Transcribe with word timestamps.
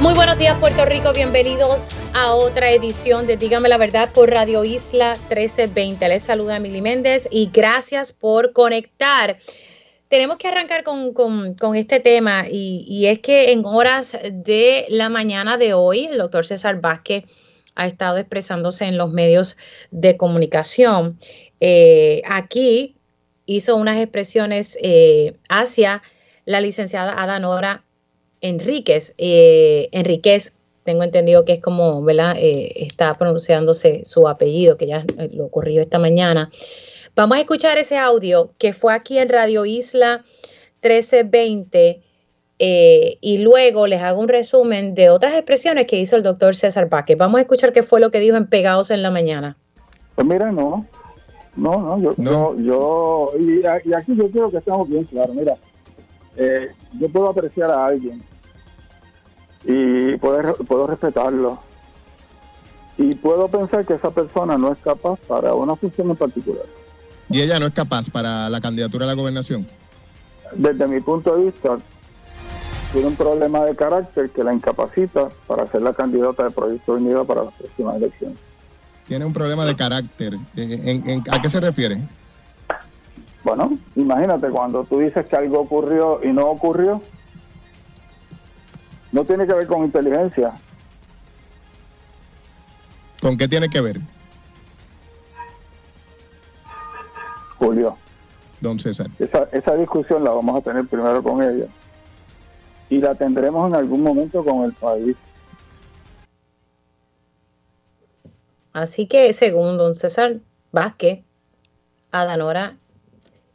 Muy 0.00 0.14
buenos 0.14 0.38
días 0.38 0.56
Puerto 0.60 0.84
Rico, 0.84 1.12
bienvenidos 1.12 1.88
a 2.14 2.32
otra 2.32 2.70
edición 2.70 3.26
de 3.26 3.36
Dígame 3.36 3.68
la 3.68 3.78
Verdad 3.78 4.12
por 4.12 4.30
Radio 4.30 4.62
Isla 4.62 5.14
1320. 5.28 6.08
Les 6.08 6.22
saluda 6.22 6.60
Mili 6.60 6.80
Méndez 6.80 7.26
y 7.32 7.50
gracias 7.52 8.12
por 8.12 8.52
conectar. 8.52 9.38
Tenemos 10.06 10.36
que 10.36 10.46
arrancar 10.46 10.84
con, 10.84 11.74
este 11.74 11.98
tema 11.98 12.44
y, 12.48 13.06
es 13.06 13.18
que 13.18 13.50
en 13.50 13.64
horas 13.66 14.16
de 14.30 14.86
la 14.88 15.08
mañana 15.08 15.58
de 15.58 15.74
hoy 15.74 16.06
el 16.06 16.18
doctor 16.18 16.46
César 16.46 16.80
Vázquez 16.80 17.24
ha 17.74 17.88
estado 17.88 18.18
expresándose 18.18 18.84
en 18.84 18.98
los 18.98 19.10
medios 19.10 19.56
de 19.90 20.16
comunicación. 20.16 21.18
Eh, 21.58 22.22
aquí 22.24 22.94
hizo 23.46 23.74
unas 23.74 23.98
expresiones 23.98 24.78
eh, 24.80 25.34
hacia 25.48 26.02
la 26.44 26.60
licenciada 26.60 27.20
Adanora 27.20 27.82
Enríquez, 28.40 29.14
eh, 29.18 29.88
Enríquez, 29.92 30.56
tengo 30.84 31.02
entendido 31.02 31.44
que 31.44 31.54
es 31.54 31.60
como, 31.60 32.02
¿verdad? 32.02 32.34
Eh, 32.38 32.84
está 32.84 33.14
pronunciándose 33.14 34.04
su 34.04 34.28
apellido, 34.28 34.76
que 34.76 34.86
ya 34.86 35.04
eh, 35.18 35.30
lo 35.32 35.44
ocurrió 35.44 35.82
esta 35.82 35.98
mañana. 35.98 36.50
Vamos 37.14 37.36
a 37.36 37.40
escuchar 37.40 37.78
ese 37.78 37.98
audio 37.98 38.50
que 38.58 38.72
fue 38.72 38.94
aquí 38.94 39.18
en 39.18 39.28
Radio 39.28 39.66
Isla 39.66 40.24
1320 40.82 42.02
y 42.60 43.38
luego 43.38 43.86
les 43.86 44.00
hago 44.00 44.20
un 44.20 44.28
resumen 44.28 44.94
de 44.94 45.10
otras 45.10 45.34
expresiones 45.34 45.86
que 45.86 45.98
hizo 45.98 46.16
el 46.16 46.22
doctor 46.22 46.54
César 46.54 46.88
Paque. 46.88 47.16
Vamos 47.16 47.38
a 47.38 47.42
escuchar 47.42 47.72
qué 47.72 47.82
fue 47.82 48.00
lo 48.00 48.10
que 48.10 48.20
dijo 48.20 48.36
en 48.36 48.46
Pegados 48.46 48.90
en 48.90 49.02
la 49.02 49.10
mañana. 49.10 49.56
Pues 50.14 50.26
mira, 50.26 50.50
no, 50.50 50.86
no, 51.56 51.96
no, 51.96 51.98
yo, 52.00 52.14
no. 52.16 52.56
yo, 52.60 53.32
y, 53.38 53.60
y, 53.60 53.94
aquí 53.94 54.14
yo 54.14 54.30
quiero 54.30 54.50
que 54.50 54.58
estemos 54.58 54.88
bien 54.88 55.04
claros, 55.04 55.34
mira, 55.34 55.56
eh, 56.38 56.72
yo 56.98 57.08
puedo 57.08 57.28
apreciar 57.28 57.70
a 57.70 57.84
alguien 57.84 58.22
y 59.64 60.16
puedo, 60.18 60.54
puedo 60.54 60.86
respetarlo 60.86 61.58
y 62.96 63.14
puedo 63.16 63.48
pensar 63.48 63.84
que 63.84 63.94
esa 63.94 64.10
persona 64.10 64.56
no 64.56 64.72
es 64.72 64.78
capaz 64.78 65.18
para 65.26 65.52
una 65.54 65.74
función 65.74 66.10
en 66.10 66.16
particular. 66.16 66.64
¿Y 67.28 67.42
ella 67.42 67.58
no 67.58 67.66
es 67.66 67.74
capaz 67.74 68.08
para 68.08 68.48
la 68.48 68.60
candidatura 68.60 69.04
a 69.04 69.08
la 69.08 69.14
gobernación? 69.14 69.66
Desde 70.54 70.86
mi 70.86 71.00
punto 71.00 71.36
de 71.36 71.44
vista, 71.46 71.78
tiene 72.92 73.08
un 73.08 73.16
problema 73.16 73.64
de 73.64 73.76
carácter 73.76 74.30
que 74.30 74.42
la 74.42 74.54
incapacita 74.54 75.28
para 75.46 75.66
ser 75.66 75.82
la 75.82 75.92
candidata 75.92 76.44
de 76.44 76.50
Proyecto 76.50 76.94
Unido 76.94 77.24
para 77.24 77.44
las 77.44 77.54
próximas 77.54 77.96
elecciones. 77.96 78.38
Tiene 79.06 79.24
un 79.24 79.32
problema 79.32 79.64
de 79.66 79.74
carácter. 79.74 80.34
a 81.30 81.42
qué 81.42 81.48
se 81.48 81.60
refiere? 81.60 82.00
Bueno, 83.48 83.78
imagínate 83.96 84.50
cuando 84.50 84.84
tú 84.84 84.98
dices 84.98 85.26
que 85.26 85.34
algo 85.34 85.60
ocurrió 85.60 86.20
y 86.22 86.28
no 86.34 86.50
ocurrió, 86.50 87.00
no 89.10 89.24
tiene 89.24 89.46
que 89.46 89.54
ver 89.54 89.66
con 89.66 89.86
inteligencia. 89.86 90.52
¿Con 93.22 93.38
qué 93.38 93.48
tiene 93.48 93.70
que 93.70 93.80
ver? 93.80 94.00
Julio. 97.58 97.96
Don 98.60 98.78
César. 98.78 99.06
Esa, 99.18 99.44
esa 99.50 99.74
discusión 99.76 100.24
la 100.24 100.30
vamos 100.32 100.58
a 100.58 100.60
tener 100.60 100.86
primero 100.86 101.22
con 101.22 101.42
ella 101.42 101.68
y 102.90 102.98
la 102.98 103.14
tendremos 103.14 103.66
en 103.66 103.76
algún 103.76 104.02
momento 104.02 104.44
con 104.44 104.64
el 104.64 104.74
país. 104.74 105.16
Así 108.74 109.06
que, 109.06 109.32
según 109.32 109.78
don 109.78 109.96
César 109.96 110.36
Vázquez, 110.70 111.20
Adanora 112.10 112.76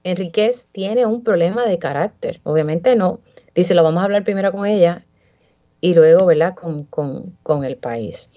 Enríquez 0.03 0.67
tiene 0.71 1.05
un 1.05 1.23
problema 1.23 1.65
de 1.65 1.79
carácter. 1.79 2.41
Obviamente 2.43 2.95
no. 2.95 3.21
Dice, 3.55 3.73
lo 3.73 3.83
vamos 3.83 4.01
a 4.01 4.05
hablar 4.05 4.23
primero 4.23 4.51
con 4.51 4.65
ella 4.65 5.05
y 5.79 5.95
luego, 5.95 6.25
¿verdad?, 6.25 6.55
con, 6.55 6.85
con, 6.85 7.65
el 7.65 7.77
país. 7.77 8.31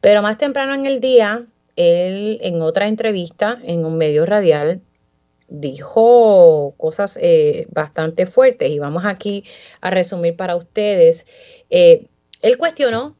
Pero 0.00 0.22
más 0.22 0.38
temprano 0.38 0.74
en 0.74 0.86
el 0.86 1.00
día, 1.00 1.46
él 1.76 2.38
en 2.42 2.60
otra 2.62 2.88
entrevista 2.88 3.58
en 3.62 3.84
un 3.84 3.96
medio 3.96 4.26
radial 4.26 4.80
dijo 5.48 6.74
cosas 6.76 7.18
eh, 7.20 7.66
bastante 7.70 8.24
fuertes 8.26 8.70
y 8.70 8.78
vamos 8.78 9.04
aquí 9.04 9.44
a 9.80 9.90
resumir 9.90 10.36
para 10.36 10.56
ustedes. 10.56 11.26
Eh, 11.70 12.06
él 12.42 12.56
cuestionó 12.56 13.16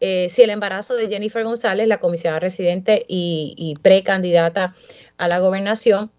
eh, 0.00 0.28
si 0.30 0.42
el 0.42 0.50
embarazo 0.50 0.94
de 0.94 1.08
Jennifer 1.08 1.44
González, 1.44 1.88
la 1.88 2.00
comisionada 2.00 2.40
residente 2.40 3.04
y 3.08 3.74
precandidata 3.82 4.74
a 5.18 5.28
la 5.28 5.38
gobernación, 5.38 6.10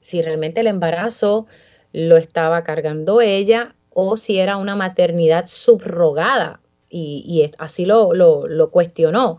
si 0.00 0.22
realmente 0.22 0.60
el 0.60 0.66
embarazo 0.66 1.46
lo 1.92 2.16
estaba 2.16 2.64
cargando 2.64 3.20
ella 3.20 3.74
o 3.90 4.16
si 4.16 4.38
era 4.38 4.56
una 4.56 4.76
maternidad 4.76 5.46
subrogada. 5.46 6.60
Y, 6.92 7.48
así 7.58 7.84
lo, 7.86 8.70
cuestionó. 8.72 9.38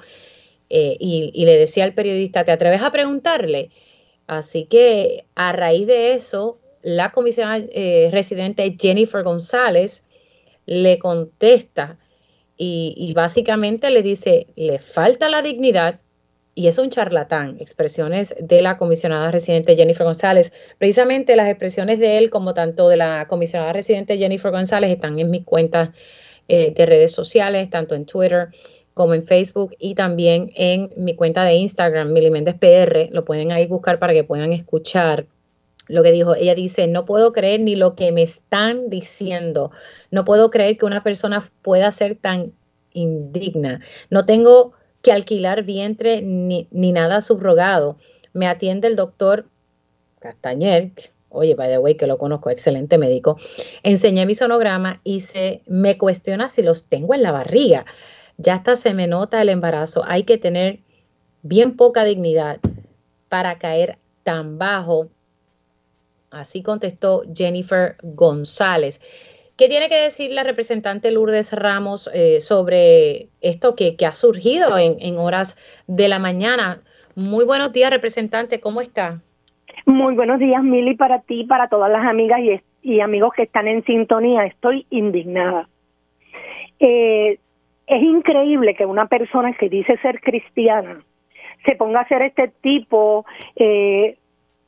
Eh, 0.70 0.96
y, 1.00 1.46
le 1.46 1.58
decía 1.58 1.84
al 1.84 1.94
periodista, 1.94 2.46
¿te 2.46 2.52
atreves 2.52 2.82
a 2.82 2.92
preguntarle? 2.92 3.72
Así 4.28 4.66
que 4.66 5.26
a 5.36 5.52
raíz 5.52 5.88
de 5.88 6.14
eso, 6.14 6.60
la 6.82 7.12
comisionada 7.12 7.62
eh, 7.74 8.10
residente 8.12 8.78
Jennifer 8.80 9.24
González 9.24 10.08
le 10.66 10.98
contesta 11.00 11.98
y 12.64 13.12
básicamente 13.16 13.90
le 13.90 14.04
dice, 14.04 14.46
le 14.56 14.78
falta 14.78 15.30
la 15.30 15.42
dignidad 15.42 16.00
y 16.62 16.68
es 16.68 16.78
un 16.78 16.92
charlatán, 16.92 17.58
expresiones 17.60 18.36
de 18.40 18.62
la 18.62 18.78
comisionada 18.78 19.32
residente 19.32 19.76
Jennifer 19.76 20.06
González. 20.06 20.54
Precisamente 20.78 21.36
las 21.36 21.50
expresiones 21.50 21.98
de 21.98 22.20
él, 22.20 22.30
como 22.30 22.54
tanto 22.54 22.88
de 22.88 22.98
la 22.98 23.26
comisionada 23.28 23.74
residente 23.74 24.20
Jennifer 24.20 24.52
González, 24.52 24.92
están 24.92 25.18
en 25.18 25.32
mis 25.32 25.44
cuentas 25.44 25.90
eh, 26.48 26.72
de 26.72 26.86
redes 26.86 27.14
sociales, 27.14 27.72
tanto 27.72 27.96
en 27.96 28.06
Twitter 28.06 28.50
como 28.94 29.16
en 29.16 29.26
Facebook 29.26 29.76
y 29.80 29.96
también 29.96 30.52
en 30.56 30.92
mi 30.98 31.16
cuenta 31.16 31.44
de 31.46 31.56
Instagram, 31.56 32.14
Mili 32.14 32.30
PR. 32.30 33.10
Lo 33.10 33.26
pueden 33.26 33.52
ahí 33.52 33.66
buscar 33.66 33.98
para 33.98 34.14
que 34.14 34.24
puedan 34.24 34.54
escuchar 34.54 35.26
lo 35.88 36.04
que 36.04 36.12
dijo. 36.12 36.36
Ella 36.36 36.54
dice, 36.54 36.86
no 36.86 37.06
puedo 37.06 37.34
creer 37.34 37.62
ni 37.62 37.76
lo 37.76 37.96
que 37.96 38.12
me 38.12 38.22
están 38.22 38.92
diciendo. 38.92 39.72
No 40.12 40.26
puedo 40.26 40.52
creer 40.52 40.78
que 40.78 40.86
una 40.86 41.02
persona 41.02 41.50
pueda 41.64 41.92
ser 41.92 42.14
tan 42.14 42.54
indigna. 42.94 43.82
No 44.12 44.26
tengo 44.26 44.74
que 45.02 45.12
alquilar 45.12 45.64
vientre 45.64 46.22
ni, 46.22 46.68
nada 46.72 47.22
subrogado. 47.22 47.98
Me 48.34 48.48
atiende 48.48 48.88
el 48.88 48.96
doctor 48.96 49.46
Castañer, 50.20 50.92
oye, 51.30 51.56
by 51.56 51.70
the 51.70 51.80
way, 51.80 51.96
que 51.96 52.08
lo 52.08 52.18
conozco, 52.18 52.50
excelente 52.50 52.98
médico. 52.98 53.38
Enseñé 53.84 54.26
mi 54.26 54.36
sonograma 54.36 55.02
y 55.04 55.22
se 55.22 55.64
me 55.66 55.98
cuestiona 55.98 56.48
si 56.50 56.62
los 56.62 56.88
tengo 56.88 57.14
en 57.14 57.24
la 57.24 57.32
barriga. 57.32 57.86
Ya 58.38 58.56
hasta 58.56 58.76
se 58.76 58.94
me 58.94 59.08
nota 59.08 59.42
el 59.42 59.50
embarazo. 59.50 60.04
Hay 60.06 60.24
que 60.24 60.38
tener 60.38 60.80
bien 61.42 61.76
poca 61.76 62.04
dignidad 62.04 62.60
para 63.30 63.58
caer 63.58 63.98
tan 64.24 64.58
bajo. 64.58 65.10
Así 66.30 66.62
contestó 66.62 67.24
Jennifer 67.34 67.98
González. 68.04 69.02
¿Qué 69.58 69.68
tiene 69.70 69.90
que 69.90 69.96
decir 69.96 70.32
la 70.32 70.44
representante 70.44 71.12
Lourdes 71.12 71.54
Ramos 71.54 72.10
eh, 72.14 72.42
sobre 72.42 73.28
esto 73.42 73.76
que, 73.76 73.96
ha 74.06 74.14
surgido 74.14 74.78
en, 74.78 75.18
horas 75.18 75.58
de 75.88 76.08
la 76.08 76.20
mañana? 76.20 76.82
Muy 77.16 77.46
buenos 77.46 77.72
días, 77.72 77.92
representante, 77.92 78.60
¿cómo 78.60 78.82
está? 78.82 79.22
Muy 79.86 80.16
buenos 80.16 80.40
días, 80.40 80.64
Mili, 80.64 80.96
para 80.96 81.22
ti, 81.22 81.44
para 81.44 81.68
todas 81.68 81.92
las 81.92 82.06
amigas 82.06 82.40
y, 82.82 83.00
amigos 83.02 83.34
que 83.36 83.44
están 83.44 83.68
en 83.68 83.84
sintonía. 83.86 84.46
Estoy 84.46 84.86
indignada. 84.90 85.68
Eh, 86.80 87.38
es 87.88 88.02
increíble 88.02 88.74
que 88.74 88.86
una 88.86 89.08
persona 89.08 89.54
que 89.54 89.70
dice 89.70 89.98
ser 89.98 90.22
cristiana 90.22 91.04
se 91.66 91.76
ponga 91.76 92.00
a 92.00 92.04
hacer 92.04 92.22
este 92.22 92.48
tipo 92.62 93.26
eh, 93.56 94.18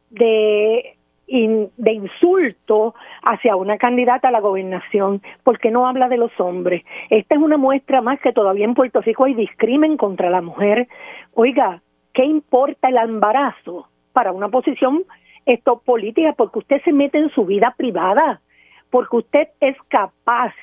de 0.09 0.95
de 1.27 1.91
insulto 1.91 2.93
hacia 3.23 3.55
una 3.55 3.77
candidata 3.77 4.27
a 4.27 4.31
la 4.31 4.41
gobernación, 4.41 5.21
porque 5.43 5.71
no 5.71 5.87
habla 5.87 6.09
de 6.09 6.17
los 6.17 6.31
hombres. 6.39 6.83
Esta 7.09 7.35
es 7.35 7.41
una 7.41 7.57
muestra 7.57 8.01
más 8.01 8.19
que 8.19 8.33
todavía 8.33 8.65
en 8.65 8.73
Puerto 8.73 9.01
Rico 9.01 9.25
hay 9.25 9.33
discrimen 9.33 9.97
contra 9.97 10.29
la 10.29 10.41
mujer. 10.41 10.87
Oiga, 11.33 11.81
¿qué 12.13 12.25
importa 12.25 12.89
el 12.89 12.97
embarazo 12.97 13.87
para 14.11 14.31
una 14.31 14.49
posición 14.49 15.03
esto 15.45 15.79
política? 15.79 16.33
Porque 16.33 16.59
usted 16.59 16.81
se 16.83 16.93
mete 16.93 17.17
en 17.17 17.29
su 17.29 17.45
vida 17.45 17.73
privada, 17.77 18.41
porque 18.89 19.17
usted 19.17 19.47
es 19.59 19.77
capaz 19.87 20.53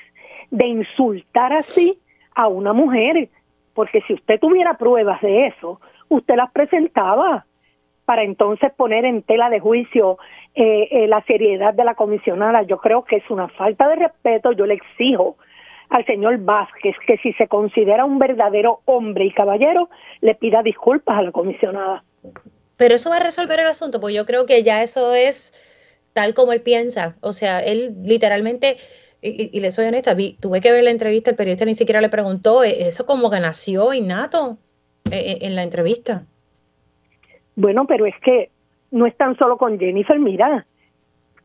de 0.51 0.67
insultar 0.67 1.53
así 1.53 1.99
a 2.35 2.47
una 2.47 2.71
mujer, 2.73 3.29
porque 3.73 4.01
si 4.01 4.13
usted 4.13 4.39
tuviera 4.39 4.77
pruebas 4.77 5.21
de 5.21 5.47
eso, 5.47 5.81
usted 6.07 6.35
las 6.35 6.51
presentaba 6.51 7.45
para 8.05 8.23
entonces 8.23 8.71
poner 8.75 9.05
en 9.05 9.23
tela 9.23 9.49
de 9.49 9.59
juicio 9.59 10.17
eh, 10.55 10.87
eh, 10.91 11.07
la 11.07 11.23
seriedad 11.23 11.73
de 11.73 11.85
la 11.85 11.95
comisionada. 11.95 12.63
Yo 12.63 12.77
creo 12.77 13.03
que 13.03 13.17
es 13.17 13.29
una 13.29 13.47
falta 13.49 13.87
de 13.87 13.95
respeto, 13.95 14.51
yo 14.51 14.65
le 14.65 14.75
exijo 14.75 15.37
al 15.89 16.05
señor 16.05 16.37
Vázquez 16.39 16.95
que 17.05 17.17
si 17.17 17.33
se 17.33 17.47
considera 17.47 18.05
un 18.05 18.17
verdadero 18.17 18.81
hombre 18.85 19.25
y 19.25 19.31
caballero, 19.31 19.89
le 20.21 20.35
pida 20.35 20.63
disculpas 20.63 21.17
a 21.17 21.21
la 21.21 21.31
comisionada. 21.31 22.03
Pero 22.77 22.95
eso 22.95 23.09
va 23.09 23.17
a 23.17 23.23
resolver 23.23 23.59
el 23.59 23.67
asunto, 23.67 23.99
porque 23.99 24.15
yo 24.15 24.25
creo 24.25 24.45
que 24.45 24.63
ya 24.63 24.81
eso 24.83 25.13
es 25.13 25.53
tal 26.13 26.33
como 26.33 26.53
él 26.53 26.61
piensa. 26.61 27.15
O 27.21 27.33
sea, 27.33 27.59
él 27.59 27.95
literalmente, 28.03 28.77
y, 29.21 29.59
le 29.59 29.71
soy 29.71 29.85
honesta, 29.85 30.15
tuve 30.39 30.61
que 30.61 30.71
ver 30.71 30.83
la 30.83 30.91
entrevista, 30.91 31.29
el 31.29 31.35
periodista 31.35 31.65
ni 31.65 31.75
siquiera 31.75 32.01
le 32.01 32.09
preguntó, 32.09 32.63
e, 32.63 32.87
eso 32.87 33.05
como 33.05 33.29
que 33.29 33.39
nació 33.39 33.93
innato 33.93 34.57
e, 35.11 35.17
e, 35.17 35.45
en, 35.45 35.55
la 35.55 35.63
entrevista. 35.63 36.25
Bueno, 37.55 37.85
pero 37.85 38.05
es 38.05 38.15
que 38.23 38.49
no 38.91 39.05
es 39.05 39.15
tan 39.17 39.37
solo 39.37 39.57
con 39.57 39.79
Jennifer, 39.79 40.19
mira, 40.19 40.65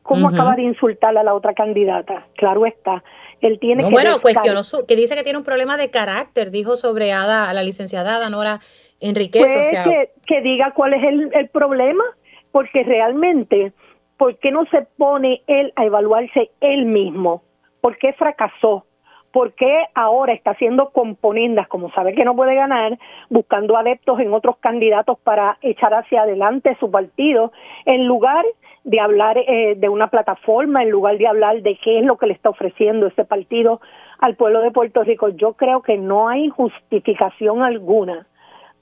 cómo 0.03 0.29
acaba 0.29 0.55
de 0.55 0.63
insultar 0.63 1.17
a 1.17 1.23
la 1.23 1.33
otra 1.33 1.53
candidata, 1.53 2.25
claro 2.35 2.65
está. 2.65 3.03
Él 3.41 3.59
tiene 3.59 3.83
que 3.83 3.89
bueno, 3.89 4.19
cuestionó 4.19 4.61
que 4.87 4.95
dice 4.95 5.15
que 5.15 5.23
tiene 5.23 5.37
un 5.37 5.45
problema 5.45 5.77
de 5.77 5.91
carácter, 5.91 6.49
dijo 6.49 6.75
sobre 6.75 7.11
Ada, 7.11 7.49
a 7.49 7.53
la 7.53 7.61
licenciada 7.61 8.15
Ada 8.15 8.29
Nora 8.29 8.61
Enriquez. 8.99 9.43
Pues 9.43 10.09
que, 10.25 10.41
diga 10.41 10.71
cuál 10.73 10.93
es 10.93 11.03
el, 11.03 11.29
el 11.33 11.49
problema, 11.49 12.03
porque 12.51 12.83
realmente, 12.83 13.73
¿por 14.17 14.37
qué 14.39 14.51
no 14.51 14.65
se 14.71 14.87
pone 14.97 15.43
él 15.45 15.71
a 15.75 15.85
evaluarse 15.85 16.49
él 16.61 16.85
mismo? 16.85 17.43
¿Por 17.81 17.97
qué 17.97 18.13
fracasó? 18.13 18.85
¿Por 19.31 19.53
qué 19.53 19.85
ahora 19.93 20.33
está 20.33 20.51
haciendo 20.51 20.89
componendas, 20.91 21.67
como 21.67 21.91
sabe 21.91 22.13
que 22.13 22.25
no 22.25 22.35
puede 22.35 22.55
ganar, 22.55 22.97
buscando 23.29 23.77
adeptos 23.77 24.19
en 24.19 24.33
otros 24.33 24.57
candidatos 24.57 25.19
para 25.19 25.57
echar 25.61 25.93
hacia 25.93 26.21
adelante 26.21 26.77
su 26.79 26.89
partido, 26.89 27.51
en 27.85 28.07
lugar 28.07 28.45
de 28.83 28.99
hablar 29.01 29.37
eh, 29.37 29.75
de 29.75 29.89
una 29.89 30.07
plataforma, 30.07 30.81
en 30.81 30.89
lugar 30.89 31.17
de 31.17 31.27
hablar 31.27 31.61
de 31.61 31.77
qué 31.83 31.99
es 31.99 32.05
lo 32.05 32.17
que 32.17 32.27
le 32.27 32.33
está 32.33 32.49
ofreciendo 32.49 33.07
ese 33.07 33.25
partido 33.25 33.81
al 34.19 34.35
pueblo 34.35 34.61
de 34.61 34.71
Puerto 34.71 35.03
Rico? 35.03 35.29
Yo 35.29 35.53
creo 35.53 35.81
que 35.81 35.97
no 35.97 36.29
hay 36.29 36.47
justificación 36.49 37.63
alguna 37.63 38.27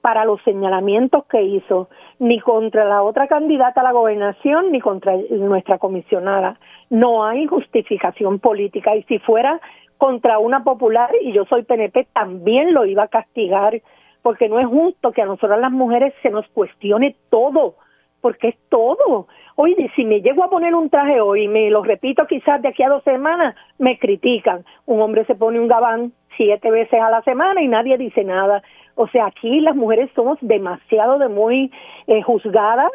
para 0.05 0.23
los 0.23 0.39
señalamientos 0.43 1.25
que 1.25 1.41
hizo, 1.41 1.89
ni 2.19 2.39
contra 2.39 2.85
la 2.85 3.01
otra 3.01 3.27
candidata 3.27 3.81
a 3.81 3.83
la 3.83 3.91
gobernación, 3.91 4.71
ni 4.71 4.79
contra 4.79 5.17
nuestra 5.31 5.79
comisionada. 5.79 6.59
No 6.91 7.25
hay 7.25 7.47
justificación 7.47 8.37
política 8.37 8.95
y 8.95 9.01
si 9.05 9.17
fuera 9.17 9.59
contra 9.97 10.39
una 10.39 10.63
popular 10.63 11.09
y 11.21 11.31
yo 11.31 11.45
soy 11.45 11.63
PNP, 11.63 12.07
también 12.13 12.73
lo 12.73 12.85
iba 12.85 13.03
a 13.03 13.07
castigar, 13.07 13.81
porque 14.21 14.49
no 14.49 14.59
es 14.59 14.65
justo 14.65 15.11
que 15.11 15.21
a 15.21 15.25
nosotras 15.25 15.59
las 15.59 15.71
mujeres 15.71 16.13
se 16.21 16.29
nos 16.29 16.47
cuestione 16.49 17.15
todo, 17.29 17.75
porque 18.21 18.49
es 18.49 18.55
todo. 18.69 19.27
Oye, 19.55 19.91
si 19.95 20.03
me 20.03 20.21
llego 20.21 20.43
a 20.43 20.49
poner 20.49 20.73
un 20.73 20.89
traje 20.89 21.21
hoy 21.21 21.47
me 21.47 21.69
lo 21.69 21.83
repito 21.83 22.25
quizás 22.25 22.61
de 22.61 22.69
aquí 22.69 22.83
a 22.83 22.89
dos 22.89 23.03
semanas, 23.03 23.55
me 23.77 23.99
critican. 23.99 24.65
Un 24.85 24.99
hombre 25.01 25.25
se 25.25 25.35
pone 25.35 25.59
un 25.59 25.67
gabán 25.67 26.11
siete 26.35 26.71
veces 26.71 26.99
a 26.99 27.09
la 27.09 27.21
semana 27.21 27.61
y 27.61 27.67
nadie 27.67 27.97
dice 27.97 28.23
nada. 28.23 28.63
O 28.95 29.07
sea, 29.07 29.27
aquí 29.27 29.59
las 29.59 29.75
mujeres 29.75 30.09
somos 30.15 30.37
demasiado 30.41 31.19
de 31.19 31.27
muy 31.27 31.71
eh, 32.07 32.21
juzgadas, 32.21 32.91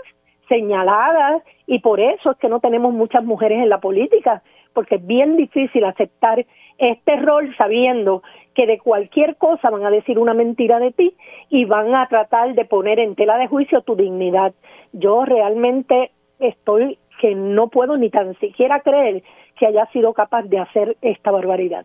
señaladas, 0.49 1.43
y 1.67 1.79
por 1.79 2.01
eso 2.01 2.33
es 2.33 2.37
que 2.39 2.49
no 2.49 2.61
tenemos 2.61 2.93
muchas 2.93 3.23
mujeres 3.25 3.63
en 3.63 3.69
la 3.69 3.79
política, 3.79 4.43
porque 4.75 4.97
es 4.97 5.07
bien 5.07 5.37
difícil 5.37 5.85
aceptar 5.85 6.45
este 6.81 7.17
rol 7.17 7.55
sabiendo 7.57 8.23
que 8.55 8.67
de 8.67 8.79
cualquier 8.79 9.37
cosa 9.37 9.71
van 9.71 9.85
a 9.85 9.91
decir 9.91 10.19
una 10.19 10.35
mentira 10.35 10.79
de 10.81 10.91
ti 10.93 11.15
y 11.51 11.67
van 11.67 11.95
a 11.95 12.09
tratar 12.09 12.55
de 12.55 12.65
poner 12.65 12.99
en 12.99 13.15
tela 13.15 13.37
de 13.39 13.47
juicio 13.47 13.83
tu 13.83 13.95
dignidad. 13.95 14.55
Yo 14.93 15.25
realmente 15.25 16.11
estoy 16.41 16.99
que 17.21 17.35
no 17.35 17.69
puedo 17.69 17.97
ni 17.97 18.09
tan 18.11 18.39
siquiera 18.41 18.81
creer 18.81 19.23
que 19.59 19.67
haya 19.67 19.87
sido 19.93 20.15
capaz 20.15 20.45
de 20.45 20.59
hacer 20.59 20.97
esta 21.03 21.31
barbaridad. 21.31 21.85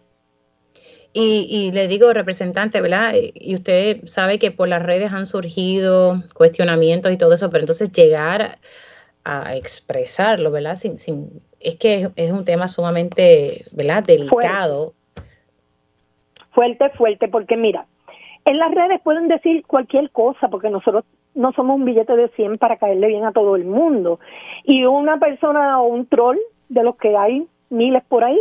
Y, 1.11 1.47
y, 1.49 1.71
le 1.71 1.87
digo, 1.87 2.11
representante, 2.11 2.81
¿verdad? 2.81 3.13
Y 3.33 3.55
usted 3.55 4.01
sabe 4.05 4.37
que 4.37 4.51
por 4.51 4.67
las 4.67 4.83
redes 4.83 5.13
han 5.13 5.25
surgido 5.25 6.23
cuestionamientos 6.33 7.11
y 7.11 7.17
todo 7.17 7.33
eso, 7.33 7.49
pero 7.49 7.61
entonces 7.61 7.91
llegar 7.91 8.57
a 9.23 9.55
expresarlo, 9.55 10.51
¿verdad? 10.51 10.75
Sin, 10.75 10.97
sin, 10.97 11.41
es 11.65 11.75
que 11.77 12.09
es, 12.15 12.31
un 12.31 12.45
tema 12.45 12.67
sumamente, 12.67 13.65
¿verdad? 13.73 14.03
Delicado. 14.03 14.93
Fuerte. 16.51 16.89
fuerte, 16.91 17.27
porque 17.27 17.57
mira, 17.57 17.85
en 18.45 18.59
las 18.59 18.73
redes 18.73 19.01
pueden 19.01 19.27
decir 19.27 19.65
cualquier 19.65 20.09
cosa, 20.11 20.47
porque 20.47 20.69
nosotros 20.69 21.03
no 21.33 21.51
somos 21.51 21.75
un 21.75 21.85
billete 21.85 22.15
de 22.15 22.29
100 22.29 22.59
para 22.59 22.77
caerle 22.77 23.07
bien 23.07 23.25
a 23.25 23.33
todo 23.33 23.55
el 23.55 23.65
mundo. 23.65 24.19
Y 24.63 24.85
una 24.85 25.17
persona 25.17 25.81
o 25.81 25.87
un 25.87 26.05
troll, 26.05 26.37
de 26.69 26.83
los 26.83 26.95
que 26.95 27.15
hay 27.15 27.45
miles 27.69 28.03
por 28.05 28.23
ahí, 28.23 28.39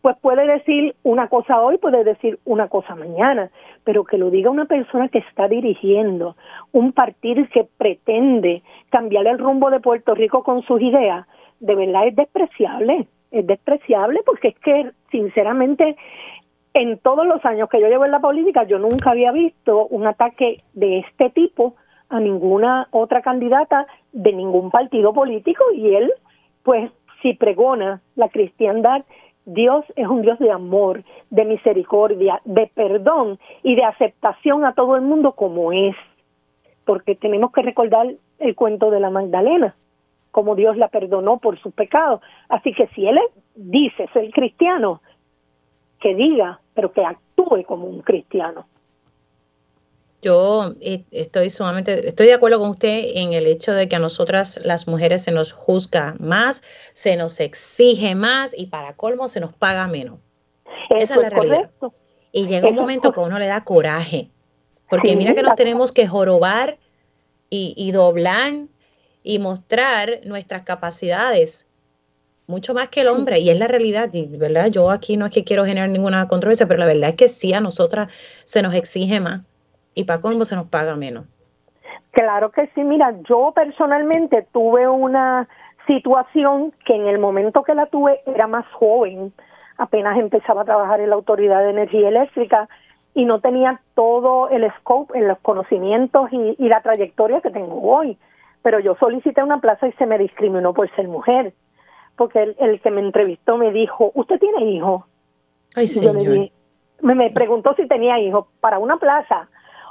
pues 0.00 0.16
puede 0.20 0.46
decir 0.46 0.94
una 1.02 1.28
cosa 1.28 1.60
hoy, 1.60 1.78
puede 1.78 2.04
decir 2.04 2.38
una 2.44 2.68
cosa 2.68 2.94
mañana, 2.94 3.50
pero 3.82 4.04
que 4.04 4.18
lo 4.18 4.30
diga 4.30 4.50
una 4.50 4.66
persona 4.66 5.08
que 5.08 5.18
está 5.18 5.48
dirigiendo 5.48 6.36
un 6.70 6.92
partido 6.92 7.44
que 7.52 7.66
pretende 7.76 8.62
cambiar 8.90 9.26
el 9.26 9.38
rumbo 9.38 9.70
de 9.70 9.80
Puerto 9.80 10.14
Rico 10.14 10.44
con 10.44 10.62
sus 10.62 10.80
ideas, 10.80 11.26
de 11.60 11.74
verdad 11.74 12.06
es 12.06 12.16
despreciable, 12.16 13.06
es 13.30 13.46
despreciable 13.46 14.20
porque 14.24 14.48
es 14.48 14.58
que 14.60 14.90
sinceramente 15.10 15.96
en 16.74 16.98
todos 16.98 17.26
los 17.26 17.44
años 17.44 17.68
que 17.68 17.80
yo 17.80 17.88
llevo 17.88 18.04
en 18.04 18.10
la 18.10 18.20
política 18.20 18.64
yo 18.64 18.78
nunca 18.78 19.10
había 19.10 19.32
visto 19.32 19.86
un 19.86 20.06
ataque 20.06 20.62
de 20.74 20.98
este 20.98 21.30
tipo 21.30 21.74
a 22.08 22.20
ninguna 22.20 22.88
otra 22.90 23.22
candidata 23.22 23.86
de 24.12 24.32
ningún 24.32 24.70
partido 24.70 25.12
político 25.12 25.64
y 25.74 25.94
él 25.94 26.12
pues 26.62 26.90
si 27.22 27.34
pregona 27.34 28.00
la 28.14 28.28
cristiandad 28.28 29.04
Dios 29.46 29.84
es 29.94 30.08
un 30.08 30.22
Dios 30.22 30.40
de 30.40 30.50
amor, 30.50 31.04
de 31.30 31.44
misericordia, 31.44 32.42
de 32.44 32.66
perdón 32.74 33.38
y 33.62 33.76
de 33.76 33.84
aceptación 33.84 34.64
a 34.64 34.74
todo 34.74 34.96
el 34.96 35.02
mundo 35.02 35.32
como 35.32 35.72
es. 35.72 35.94
Porque 36.84 37.14
tenemos 37.14 37.52
que 37.52 37.62
recordar 37.62 38.08
el 38.40 38.54
cuento 38.56 38.90
de 38.90 38.98
la 38.98 39.08
Magdalena, 39.08 39.76
como 40.36 40.54
Dios 40.54 40.76
la 40.76 40.88
perdonó 40.88 41.38
por 41.38 41.58
sus 41.62 41.72
pecados. 41.72 42.20
Así 42.50 42.74
que 42.74 42.88
si 42.88 43.06
Él 43.06 43.18
dice 43.54 44.06
ser 44.12 44.30
cristiano, 44.32 45.00
que 45.98 46.14
diga, 46.14 46.60
pero 46.74 46.92
que 46.92 47.02
actúe 47.02 47.64
como 47.66 47.86
un 47.86 48.02
cristiano. 48.02 48.66
Yo 50.20 50.74
eh, 50.82 51.04
estoy 51.10 51.48
sumamente, 51.48 52.06
estoy 52.06 52.26
de 52.26 52.34
acuerdo 52.34 52.58
con 52.58 52.68
usted 52.68 53.12
en 53.14 53.32
el 53.32 53.46
hecho 53.46 53.72
de 53.72 53.88
que 53.88 53.96
a 53.96 53.98
nosotras 53.98 54.60
las 54.62 54.86
mujeres 54.86 55.22
se 55.22 55.32
nos 55.32 55.54
juzga 55.54 56.16
más, 56.20 56.62
se 56.92 57.16
nos 57.16 57.40
exige 57.40 58.14
más 58.14 58.52
y 58.54 58.66
para 58.66 58.92
colmo 58.92 59.28
se 59.28 59.40
nos 59.40 59.54
paga 59.54 59.88
menos. 59.88 60.18
Esa 60.90 61.14
es 61.14 61.20
la 61.22 61.30
realidad. 61.30 61.70
Y 62.30 62.46
llega 62.46 62.68
un 62.68 62.74
momento 62.74 63.10
que 63.10 63.20
uno 63.20 63.38
le 63.38 63.46
da 63.46 63.64
coraje, 63.64 64.28
porque 64.90 65.16
mira 65.16 65.34
que 65.34 65.42
nos 65.42 65.54
tenemos 65.54 65.92
que 65.92 66.06
jorobar 66.06 66.76
y, 67.48 67.72
y 67.74 67.92
doblar 67.92 68.52
y 69.26 69.40
mostrar 69.40 70.20
nuestras 70.24 70.62
capacidades 70.62 71.68
mucho 72.46 72.74
más 72.74 72.88
que 72.90 73.00
el 73.00 73.08
hombre, 73.08 73.40
y 73.40 73.50
es 73.50 73.58
la 73.58 73.66
realidad, 73.66 74.08
y, 74.12 74.24
¿verdad? 74.36 74.68
Yo 74.70 74.88
aquí 74.88 75.16
no 75.16 75.26
es 75.26 75.32
que 75.32 75.42
quiero 75.42 75.64
generar 75.64 75.88
ninguna 75.88 76.28
controversia, 76.28 76.68
pero 76.68 76.78
la 76.78 76.86
verdad 76.86 77.10
es 77.10 77.16
que 77.16 77.28
sí, 77.28 77.52
a 77.52 77.60
nosotras 77.60 78.06
se 78.44 78.62
nos 78.62 78.72
exige 78.72 79.18
más 79.18 79.40
y 79.94 80.04
para 80.04 80.20
cómo 80.20 80.44
se 80.44 80.54
nos 80.54 80.68
paga 80.68 80.94
menos. 80.94 81.24
Claro 82.12 82.52
que 82.52 82.70
sí, 82.72 82.84
mira, 82.84 83.16
yo 83.28 83.52
personalmente 83.52 84.46
tuve 84.52 84.86
una 84.86 85.48
situación 85.88 86.72
que 86.84 86.94
en 86.94 87.08
el 87.08 87.18
momento 87.18 87.64
que 87.64 87.74
la 87.74 87.86
tuve 87.86 88.20
era 88.26 88.46
más 88.46 88.64
joven, 88.74 89.32
apenas 89.76 90.16
empezaba 90.18 90.62
a 90.62 90.66
trabajar 90.66 91.00
en 91.00 91.10
la 91.10 91.16
Autoridad 91.16 91.64
de 91.64 91.70
Energía 91.70 92.10
Eléctrica 92.10 92.68
y 93.12 93.24
no 93.24 93.40
tenía 93.40 93.80
todo 93.96 94.50
el 94.50 94.70
scope, 94.78 95.18
en 95.18 95.26
los 95.26 95.38
conocimientos 95.40 96.28
y, 96.30 96.68
la 96.68 96.80
trayectoria 96.80 97.40
que 97.40 97.50
tengo 97.50 97.82
hoy. 97.82 98.16
Pero 98.66 98.80
yo 98.80 98.96
solicité 98.96 99.44
una 99.44 99.60
plaza 99.60 99.86
y 99.86 99.92
se 99.92 100.06
me 100.06 100.18
discriminó 100.18 100.74
por 100.74 100.90
ser 100.96 101.06
mujer, 101.06 101.54
porque 102.16 102.54
el, 102.58 102.80
que 102.80 102.90
me 102.90 103.00
entrevistó 103.00 103.56
me 103.58 103.70
dijo, 103.70 104.10
¿usted 104.14 104.40
tiene 104.40 104.64
hijos? 104.64 105.04
Ay, 105.76 105.86
señor. 105.86 106.50
me, 107.00 107.14
me 107.14 107.30
preguntó 107.30 107.74
si 107.76 107.86
tenía 107.86 108.18
hijos 108.18 108.46
para 108.58 108.80
una 108.80 108.96
plaza 108.96 109.48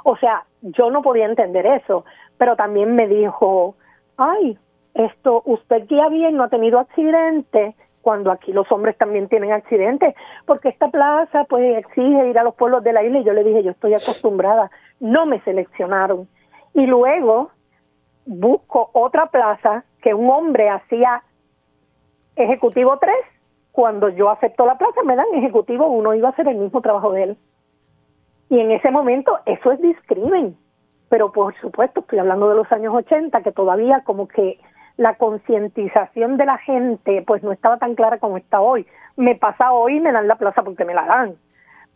o 0.08 0.16
sea, 0.18 0.44
yo 0.62 0.88
no 0.92 1.02
podía 1.02 1.24
entender 1.24 1.66
eso, 1.66 2.04
pero 2.38 2.54
también 2.54 2.94
me 2.94 3.08
dijo, 3.08 3.74
ay, 4.16 4.56
esto, 4.94 5.42
usted 5.44 5.88
guía 5.88 6.08
bien, 6.08 6.36
no 6.36 6.44
ha 6.44 6.48
tenido 6.48 6.78
accidente, 6.78 7.74
cuando 8.02 8.30
aquí 8.30 8.52
los 8.52 8.70
hombres 8.70 8.96
también 8.96 9.26
tienen 9.28 9.50
accidentes, 9.50 10.14
porque 10.46 10.68
esta 10.68 10.92
plaza 10.92 11.42
pues 11.48 11.78
exige 11.78 12.28
ir 12.28 12.38
a 12.38 12.44
los 12.44 12.54
pueblos 12.54 12.84
de 12.84 12.92
la 12.92 13.02
isla 13.02 13.18
y 13.18 13.24
yo 13.24 13.32
le 13.32 13.42
dije, 13.42 13.64
yo 13.64 13.72
estoy 13.72 13.94
acostumbrada, 13.94 14.70
no 15.00 15.26
me 15.26 15.40
seleccionaron. 15.40 16.28
Y 16.72 16.86
luego 16.86 17.50
busco 18.26 18.90
otra 18.92 19.26
plaza 19.26 19.84
que 20.02 20.12
un 20.12 20.28
hombre 20.30 20.68
hacía 20.68 21.22
ejecutivo 22.34 22.98
3 22.98 23.14
cuando 23.72 24.08
yo 24.08 24.30
acepto 24.30 24.64
la 24.66 24.78
plaza, 24.78 25.02
me 25.04 25.16
dan 25.16 25.26
ejecutivo, 25.34 25.86
uno 25.86 26.14
iba 26.14 26.28
a 26.28 26.32
hacer 26.32 26.48
el 26.48 26.56
mismo 26.56 26.80
trabajo 26.80 27.12
de 27.12 27.22
él. 27.24 27.36
Y 28.48 28.58
en 28.58 28.70
ese 28.70 28.90
momento 28.90 29.38
eso 29.44 29.70
es 29.70 29.80
discrimen. 29.82 30.56
Pero 31.08 31.30
por 31.30 31.54
supuesto, 31.60 32.00
estoy 32.00 32.18
hablando 32.18 32.48
de 32.48 32.56
los 32.56 32.72
años 32.72 32.94
80, 32.94 33.42
que 33.42 33.52
todavía 33.52 34.02
como 34.04 34.28
que 34.28 34.58
la 34.96 35.16
concientización 35.16 36.38
de 36.38 36.46
la 36.46 36.56
gente 36.58 37.22
pues 37.26 37.42
no 37.42 37.52
estaba 37.52 37.76
tan 37.76 37.94
clara 37.94 38.18
como 38.18 38.38
está 38.38 38.60
hoy. 38.60 38.86
Me 39.16 39.34
pasa 39.34 39.72
hoy 39.72 39.98
y 39.98 40.00
me 40.00 40.10
dan 40.10 40.26
la 40.26 40.36
plaza 40.36 40.62
porque 40.62 40.86
me 40.86 40.94
la 40.94 41.04
dan. 41.04 41.36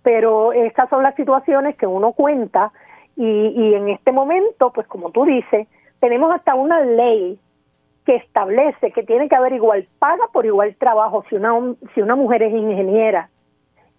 Pero 0.03 0.53
estas 0.53 0.89
son 0.91 1.03
las 1.03 1.15
situaciones 1.15 1.77
que 1.77 1.87
uno 1.87 2.13
cuenta 2.13 2.73
y, 3.17 3.25
y 3.25 3.75
en 3.75 3.89
este 3.89 4.13
momento, 4.13 4.71
pues 4.71 4.87
como 4.87 5.11
tú 5.13 5.25
dices, 5.25 5.67
tenemos 6.01 6.33
hasta 6.35 6.55
una 6.55 6.81
ley 6.81 7.39
que 8.05 8.17
establece 8.17 8.93
que 8.93 9.03
tiene 9.03 9.29
que 9.29 9.37
haber 9.37 9.53
igual 9.53 9.87
paga 9.99 10.27
por 10.33 10.47
igual 10.47 10.75
trabajo 10.77 11.25
si 11.29 11.37
una, 11.37 11.53
si 11.95 12.01
una 12.01 12.17
mujer 12.17 12.43
es 12.43 12.53
ingeniera 12.53 13.31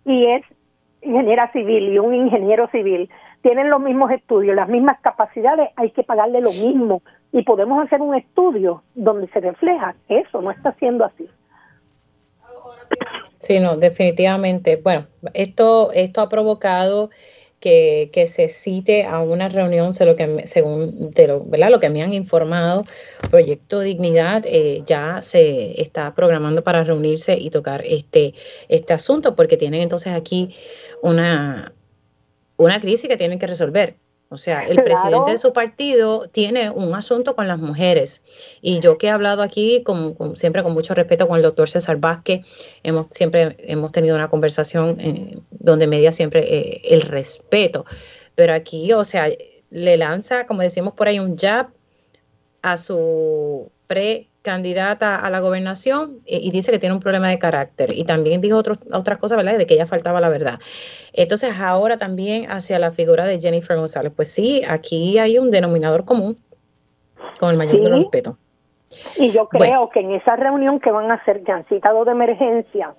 y 0.05 0.25
es 0.25 0.43
ingeniera 1.01 1.51
civil 1.51 1.93
y 1.93 1.99
un 1.99 2.13
ingeniero 2.13 2.67
civil 2.69 3.09
tienen 3.41 3.69
los 3.69 3.81
mismos 3.81 4.11
estudios, 4.11 4.55
las 4.55 4.69
mismas 4.69 4.99
capacidades, 5.01 5.69
hay 5.75 5.91
que 5.91 6.03
pagarle 6.03 6.41
lo 6.41 6.51
mismo 6.51 7.01
y 7.31 7.43
podemos 7.43 7.83
hacer 7.83 8.01
un 8.01 8.15
estudio 8.15 8.83
donde 8.93 9.27
se 9.29 9.39
refleja 9.39 9.95
eso, 10.09 10.41
no 10.41 10.51
está 10.51 10.73
siendo 10.73 11.05
así. 11.05 11.27
Sí, 13.37 13.59
no, 13.59 13.75
definitivamente. 13.75 14.79
Bueno, 14.83 15.07
esto, 15.33 15.91
esto 15.93 16.21
ha 16.21 16.29
provocado 16.29 17.09
que, 17.61 18.27
se 18.27 18.49
cite 18.49 19.05
a 19.05 19.21
una 19.21 19.47
reunión, 19.47 19.91
lo 19.99 20.15
que, 20.15 20.47
según 20.47 21.13
lo, 21.15 21.43
¿verdad? 21.45 21.69
lo 21.69 21.79
que 21.79 21.89
me 21.89 22.03
han 22.03 22.13
informado, 22.13 22.85
Proyecto 23.29 23.79
Dignidad 23.79 24.43
eh, 24.45 24.81
ya 24.85 25.21
se 25.23 25.79
está 25.81 26.13
programando 26.15 26.63
para 26.63 26.83
reunirse 26.83 27.37
y 27.37 27.51
tocar 27.51 27.83
este, 27.85 28.33
este 28.67 28.93
asunto, 28.93 29.35
porque 29.35 29.57
tienen 29.57 29.81
entonces 29.81 30.13
aquí 30.13 30.55
una, 31.03 31.73
una 32.57 32.81
crisis 32.81 33.07
que 33.07 33.17
tienen 33.17 33.39
que 33.39 33.47
resolver. 33.47 33.95
O 34.33 34.37
sea, 34.37 34.65
el 34.65 34.81
presidente 34.81 35.31
de 35.31 35.37
su 35.37 35.51
partido 35.51 36.29
tiene 36.29 36.69
un 36.69 36.95
asunto 36.95 37.35
con 37.35 37.49
las 37.49 37.59
mujeres. 37.59 38.23
Y 38.61 38.79
yo 38.79 38.97
que 38.97 39.07
he 39.07 39.09
hablado 39.09 39.41
aquí, 39.41 39.83
con, 39.83 40.15
siempre 40.37 40.63
con 40.63 40.71
mucho 40.71 40.93
respeto 40.93 41.27
con 41.27 41.35
el 41.35 41.43
doctor 41.43 41.69
César 41.69 41.97
Vázquez, 41.97 42.45
hemos 42.81 43.07
siempre 43.11 43.57
hemos 43.59 43.91
tenido 43.91 44.15
una 44.15 44.29
conversación 44.29 44.95
eh, 45.01 45.39
donde 45.49 45.85
media 45.85 46.13
siempre 46.13 46.45
eh, 46.47 46.81
el 46.85 47.01
respeto. 47.01 47.83
Pero 48.33 48.53
aquí, 48.53 48.93
o 48.93 49.03
sea, 49.03 49.27
le 49.69 49.97
lanza, 49.97 50.47
como 50.47 50.61
decimos 50.61 50.93
por 50.93 51.09
ahí, 51.09 51.19
un 51.19 51.37
jab 51.37 51.67
a 52.61 52.77
su 52.77 53.69
pre 53.87 54.30
candidata 54.41 55.17
a 55.17 55.29
la 55.29 55.39
gobernación 55.39 56.19
eh, 56.25 56.39
y 56.41 56.51
dice 56.51 56.71
que 56.71 56.79
tiene 56.79 56.95
un 56.95 57.01
problema 57.01 57.29
de 57.29 57.39
carácter. 57.39 57.91
Y 57.93 58.05
también 58.05 58.41
dijo 58.41 58.57
otras 58.57 59.17
cosas, 59.19 59.37
¿verdad? 59.37 59.57
De 59.57 59.65
que 59.65 59.75
ella 59.75 59.87
faltaba 59.87 60.19
la 60.19 60.29
verdad. 60.29 60.59
Entonces, 61.13 61.59
ahora 61.59 61.97
también 61.97 62.49
hacia 62.49 62.79
la 62.79 62.91
figura 62.91 63.25
de 63.25 63.39
Jennifer 63.39 63.77
González. 63.77 64.11
Pues 64.15 64.31
sí, 64.31 64.61
aquí 64.67 65.17
hay 65.19 65.37
un 65.37 65.51
denominador 65.51 66.05
común 66.05 66.37
con 67.39 67.51
el 67.51 67.57
mayor 67.57 67.81
respeto. 67.91 68.37
Y 69.17 69.31
yo 69.31 69.47
creo 69.47 69.89
que 69.89 70.01
en 70.01 70.11
esa 70.11 70.35
reunión 70.35 70.79
que 70.79 70.91
van 70.91 71.11
a 71.11 71.15
hacer, 71.15 71.43
ya 71.45 71.55
han 71.55 71.65
citado 71.65 72.03
de 72.03 72.11
emergencia, 72.11 72.93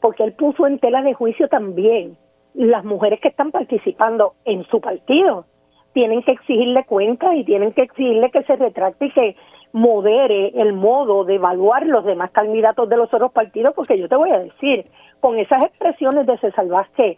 porque 0.00 0.22
él 0.22 0.32
puso 0.34 0.66
en 0.66 0.78
tela 0.78 1.02
de 1.02 1.14
juicio 1.14 1.48
también 1.48 2.16
las 2.54 2.84
mujeres 2.84 3.20
que 3.20 3.28
están 3.28 3.50
participando 3.50 4.34
en 4.44 4.64
su 4.66 4.80
partido. 4.80 5.46
Tienen 5.92 6.22
que 6.22 6.32
exigirle 6.32 6.84
cuentas 6.84 7.30
y 7.34 7.44
tienen 7.44 7.72
que 7.72 7.82
exigirle 7.82 8.30
que 8.30 8.42
se 8.44 8.56
retracte 8.56 9.06
y 9.06 9.12
que 9.12 9.36
modere 9.72 10.48
el 10.60 10.72
modo 10.72 11.24
de 11.24 11.36
evaluar 11.36 11.86
los 11.86 12.04
demás 12.04 12.30
candidatos 12.30 12.88
de 12.88 12.96
los 12.96 13.12
otros 13.12 13.32
partidos, 13.32 13.74
porque 13.74 13.98
yo 13.98 14.08
te 14.08 14.16
voy 14.16 14.30
a 14.30 14.38
decir, 14.38 14.86
con 15.20 15.38
esas 15.38 15.62
expresiones 15.62 16.26
de 16.26 16.38
César 16.38 16.66
Vázquez, 16.66 17.16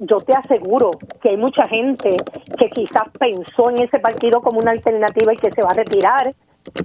yo 0.00 0.16
te 0.16 0.36
aseguro 0.36 0.90
que 1.22 1.30
hay 1.30 1.36
mucha 1.36 1.66
gente 1.68 2.16
que 2.58 2.68
quizás 2.68 3.08
pensó 3.18 3.70
en 3.70 3.82
ese 3.82 3.98
partido 4.00 4.40
como 4.42 4.58
una 4.58 4.72
alternativa 4.72 5.32
y 5.32 5.36
que 5.36 5.52
se 5.52 5.62
va 5.62 5.70
a 5.70 5.74
retirar 5.74 6.30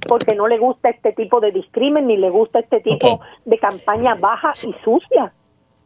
porque 0.08 0.36
no 0.36 0.48
le 0.48 0.58
gusta 0.58 0.90
este 0.90 1.14
tipo 1.14 1.40
de 1.40 1.52
discrimen 1.52 2.08
ni 2.08 2.18
le 2.18 2.30
gusta 2.30 2.60
este 2.60 2.82
tipo 2.82 3.22
de 3.46 3.58
campaña 3.58 4.16
baja 4.16 4.52
y 4.52 4.74
sucia. 4.84 5.34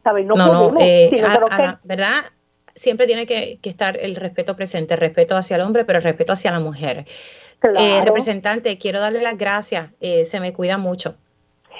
¿Sabes? 0.02 0.26
No, 0.26 0.34
no, 0.34 0.74
eh, 0.78 1.10
¿verdad? 1.84 2.24
Siempre 2.74 3.06
tiene 3.06 3.26
que, 3.26 3.58
que 3.62 3.70
estar 3.70 3.96
el 4.00 4.16
respeto 4.16 4.56
presente, 4.56 4.94
el 4.94 5.00
respeto 5.00 5.36
hacia 5.36 5.56
el 5.56 5.62
hombre, 5.62 5.84
pero 5.84 5.98
el 5.98 6.04
respeto 6.04 6.32
hacia 6.32 6.50
la 6.50 6.60
mujer. 6.60 7.04
Eh, 7.78 8.02
representante, 8.04 8.78
quiero 8.78 9.00
darle 9.00 9.22
las 9.22 9.38
gracias. 9.38 9.90
Eh, 10.00 10.24
se 10.24 10.40
me 10.40 10.52
cuida 10.52 10.76
mucho. 10.76 11.14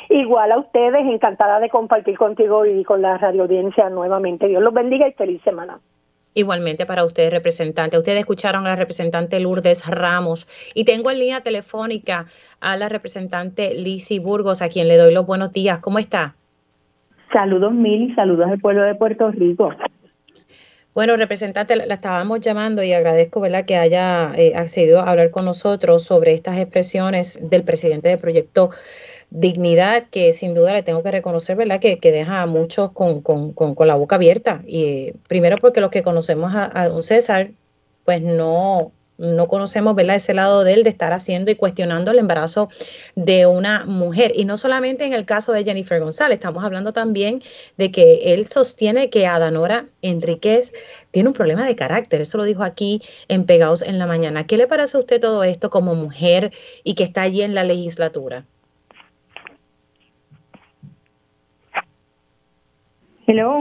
Igual 0.08 0.52
a 0.52 0.58
ustedes, 0.58 1.06
encantada 1.06 1.60
de 1.60 1.68
compartir 1.68 2.16
contigo 2.16 2.64
y 2.66 2.84
con 2.84 3.02
la 3.02 3.18
radio 3.18 3.42
audiencia 3.42 3.88
nuevamente. 3.90 4.48
Dios 4.48 4.62
los 4.62 4.72
bendiga 4.72 5.08
y 5.08 5.12
feliz 5.12 5.42
semana. 5.42 5.80
Igualmente 6.34 6.84
para 6.84 7.04
ustedes, 7.04 7.32
representante. 7.32 7.96
Ustedes 7.96 8.18
escucharon 8.18 8.66
a 8.66 8.70
la 8.70 8.76
representante 8.76 9.38
Lourdes 9.40 9.86
Ramos 9.86 10.48
y 10.74 10.84
tengo 10.84 11.10
en 11.10 11.20
línea 11.20 11.42
telefónica 11.42 12.26
a 12.60 12.76
la 12.76 12.88
representante 12.88 13.74
Lisi 13.74 14.18
Burgos, 14.18 14.60
a 14.60 14.68
quien 14.68 14.88
le 14.88 14.96
doy 14.96 15.14
los 15.14 15.26
buenos 15.26 15.52
días. 15.52 15.78
¿Cómo 15.78 15.98
está? 15.98 16.34
Saludos 17.32 17.72
mil 17.72 18.10
y 18.10 18.14
saludos 18.14 18.48
al 18.50 18.58
pueblo 18.58 18.82
de 18.82 18.94
Puerto 18.94 19.30
Rico. 19.30 19.70
Bueno, 20.94 21.16
representante, 21.16 21.74
la 21.74 21.94
estábamos 21.94 22.38
llamando 22.40 22.84
y 22.84 22.92
agradezco 22.92 23.40
¿verdad? 23.40 23.64
que 23.64 23.76
haya 23.76 24.32
eh, 24.36 24.52
accedido 24.54 25.00
a 25.00 25.10
hablar 25.10 25.32
con 25.32 25.44
nosotros 25.44 26.04
sobre 26.04 26.34
estas 26.34 26.56
expresiones 26.56 27.50
del 27.50 27.64
presidente 27.64 28.10
del 28.10 28.18
proyecto 28.20 28.70
Dignidad, 29.30 30.04
que 30.10 30.32
sin 30.32 30.54
duda 30.54 30.72
le 30.72 30.84
tengo 30.84 31.02
que 31.02 31.10
reconocer 31.10 31.56
¿verdad? 31.56 31.80
Que, 31.80 31.98
que 31.98 32.12
deja 32.12 32.42
a 32.42 32.46
muchos 32.46 32.92
con, 32.92 33.22
con, 33.22 33.54
con, 33.54 33.88
la 33.88 33.96
boca 33.96 34.14
abierta. 34.16 34.62
Y 34.66 34.84
eh, 34.84 35.14
primero 35.28 35.56
porque 35.58 35.80
los 35.80 35.90
que 35.90 36.04
conocemos 36.04 36.54
a, 36.54 36.70
a 36.80 36.88
don 36.88 37.02
César, 37.02 37.50
pues 38.04 38.22
no, 38.22 38.92
no 39.18 39.46
conocemos 39.46 39.94
¿verdad? 39.94 40.16
ese 40.16 40.34
lado 40.34 40.64
de 40.64 40.74
él 40.74 40.84
de 40.84 40.90
estar 40.90 41.12
haciendo 41.12 41.50
y 41.50 41.54
cuestionando 41.54 42.10
el 42.10 42.18
embarazo 42.18 42.68
de 43.14 43.46
una 43.46 43.86
mujer. 43.86 44.32
Y 44.34 44.44
no 44.44 44.56
solamente 44.56 45.04
en 45.04 45.12
el 45.12 45.24
caso 45.24 45.52
de 45.52 45.64
Jennifer 45.64 46.00
González, 46.00 46.36
estamos 46.36 46.64
hablando 46.64 46.92
también 46.92 47.40
de 47.76 47.90
que 47.90 48.34
él 48.34 48.48
sostiene 48.48 49.10
que 49.10 49.26
Adanora 49.26 49.86
Enríquez 50.02 50.72
tiene 51.10 51.28
un 51.28 51.34
problema 51.34 51.64
de 51.66 51.76
carácter. 51.76 52.20
Eso 52.20 52.38
lo 52.38 52.44
dijo 52.44 52.62
aquí 52.62 53.00
en 53.28 53.44
Pegados 53.44 53.82
en 53.82 53.98
la 53.98 54.06
Mañana. 54.06 54.46
¿Qué 54.46 54.56
le 54.56 54.66
parece 54.66 54.96
a 54.96 55.00
usted 55.00 55.20
todo 55.20 55.44
esto 55.44 55.70
como 55.70 55.94
mujer 55.94 56.50
y 56.82 56.94
que 56.94 57.04
está 57.04 57.22
allí 57.22 57.42
en 57.42 57.54
la 57.54 57.64
legislatura? 57.64 58.44
Hello. 63.26 63.58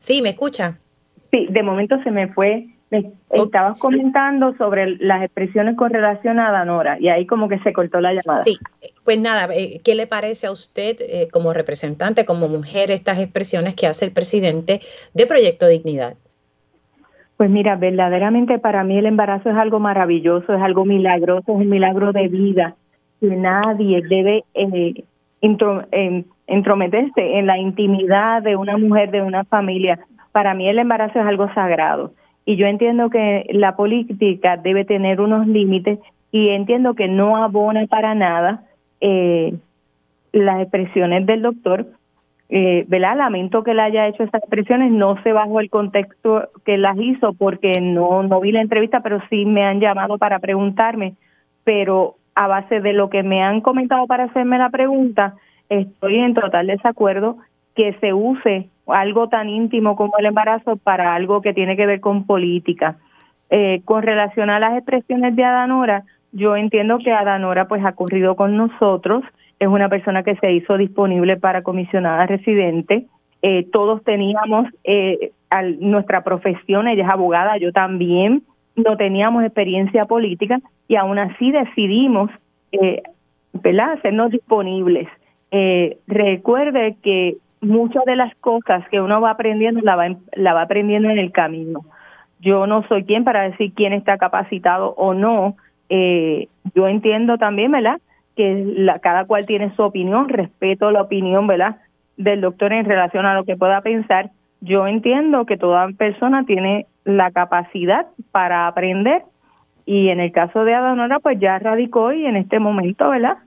Sí, 0.00 0.20
¿me 0.20 0.30
escucha? 0.30 0.78
Sí, 1.30 1.46
de 1.48 1.62
momento 1.62 1.96
se 2.02 2.10
me 2.10 2.28
fue 2.28 2.66
estabas 3.30 3.78
comentando 3.78 4.54
sobre 4.56 4.96
las 4.96 5.22
expresiones 5.22 5.76
con 5.76 5.90
relación 5.90 6.38
a 6.38 6.50
Danora 6.50 6.98
y 7.00 7.08
ahí 7.08 7.26
como 7.26 7.48
que 7.48 7.58
se 7.60 7.72
cortó 7.72 8.00
la 8.00 8.12
llamada. 8.12 8.42
Sí, 8.42 8.58
pues 9.04 9.18
nada, 9.18 9.48
eh, 9.54 9.80
¿qué 9.82 9.94
le 9.94 10.06
parece 10.06 10.46
a 10.46 10.52
usted 10.52 10.96
eh, 11.00 11.28
como 11.32 11.52
representante, 11.52 12.24
como 12.24 12.48
mujer, 12.48 12.90
estas 12.90 13.18
expresiones 13.18 13.74
que 13.74 13.86
hace 13.86 14.04
el 14.04 14.12
presidente 14.12 14.80
de 15.14 15.26
Proyecto 15.26 15.66
Dignidad? 15.66 16.16
Pues 17.36 17.50
mira, 17.50 17.76
verdaderamente 17.76 18.58
para 18.58 18.84
mí 18.84 18.98
el 18.98 19.06
embarazo 19.06 19.50
es 19.50 19.56
algo 19.56 19.80
maravilloso, 19.80 20.54
es 20.54 20.62
algo 20.62 20.84
milagroso, 20.84 21.52
es 21.52 21.56
un 21.56 21.68
milagro 21.68 22.12
de 22.12 22.28
vida 22.28 22.76
que 23.20 23.28
nadie 23.28 24.02
debe 24.02 24.44
eh, 24.54 25.04
entrometerse 26.46 27.38
en 27.38 27.46
la 27.46 27.58
intimidad 27.58 28.42
de 28.42 28.56
una 28.56 28.76
mujer, 28.76 29.10
de 29.10 29.22
una 29.22 29.44
familia. 29.44 29.98
Para 30.30 30.54
mí 30.54 30.68
el 30.68 30.78
embarazo 30.78 31.20
es 31.20 31.26
algo 31.26 31.52
sagrado 31.54 32.12
y 32.44 32.56
yo 32.56 32.66
entiendo 32.66 33.10
que 33.10 33.46
la 33.50 33.76
política 33.76 34.56
debe 34.56 34.84
tener 34.84 35.20
unos 35.20 35.46
límites 35.46 35.98
y 36.32 36.48
entiendo 36.48 36.94
que 36.94 37.08
no 37.08 37.36
abona 37.36 37.86
para 37.86 38.14
nada 38.14 38.64
eh, 39.00 39.54
las 40.32 40.60
expresiones 40.60 41.26
del 41.26 41.42
doctor. 41.42 41.86
Eh, 42.54 42.84
¿verdad? 42.86 43.16
Lamento 43.16 43.62
que 43.62 43.72
le 43.72 43.80
haya 43.80 44.08
hecho 44.08 44.24
estas 44.24 44.42
expresiones, 44.42 44.92
no 44.92 45.22
sé 45.22 45.32
bajo 45.32 45.58
el 45.58 45.70
contexto 45.70 46.50
que 46.66 46.76
las 46.76 46.98
hizo 46.98 47.32
porque 47.32 47.80
no, 47.80 48.22
no 48.22 48.40
vi 48.40 48.52
la 48.52 48.60
entrevista, 48.60 49.00
pero 49.00 49.22
sí 49.30 49.46
me 49.46 49.64
han 49.64 49.80
llamado 49.80 50.18
para 50.18 50.38
preguntarme, 50.38 51.14
pero 51.64 52.16
a 52.34 52.48
base 52.48 52.80
de 52.80 52.92
lo 52.92 53.08
que 53.08 53.22
me 53.22 53.42
han 53.42 53.62
comentado 53.62 54.06
para 54.06 54.24
hacerme 54.24 54.58
la 54.58 54.68
pregunta, 54.68 55.34
estoy 55.70 56.18
en 56.18 56.34
total 56.34 56.66
desacuerdo 56.66 57.38
que 57.74 57.94
se 58.00 58.12
use 58.12 58.68
algo 58.86 59.28
tan 59.28 59.48
íntimo 59.48 59.96
como 59.96 60.18
el 60.18 60.26
embarazo 60.26 60.76
para 60.76 61.14
algo 61.14 61.40
que 61.40 61.54
tiene 61.54 61.76
que 61.76 61.86
ver 61.86 62.00
con 62.00 62.26
política. 62.26 62.96
Eh, 63.50 63.82
con 63.84 64.02
relación 64.02 64.50
a 64.50 64.58
las 64.58 64.76
expresiones 64.76 65.36
de 65.36 65.44
Adanora, 65.44 66.04
yo 66.32 66.56
entiendo 66.56 66.98
que 66.98 67.12
Adanora 67.12 67.68
pues 67.68 67.84
ha 67.84 67.92
corrido 67.92 68.34
con 68.34 68.56
nosotros, 68.56 69.24
es 69.58 69.68
una 69.68 69.88
persona 69.88 70.22
que 70.22 70.36
se 70.36 70.52
hizo 70.52 70.76
disponible 70.76 71.36
para 71.36 71.62
comisionada 71.62 72.26
residente. 72.26 73.06
Eh, 73.42 73.66
todos 73.70 74.02
teníamos 74.02 74.66
eh, 74.84 75.32
nuestra 75.80 76.24
profesión, 76.24 76.88
ella 76.88 77.04
es 77.04 77.10
abogada, 77.10 77.58
yo 77.58 77.72
también, 77.72 78.42
no 78.74 78.96
teníamos 78.96 79.44
experiencia 79.44 80.04
política 80.04 80.60
y 80.88 80.96
aún 80.96 81.18
así 81.18 81.52
decidimos, 81.52 82.30
eh, 82.72 83.02
¿verdad?, 83.52 83.92
hacernos 83.92 84.30
disponibles 84.30 85.08
eh, 85.54 85.98
recuerde 86.06 86.96
que 87.02 87.36
muchas 87.62 88.04
de 88.04 88.16
las 88.16 88.34
cosas 88.36 88.86
que 88.90 89.00
uno 89.00 89.20
va 89.20 89.30
aprendiendo 89.30 89.80
la 89.80 89.96
va, 89.96 90.08
la 90.34 90.52
va 90.52 90.62
aprendiendo 90.62 91.08
en 91.08 91.18
el 91.18 91.32
camino. 91.32 91.80
Yo 92.40 92.66
no 92.66 92.86
soy 92.88 93.04
quien 93.04 93.24
para 93.24 93.42
decir 93.42 93.72
quién 93.74 93.92
está 93.92 94.18
capacitado 94.18 94.90
o 94.96 95.14
no. 95.14 95.56
Eh, 95.88 96.48
yo 96.74 96.88
entiendo 96.88 97.38
también, 97.38 97.70
¿verdad? 97.70 98.00
Que 98.36 98.64
la, 98.76 98.98
cada 98.98 99.24
cual 99.24 99.46
tiene 99.46 99.74
su 99.76 99.82
opinión, 99.82 100.28
respeto 100.28 100.90
la 100.90 101.02
opinión, 101.02 101.46
¿verdad? 101.46 101.76
Del 102.16 102.40
doctor 102.40 102.72
en 102.72 102.84
relación 102.84 103.26
a 103.26 103.34
lo 103.34 103.44
que 103.44 103.56
pueda 103.56 103.80
pensar. 103.80 104.30
Yo 104.60 104.86
entiendo 104.86 105.46
que 105.46 105.56
toda 105.56 105.88
persona 105.96 106.44
tiene 106.44 106.86
la 107.04 107.30
capacidad 107.30 108.06
para 108.32 108.66
aprender 108.66 109.22
y 109.86 110.08
en 110.08 110.20
el 110.20 110.32
caso 110.32 110.64
de 110.64 110.74
Adanora, 110.74 111.20
pues 111.20 111.38
ya 111.38 111.58
radicó 111.58 112.12
y 112.12 112.26
en 112.26 112.36
este 112.36 112.58
momento, 112.58 113.08
¿verdad? 113.10 113.38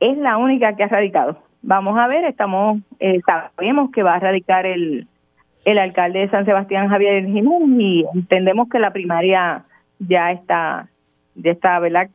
Es 0.00 0.16
la 0.18 0.36
única 0.36 0.74
que 0.76 0.84
ha 0.84 0.88
radicado. 0.88 1.38
Vamos 1.62 1.96
a 1.96 2.08
ver, 2.08 2.24
estamos, 2.24 2.80
eh, 2.98 3.20
sabemos 3.24 3.90
que 3.92 4.02
va 4.02 4.14
a 4.14 4.18
radicar 4.18 4.66
el, 4.66 5.06
alcalde 5.64 6.20
de 6.20 6.28
San 6.28 6.44
Sebastián, 6.44 6.88
Javier 6.88 7.24
Jiménez, 7.24 7.80
y 7.80 8.04
entendemos 8.14 8.68
que 8.68 8.80
la 8.80 8.92
primaria 8.92 9.64
ya 10.00 10.32
está, 10.32 10.88
ya 11.36 11.52
está, 11.52 11.78
¿verdad? 11.78 12.08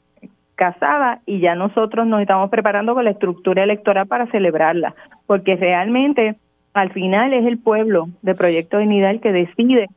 casada 0.56 1.22
y 1.26 1.40
ya 1.40 1.56
nosotros 1.56 2.08
nos 2.08 2.20
estamos 2.20 2.50
preparando 2.50 2.96
con 2.96 3.06
la 3.06 3.12
estructura 3.12 3.64
electoral 3.64 4.08
para 4.08 4.26
celebrarla, 4.28 4.96
porque 5.28 5.56
realmente 5.56 6.36
al 6.74 6.92
final 6.92 7.32
es 7.32 7.46
el 7.46 7.60
pueblo 7.60 8.10
de 8.24 8.36
Proyecto 8.36 8.80
Dignidad 8.80 9.12
el 9.12 9.22
que 9.22 9.32
decide 9.32 9.88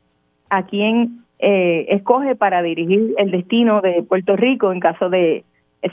a 0.49 0.63
quién 0.63 1.23
eh, 1.39 1.87
escoge 1.89 2.35
para 2.35 2.61
dirigir 2.61 3.15
el 3.17 3.31
destino 3.31 3.81
de 3.81 4.03
Puerto 4.03 4.35
Rico 4.35 4.71
en 4.71 4.79
caso 4.79 5.09
de 5.09 5.43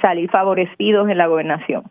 salir 0.02 0.30
favorecidos 0.30 1.08
en 1.08 1.16
la 1.16 1.26
gobernación. 1.26 1.84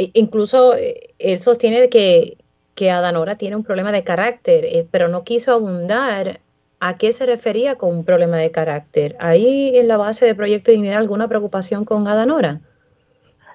E, 0.00 0.10
incluso 0.14 0.74
eh, 0.74 1.10
él 1.18 1.38
sostiene 1.38 1.90
que, 1.90 2.38
que 2.74 2.90
Adanora 2.90 3.36
tiene 3.36 3.56
un 3.56 3.64
problema 3.64 3.92
de 3.92 4.02
carácter, 4.02 4.64
eh, 4.64 4.86
pero 4.90 5.08
no 5.08 5.24
quiso 5.24 5.52
abundar 5.52 6.40
a 6.80 6.96
qué 6.96 7.12
se 7.12 7.26
refería 7.26 7.76
con 7.76 7.94
un 7.94 8.04
problema 8.06 8.38
de 8.38 8.50
carácter. 8.50 9.14
¿Hay 9.20 9.76
en 9.76 9.88
la 9.88 9.98
base 9.98 10.24
de 10.24 10.34
Proyecto 10.34 10.70
de 10.70 10.76
Dignidad 10.78 10.96
alguna 10.96 11.28
preocupación 11.28 11.84
con 11.84 12.08
Adanora? 12.08 12.60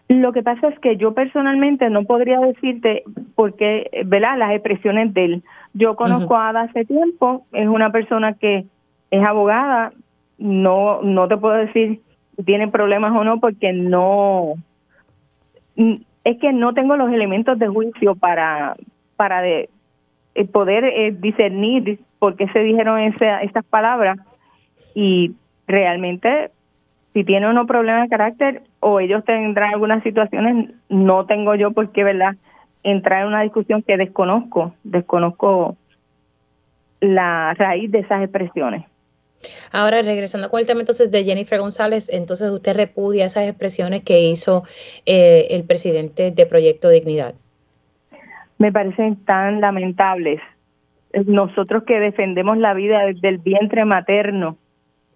Lo 0.07 0.31
que 0.33 0.43
pasa 0.43 0.67
es 0.67 0.77
que 0.77 0.97
yo 0.97 1.15
personalmente 1.15 1.89
no 1.89 2.03
podría 2.03 2.39
decirte 2.39 3.01
por 3.33 3.55
qué, 3.55 3.89
¿verdad? 4.05 4.37
Las 4.37 4.51
expresiones 4.51 5.15
de 5.15 5.25
él. 5.25 5.43
Yo 5.73 5.95
conozco 5.95 6.35
a 6.35 6.49
Ada 6.49 6.61
hace 6.61 6.85
tiempo, 6.85 7.47
es 7.53 7.67
una 7.67 7.91
persona 7.91 8.35
que 8.35 8.65
es 9.09 9.23
abogada, 9.25 9.93
no 10.37 11.01
no 11.01 11.27
te 11.27 11.37
puedo 11.37 11.55
decir 11.55 12.01
si 12.35 12.43
tiene 12.43 12.67
problemas 12.67 13.13
o 13.15 13.23
no 13.23 13.39
porque 13.39 13.73
no 13.73 14.53
es 16.25 16.38
que 16.39 16.51
no 16.51 16.74
tengo 16.74 16.98
los 16.98 17.12
elementos 17.12 17.58
de 17.58 17.67
juicio 17.67 18.15
para 18.15 18.75
para 19.15 19.41
de, 19.41 19.70
eh, 20.34 20.46
poder 20.46 20.84
eh, 20.84 21.15
discernir 21.17 22.00
por 22.20 22.36
qué 22.36 22.50
se 22.50 22.60
dijeron 22.60 23.00
esa, 23.00 23.41
estas 23.41 23.63
palabras 23.63 24.20
y 24.94 25.32
realmente 25.67 26.51
si 27.13 27.24
tiene 27.24 27.50
uno 27.50 27.65
problema 27.65 28.01
de 28.01 28.10
carácter 28.10 28.63
o 28.82 29.00
ellos 29.00 29.24
tendrán 29.24 29.74
algunas 29.74 30.03
situaciones, 30.03 30.72
no 30.89 31.25
tengo 31.25 31.55
yo 31.55 31.72
por 31.72 31.94
qué, 31.94 32.03
¿verdad? 32.03 32.36
entrar 32.86 33.22
en 33.22 33.27
una 33.27 33.41
discusión 33.41 33.82
que 33.82 33.98
desconozco, 33.98 34.74
desconozco 34.84 35.75
la 37.01 37.53
raíz 37.55 37.91
de 37.91 38.00
esas 38.00 38.22
expresiones. 38.22 38.86
Ahora, 39.72 40.01
regresando 40.01 40.50
con 40.50 40.60
el 40.60 40.68
tema 40.68 40.80
entonces 40.80 41.12
de 41.12 41.24
Jennifer 41.24 41.60
González, 41.60 42.10
entonces 42.12 42.50
usted 42.50 42.75
repudia 42.75 43.25
esas 43.25 43.48
expresiones 43.48 44.01
que 44.04 44.22
hizo 44.22 44.63
eh, 45.06 45.48
el 45.51 45.63
presidente 45.65 46.32
de 46.32 46.46
Proyecto 46.46 46.89
Dignidad. 46.89 47.36
Me 48.58 48.72
parecen 48.72 49.18
tan 49.25 49.62
lamentables. 49.62 50.39
Nosotros 51.25 51.84
que 51.84 52.00
defendemos 52.00 52.58
la 52.58 52.74
vida 52.74 53.01
del 53.06 53.38
vientre 53.38 53.86
materno, 53.86 54.58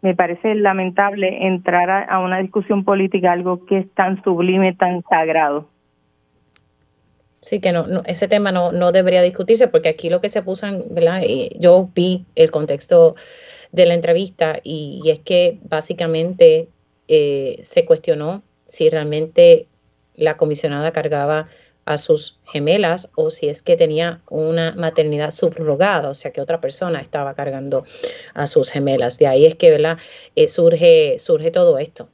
me 0.02 0.16
parece 0.16 0.56
lamentable 0.56 1.48
entrar 1.48 2.08
a 2.10 2.20
una 2.20 2.40
discusión 2.40 2.84
política, 2.84 3.32
algo 3.32 3.66
que 3.66 3.80
es 3.80 3.92
tan 3.94 4.22
sublime, 4.24 4.74
tan 4.74 5.02
sagrado. 5.04 5.69
Sí, 7.42 7.62
que 7.62 7.72
no, 7.72 7.84
ese 8.06 8.28
tema 8.28 8.52
no, 8.52 8.72
no 8.72 8.92
debería 8.92 9.22
discutirse 9.22 9.68
porque 9.70 9.90
aquí 9.90 10.10
lo 10.10 10.20
que 10.20 10.30
se 10.30 10.42
puso, 10.42 10.68
en, 10.68 10.84
¿verdad? 10.94 11.22
yo 11.58 11.90
vi 11.96 12.26
el 12.36 12.52
contexto 12.52 13.16
de 13.72 13.86
la 13.86 13.94
entrevista 13.94 14.60
y, 14.64 15.02
es 15.06 15.20
que 15.20 15.60
básicamente 15.64 16.70
eh, 17.08 17.60
se 17.64 17.86
cuestionó 17.86 18.44
si 18.68 18.90
realmente 18.90 19.68
la 20.16 20.36
comisionada 20.36 20.92
cargaba 20.92 21.48
a 21.86 21.98
sus 21.98 22.40
gemelas 22.46 23.12
o 23.16 23.32
si 23.32 23.50
es 23.50 23.64
que 23.64 23.76
tenía 23.76 24.22
una 24.30 24.76
maternidad 24.76 25.32
subrogada, 25.32 26.10
o 26.10 26.14
sea 26.14 26.32
que 26.32 26.42
otra 26.42 26.62
persona 26.62 27.02
estaba 27.02 27.34
cargando 27.34 27.84
a 28.36 28.46
sus 28.46 28.72
gemelas. 28.72 29.18
De 29.18 29.28
ahí 29.28 29.46
es 29.46 29.56
que 29.56 29.72
¿verdad? 29.72 29.98
Eh, 30.36 30.48
surge, 30.48 31.18
surge 31.20 31.52
todo 31.52 31.80
esto. 31.80 32.10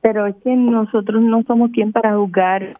Pero 0.00 0.26
es 0.26 0.34
que 0.42 0.50
nosotros 0.56 1.22
no 1.22 1.44
somos 1.46 1.70
quien 1.72 1.92
para 1.92 2.16
juzgar 2.16 2.76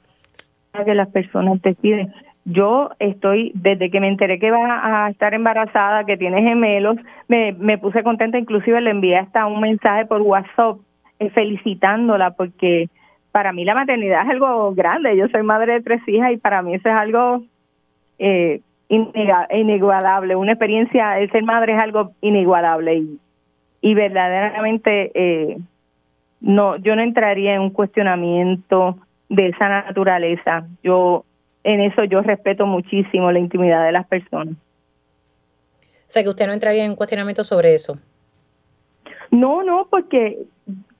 que 0.73 0.95
las 0.95 1.09
personas 1.09 1.61
deciden. 1.63 2.13
Yo 2.45 2.91
estoy, 2.99 3.53
desde 3.55 3.91
que 3.91 4.01
me 4.01 4.09
enteré 4.09 4.39
que 4.39 4.51
va 4.51 5.05
a 5.05 5.11
estar 5.11 5.33
embarazada, 5.35 6.05
que 6.05 6.17
tiene 6.17 6.43
gemelos, 6.43 6.97
me, 7.29 7.79
puse 7.79 8.03
contenta, 8.03 8.39
inclusive 8.39 8.81
le 8.81 8.91
envié 8.91 9.19
hasta 9.19 9.47
un 9.47 9.61
mensaje 9.61 10.07
por 10.07 10.23
WhatsApp 10.23 10.79
eh, 11.21 11.31
felicitándola 11.31 12.33
porque 12.33 12.89
para 13.31 13.53
mí 13.53 13.65
la 13.65 13.75
maternidad 13.75 14.25
es 14.25 14.31
algo 14.31 14.75
grande. 14.75 15.17
Yo 15.17 15.29
soy 15.29 15.43
madre 15.43 15.75
de 15.75 15.83
tres 15.83 16.01
hijas 16.09 16.33
y 16.33 16.37
para 16.39 16.63
mí 16.63 16.75
eso 16.75 16.89
es 16.89 16.95
algo 16.95 17.43
eh, 18.19 18.61
inigualable. 18.89 20.35
Una 20.35 20.53
experiencia, 20.53 21.19
el 21.21 21.31
ser 21.31 21.45
madre 21.45 21.75
es 21.75 21.79
algo 21.79 22.13
inigualable 22.23 22.97
y, 22.97 23.19
y 23.83 23.95
verdaderamente 23.95 25.13
eh, 25.15 25.59
no, 26.41 26.77
yo 26.77 26.97
no 26.97 27.03
entraría 27.03 27.55
en 27.55 27.61
un 27.61 27.71
cuestionamiento 27.71 28.97
de 29.33 29.49
esa 29.49 29.67
naturaleza. 29.69 30.67
Yo 30.83 31.25
en 31.65 31.81
eso 31.81 32.05
yo 32.05 32.21
respeto 32.21 32.67
muchísimo 32.67 33.33
la 33.33 33.39
intimidad 33.39 33.85
de 33.85 33.93
las 33.93 34.07
personas. 34.07 34.55
O 34.55 36.13
sea, 36.13 36.23
que 36.23 36.29
usted 36.29 36.47
no 36.47 36.53
entraría 36.53 36.85
en 36.85 36.95
cuestionamiento 36.95 37.43
sobre 37.43 37.75
eso. 37.75 37.99
No, 39.31 39.63
no, 39.63 39.87
porque 39.91 40.37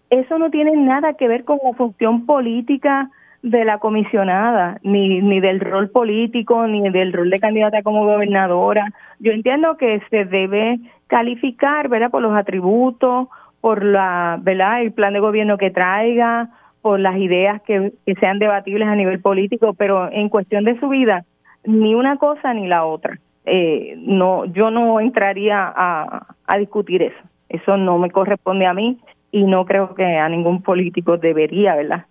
eso 0.09 0.39
no 0.39 0.51
tiene 0.51 0.75
nada 0.77 1.13
que 1.15 1.29
ver 1.29 1.45
con 1.45 1.59
la 1.63 1.75
función 1.75 2.25
política 2.25 3.11
de 3.43 3.67
la 3.67 3.79
comisionada, 3.79 4.79
ni, 4.83 5.21
ni 5.21 5.41
del 5.41 5.61
rol 5.61 5.91
político, 5.91 6.67
ni 6.67 6.89
del 6.89 7.13
rol 7.13 7.29
de 7.29 7.39
candidata 7.39 7.83
como 7.83 8.07
gobernadora. 8.07 8.95
Yo 9.19 9.33
entiendo 9.33 9.77
que 9.77 10.01
se 10.09 10.25
debe 10.25 10.79
calificar, 11.09 11.89
¿verdad?, 11.89 12.11
por 12.11 12.23
los 12.23 12.35
atributos, 12.35 13.29
por 13.61 13.85
la, 13.85 14.39
¿verdad?, 14.41 14.81
el 14.81 14.93
plan 14.93 15.13
de 15.13 15.21
gobierno 15.21 15.59
que 15.59 15.71
traiga, 15.71 16.49
por 16.83 17.01
las 17.01 17.17
ideas 17.17 17.63
que, 17.63 17.93
sean 18.21 18.39
debatibles 18.39 18.89
a 18.89 18.97
nivel 18.97 19.21
político, 19.21 19.73
pero 19.75 20.11
en 20.13 20.29
cuestión 20.29 20.65
de 20.65 20.79
su 20.79 20.89
vida, 20.89 21.25
ni 21.65 21.95
una 21.95 22.17
cosa 22.17 22.53
ni 22.53 22.67
la 22.67 22.85
otra. 22.85 23.19
Eh, 23.45 23.95
no, 23.99 24.45
yo 24.47 24.71
no 24.71 25.01
entraría 25.01 25.73
a, 25.75 26.27
a 26.47 26.59
discutir 26.59 27.03
eso. 27.03 27.21
Eso 27.49 27.77
no 27.77 27.99
me 27.99 28.11
corresponde 28.11 28.67
a 28.67 28.75
mí 28.75 28.99
y 29.31 29.45
no 29.45 29.65
creo 29.65 29.95
que 29.95 30.05
a 30.05 30.29
ningún 30.29 30.63
político 30.63 31.17
debería, 31.17 31.75
¿verdad? 31.75 32.07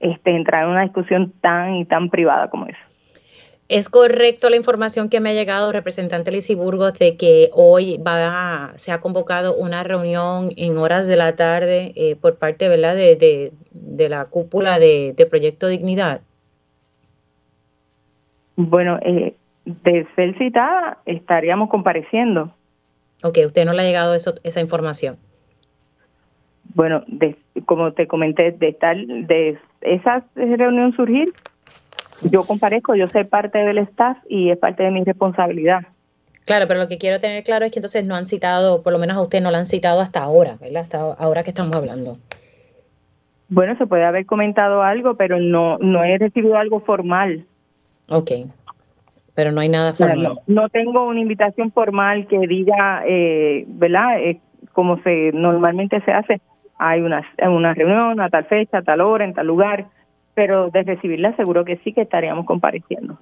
Este, 0.00 0.34
entrar 0.34 0.64
en 0.64 0.70
una 0.70 0.82
discusión 0.82 1.32
tan 1.40 1.76
y 1.76 1.84
tan 1.84 2.10
privada 2.10 2.48
como 2.48 2.66
eso. 2.66 2.78
¿Es 3.68 3.88
correcto 3.88 4.50
la 4.50 4.56
información 4.56 5.08
que 5.08 5.20
me 5.20 5.30
ha 5.30 5.32
llegado, 5.32 5.72
representante 5.72 6.30
Lizy 6.30 6.54
Burgos, 6.54 6.98
de 6.98 7.16
que 7.16 7.48
hoy 7.54 7.96
va 7.96 8.72
se 8.76 8.92
ha 8.92 9.00
convocado 9.00 9.56
una 9.56 9.82
reunión 9.82 10.50
en 10.56 10.76
horas 10.76 11.08
de 11.08 11.16
la 11.16 11.34
tarde 11.34 11.92
eh, 11.96 12.14
por 12.14 12.36
parte 12.36 12.68
¿verdad? 12.68 12.94
De, 12.94 13.16
de, 13.72 14.08
la 14.10 14.26
cúpula 14.26 14.78
de, 14.78 15.26
Proyecto 15.30 15.68
Dignidad? 15.68 16.20
Bueno, 18.56 18.98
eh, 19.00 19.34
de 19.64 20.06
ser 20.14 20.36
citada 20.36 20.98
estaríamos 21.06 21.70
compareciendo. 21.70 22.52
Ok, 23.22 23.38
¿usted 23.46 23.64
no 23.64 23.72
le 23.72 23.80
ha 23.80 23.86
llegado 23.86 24.14
eso, 24.14 24.34
esa 24.42 24.60
información? 24.60 25.16
Bueno, 26.74 27.02
como 27.64 27.92
te 27.92 28.06
comenté, 28.06 28.52
de, 28.52 28.72
tal, 28.74 29.26
de 29.26 29.58
esa 29.80 30.24
reunión 30.34 30.94
surgir, 30.94 31.32
yo 32.30 32.44
comparezco, 32.44 32.94
yo 32.94 33.08
soy 33.08 33.24
parte 33.24 33.58
del 33.58 33.78
staff 33.78 34.18
y 34.28 34.50
es 34.50 34.58
parte 34.58 34.82
de 34.82 34.90
mi 34.90 35.04
responsabilidad. 35.04 35.80
Claro, 36.44 36.66
pero 36.68 36.80
lo 36.80 36.88
que 36.88 36.98
quiero 36.98 37.20
tener 37.20 37.42
claro 37.42 37.64
es 37.64 37.72
que 37.72 37.78
entonces 37.78 38.04
no 38.04 38.14
han 38.14 38.26
citado, 38.26 38.82
por 38.82 38.92
lo 38.92 38.98
menos 38.98 39.16
a 39.16 39.22
usted 39.22 39.40
no 39.40 39.50
lo 39.50 39.56
han 39.56 39.66
citado 39.66 40.00
hasta 40.00 40.22
ahora, 40.22 40.56
¿verdad? 40.60 40.82
Hasta 40.82 40.98
ahora 40.98 41.42
que 41.42 41.50
estamos 41.50 41.74
hablando. 41.74 42.18
Bueno, 43.48 43.76
se 43.78 43.86
puede 43.86 44.04
haber 44.04 44.26
comentado 44.26 44.82
algo, 44.82 45.16
pero 45.16 45.38
no 45.38 45.78
no 45.78 46.04
he 46.04 46.18
recibido 46.18 46.56
algo 46.56 46.80
formal. 46.80 47.46
Ok, 48.08 48.30
pero 49.34 49.52
no 49.52 49.60
hay 49.60 49.68
nada 49.68 49.94
formal. 49.94 50.38
no, 50.46 50.68
tengo 50.68 51.04
una 51.06 51.20
invitación 51.20 51.72
formal 51.72 52.26
que 52.26 52.38
diga, 52.46 53.02
eh, 53.06 53.64
¿verdad? 53.66 54.20
Eh, 54.20 54.40
como 54.72 55.00
se 55.02 55.30
normalmente 55.32 56.00
se 56.02 56.12
hace, 56.12 56.40
hay 56.78 57.00
una, 57.00 57.22
una 57.42 57.74
reunión 57.74 58.20
a 58.20 58.28
tal 58.28 58.44
fecha, 58.44 58.78
a 58.78 58.82
tal 58.82 59.00
hora, 59.00 59.24
en 59.24 59.34
tal 59.34 59.46
lugar 59.46 59.86
pero 60.34 60.70
de 60.70 60.82
recibirla 60.82 61.34
seguro 61.36 61.64
que 61.64 61.76
sí 61.78 61.92
que 61.92 62.02
estaríamos 62.02 62.46
compareciendo. 62.46 63.18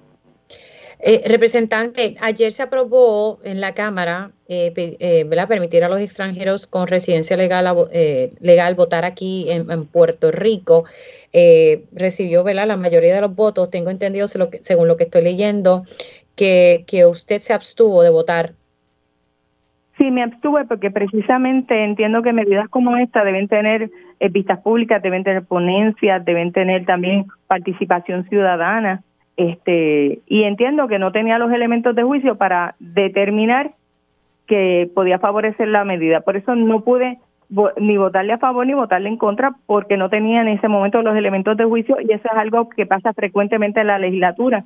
Eh, 1.05 1.21
representante, 1.27 2.15
ayer 2.21 2.53
se 2.53 2.63
aprobó 2.63 3.39
en 3.43 3.59
la 3.59 3.73
Cámara 3.73 4.31
eh, 4.47 4.71
eh 4.77 5.45
permitir 5.49 5.83
a 5.83 5.89
los 5.89 5.99
extranjeros 5.99 6.65
con 6.65 6.87
residencia 6.87 7.35
legal, 7.35 7.89
eh, 7.91 8.31
legal 8.39 8.75
votar 8.75 9.03
aquí 9.03 9.47
en, 9.49 9.85
Puerto 9.85 10.31
Rico. 10.31 10.85
recibió 11.91 12.45
¿verdad? 12.45 12.67
la 12.67 12.77
mayoría 12.77 13.13
de 13.15 13.21
los 13.21 13.35
votos. 13.35 13.69
Tengo 13.69 13.89
entendido, 13.89 14.27
según 14.27 14.87
lo 14.87 14.95
que 14.95 15.03
estoy 15.03 15.23
leyendo, 15.23 15.83
que, 16.35 16.85
que 16.87 17.05
usted 17.05 17.41
se 17.41 17.51
abstuvo 17.51 18.01
de 18.01 18.09
votar. 18.09 18.53
Sí, 20.03 20.11
me 20.11 20.21
abstuve 20.21 20.65
porque 20.65 20.91
precisamente 20.91 21.85
entiendo 21.85 22.21
que 22.23 22.33
medidas 22.33 22.67
como 22.67 22.97
esta 22.97 23.23
deben 23.23 23.47
tener 23.47 23.89
vistas 24.31 24.59
públicas, 24.59 25.01
deben 25.01 25.23
tener 25.23 25.45
ponencias, 25.45 26.25
deben 26.25 26.51
tener 26.51 26.85
también 26.85 27.27
participación 27.47 28.27
ciudadana 28.27 29.01
este 29.37 30.19
y 30.27 30.43
entiendo 30.43 30.89
que 30.89 30.99
no 30.99 31.13
tenía 31.13 31.39
los 31.39 31.53
elementos 31.53 31.95
de 31.95 32.03
juicio 32.03 32.35
para 32.35 32.75
determinar 32.79 33.71
que 34.45 34.91
podía 34.93 35.19
favorecer 35.19 35.69
la 35.69 35.85
medida. 35.85 36.19
Por 36.19 36.35
eso 36.35 36.53
no 36.53 36.81
pude 36.81 37.19
ni 37.77 37.95
votarle 37.95 38.33
a 38.33 38.39
favor 38.39 38.67
ni 38.67 38.73
votarle 38.73 39.07
en 39.07 39.15
contra 39.15 39.55
porque 39.67 39.95
no 39.95 40.09
tenía 40.09 40.41
en 40.41 40.49
ese 40.49 40.67
momento 40.67 41.01
los 41.01 41.15
elementos 41.15 41.55
de 41.55 41.63
juicio 41.63 41.95
y 42.01 42.11
eso 42.11 42.27
es 42.29 42.37
algo 42.37 42.67
que 42.67 42.85
pasa 42.85 43.13
frecuentemente 43.13 43.79
en 43.79 43.87
la 43.87 43.99
legislatura, 43.99 44.65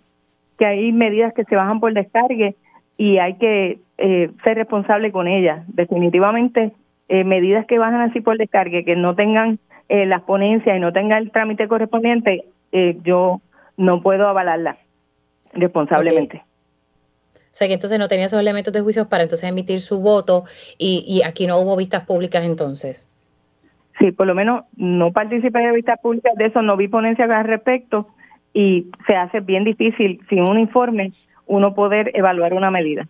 que 0.58 0.66
hay 0.66 0.92
medidas 0.92 1.32
que 1.36 1.44
se 1.44 1.56
bajan 1.56 1.80
por 1.80 1.94
descargue 1.94 2.56
y 2.98 3.20
hay 3.20 3.36
que 3.36 3.80
eh, 3.98 4.32
ser 4.44 4.58
responsable 4.58 5.12
con 5.12 5.28
ellas. 5.28 5.64
Definitivamente, 5.68 6.74
eh, 7.10 7.24
medidas 7.24 7.66
que 7.66 7.80
bajan 7.80 8.02
así 8.02 8.22
por 8.22 8.38
descargue, 8.38 8.84
que 8.84 8.96
no 8.96 9.16
tengan 9.16 9.60
eh, 9.90 10.06
las 10.06 10.24
ponencias 10.24 10.76
y 10.76 10.80
no 10.80 10.92
tengan 10.92 11.24
el 11.24 11.32
trámite 11.32 11.68
correspondiente, 11.68 12.46
eh, 12.72 12.98
yo 13.04 13.42
no 13.78 14.02
puedo 14.02 14.28
avalarla 14.28 14.78
responsablemente. 15.54 16.44
O 17.36 17.58
sea 17.58 17.68
que 17.68 17.74
entonces 17.74 17.98
no 17.98 18.08
tenía 18.08 18.26
esos 18.26 18.40
elementos 18.40 18.74
de 18.74 18.82
juicio 18.82 19.08
para 19.08 19.24
entonces 19.24 19.50
emitir 19.50 19.80
su 19.80 20.02
voto 20.02 20.44
y, 20.78 21.06
y 21.08 21.24
aquí 21.24 21.48
no 21.48 21.60
hubo 21.60 21.78
vistas 21.78 22.06
públicas 22.06 22.44
entonces. 22.44 23.10
Sí, 24.00 24.12
por 24.12 24.28
lo 24.28 24.36
menos 24.36 24.66
no 24.76 25.12
participé 25.12 25.60
de 25.60 25.72
vistas 25.72 26.00
públicas, 26.02 26.36
de 26.36 26.46
eso 26.48 26.62
no 26.62 26.78
vi 26.78 26.88
ponencia 26.88 27.26
al 27.26 27.46
respecto 27.46 28.10
y 28.54 28.88
se 29.08 29.16
hace 29.16 29.40
bien 29.40 29.64
difícil 29.64 30.20
sin 30.30 30.42
un 30.42 30.60
informe 30.60 31.14
uno 31.48 31.74
poder 31.74 32.12
evaluar 32.14 32.54
una 32.54 32.72
medida 32.72 33.08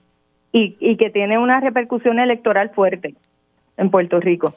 y, 0.52 0.78
y 0.80 0.98
que 0.98 1.10
tiene 1.10 1.38
una 1.38 1.60
repercusión 1.60 2.20
electoral 2.20 2.70
fuerte 2.70 3.16
en 3.78 3.90
Puerto 3.90 4.20
Rico 4.20 4.54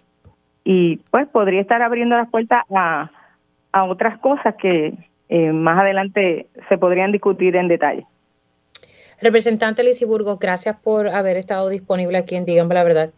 y 0.64 0.98
pues 1.10 1.26
podría 1.28 1.60
estar 1.60 1.82
abriendo 1.82 2.16
las 2.16 2.30
puertas 2.30 2.64
a, 2.70 3.10
a 3.72 3.84
otras 3.84 4.18
cosas 4.18 4.54
que, 4.56 4.94
eh, 5.32 5.52
más 5.52 5.78
adelante 5.78 6.48
se 6.68 6.76
podrían 6.76 7.12
discutir 7.12 7.54
en 7.54 7.68
detalle. 7.68 8.04
Representante 9.22 9.84
Lisiburgo, 9.84 10.38
gracias 10.38 10.76
por 10.76 11.06
haber 11.06 11.36
estado 11.36 11.68
disponible 11.68 12.18
aquí 12.18 12.34
en 12.34 12.44
Díganme 12.44 12.74
la 12.74 12.82
Verdad. 12.82 13.10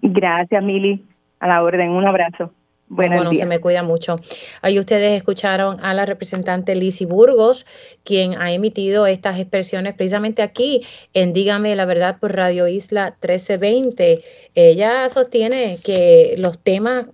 Gracias, 0.00 0.62
Mili. 0.62 1.04
A 1.38 1.46
la 1.46 1.62
orden. 1.62 1.90
Un 1.90 2.06
abrazo. 2.06 2.52
Bueno, 2.88 3.30
se 3.34 3.46
me 3.46 3.60
cuida 3.60 3.82
mucho. 3.82 4.16
Ahí 4.62 4.78
ustedes 4.78 5.16
escucharon 5.16 5.78
a 5.80 5.94
la 5.94 6.06
representante 6.06 6.74
Lisi 6.74 7.04
Burgos, 7.04 7.66
quien 8.04 8.34
ha 8.34 8.52
emitido 8.52 9.06
estas 9.06 9.38
expresiones 9.38 9.94
precisamente 9.94 10.42
aquí 10.42 10.86
en 11.14 11.32
Dígame 11.32 11.76
la 11.76 11.84
Verdad 11.84 12.18
por 12.18 12.34
Radio 12.34 12.66
Isla 12.66 13.16
1320. 13.22 14.22
Ella 14.54 15.08
sostiene 15.08 15.78
que 15.84 16.34
los 16.38 16.58
temas 16.58 17.06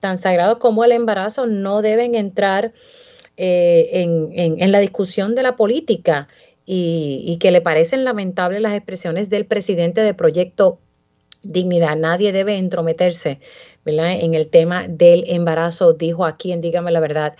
tan 0.00 0.18
sagrados 0.18 0.58
como 0.58 0.84
el 0.84 0.92
embarazo 0.92 1.46
no 1.46 1.82
deben 1.82 2.14
entrar 2.14 2.72
eh, 3.36 3.88
en, 4.02 4.72
la 4.72 4.78
discusión 4.80 5.34
de 5.34 5.42
la 5.42 5.56
política 5.56 6.28
y, 6.64 7.38
que 7.40 7.50
le 7.50 7.60
parecen 7.60 8.04
lamentables 8.04 8.60
las 8.60 8.74
expresiones 8.74 9.30
del 9.30 9.46
presidente 9.46 10.00
de 10.00 10.12
Proyecto 10.14 10.80
Dignidad. 11.42 11.96
Nadie 11.96 12.32
debe 12.32 12.56
entrometerse 12.56 13.40
en 13.88 14.34
el 14.34 14.48
tema 14.48 14.86
del 14.88 15.24
embarazo, 15.26 15.94
dijo 15.94 16.24
aquí 16.24 16.52
en 16.52 16.60
Dígame 16.60 16.90
la 16.90 17.00
Verdad, 17.00 17.36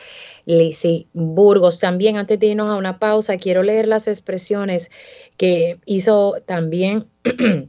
Lizzie 0.47 1.07
Burgos. 1.13 1.79
También, 1.79 2.17
antes 2.17 2.41
de 2.41 2.47
irnos 2.47 2.71
a 2.71 2.77
una 2.77 2.99
pausa, 2.99 3.37
quiero 3.37 3.63
leer 3.63 3.87
las 3.87 4.09
expresiones 4.09 4.91
que 5.37 5.79
hizo 5.85 6.37
también 6.47 7.07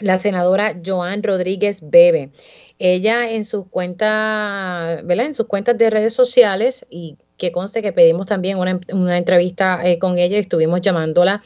la 0.00 0.18
senadora 0.18 0.76
Joan 0.84 1.22
Rodríguez 1.22 1.90
Bebe. 1.90 2.30
Ella 2.78 3.30
en 3.30 3.44
sus 3.44 3.66
cuentas, 3.66 5.04
¿verdad? 5.04 5.26
En 5.26 5.34
sus 5.34 5.46
cuentas 5.46 5.76
de 5.76 5.90
redes 5.90 6.14
sociales 6.14 6.86
y 6.90 7.16
que 7.36 7.52
conste 7.52 7.82
que 7.82 7.92
pedimos 7.92 8.26
también 8.26 8.58
una, 8.58 9.16
entrevista 9.16 9.80
eh, 9.82 9.98
con 9.98 10.18
ella 10.18 10.36
y 10.36 10.40
estuvimos 10.40 10.82
llamándola. 10.82 11.42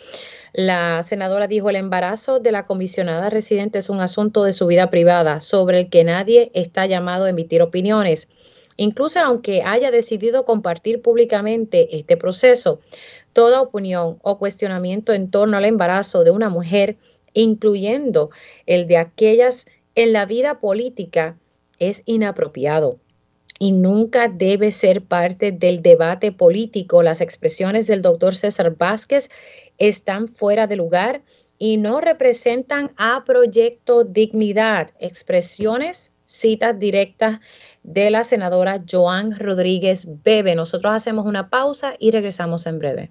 La 0.56 1.02
senadora 1.02 1.48
dijo, 1.48 1.68
el 1.68 1.74
embarazo 1.74 2.38
de 2.38 2.52
la 2.52 2.64
comisionada 2.64 3.28
residente 3.28 3.80
es 3.80 3.88
un 3.88 4.00
asunto 4.00 4.44
de 4.44 4.52
su 4.52 4.68
vida 4.68 4.88
privada 4.88 5.40
sobre 5.40 5.80
el 5.80 5.88
que 5.88 6.04
nadie 6.04 6.52
está 6.54 6.86
llamado 6.86 7.24
a 7.24 7.30
emitir 7.30 7.60
opiniones. 7.60 8.28
Incluso 8.76 9.18
aunque 9.18 9.64
haya 9.64 9.90
decidido 9.90 10.44
compartir 10.44 11.02
públicamente 11.02 11.98
este 11.98 12.16
proceso, 12.16 12.78
toda 13.32 13.62
opinión 13.62 14.18
o 14.22 14.38
cuestionamiento 14.38 15.12
en 15.12 15.28
torno 15.28 15.56
al 15.56 15.64
embarazo 15.64 16.22
de 16.22 16.30
una 16.30 16.50
mujer, 16.50 16.98
incluyendo 17.32 18.30
el 18.66 18.86
de 18.86 18.98
aquellas 18.98 19.66
en 19.96 20.12
la 20.12 20.24
vida 20.24 20.60
política, 20.60 21.36
es 21.80 22.02
inapropiado 22.06 23.00
y 23.58 23.72
nunca 23.72 24.28
debe 24.28 24.72
ser 24.72 25.02
parte 25.02 25.52
del 25.52 25.80
debate 25.82 26.32
político. 26.32 27.02
Las 27.02 27.20
expresiones 27.20 27.86
del 27.86 28.02
doctor 28.02 28.34
César 28.34 28.76
Vázquez 28.76 29.30
están 29.78 30.28
fuera 30.28 30.66
de 30.66 30.76
lugar 30.76 31.22
y 31.58 31.76
no 31.76 32.00
representan 32.00 32.92
a 32.96 33.24
Proyecto 33.24 34.04
Dignidad. 34.04 34.90
Expresiones, 34.98 36.14
citas 36.24 36.78
directas 36.78 37.40
de 37.82 38.10
la 38.10 38.24
senadora 38.24 38.82
Joan 38.90 39.38
Rodríguez 39.38 40.06
Bebe. 40.22 40.54
Nosotros 40.54 40.92
hacemos 40.92 41.26
una 41.26 41.48
pausa 41.48 41.94
y 41.98 42.10
regresamos 42.10 42.66
en 42.66 42.78
breve. 42.78 43.10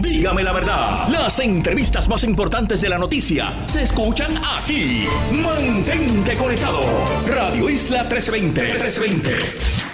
Dígame 0.00 0.42
la 0.42 0.52
verdad, 0.52 1.08
las 1.08 1.38
entrevistas 1.40 2.08
más 2.08 2.24
importantes 2.24 2.80
de 2.80 2.88
la 2.88 2.98
noticia 2.98 3.52
se 3.66 3.82
escuchan 3.82 4.34
aquí. 4.56 5.06
Mantente 5.30 6.36
conectado. 6.36 6.80
Radio 7.28 7.68
Isla 7.68 8.02
1320. 8.04 8.62
1320. 8.62 9.93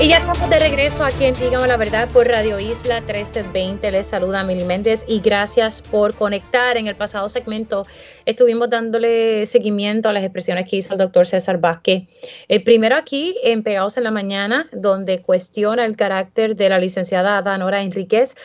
Y 0.00 0.06
ya 0.06 0.18
estamos 0.18 0.48
de 0.48 0.60
regreso 0.60 1.02
aquí 1.02 1.24
en 1.24 1.34
Dígame 1.34 1.66
la 1.66 1.76
Verdad 1.76 2.08
por 2.10 2.28
Radio 2.28 2.60
Isla 2.60 3.00
1320. 3.00 3.90
Les 3.90 4.06
saluda 4.06 4.44
Mili 4.44 4.62
Méndez 4.62 5.04
y 5.08 5.18
gracias 5.18 5.82
por 5.82 6.14
conectar. 6.14 6.76
En 6.76 6.86
el 6.86 6.94
pasado 6.94 7.28
segmento 7.28 7.84
estuvimos 8.24 8.70
dándole 8.70 9.44
seguimiento 9.46 10.08
a 10.08 10.12
las 10.12 10.22
expresiones 10.22 10.70
que 10.70 10.76
hizo 10.76 10.94
el 10.94 10.98
doctor 10.98 11.26
César 11.26 11.58
Vázquez. 11.58 12.04
El 12.46 12.62
primero 12.62 12.94
aquí 12.94 13.36
en 13.42 13.64
Pegados 13.64 13.96
en 13.96 14.04
la 14.04 14.12
Mañana, 14.12 14.68
donde 14.70 15.20
cuestiona 15.20 15.84
el 15.84 15.96
carácter 15.96 16.54
de 16.54 16.68
la 16.68 16.78
licenciada 16.78 17.42
Danora 17.42 17.82
Enríquez. 17.82 18.36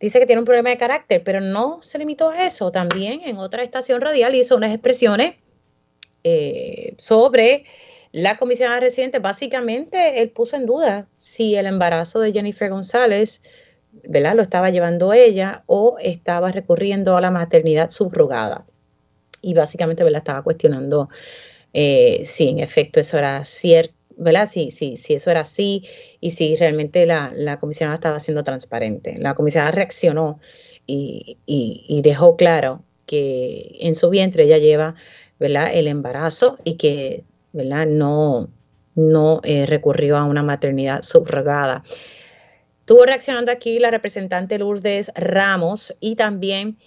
Dice 0.00 0.18
que 0.18 0.24
tiene 0.24 0.40
un 0.40 0.46
problema 0.46 0.70
de 0.70 0.78
carácter, 0.78 1.22
pero 1.22 1.42
no 1.42 1.80
se 1.82 1.98
limitó 1.98 2.30
a 2.30 2.46
eso. 2.46 2.72
También 2.72 3.20
en 3.26 3.36
otra 3.36 3.62
estación 3.62 4.00
radial 4.00 4.34
hizo 4.34 4.56
unas 4.56 4.72
expresiones 4.72 5.34
eh, 6.24 6.94
sobre 6.96 7.64
la 8.12 8.36
comisionada 8.36 8.78
residente, 8.78 9.18
básicamente, 9.20 10.20
él 10.20 10.30
puso 10.30 10.56
en 10.56 10.66
duda 10.66 11.08
si 11.16 11.56
el 11.56 11.64
embarazo 11.64 12.20
de 12.20 12.32
Jennifer 12.32 12.68
González, 12.68 13.42
¿verdad? 14.04 14.34
Lo 14.36 14.42
estaba 14.42 14.68
llevando 14.68 15.14
ella 15.14 15.64
o 15.66 15.96
estaba 15.98 16.52
recurriendo 16.52 17.16
a 17.16 17.22
la 17.22 17.30
maternidad 17.30 17.90
subrogada. 17.90 18.66
Y 19.40 19.54
básicamente, 19.54 20.04
¿verdad? 20.04 20.18
Estaba 20.18 20.42
cuestionando 20.42 21.08
eh, 21.72 22.22
si 22.26 22.50
en 22.50 22.58
efecto 22.58 23.00
eso 23.00 23.16
era 23.16 23.46
cierto, 23.46 23.94
¿verdad? 24.18 24.48
Si, 24.50 24.68
eso 25.08 25.30
era 25.30 25.40
así 25.40 25.86
y 26.20 26.32
si 26.32 26.54
realmente 26.56 27.06
la, 27.06 27.32
la 27.34 27.58
comisionada 27.58 27.94
estaba 27.94 28.20
siendo 28.20 28.44
transparente. 28.44 29.16
La 29.18 29.34
comisionada 29.34 29.72
reaccionó 29.72 30.38
y, 30.86 31.38
y 31.46 32.02
dejó 32.02 32.36
claro 32.36 32.84
que 33.06 33.78
en 33.80 33.94
su 33.94 34.10
vientre 34.10 34.44
ella 34.44 34.58
lleva 34.58 34.96
¿verdad? 35.38 35.70
el 35.74 35.88
embarazo 35.88 36.58
y 36.62 36.74
que 36.74 37.24
¿verdad? 37.52 37.86
No, 37.86 39.40
eh, 39.44 39.66
recurrió 39.66 40.16
a 40.16 40.24
una 40.24 40.42
maternidad 40.42 41.02
subrogada. 41.02 41.84
Estuvo 42.80 43.04
reaccionando 43.04 43.52
aquí 43.52 43.78
la 43.78 43.90
representante 43.90 44.58
Lourdes 44.58 45.12
Ramos 45.14 45.94
y 46.00 46.16
también 46.16 46.78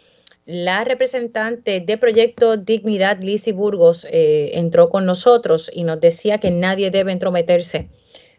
la 0.46 0.84
representante 0.84 1.80
de 1.80 1.98
Proyecto 1.98 2.58
Dignidad, 2.58 3.22
Lizzie 3.22 3.54
Burgos, 3.54 4.06
eh, 4.12 4.52
entró 4.54 4.90
con 4.90 5.06
nosotros 5.06 5.72
y 5.74 5.84
nos 5.84 6.00
decía 6.00 6.38
que 6.38 6.52
nadie 6.52 6.92
debe 6.92 7.12
entrometerse 7.12 7.90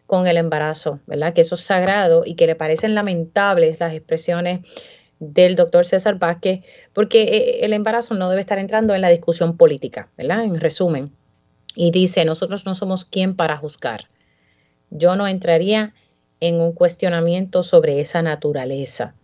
con 0.06 0.28
el 0.28 0.36
embarazo, 0.36 1.00
¿verdad? 1.06 1.34
Que 1.34 1.40
eso 1.40 1.56
es 1.56 1.62
sagrado 1.62 2.22
y 2.24 2.34
que 2.34 2.46
le 2.46 2.54
parecen 2.54 2.94
lamentables 2.94 3.80
las 3.80 3.92
expresiones 3.92 4.60
del 5.18 5.56
doctor 5.56 5.84
César 5.84 6.18
Vázquez, 6.18 6.60
porque 6.92 7.22
eh, 7.22 7.64
el 7.64 7.72
embarazo 7.72 8.14
no 8.14 8.28
debe 8.28 8.40
estar 8.40 8.58
entrando 8.58 8.94
en 8.94 9.00
la 9.00 9.08
discusión 9.08 9.56
política, 9.56 10.08
¿verdad? 10.16 10.44
En 10.44 10.60
resumen. 10.60 11.10
Y 11.76 11.92
dice, 11.92 12.24
nosotros 12.24 12.66
no 12.66 12.74
somos 12.74 13.04
quien 13.04 13.36
para 13.36 13.56
juzgar. 13.56 14.08
Yo 14.90 15.14
no 15.14 15.28
entraría 15.28 15.94
en 16.40 16.60
un 16.60 16.72
cuestionamiento 16.72 17.62
sobre 17.62 18.00
esa 18.00 18.22
naturaleza. 18.22 19.14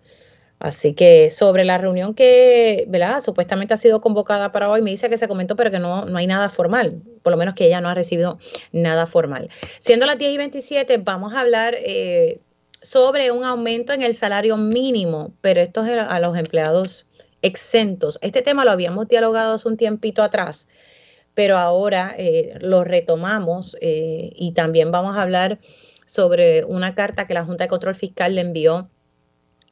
Así 0.59 0.95
que 0.95 1.31
sobre 1.31 1.65
la 1.65 1.77
reunión 1.77 2.15
que, 2.15 2.85
¿verdad? 2.89 3.21
Supuestamente 3.21 3.75
ha 3.75 3.77
sido 3.77 4.01
convocada 4.01 4.53
para 4.53 4.71
hoy, 4.71 4.81
me 4.81 4.93
dice 4.93 5.11
que 5.11 5.19
se 5.19 5.27
comentó, 5.27 5.57
pero 5.57 5.73
que 5.73 5.81
no, 5.81 6.05
no 6.05 6.19
hay 6.19 6.29
nada 6.29 6.49
formal, 6.51 7.03
por 7.25 7.33
lo 7.33 7.37
menos 7.37 7.55
que 7.55 7.67
ella 7.67 7.81
no 7.81 7.89
ha 7.89 7.95
recibido 7.95 8.39
nada 8.71 9.07
formal. 9.07 9.51
Siendo 9.81 10.07
las 10.07 10.19
10 10.19 10.35
y 10.35 10.39
27, 10.39 10.99
vamos 10.99 11.35
a 11.35 11.41
hablar 11.41 11.75
eh, 11.79 12.39
sobre 12.81 13.33
un 13.33 13.43
aumento 13.43 13.93
en 13.93 14.03
el 14.03 14.15
salario 14.15 14.57
mínimo, 14.57 15.33
pero 15.41 15.61
esto 15.61 15.85
es 15.85 15.99
a 15.99 16.21
los 16.21 16.37
empleados 16.37 17.11
exentos. 17.43 18.21
Este 18.23 18.41
tema 18.41 18.65
lo 18.65 18.71
habíamos 18.71 19.09
dialogado 19.09 19.55
hace 19.55 19.67
un 19.69 19.77
tiempito 19.77 20.23
atrás, 20.23 20.69
pero 21.35 21.57
ahora 21.57 22.15
eh, 22.17 22.55
lo 22.61 22.85
retomamos 22.85 23.77
eh, 23.81 24.31
y 24.35 24.53
también 24.53 24.91
vamos 24.93 25.17
a 25.17 25.23
hablar 25.23 25.59
sobre 26.07 26.65
una 26.65 26.95
carta 26.95 27.27
que 27.27 27.35
la 27.35 27.45
Junta 27.45 27.65
de 27.65 27.69
Control 27.69 27.95
Fiscal 27.95 28.35
le 28.35 28.43
envió 28.43 28.89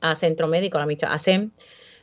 a 0.01 0.15
Centro 0.15 0.49
Médico, 0.49 0.79
a 0.79 0.87
la 0.87 0.97
ASEM, 1.09 1.51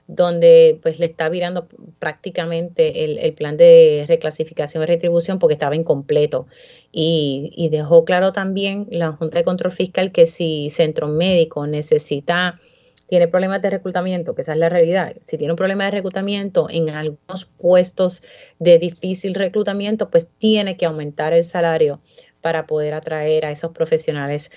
donde 0.05 0.79
pues 0.81 0.99
le 0.99 1.07
está 1.07 1.27
virando 1.29 1.67
prácticamente 1.99 3.03
el, 3.03 3.33
plan 3.33 3.57
de 3.57 4.05
reclasificación 4.07 4.83
y 4.83 4.85
retribución 4.85 5.39
porque 5.39 5.53
estaba 5.53 5.75
incompleto. 5.75 6.47
Y, 6.91 7.51
y, 7.55 7.69
dejó 7.69 8.05
claro 8.05 8.31
también 8.31 8.87
la 8.89 9.11
Junta 9.11 9.39
de 9.39 9.43
Control 9.43 9.73
Fiscal 9.73 10.11
que 10.11 10.25
si 10.25 10.69
Centro 10.69 11.07
Médico 11.07 11.67
necesita, 11.67 12.59
tiene 13.07 13.27
problemas 13.27 13.61
de 13.61 13.69
reclutamiento, 13.69 14.35
que 14.35 14.41
esa 14.41 14.53
es 14.53 14.59
la 14.59 14.69
realidad, 14.69 15.15
si 15.21 15.37
tiene 15.37 15.53
un 15.53 15.57
problema 15.57 15.85
de 15.85 15.91
reclutamiento 15.91 16.67
en 16.69 16.89
algunos 16.89 17.45
puestos 17.45 18.23
de 18.59 18.79
difícil 18.79 19.33
reclutamiento, 19.33 20.09
pues 20.09 20.27
tiene 20.37 20.77
que 20.77 20.85
aumentar 20.85 21.33
el 21.33 21.43
salario 21.43 21.99
para 22.41 22.67
poder 22.67 22.93
atraer 22.93 23.45
a 23.45 23.51
esos 23.51 23.71
profesionales 23.71 24.51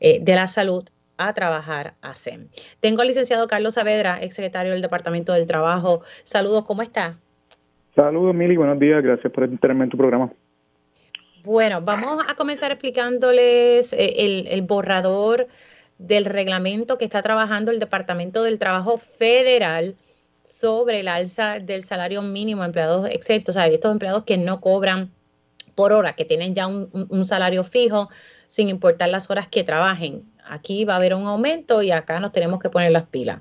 eh, 0.00 0.20
de 0.20 0.34
la 0.34 0.48
salud 0.48 0.88
a 1.18 1.32
trabajar 1.32 1.94
a 2.02 2.14
SEM. 2.14 2.48
Tengo 2.80 3.02
al 3.02 3.08
licenciado 3.08 3.48
Carlos 3.48 3.74
Saavedra, 3.74 4.22
ex 4.22 4.34
secretario 4.34 4.72
del 4.72 4.82
Departamento 4.82 5.32
del 5.32 5.46
Trabajo. 5.46 6.02
Saludos, 6.24 6.64
¿cómo 6.64 6.82
está? 6.82 7.18
Saludos, 7.94 8.34
Mili, 8.34 8.56
buenos 8.56 8.78
días, 8.78 9.02
gracias 9.02 9.32
por 9.32 9.48
tenerme 9.58 9.84
en 9.84 9.90
tu 9.90 9.96
programa. 9.96 10.30
Bueno, 11.44 11.80
vamos 11.80 12.24
a 12.28 12.34
comenzar 12.34 12.72
explicándoles 12.72 13.92
eh, 13.92 14.46
el, 14.50 14.62
borrador 14.62 15.46
del 15.98 16.24
reglamento 16.24 16.98
que 16.98 17.04
está 17.04 17.22
trabajando 17.22 17.70
el 17.70 17.80
Departamento 17.80 18.42
del 18.42 18.58
Trabajo 18.58 18.98
Federal 18.98 19.96
sobre 20.42 21.00
el 21.00 21.08
alza 21.08 21.58
del 21.58 21.82
salario 21.82 22.22
mínimo 22.22 22.62
a 22.62 22.66
empleados 22.66 23.08
exentos, 23.10 23.56
o 23.56 23.58
sea, 23.58 23.66
estos 23.66 23.92
empleados 23.92 24.24
que 24.24 24.38
no 24.38 24.60
cobran 24.60 25.10
por 25.74 25.92
hora, 25.92 26.14
que 26.14 26.24
tienen 26.24 26.54
ya 26.54 26.66
un 26.66 27.24
salario 27.24 27.64
fijo, 27.64 28.08
sin 28.46 28.68
importar 28.68 29.08
las 29.08 29.30
horas 29.30 29.48
que 29.48 29.64
trabajen 29.64 30.24
aquí 30.46 30.84
va 30.84 30.94
a 30.94 30.96
haber 30.96 31.14
un 31.14 31.26
aumento 31.26 31.82
y 31.82 31.90
acá 31.90 32.20
nos 32.20 32.32
tenemos 32.32 32.60
que 32.60 32.70
poner 32.70 32.92
las 32.92 33.04
pilas. 33.04 33.40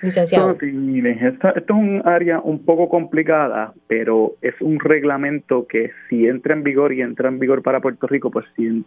Licenciado. 0.00 0.56
esto, 0.60 1.48
es 1.54 1.70
un 1.70 2.02
área 2.04 2.40
un 2.40 2.64
poco 2.64 2.88
complicada, 2.88 3.72
pero 3.86 4.34
es 4.42 4.54
un 4.60 4.80
reglamento 4.80 5.68
que 5.68 5.92
si 6.08 6.26
entra 6.26 6.54
en 6.54 6.64
vigor 6.64 6.92
y 6.92 7.02
entra 7.02 7.28
en 7.28 7.38
vigor 7.38 7.62
para 7.62 7.80
Puerto 7.80 8.08
Rico, 8.08 8.32
pues 8.32 8.44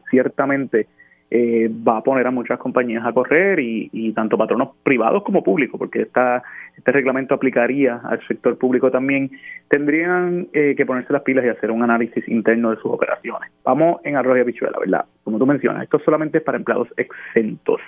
ciertamente 0.10 0.88
eh, 1.32 1.70
va 1.70 1.98
a 1.98 2.04
poner 2.04 2.28
a 2.28 2.32
muchas 2.32 2.60
compañías 2.60 3.06
a 3.06 3.12
correr 3.12 3.60
y, 3.60 4.14
tanto 4.14 4.38
patronos 4.38 4.70
privados 4.84 5.24
como 5.24 5.44
públicos, 5.44 5.78
porque 5.78 6.04
esta, 6.04 6.44
este 6.78 6.92
reglamento 6.92 7.34
aplicaría 7.34 8.00
al 8.04 8.26
sector 8.28 8.58
público 8.58 8.92
también, 8.92 9.32
tendrían 9.68 10.48
eh, 10.54 10.76
que 10.78 10.86
ponerse 10.86 11.12
las 11.12 11.24
pilas 11.24 11.44
y 11.46 11.50
hacer 11.50 11.72
un 11.72 11.84
análisis 11.84 12.28
interno 12.28 12.70
de 12.72 12.78
sus 12.78 12.92
operaciones. 12.92 13.52
Vamos 13.64 14.00
en 14.04 14.16
arroyo 14.16 14.44
y 14.44 14.46
bichuela, 14.46 14.78
¿verdad? 14.80 15.06
Como 15.24 15.40
tú 15.40 15.46
mencionas, 15.46 15.84
esto 15.84 16.00
solamente 16.00 16.38
es 16.38 16.44
para 16.44 16.58
empleados 16.58 16.88
exentos. 16.98 17.82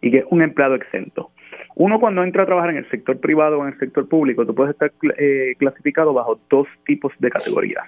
¿Y 0.00 0.10
que 0.10 0.18
es 0.18 0.24
un 0.30 0.42
empleado 0.42 0.74
exento? 0.74 1.30
Uno 1.76 2.00
cuando 2.00 2.24
entra 2.24 2.42
a 2.42 2.46
trabajar 2.46 2.70
en 2.70 2.76
el 2.76 2.90
sector 2.90 3.18
privado 3.20 3.58
o 3.58 3.62
en 3.62 3.72
el 3.72 3.78
sector 3.78 4.08
público, 4.08 4.44
tú 4.44 4.54
puedes 4.54 4.72
estar 4.72 4.90
eh, 5.16 5.54
clasificado 5.58 6.12
bajo 6.12 6.40
dos 6.50 6.66
tipos 6.84 7.12
de 7.20 7.30
categorías. 7.30 7.84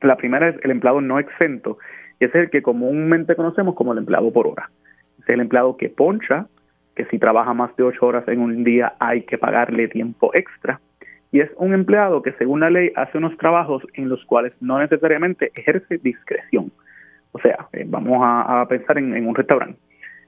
La 0.00 0.16
primera 0.16 0.48
es 0.48 0.56
el 0.62 0.70
empleado 0.70 1.00
no 1.00 1.18
exento, 1.18 1.78
ese 2.24 2.38
es 2.38 2.44
el 2.44 2.50
que 2.50 2.62
comúnmente 2.62 3.36
conocemos 3.36 3.74
como 3.74 3.92
el 3.92 3.98
empleado 3.98 4.32
por 4.32 4.46
hora. 4.46 4.70
Es 5.20 5.28
el 5.28 5.40
empleado 5.40 5.76
que 5.76 5.88
poncha, 5.88 6.46
que 6.94 7.04
si 7.06 7.18
trabaja 7.18 7.54
más 7.54 7.74
de 7.76 7.82
ocho 7.82 8.06
horas 8.06 8.26
en 8.28 8.40
un 8.40 8.64
día 8.64 8.94
hay 8.98 9.22
que 9.22 9.38
pagarle 9.38 9.88
tiempo 9.88 10.30
extra. 10.34 10.80
Y 11.32 11.40
es 11.40 11.50
un 11.56 11.74
empleado 11.74 12.22
que 12.22 12.32
según 12.34 12.60
la 12.60 12.70
ley 12.70 12.92
hace 12.94 13.18
unos 13.18 13.36
trabajos 13.38 13.82
en 13.94 14.08
los 14.08 14.24
cuales 14.24 14.52
no 14.60 14.78
necesariamente 14.78 15.50
ejerce 15.54 15.98
discreción. 15.98 16.70
O 17.32 17.40
sea, 17.40 17.66
eh, 17.72 17.84
vamos 17.84 18.20
a, 18.22 18.64
pensar 18.68 18.98
en, 18.98 19.26
un 19.26 19.34
restaurante. 19.34 19.76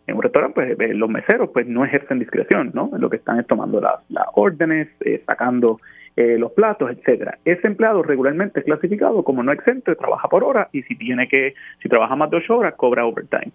En 0.09 0.17
un 0.17 0.23
restaurante, 0.23 0.55
pues 0.55 0.91
eh, 0.91 0.95
los 0.95 1.09
meseros 1.09 1.51
pues 1.51 1.67
no 1.69 1.85
ejercen 1.85 2.19
discreción, 2.19 2.73
¿no? 2.75 2.91
Lo 2.99 3.09
que 3.09 3.19
están 3.19 3.39
es 3.39 3.47
tomando 3.47 3.81
las, 3.81 4.01
órdenes, 4.35 4.89
eh, 5.01 5.23
sacando 5.25 5.79
eh, 6.17 6.39
los 6.39 6.53
platos, 6.53 6.91
etcétera. 6.91 7.39
Ese 7.45 7.67
empleado 7.67 8.03
regularmente 8.03 8.61
es 8.61 8.67
clasificado 8.67 9.23
como 9.23 9.43
no 9.43 9.53
exento, 9.53 9.95
trabaja 9.97 10.29
por 10.29 10.45
hora 10.45 10.69
y 10.73 10.83
si 10.85 10.97
tiene 10.97 11.29
que, 11.29 11.55
si 11.83 11.89
trabaja 11.89 12.17
más 12.17 12.31
de 12.31 12.39
ocho 12.39 12.57
horas, 12.57 12.75
cobra 12.75 13.05
overtime. 13.05 13.53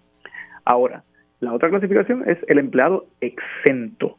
Ahora, 0.64 1.04
la 1.40 1.54
otra 1.54 1.70
clasificación 1.70 2.24
es 2.30 2.38
el 2.48 2.60
empleado 2.60 3.08
exento. 3.20 4.18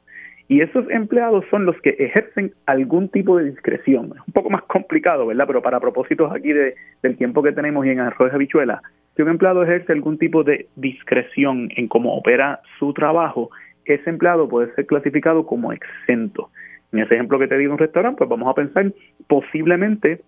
Y 0.48 0.60
esos 0.60 0.90
empleados 0.90 1.44
son 1.50 1.64
los 1.64 1.80
que 1.80 1.90
ejercen 1.90 2.52
algún 2.66 3.08
tipo 3.08 3.38
de 3.38 3.44
discreción. 3.44 4.12
Es 4.16 4.26
un 4.26 4.32
poco 4.34 4.50
más 4.50 4.62
complicado, 4.64 5.24
¿verdad? 5.26 5.46
Pero 5.46 5.62
para 5.62 5.80
propósitos 5.80 6.32
aquí 6.32 6.52
de, 6.52 6.74
del 7.02 7.16
tiempo 7.16 7.42
que 7.42 7.52
tenemos 7.52 7.86
y 7.86 7.90
en 7.90 8.00
arroz 8.00 8.34
habichuela, 8.34 8.82
si 9.14 9.22
un 9.22 9.28
empleado 9.28 9.62
ejerce 9.62 9.92
algún 9.92 10.18
tipo 10.18 10.42
de 10.42 10.66
discreción 10.74 11.68
en 11.76 11.86
cómo 11.86 12.16
opera 12.16 12.60
su 12.78 12.92
trabajo, 12.92 13.50
ese 13.84 14.10
empleado 14.10 14.48
puede 14.48 14.74
ser 14.74 14.86
clasificado 14.86 15.46
como 15.46 15.72
exento. 15.72 16.50
En 16.92 16.98
ese 17.00 17.14
ejemplo 17.14 17.38
que 17.38 17.48
te 17.48 17.56
digo, 17.56 17.72
un 17.72 17.78
restaurante, 17.78 18.18
pues 18.18 18.30
vamos 18.30 18.48
a 18.48 18.54
pensar 18.54 18.92
posiblemente 19.26 20.20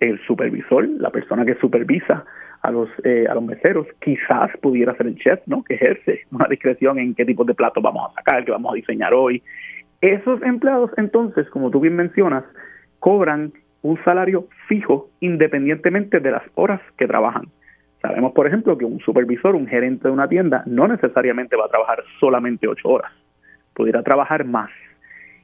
el 0.00 0.18
supervisor, 0.26 0.88
la 0.88 1.10
persona 1.10 1.44
que 1.44 1.54
supervisa 1.56 2.24
a 2.62 2.70
los 2.70 2.88
eh, 3.04 3.26
a 3.28 3.34
los 3.34 3.44
meseros, 3.44 3.86
quizás 4.00 4.50
pudiera 4.62 4.94
ser 4.96 5.06
el 5.06 5.16
chef, 5.16 5.40
¿no? 5.46 5.62
Que 5.62 5.74
ejerce 5.74 6.22
una 6.30 6.46
discreción 6.48 6.98
en 6.98 7.14
qué 7.14 7.24
tipo 7.24 7.44
de 7.44 7.54
platos 7.54 7.82
vamos 7.82 8.10
a 8.10 8.14
sacar, 8.14 8.44
qué 8.44 8.50
vamos 8.50 8.72
a 8.72 8.76
diseñar 8.76 9.12
hoy. 9.12 9.42
Esos 10.00 10.42
empleados, 10.42 10.90
entonces, 10.96 11.48
como 11.50 11.70
tú 11.70 11.80
bien 11.80 11.96
mencionas, 11.96 12.44
cobran 12.98 13.52
un 13.82 14.02
salario 14.04 14.48
fijo 14.68 15.10
independientemente 15.20 16.20
de 16.20 16.30
las 16.30 16.42
horas 16.54 16.80
que 16.96 17.06
trabajan. 17.06 17.44
Sabemos, 18.00 18.32
por 18.32 18.46
ejemplo, 18.46 18.78
que 18.78 18.86
un 18.86 19.00
supervisor, 19.00 19.54
un 19.54 19.66
gerente 19.66 20.08
de 20.08 20.14
una 20.14 20.28
tienda, 20.28 20.62
no 20.64 20.88
necesariamente 20.88 21.56
va 21.56 21.66
a 21.66 21.68
trabajar 21.68 22.02
solamente 22.18 22.66
ocho 22.66 22.88
horas, 22.88 23.12
pudiera 23.74 24.02
trabajar 24.02 24.46
más 24.46 24.70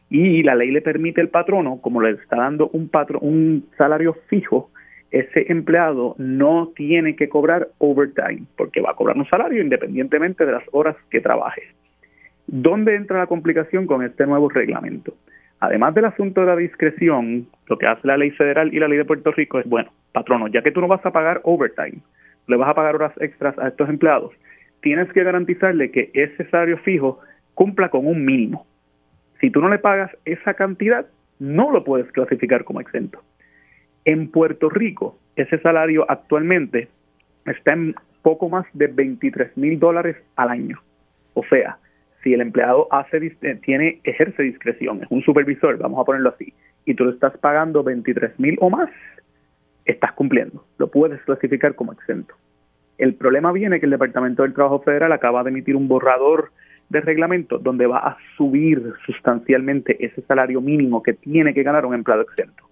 y 0.08 0.42
la 0.42 0.54
ley 0.54 0.70
le 0.70 0.82
permite 0.82 1.20
al 1.20 1.28
patrono, 1.28 1.80
como 1.80 2.00
le 2.00 2.10
está 2.10 2.36
dando 2.36 2.68
un, 2.68 2.88
patro, 2.88 3.18
un 3.20 3.68
salario 3.76 4.14
fijo, 4.28 4.70
ese 5.10 5.50
empleado 5.50 6.14
no 6.18 6.72
tiene 6.74 7.16
que 7.16 7.28
cobrar 7.28 7.68
overtime, 7.78 8.42
porque 8.56 8.80
va 8.80 8.90
a 8.90 8.94
cobrar 8.94 9.16
un 9.16 9.26
salario 9.28 9.62
independientemente 9.62 10.44
de 10.44 10.52
las 10.52 10.64
horas 10.72 10.96
que 11.10 11.20
trabaje. 11.20 11.62
¿Dónde 12.46 12.94
entra 12.94 13.18
la 13.18 13.26
complicación 13.26 13.86
con 13.86 14.04
este 14.04 14.26
nuevo 14.26 14.48
reglamento? 14.48 15.14
Además 15.58 15.94
del 15.94 16.04
asunto 16.04 16.42
de 16.42 16.46
la 16.46 16.56
discreción, 16.56 17.46
lo 17.66 17.78
que 17.78 17.86
hace 17.86 18.06
la 18.06 18.16
ley 18.16 18.30
federal 18.30 18.72
y 18.72 18.78
la 18.78 18.88
ley 18.88 18.98
de 18.98 19.04
Puerto 19.04 19.32
Rico 19.32 19.58
es, 19.58 19.66
bueno, 19.66 19.90
patrono, 20.12 20.48
ya 20.48 20.62
que 20.62 20.70
tú 20.70 20.80
no 20.80 20.88
vas 20.88 21.04
a 21.04 21.12
pagar 21.12 21.40
overtime, 21.44 21.98
le 22.46 22.56
vas 22.56 22.68
a 22.68 22.74
pagar 22.74 22.94
horas 22.94 23.12
extras 23.20 23.58
a 23.58 23.68
estos 23.68 23.88
empleados, 23.88 24.32
tienes 24.82 25.10
que 25.12 25.24
garantizarle 25.24 25.90
que 25.90 26.10
ese 26.14 26.48
salario 26.50 26.78
fijo 26.78 27.20
cumpla 27.54 27.88
con 27.88 28.06
un 28.06 28.24
mínimo. 28.24 28.66
Si 29.40 29.51
tú 29.51 29.61
no 29.61 29.68
le 29.68 29.79
pagas 29.79 30.11
esa 30.25 30.55
cantidad, 30.55 31.07
no 31.38 31.70
lo 31.70 31.85
puedes 31.85 32.11
clasificar 32.12 32.64
como 32.64 32.81
exento. 32.81 33.22
En 34.05 34.31
Puerto 34.31 34.68
Rico, 34.70 35.18
ese 35.37 35.59
salario 35.61 36.07
actualmente 36.09 36.88
está 37.44 37.72
en 37.72 37.94
poco 38.22 38.49
más 38.49 38.66
de 38.72 38.87
23 38.88 39.57
mil 39.57 39.79
dólares 39.79 40.16
al 40.37 40.51
año. 40.51 40.81
O 41.35 41.44
sea, 41.44 41.79
si 42.22 42.35
el 42.35 42.40
empleado 42.40 42.88
hace, 42.90 43.18
eh, 43.42 43.59
tiene, 43.62 44.01
ejerce 44.05 44.42
discreción, 44.42 45.03
es 45.03 45.11
un 45.11 45.22
supervisor, 45.22 45.79
vamos 45.79 46.01
a 46.01 46.05
ponerlo 46.05 46.31
así, 46.31 46.53
y 46.85 46.94
tú 46.94 47.05
le 47.05 47.12
estás 47.12 47.37
pagando 47.38 47.85
23 47.85 48.38
mil 48.40 48.57
o 48.61 48.70
más, 48.70 48.90
estás 49.85 50.12
cumpliendo, 50.12 50.64
lo 50.79 50.90
puedes 50.90 51.20
clasificar 51.22 51.75
como 51.75 51.92
exento. 51.92 52.35
El 52.99 53.14
problema 53.14 53.53
viene 53.53 53.79
que 53.79 53.87
el 53.87 53.92
Departamento 53.92 54.42
del 54.42 54.55
Trabajo 54.55 54.81
Federal 54.81 55.12
acaba 55.12 55.44
de 55.44 55.51
emitir 55.51 55.77
un 55.77 55.87
borrador 55.87 56.51
de 56.88 57.01
reglamento 57.01 57.59
donde 57.59 57.87
va 57.87 57.99
a 57.99 58.16
subir 58.37 58.92
sustancialmente 59.05 60.05
ese 60.05 60.22
salario 60.22 60.61
mínimo 60.61 61.03
que 61.03 61.14
tiene 61.14 61.53
que 61.53 61.62
ganar 61.62 61.87
un 61.87 61.94
empleado 61.94 62.22
exento. 62.22 62.64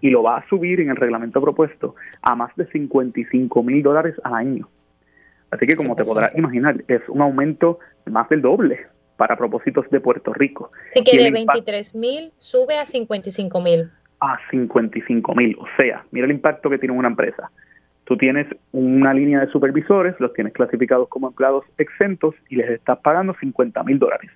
Y 0.00 0.10
lo 0.10 0.22
va 0.22 0.38
a 0.38 0.48
subir 0.48 0.80
en 0.80 0.90
el 0.90 0.96
reglamento 0.96 1.40
propuesto 1.40 1.96
a 2.22 2.34
más 2.34 2.54
de 2.56 2.66
55 2.66 3.62
mil 3.62 3.82
dólares 3.82 4.14
al 4.22 4.34
año. 4.34 4.68
Así 5.50 5.66
que 5.66 5.76
como 5.76 5.96
te 5.96 6.04
podrás 6.04 6.34
imaginar, 6.36 6.84
es 6.88 7.02
un 7.08 7.20
aumento 7.20 7.78
más 8.06 8.28
del 8.28 8.42
doble 8.42 8.86
para 9.16 9.36
propósitos 9.36 9.88
de 9.90 10.00
Puerto 10.00 10.32
Rico. 10.32 10.70
Así 10.84 11.02
que 11.02 11.16
de 11.16 11.30
23 11.30 11.94
mil 11.96 12.32
sube 12.36 12.78
a 12.78 12.84
55 12.84 13.60
mil. 13.60 13.90
A 14.20 14.38
55 14.50 15.34
mil, 15.34 15.56
o 15.58 15.66
sea, 15.76 16.04
mira 16.10 16.26
el 16.26 16.32
impacto 16.32 16.70
que 16.70 16.78
tiene 16.78 16.94
una 16.94 17.08
empresa. 17.08 17.50
Tú 18.08 18.16
tienes 18.16 18.46
una 18.72 19.12
línea 19.12 19.40
de 19.40 19.52
supervisores, 19.52 20.18
los 20.18 20.32
tienes 20.32 20.54
clasificados 20.54 21.10
como 21.10 21.28
empleados 21.28 21.66
exentos 21.76 22.34
y 22.48 22.56
les 22.56 22.70
estás 22.70 22.98
pagando 23.00 23.34
50 23.38 23.82
mil 23.84 23.98
dólares. 23.98 24.30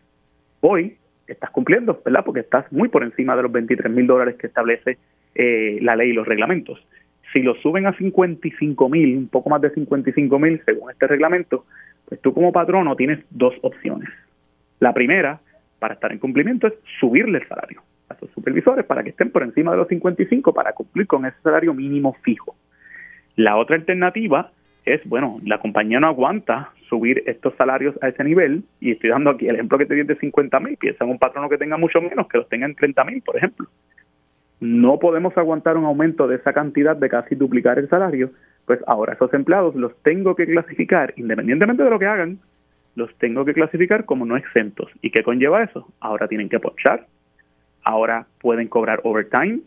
Hoy 0.60 0.98
estás 1.26 1.48
cumpliendo, 1.48 1.98
¿verdad? 2.04 2.22
Porque 2.22 2.40
estás 2.40 2.70
muy 2.70 2.90
por 2.90 3.02
encima 3.02 3.34
de 3.34 3.44
los 3.44 3.50
23 3.50 3.90
mil 3.90 4.06
dólares 4.06 4.36
que 4.38 4.48
establece 4.48 4.98
eh, 5.34 5.78
la 5.80 5.96
ley 5.96 6.10
y 6.10 6.12
los 6.12 6.28
reglamentos. 6.28 6.86
Si 7.32 7.40
lo 7.40 7.54
suben 7.54 7.86
a 7.86 7.96
55 7.96 8.90
mil, 8.90 9.16
un 9.16 9.28
poco 9.28 9.48
más 9.48 9.62
de 9.62 9.70
55 9.70 10.38
mil 10.38 10.60
según 10.66 10.90
este 10.90 11.06
reglamento, 11.06 11.64
pues 12.04 12.20
tú 12.20 12.34
como 12.34 12.52
patrono 12.52 12.94
tienes 12.94 13.20
dos 13.30 13.54
opciones. 13.62 14.10
La 14.80 14.92
primera, 14.92 15.40
para 15.78 15.94
estar 15.94 16.12
en 16.12 16.18
cumplimiento, 16.18 16.66
es 16.66 16.74
subirle 17.00 17.38
el 17.38 17.48
salario 17.48 17.80
a 18.10 18.14
esos 18.16 18.30
supervisores 18.32 18.84
para 18.84 19.02
que 19.02 19.08
estén 19.08 19.30
por 19.30 19.42
encima 19.42 19.70
de 19.70 19.78
los 19.78 19.88
55 19.88 20.52
para 20.52 20.74
cumplir 20.74 21.06
con 21.06 21.24
ese 21.24 21.40
salario 21.42 21.72
mínimo 21.72 22.14
fijo. 22.20 22.54
La 23.36 23.56
otra 23.56 23.76
alternativa 23.76 24.50
es, 24.84 25.04
bueno, 25.06 25.40
la 25.44 25.58
compañía 25.58 26.00
no 26.00 26.08
aguanta 26.08 26.70
subir 26.88 27.22
estos 27.26 27.54
salarios 27.56 27.94
a 28.02 28.08
ese 28.08 28.24
nivel, 28.24 28.64
y 28.80 28.92
estoy 28.92 29.10
dando 29.10 29.30
aquí 29.30 29.46
el 29.46 29.54
ejemplo 29.54 29.78
que 29.78 29.86
te 29.86 29.94
di 29.94 30.02
de 30.02 30.16
50 30.16 30.60
mil, 30.60 30.76
piensa 30.76 31.04
en 31.04 31.10
un 31.10 31.18
patrono 31.18 31.48
que 31.48 31.56
tenga 31.56 31.76
mucho 31.76 32.00
menos, 32.02 32.28
que 32.28 32.38
los 32.38 32.48
tenga 32.48 32.66
en 32.66 32.74
30 32.74 33.04
mil, 33.04 33.22
por 33.22 33.36
ejemplo. 33.36 33.66
No 34.60 34.98
podemos 34.98 35.36
aguantar 35.36 35.76
un 35.76 35.86
aumento 35.86 36.28
de 36.28 36.36
esa 36.36 36.52
cantidad 36.52 36.96
de 36.96 37.08
casi 37.08 37.34
duplicar 37.34 37.78
el 37.78 37.88
salario, 37.88 38.30
pues 38.66 38.80
ahora 38.86 39.14
esos 39.14 39.32
empleados 39.34 39.74
los 39.74 39.96
tengo 40.02 40.36
que 40.36 40.46
clasificar, 40.46 41.14
independientemente 41.16 41.82
de 41.82 41.90
lo 41.90 41.98
que 41.98 42.06
hagan, 42.06 42.38
los 42.94 43.14
tengo 43.16 43.44
que 43.44 43.54
clasificar 43.54 44.04
como 44.04 44.26
no 44.26 44.36
exentos. 44.36 44.90
¿Y 45.00 45.10
qué 45.10 45.22
conlleva 45.22 45.62
eso? 45.62 45.88
Ahora 46.00 46.28
tienen 46.28 46.48
que 46.48 46.60
ponchar, 46.60 47.06
ahora 47.82 48.26
pueden 48.40 48.68
cobrar 48.68 49.00
overtime, 49.04 49.60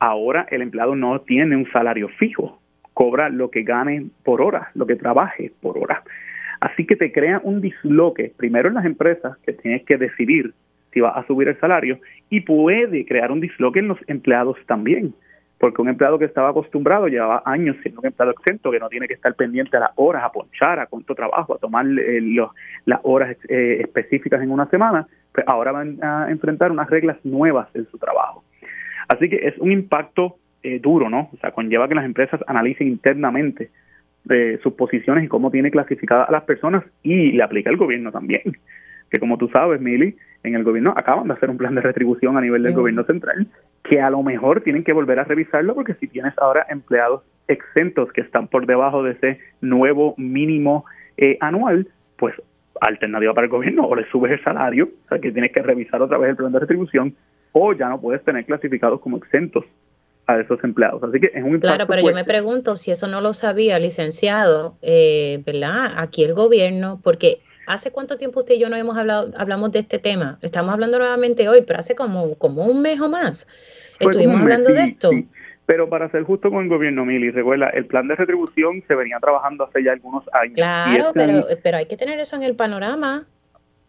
ahora 0.00 0.46
el 0.50 0.62
empleado 0.62 0.96
no 0.96 1.20
tiene 1.20 1.56
un 1.56 1.70
salario 1.70 2.08
fijo, 2.08 2.58
cobra 2.94 3.28
lo 3.28 3.50
que 3.50 3.62
gane 3.62 4.06
por 4.24 4.42
hora, 4.42 4.70
lo 4.74 4.86
que 4.86 4.96
trabaje 4.96 5.52
por 5.60 5.78
hora. 5.78 6.02
Así 6.60 6.86
que 6.86 6.96
te 6.96 7.12
crea 7.12 7.40
un 7.42 7.60
disloque, 7.60 8.32
primero 8.36 8.68
en 8.68 8.74
las 8.74 8.84
empresas, 8.84 9.38
que 9.38 9.52
tienes 9.52 9.84
que 9.84 9.96
decidir 9.96 10.52
si 10.92 11.00
va 11.00 11.10
a 11.10 11.26
subir 11.26 11.48
el 11.48 11.60
salario, 11.60 12.00
y 12.30 12.40
puede 12.40 13.06
crear 13.06 13.30
un 13.30 13.40
disloque 13.40 13.78
en 13.78 13.88
los 13.88 13.98
empleados 14.08 14.56
también, 14.66 15.14
porque 15.58 15.80
un 15.80 15.88
empleado 15.88 16.18
que 16.18 16.24
estaba 16.24 16.50
acostumbrado 16.50 17.06
llevaba 17.06 17.42
años 17.44 17.76
siendo 17.82 18.00
un 18.00 18.06
empleado 18.08 18.32
exento, 18.32 18.70
que 18.70 18.80
no 18.80 18.88
tiene 18.88 19.06
que 19.06 19.14
estar 19.14 19.32
pendiente 19.34 19.76
a 19.76 19.80
las 19.80 19.90
horas, 19.94 20.24
a 20.24 20.32
ponchar, 20.32 20.80
a 20.80 20.86
cuánto 20.86 21.14
trabajo, 21.14 21.54
a 21.54 21.58
tomar 21.58 21.86
eh, 21.86 22.20
las 22.86 23.00
horas 23.04 23.36
eh, 23.48 23.78
específicas 23.80 24.42
en 24.42 24.50
una 24.50 24.66
semana, 24.66 25.06
pues 25.32 25.46
ahora 25.46 25.70
van 25.70 26.02
a 26.02 26.30
enfrentar 26.30 26.72
unas 26.72 26.90
reglas 26.90 27.18
nuevas 27.24 27.68
en 27.74 27.86
su 27.86 27.98
trabajo. 27.98 28.42
Así 29.10 29.28
que 29.28 29.48
es 29.48 29.58
un 29.58 29.72
impacto 29.72 30.36
eh, 30.62 30.78
duro, 30.78 31.10
¿no? 31.10 31.30
O 31.32 31.36
sea, 31.40 31.50
conlleva 31.50 31.88
que 31.88 31.96
las 31.96 32.04
empresas 32.04 32.40
analicen 32.46 32.86
internamente 32.86 33.70
eh, 34.28 34.60
sus 34.62 34.74
posiciones 34.74 35.24
y 35.24 35.28
cómo 35.28 35.50
tiene 35.50 35.72
clasificadas 35.72 36.28
a 36.28 36.32
las 36.32 36.44
personas 36.44 36.84
y 37.02 37.32
le 37.32 37.42
aplica 37.42 37.70
el 37.70 37.76
gobierno 37.76 38.12
también. 38.12 38.42
Que 39.10 39.18
como 39.18 39.36
tú 39.36 39.48
sabes, 39.48 39.80
Mili, 39.80 40.14
en 40.44 40.54
el 40.54 40.62
gobierno 40.62 40.94
acaban 40.96 41.26
de 41.26 41.34
hacer 41.34 41.50
un 41.50 41.58
plan 41.58 41.74
de 41.74 41.80
retribución 41.80 42.36
a 42.36 42.40
nivel 42.40 42.62
del 42.62 42.72
gobierno 42.72 43.02
central 43.02 43.48
que 43.82 44.00
a 44.00 44.10
lo 44.10 44.22
mejor 44.22 44.60
tienen 44.60 44.84
que 44.84 44.92
volver 44.92 45.18
a 45.18 45.24
revisarlo 45.24 45.74
porque 45.74 45.94
si 45.94 46.06
tienes 46.06 46.32
ahora 46.38 46.64
empleados 46.68 47.24
exentos 47.48 48.12
que 48.12 48.20
están 48.20 48.46
por 48.46 48.64
debajo 48.64 49.02
de 49.02 49.12
ese 49.12 49.40
nuevo 49.60 50.14
mínimo 50.18 50.84
eh, 51.16 51.36
anual, 51.40 51.88
pues 52.16 52.36
alternativa 52.80 53.34
para 53.34 53.46
el 53.46 53.50
gobierno 53.50 53.86
o 53.86 53.96
le 53.96 54.08
subes 54.10 54.30
el 54.30 54.44
salario, 54.44 54.90
o 55.06 55.08
sea 55.08 55.18
que 55.18 55.32
tienes 55.32 55.50
que 55.50 55.62
revisar 55.62 56.00
otra 56.00 56.16
vez 56.16 56.30
el 56.30 56.36
plan 56.36 56.52
de 56.52 56.60
retribución 56.60 57.16
o 57.52 57.72
ya 57.72 57.88
no 57.88 58.00
puedes 58.00 58.24
tener 58.24 58.44
clasificados 58.44 59.00
como 59.00 59.16
exentos 59.18 59.64
a 60.26 60.40
esos 60.40 60.62
empleados. 60.62 61.02
Así 61.02 61.20
que 61.20 61.26
es 61.26 61.42
un 61.42 61.54
impacto 61.54 61.68
Claro, 61.68 61.86
pero 61.86 62.02
yo 62.02 62.14
me 62.14 62.24
pregunto 62.24 62.76
si 62.76 62.90
eso 62.90 63.06
no 63.06 63.20
lo 63.20 63.34
sabía, 63.34 63.78
licenciado, 63.78 64.76
eh, 64.82 65.42
¿verdad? 65.44 65.92
Aquí 65.96 66.24
el 66.24 66.34
gobierno, 66.34 67.00
porque 67.02 67.40
¿hace 67.66 67.90
cuánto 67.90 68.16
tiempo 68.16 68.40
usted 68.40 68.54
y 68.54 68.60
yo 68.60 68.68
no 68.68 68.76
hemos 68.76 68.96
hablado, 68.96 69.32
hablamos 69.36 69.72
de 69.72 69.80
este 69.80 69.98
tema? 69.98 70.38
Estamos 70.42 70.72
hablando 70.72 70.98
nuevamente 70.98 71.48
hoy, 71.48 71.62
pero 71.66 71.80
hace 71.80 71.94
como, 71.94 72.34
como 72.36 72.64
un 72.64 72.82
mes 72.82 73.00
o 73.00 73.08
más. 73.08 73.48
Estuvimos 73.98 74.40
hablando 74.40 74.72
de 74.72 74.84
esto. 74.84 75.10
Pero 75.66 75.88
para 75.88 76.10
ser 76.10 76.24
justo 76.24 76.50
con 76.50 76.64
el 76.64 76.68
gobierno, 76.68 77.04
Mili, 77.04 77.30
recuerda, 77.30 77.68
el 77.68 77.86
plan 77.86 78.08
de 78.08 78.16
retribución 78.16 78.82
se 78.88 78.94
venía 78.96 79.18
trabajando 79.20 79.64
hace 79.64 79.84
ya 79.84 79.92
algunos 79.92 80.24
años. 80.32 80.54
Claro, 80.54 81.06
este 81.06 81.12
pero, 81.14 81.42
pero 81.62 81.76
hay 81.76 81.86
que 81.86 81.96
tener 81.96 82.18
eso 82.18 82.34
en 82.34 82.42
el 82.42 82.56
panorama. 82.56 83.26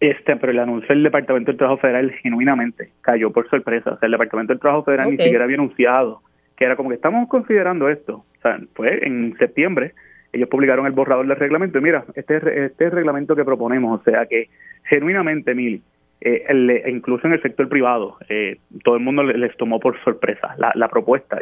Este, 0.02 0.36
pero 0.36 0.52
el 0.52 0.58
anuncio 0.58 0.88
del 0.90 1.04
Departamento 1.04 1.52
del 1.52 1.60
Trabajo 1.60 1.80
Federal 1.80 2.12
genuinamente 2.24 2.90
cayó 3.02 3.32
por 3.32 3.48
sorpresa. 3.52 3.92
O 3.92 4.00
sea, 4.00 4.08
el 4.08 4.12
Departamento 4.12 4.52
del 4.52 4.60
Trabajo 4.60 4.84
Federal 4.84 5.12
ni 5.12 5.18
siquiera 5.18 5.44
había 5.44 5.58
anunciado 5.58 6.22
que 6.58 6.66
era 6.66 6.76
como 6.76 6.90
que 6.90 6.96
estamos 6.96 7.30
considerando 7.30 7.88
esto. 7.88 8.26
O 8.38 8.42
sea, 8.42 8.60
fue 8.74 9.06
en 9.06 9.38
septiembre, 9.38 9.94
ellos 10.34 10.50
publicaron 10.50 10.88
el 10.88 10.94
borrador 10.94 11.28
del 11.28 11.38
reglamento 11.38 11.78
y 11.78 11.82
mira, 11.82 12.04
este 12.16 12.38
es, 12.38 12.44
este 12.44 12.86
el 12.86 12.92
reglamento 12.92 13.36
que 13.36 13.46
proponemos. 13.46 14.02
O 14.02 14.04
sea 14.04 14.26
que 14.26 14.50
genuinamente, 14.86 15.54
Mil, 15.54 15.84
eh, 16.20 16.46
el, 16.50 16.84
incluso 16.88 17.28
en 17.28 17.34
el 17.34 17.42
sector 17.44 17.70
privado, 17.70 18.18
eh, 18.28 18.58
todo 18.84 18.96
el 18.96 19.04
mundo 19.04 19.22
les, 19.22 19.56
tomó 19.58 19.80
por 19.80 20.00
sorpresa 20.04 20.56
la, 20.58 20.88
propuesta. 20.88 21.38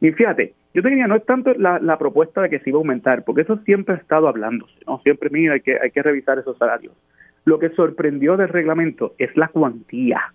Y, 0.00 0.10
fíjate, 0.10 0.54
yo 0.74 0.82
te 0.82 0.88
diría, 0.88 1.06
no 1.06 1.14
es 1.14 1.24
tanto 1.24 1.54
la, 1.54 1.78
la, 1.78 1.98
propuesta 1.98 2.42
de 2.42 2.50
que 2.50 2.58
se 2.58 2.70
iba 2.70 2.78
a 2.78 2.82
aumentar, 2.82 3.22
porque 3.24 3.42
eso 3.42 3.58
siempre 3.58 3.94
ha 3.94 3.98
estado 3.98 4.26
hablándose, 4.26 4.74
¿no? 4.88 5.00
Siempre, 5.04 5.30
mira, 5.30 5.54
hay 5.54 5.60
que, 5.60 5.78
hay 5.80 5.92
que 5.92 6.02
revisar 6.02 6.38
esos 6.38 6.58
salarios. 6.58 6.94
Lo 7.44 7.58
que 7.58 7.70
sorprendió 7.70 8.36
del 8.36 8.48
reglamento 8.48 9.14
es 9.18 9.36
la 9.36 9.48
cuantía 9.48 10.32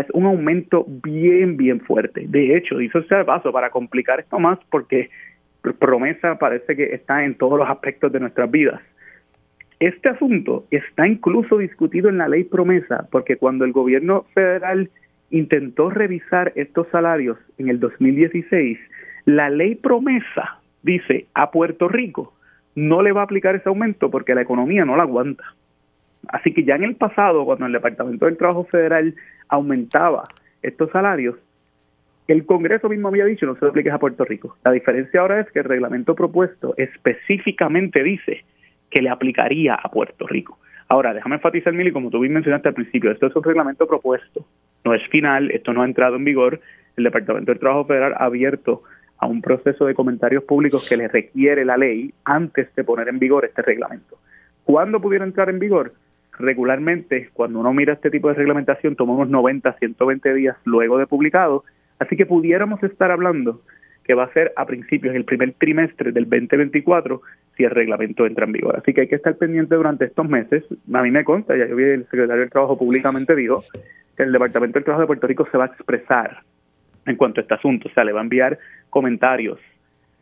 es 0.00 0.06
un 0.12 0.26
aumento 0.26 0.84
bien, 0.88 1.56
bien 1.56 1.80
fuerte. 1.80 2.24
De 2.26 2.56
hecho, 2.56 2.80
hizo 2.80 2.98
ese 2.98 3.24
paso 3.24 3.52
para 3.52 3.70
complicar 3.70 4.20
esto 4.20 4.38
más 4.38 4.58
porque 4.70 5.10
promesa 5.78 6.36
parece 6.38 6.76
que 6.76 6.94
está 6.94 7.24
en 7.24 7.36
todos 7.36 7.58
los 7.58 7.68
aspectos 7.68 8.12
de 8.12 8.20
nuestras 8.20 8.50
vidas. 8.50 8.80
Este 9.80 10.08
asunto 10.08 10.66
está 10.70 11.06
incluso 11.06 11.58
discutido 11.58 12.08
en 12.08 12.18
la 12.18 12.28
ley 12.28 12.44
promesa 12.44 13.06
porque 13.10 13.36
cuando 13.36 13.64
el 13.64 13.72
gobierno 13.72 14.26
federal 14.34 14.90
intentó 15.30 15.90
revisar 15.90 16.52
estos 16.54 16.88
salarios 16.88 17.38
en 17.58 17.68
el 17.68 17.80
2016, 17.80 18.78
la 19.24 19.48
ley 19.48 19.74
promesa 19.74 20.60
dice 20.82 21.26
a 21.34 21.50
Puerto 21.50 21.88
Rico 21.88 22.34
no 22.74 23.02
le 23.02 23.12
va 23.12 23.22
a 23.22 23.24
aplicar 23.24 23.54
ese 23.54 23.68
aumento 23.68 24.10
porque 24.10 24.34
la 24.34 24.42
economía 24.42 24.84
no 24.84 24.96
la 24.96 25.04
aguanta. 25.04 25.44
Así 26.28 26.52
que 26.52 26.64
ya 26.64 26.76
en 26.76 26.84
el 26.84 26.96
pasado, 26.96 27.44
cuando 27.44 27.66
el 27.66 27.72
Departamento 27.72 28.26
del 28.26 28.36
Trabajo 28.36 28.64
Federal 28.64 29.14
aumentaba 29.48 30.24
estos 30.62 30.90
salarios, 30.90 31.36
el 32.26 32.46
Congreso 32.46 32.88
mismo 32.88 33.08
había 33.08 33.26
dicho 33.26 33.44
no 33.46 33.54
se 33.54 33.64
lo 33.64 33.70
apliques 33.70 33.92
a 33.92 33.98
Puerto 33.98 34.24
Rico. 34.24 34.56
La 34.64 34.72
diferencia 34.72 35.20
ahora 35.20 35.40
es 35.40 35.50
que 35.50 35.58
el 35.58 35.66
reglamento 35.66 36.14
propuesto 36.14 36.74
específicamente 36.76 38.02
dice 38.02 38.44
que 38.90 39.02
le 39.02 39.10
aplicaría 39.10 39.74
a 39.74 39.90
Puerto 39.90 40.26
Rico. 40.26 40.58
Ahora, 40.88 41.12
déjame 41.12 41.36
enfatizar, 41.36 41.72
Mili, 41.72 41.92
como 41.92 42.10
tú 42.10 42.20
bien 42.20 42.32
mencionaste 42.32 42.68
al 42.68 42.74
principio, 42.74 43.10
esto 43.10 43.26
es 43.26 43.36
un 43.36 43.42
reglamento 43.42 43.86
propuesto, 43.86 44.46
no 44.84 44.94
es 44.94 45.06
final, 45.08 45.50
esto 45.50 45.72
no 45.72 45.82
ha 45.82 45.86
entrado 45.86 46.16
en 46.16 46.24
vigor. 46.24 46.60
El 46.96 47.04
Departamento 47.04 47.50
del 47.50 47.58
Trabajo 47.58 47.86
Federal 47.86 48.14
ha 48.14 48.24
abierto 48.24 48.82
a 49.18 49.26
un 49.26 49.40
proceso 49.40 49.86
de 49.86 49.94
comentarios 49.94 50.44
públicos 50.44 50.88
que 50.88 50.96
le 50.96 51.08
requiere 51.08 51.64
la 51.64 51.76
ley 51.76 52.12
antes 52.24 52.74
de 52.74 52.84
poner 52.84 53.08
en 53.08 53.18
vigor 53.18 53.44
este 53.44 53.62
reglamento. 53.62 54.18
¿Cuándo 54.64 55.00
pudiera 55.00 55.24
entrar 55.24 55.48
en 55.48 55.58
vigor? 55.58 55.92
Regularmente, 56.38 57.30
cuando 57.32 57.60
uno 57.60 57.72
mira 57.72 57.94
este 57.94 58.10
tipo 58.10 58.28
de 58.28 58.34
reglamentación, 58.34 58.96
toma 58.96 59.14
unos 59.14 59.28
90, 59.28 59.72
120 59.78 60.34
días 60.34 60.56
luego 60.64 60.98
de 60.98 61.06
publicado, 61.06 61.64
así 61.98 62.16
que 62.16 62.26
pudiéramos 62.26 62.82
estar 62.82 63.10
hablando 63.10 63.60
que 64.04 64.14
va 64.14 64.24
a 64.24 64.32
ser 64.32 64.52
a 64.56 64.66
principios 64.66 65.14
del 65.14 65.24
primer 65.24 65.54
trimestre 65.54 66.12
del 66.12 66.24
2024 66.24 67.22
si 67.56 67.64
el 67.64 67.70
reglamento 67.70 68.26
entra 68.26 68.44
en 68.44 68.52
vigor. 68.52 68.76
Así 68.76 68.92
que 68.92 69.02
hay 69.02 69.08
que 69.08 69.14
estar 69.16 69.34
pendiente 69.36 69.74
durante 69.74 70.04
estos 70.04 70.28
meses. 70.28 70.62
A 70.92 71.02
mí 71.02 71.10
me 71.10 71.24
consta, 71.24 71.56
ya 71.56 71.66
yo 71.66 71.76
vi 71.76 71.84
el 71.84 72.04
secretario 72.04 72.42
del 72.42 72.50
Trabajo 72.50 72.78
públicamente 72.78 73.34
dijo 73.34 73.64
que 74.16 74.24
el 74.24 74.32
Departamento 74.32 74.74
del 74.74 74.84
Trabajo 74.84 75.02
de 75.02 75.06
Puerto 75.06 75.26
Rico 75.26 75.48
se 75.50 75.56
va 75.56 75.64
a 75.64 75.68
expresar 75.68 76.42
en 77.06 77.16
cuanto 77.16 77.40
a 77.40 77.42
este 77.42 77.54
asunto, 77.54 77.88
o 77.88 77.92
sea, 77.92 78.04
le 78.04 78.12
va 78.12 78.20
a 78.20 78.22
enviar 78.22 78.58
comentarios 78.90 79.58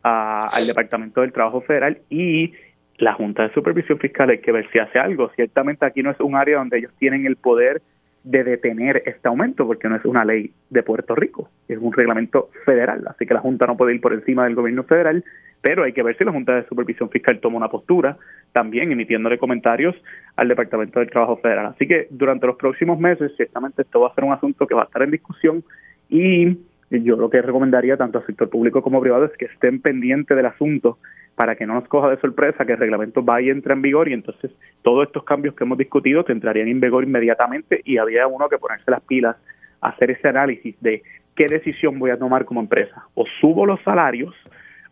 al 0.01 0.67
Departamento 0.67 1.21
del 1.21 1.31
Trabajo 1.31 1.61
Federal 1.61 1.99
y 2.09 2.53
la 2.97 3.13
Junta 3.13 3.43
de 3.43 3.53
Supervisión 3.53 3.99
Fiscal 3.99 4.29
hay 4.29 4.39
que 4.39 4.51
ver 4.51 4.69
si 4.71 4.79
hace 4.79 4.99
algo. 4.99 5.31
Ciertamente 5.35 5.85
aquí 5.85 6.03
no 6.03 6.11
es 6.11 6.19
un 6.19 6.35
área 6.35 6.57
donde 6.57 6.77
ellos 6.77 6.91
tienen 6.99 7.25
el 7.25 7.35
poder 7.35 7.81
de 8.23 8.43
detener 8.43 9.03
este 9.05 9.27
aumento, 9.27 9.67
porque 9.67 9.89
no 9.89 9.97
es 9.97 10.05
una 10.05 10.23
ley 10.23 10.51
de 10.69 10.83
Puerto 10.83 11.13
Rico, 11.13 11.49
es 11.67 11.77
un 11.77 11.91
reglamento 11.91 12.49
federal, 12.65 13.03
así 13.07 13.25
que 13.25 13.33
la 13.33 13.41
Junta 13.41 13.67
no 13.67 13.75
puede 13.75 13.95
ir 13.95 14.01
por 14.01 14.13
encima 14.13 14.45
del 14.45 14.55
gobierno 14.55 14.83
federal, 14.83 15.25
pero 15.61 15.83
hay 15.83 15.91
que 15.91 16.03
ver 16.03 16.17
si 16.17 16.23
la 16.23 16.31
Junta 16.31 16.55
de 16.55 16.65
Supervisión 16.67 17.09
Fiscal 17.09 17.39
toma 17.39 17.57
una 17.57 17.67
postura, 17.67 18.17
también 18.53 18.91
emitiéndole 18.91 19.37
comentarios 19.37 19.95
al 20.37 20.47
Departamento 20.47 20.99
del 20.99 21.09
Trabajo 21.09 21.37
Federal. 21.37 21.65
Así 21.67 21.85
que 21.85 22.07
durante 22.11 22.47
los 22.47 22.55
próximos 22.55 22.97
meses, 22.97 23.31
ciertamente 23.35 23.81
esto 23.81 23.99
va 23.99 24.09
a 24.09 24.15
ser 24.15 24.23
un 24.23 24.33
asunto 24.33 24.67
que 24.67 24.75
va 24.75 24.83
a 24.83 24.85
estar 24.85 25.01
en 25.03 25.11
discusión 25.11 25.63
y 26.09 26.57
yo 26.89 27.15
lo 27.15 27.29
que 27.29 27.41
recomendaría 27.41 27.97
tanto 27.97 28.19
al 28.19 28.25
sector 28.25 28.49
público 28.49 28.81
como 28.81 29.01
privado 29.01 29.25
es 29.25 29.31
que 29.37 29.45
estén 29.45 29.81
pendientes 29.81 30.35
del 30.35 30.45
asunto 30.45 30.97
para 31.35 31.55
que 31.55 31.65
no 31.65 31.73
nos 31.73 31.87
coja 31.87 32.09
de 32.09 32.19
sorpresa 32.19 32.65
que 32.65 32.73
el 32.73 32.79
reglamento 32.79 33.23
vaya 33.23 33.47
y 33.47 33.49
entre 33.49 33.73
en 33.73 33.81
vigor 33.81 34.07
y 34.07 34.13
entonces 34.13 34.51
todos 34.81 35.07
estos 35.07 35.23
cambios 35.23 35.55
que 35.55 35.63
hemos 35.63 35.77
discutido 35.77 36.23
entrarían 36.27 36.67
en 36.67 36.79
vigor 36.79 37.03
inmediatamente 37.03 37.81
y 37.85 37.97
había 37.97 38.27
uno 38.27 38.49
que 38.49 38.57
ponerse 38.57 38.91
las 38.91 39.01
pilas, 39.01 39.35
hacer 39.81 40.11
ese 40.11 40.27
análisis 40.27 40.75
de 40.81 41.01
qué 41.35 41.47
decisión 41.47 41.97
voy 41.99 42.11
a 42.11 42.15
tomar 42.15 42.45
como 42.45 42.61
empresa. 42.61 43.07
O 43.15 43.25
subo 43.41 43.65
los 43.65 43.81
salarios 43.83 44.33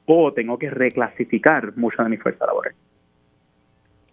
o 0.05 0.33
tengo 0.33 0.57
que 0.57 0.69
reclasificar 0.69 1.77
mucha 1.77 2.03
de 2.03 2.09
mi 2.09 2.17
fuerza 2.17 2.45
laboral. 2.45 2.73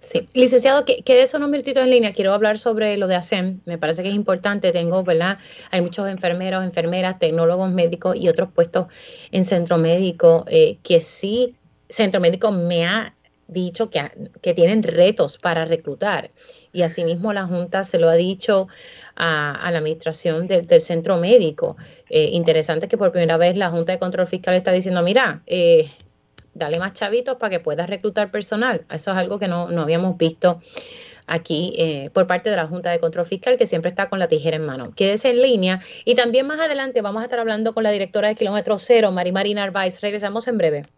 Sí, 0.00 0.26
licenciado, 0.32 0.84
eso 0.86 1.38
no 1.40 1.48
minutitos 1.48 1.82
en 1.82 1.90
línea. 1.90 2.12
Quiero 2.12 2.32
hablar 2.32 2.58
sobre 2.58 2.96
lo 2.96 3.08
de 3.08 3.16
ASEM. 3.16 3.60
Me 3.64 3.78
parece 3.78 4.04
que 4.04 4.10
es 4.10 4.14
importante. 4.14 4.70
Tengo, 4.70 5.02
¿verdad? 5.02 5.38
Hay 5.72 5.80
muchos 5.80 6.08
enfermeros, 6.08 6.62
enfermeras, 6.62 7.18
tecnólogos 7.18 7.72
médicos 7.72 8.14
y 8.14 8.28
otros 8.28 8.52
puestos 8.52 8.86
en 9.32 9.44
centro 9.44 9.76
médico 9.76 10.44
eh, 10.48 10.78
que 10.84 11.00
sí, 11.00 11.56
centro 11.88 12.20
médico 12.20 12.50
me 12.52 12.86
ha 12.86 13.14
dicho 13.48 13.90
que, 13.90 14.10
que 14.42 14.54
tienen 14.54 14.82
retos 14.82 15.38
para 15.38 15.64
reclutar. 15.64 16.30
Y 16.72 16.82
asimismo 16.82 17.32
la 17.32 17.46
Junta 17.46 17.82
se 17.82 17.98
lo 17.98 18.08
ha 18.08 18.14
dicho 18.14 18.68
a, 19.16 19.68
la 19.72 19.78
administración 19.78 20.46
del 20.46 20.80
centro 20.80 21.16
médico. 21.16 21.76
Eh, 22.10 22.30
interesante 22.32 22.88
que 22.88 22.98
por 22.98 23.10
primera 23.10 23.36
vez 23.36 23.56
la 23.56 23.70
Junta 23.70 23.92
de 23.92 23.98
Control 23.98 24.26
Fiscal 24.26 24.54
está 24.54 24.70
diciendo, 24.70 25.02
mira, 25.02 25.42
eh, 25.46 25.90
dale 26.54 26.78
más 26.78 26.92
chavitos 26.92 27.36
para 27.36 27.50
que 27.50 27.60
puedas 27.60 27.88
reclutar 27.88 28.30
personal. 28.30 28.84
Eso 28.92 29.10
es 29.10 29.16
algo 29.16 29.38
que 29.38 29.48
no, 29.48 29.68
habíamos 29.80 30.16
visto 30.18 30.60
aquí 31.26 31.74
eh, 31.76 32.10
por 32.12 32.26
parte 32.26 32.50
de 32.50 32.56
la 32.56 32.66
Junta 32.66 32.90
de 32.90 33.00
Control 33.00 33.26
Fiscal, 33.26 33.56
que 33.56 33.66
siempre 33.66 33.88
está 33.90 34.08
con 34.08 34.18
la 34.18 34.28
tijera 34.28 34.56
en 34.56 34.64
mano. 34.64 34.92
Quédese 34.94 35.30
en 35.30 35.42
línea 35.42 35.80
y 36.04 36.14
también 36.14 36.46
más 36.46 36.60
adelante 36.60 37.00
vamos 37.00 37.22
a 37.22 37.24
estar 37.24 37.38
hablando 37.38 37.74
con 37.74 37.82
la 37.82 37.90
directora 37.90 38.28
de 38.28 38.34
Kilómetro 38.34 38.78
Cero, 38.78 39.10
Mari 39.10 39.32
Marina 39.32 39.62
Arvaiz. 39.64 40.00
Regresamos 40.00 40.48
en 40.48 40.58
breve. 40.58 40.97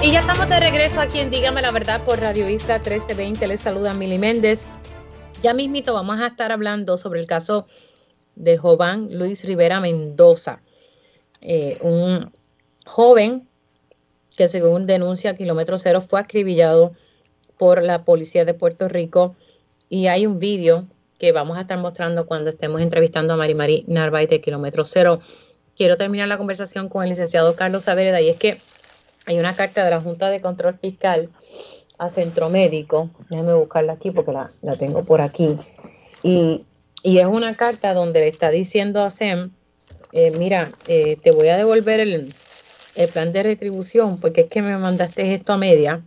Y 0.00 0.12
ya 0.12 0.20
estamos 0.20 0.48
de 0.48 0.60
regreso 0.60 1.00
aquí 1.00 1.18
en 1.18 1.30
Dígame 1.30 1.60
la 1.60 1.72
verdad 1.72 2.00
por 2.04 2.20
Radio 2.20 2.48
Isla 2.48 2.78
1320. 2.78 3.48
Les 3.48 3.60
saluda 3.60 3.94
Mili 3.94 4.16
Méndez. 4.16 4.64
Ya 5.42 5.54
mismito 5.54 5.92
vamos 5.92 6.20
a 6.20 6.28
estar 6.28 6.52
hablando 6.52 6.96
sobre 6.96 7.20
el 7.20 7.26
caso 7.26 7.66
de 8.36 8.56
Jován 8.58 9.08
Luis 9.10 9.44
Rivera 9.44 9.80
Mendoza, 9.80 10.62
eh, 11.40 11.78
un 11.80 12.32
joven 12.86 13.48
que 14.36 14.46
según 14.46 14.86
denuncia 14.86 15.34
Kilómetro 15.34 15.78
Cero 15.78 16.00
fue 16.00 16.20
acribillado 16.20 16.92
por 17.58 17.82
la 17.82 18.04
policía 18.04 18.44
de 18.44 18.54
Puerto 18.54 18.88
Rico 18.88 19.34
y 19.88 20.06
hay 20.06 20.26
un 20.26 20.38
vídeo 20.38 20.86
que 21.18 21.32
vamos 21.32 21.58
a 21.58 21.62
estar 21.62 21.78
mostrando 21.78 22.26
cuando 22.26 22.50
estemos 22.50 22.80
entrevistando 22.80 23.34
a 23.34 23.36
Mari 23.36 23.56
Mari 23.56 23.84
Narváez 23.88 24.30
de 24.30 24.40
Kilómetro 24.40 24.84
Cero. 24.84 25.18
Quiero 25.76 25.96
terminar 25.96 26.28
la 26.28 26.38
conversación 26.38 26.88
con 26.88 27.02
el 27.02 27.08
licenciado 27.08 27.56
Carlos 27.56 27.84
Savereda 27.84 28.20
y 28.20 28.28
es 28.28 28.36
que 28.36 28.60
hay 29.28 29.38
una 29.38 29.54
carta 29.54 29.84
de 29.84 29.90
la 29.90 30.00
Junta 30.00 30.30
de 30.30 30.40
Control 30.40 30.78
Fiscal 30.78 31.28
a 31.98 32.08
Centro 32.08 32.48
Médico, 32.48 33.10
déjame 33.28 33.52
buscarla 33.52 33.92
aquí 33.92 34.10
porque 34.10 34.32
la, 34.32 34.76
tengo 34.78 35.04
por 35.04 35.20
aquí, 35.20 35.58
y, 36.22 36.64
es 37.04 37.26
una 37.26 37.54
carta 37.54 37.92
donde 37.92 38.20
le 38.20 38.28
está 38.28 38.48
diciendo 38.48 39.02
a 39.02 39.10
SEM, 39.10 39.50
eh, 40.12 40.30
mira, 40.30 40.72
eh, 40.86 41.18
te 41.22 41.30
voy 41.30 41.48
a 41.48 41.58
devolver 41.58 42.00
el, 42.00 42.34
el 42.94 43.08
plan 43.10 43.34
de 43.34 43.42
retribución, 43.42 44.16
porque 44.18 44.42
es 44.42 44.46
que 44.48 44.62
me 44.62 44.76
mandaste 44.78 45.34
esto 45.34 45.52
a 45.52 45.58
media, 45.58 46.02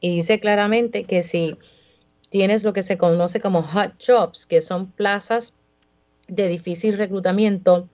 y 0.00 0.16
dice 0.16 0.38
claramente 0.38 1.04
que 1.04 1.22
si 1.22 1.56
tienes 2.28 2.64
lo 2.64 2.74
que 2.74 2.82
se 2.82 2.98
conoce 2.98 3.40
como 3.40 3.62
hot 3.62 3.94
jobs, 3.98 4.44
que 4.44 4.60
son 4.60 4.90
plazas 4.90 5.56
de 6.28 6.48
difícil 6.48 6.98
reclutamiento, 6.98 7.88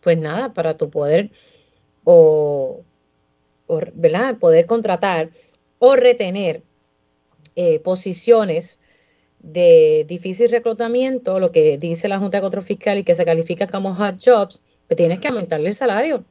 pues 0.00 0.18
nada, 0.18 0.52
para 0.52 0.76
tu 0.76 0.90
poder 0.90 1.30
o, 2.02 2.82
¿verdad? 3.94 4.38
poder 4.38 4.66
contratar 4.66 5.30
o 5.78 5.96
retener 5.96 6.62
eh, 7.56 7.80
posiciones 7.80 8.82
de 9.40 10.04
difícil 10.08 10.50
reclutamiento, 10.50 11.38
lo 11.38 11.52
que 11.52 11.78
dice 11.78 12.08
la 12.08 12.18
Junta 12.18 12.38
de 12.38 12.42
Control 12.42 12.64
Fiscal 12.64 12.98
y 12.98 13.04
que 13.04 13.14
se 13.14 13.24
califica 13.24 13.66
como 13.66 13.94
hot 13.94 14.16
jobs, 14.24 14.66
pues 14.86 14.96
tienes 14.96 15.18
que 15.20 15.28
aumentarle 15.28 15.68
el 15.68 15.74
salario. 15.74 16.24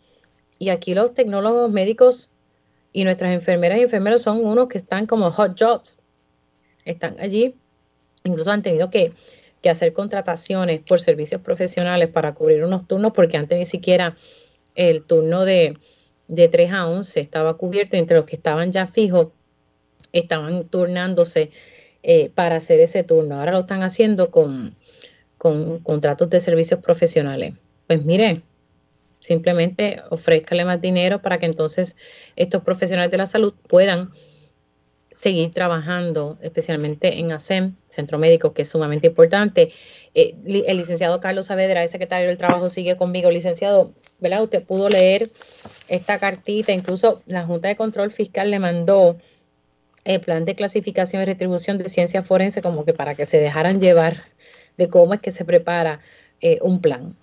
Y 0.60 0.70
aquí 0.70 0.94
los 0.94 1.14
tecnólogos 1.14 1.72
médicos 1.72 2.32
y 2.92 3.04
nuestras 3.04 3.32
enfermeras 3.32 3.80
y 3.80 3.84
enfermeros 3.84 4.22
son 4.22 4.44
unos 4.44 4.68
que 4.68 4.78
están 4.78 5.06
como 5.06 5.32
hot 5.32 5.58
jobs. 5.58 6.02
Están 6.84 7.18
allí, 7.20 7.56
incluso 8.24 8.52
han 8.52 8.64
tenido 8.64 8.90
que, 8.90 9.14
hacer 9.68 9.92
contrataciones 9.92 10.80
por 10.80 11.02
servicios 11.02 11.42
profesionales 11.42 12.08
para 12.08 12.34
cubrir 12.34 12.64
unos 12.64 12.88
turnos 12.88 13.12
porque 13.12 13.36
antes 13.36 13.60
ni 13.60 13.66
siquiera 13.66 14.16
el 14.76 15.04
turno 15.04 15.44
de, 15.44 15.78
de 16.28 16.48
3 16.48 16.72
a 16.72 16.88
11 16.88 17.20
estaba 17.20 17.58
cubierto, 17.58 17.96
entre 17.96 18.18
los 18.18 18.26
que 18.26 18.36
estaban 18.36 18.72
ya 18.72 18.88
fijos, 18.88 19.30
estaban 20.12 20.68
turnándose 20.68 21.52
eh, 22.04 22.30
para 22.34 22.58
hacer 22.58 22.80
ese 22.80 23.04
turno. 23.04 23.40
Ahora 23.40 23.52
lo 23.52 23.60
están 23.62 23.84
haciendo 23.84 24.32
con, 24.32 24.76
con 25.38 25.80
contratos 25.80 26.30
de 26.30 26.40
servicios 26.40 26.80
profesionales. 26.82 27.54
Pues 27.88 28.04
mire, 28.04 28.44
Simplemente 29.20 30.02
ofrézcale 30.10 30.64
más 30.64 30.80
dinero 30.80 31.22
para 31.22 31.40
que 31.40 31.48
entonces 31.48 31.98
estos 32.36 32.64
profesionales 32.64 33.12
de 33.12 33.18
la 33.18 33.28
salud 33.28 33.54
puedan 33.68 34.12
seguir 35.10 35.52
trabajando, 35.52 36.38
especialmente 36.42 37.18
en 37.18 37.32
ASEM, 37.32 37.76
Centro 37.88 38.20
Médico, 38.20 38.54
que 38.54 38.62
es 38.62 38.70
sumamente 38.70 39.08
importante. 39.08 39.74
Eh, 40.20 40.34
el 40.68 40.78
licenciado 40.78 41.20
Carlos 41.20 41.46
Saavedra, 41.46 41.84
el 41.84 41.90
secretario 41.90 42.28
del 42.28 42.40
Trabajo, 42.40 42.70
sigue 42.70 42.98
conmigo. 42.98 43.30
Licenciado, 43.30 43.92
¿verdad? 44.20 44.42
Usted 44.42 44.66
pudo 44.66 44.90
leer 44.90 45.30
esta 45.90 46.18
cartita, 46.18 46.72
incluso 46.72 47.22
la 47.28 47.46
Junta 47.46 47.68
de 47.68 47.76
Control 47.76 48.10
Fiscal 48.10 48.50
le 48.50 48.58
mandó 48.58 49.18
el 50.06 50.20
plan 50.20 50.44
de 50.44 50.56
clasificación 50.56 51.22
y 51.22 51.26
retribución 51.26 51.78
de 51.78 51.86
ciencia 51.86 52.24
forense 52.24 52.64
como 52.64 52.84
que 52.84 52.94
para 52.94 53.14
que 53.14 53.28
se 53.28 53.40
dejaran 53.40 53.80
llevar 53.80 54.14
de 54.78 54.90
cómo 54.90 55.14
es 55.14 55.20
que 55.20 55.30
se 55.30 55.46
prepara 55.46 56.00
eh, 56.42 56.58
un 56.64 56.82
plan. 56.82 57.14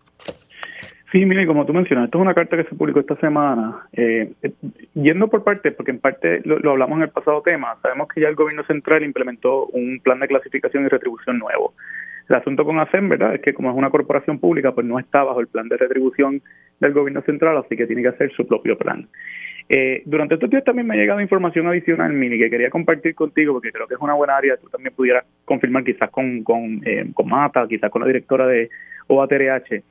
Sí, 1.11 1.25
mire, 1.25 1.47
como 1.47 1.67
tú 1.67 1.73
mencionas, 1.73 2.07
esto 2.07 2.19
es 2.19 2.23
una 2.23 2.35
carta 2.35 2.57
que 2.57 2.65
se 2.65 2.75
publicó 2.77 3.01
esta 3.01 3.17
semana. 3.17 3.87
Eh, 3.93 4.33
eh, 4.43 4.53
yendo 4.95 5.29
por 5.29 5.43
parte, 5.43 5.73
porque 5.73 5.93
en 5.93 5.99
parte 5.99 6.43
lo, 6.45 6.71
hablamos 6.71 6.97
en 6.99 7.03
el 7.03 7.11
pasado 7.11 7.41
tema, 7.43 7.77
sabemos 7.83 8.09
que 8.09 8.21
ya 8.21 8.29
el 8.29 8.35
gobierno 8.35 8.65
central 8.65 9.03
implementó 9.03 9.67
un 9.67 10.01
plan 10.01 10.21
de 10.21 10.29
clasificación 10.29 10.85
y 10.85 10.89
retribución 10.89 11.39
nuevo. 11.39 11.75
El 12.29 12.37
asunto 12.37 12.65
con 12.65 12.79
ASEM, 12.79 13.09
¿verdad?, 13.09 13.35
es 13.35 13.41
que 13.43 13.53
como 13.53 13.71
es 13.71 13.77
una 13.77 13.91
corporación 13.91 14.39
pública, 14.39 14.73
pues 14.73 14.87
no 14.87 14.99
está 14.99 15.23
bajo 15.23 15.41
el 15.41 15.47
plan 15.47 15.69
de 15.69 15.77
retribución 15.77 16.41
del 16.81 16.93
gobierno 16.93 17.23
central, 17.23 17.57
así 17.59 17.77
que 17.77 17.87
tiene 17.87 18.03
que 18.03 18.09
hacer 18.09 18.33
su 18.33 18.47
propio 18.47 18.79
plan. 18.79 19.07
Eh, 19.69 20.03
durante 20.05 20.35
estos 20.35 20.51
días 20.51 20.65
también 20.65 20.87
me 20.87 20.95
ha 20.95 20.97
llegado 20.97 21.21
información 21.21 21.67
adicional, 21.67 22.13
Mini, 22.13 22.39
que 22.39 22.51
quería 22.51 22.71
compartir 22.71 23.15
contigo, 23.15 23.55
porque 23.55 23.73
creo 23.73 23.87
que 23.87 23.95
es 23.95 24.01
una 24.01 24.15
buena 24.15 24.37
área, 24.37 24.57
tú 24.57 24.69
también 24.69 24.95
pudieras 24.95 25.25
confirmar 25.45 25.85
quizás 25.85 26.11
con, 26.11 26.43
con, 26.43 26.83
con 27.15 27.29
Mata, 27.29 27.67
quizás 27.69 27.91
con 27.91 28.03
la 28.03 28.09
directora 28.09 28.47
de 28.47 28.69
OATRH 29.07 29.83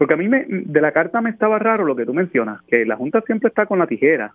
porque 0.00 0.14
a 0.14 0.16
mí 0.16 0.30
me, 0.30 0.46
de 0.48 0.80
la 0.80 0.92
carta 0.92 1.20
me 1.20 1.28
estaba 1.28 1.58
raro 1.58 1.84
lo 1.84 1.94
que 1.94 2.06
tú 2.06 2.14
mencionas, 2.14 2.62
que 2.62 2.86
la 2.86 2.96
Junta 2.96 3.20
siempre 3.20 3.48
está 3.48 3.66
con 3.66 3.78
la 3.78 3.86
tijera. 3.86 4.32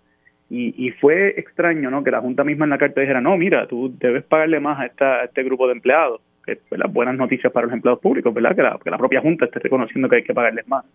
Y, 0.48 0.92
fue 1.02 1.40
extraño, 1.40 1.90
¿no? 1.90 2.04
Que 2.04 2.12
la 2.12 2.22
Junta 2.22 2.44
misma 2.44 2.66
en 2.66 2.70
la 2.70 2.78
carta 2.78 3.02
dijera, 3.02 3.20
no, 3.20 3.36
mira, 3.36 3.66
tú 3.66 3.92
debes 3.98 4.24
pagarle 4.26 4.60
más 4.60 4.80
a, 4.80 4.86
esta, 4.86 5.24
este 5.24 5.42
grupo 5.42 5.66
de 5.66 5.74
empleados. 5.74 6.22
Pues, 6.46 6.80
las 6.80 6.92
buenas 6.92 7.16
noticias 7.16 7.52
para 7.52 7.66
los 7.66 7.74
empleados 7.74 8.00
públicos, 8.00 8.34
¿verdad? 8.34 8.56
Que 8.56 8.90
la, 8.90 8.98
propia 8.98 9.22
Junta 9.22 9.46
esté 9.46 9.60
reconociendo 9.60 10.08
que 10.08 10.18
hay 10.18 10.24
que 10.24 10.34
pagarles 10.34 10.68
más. 10.68 10.86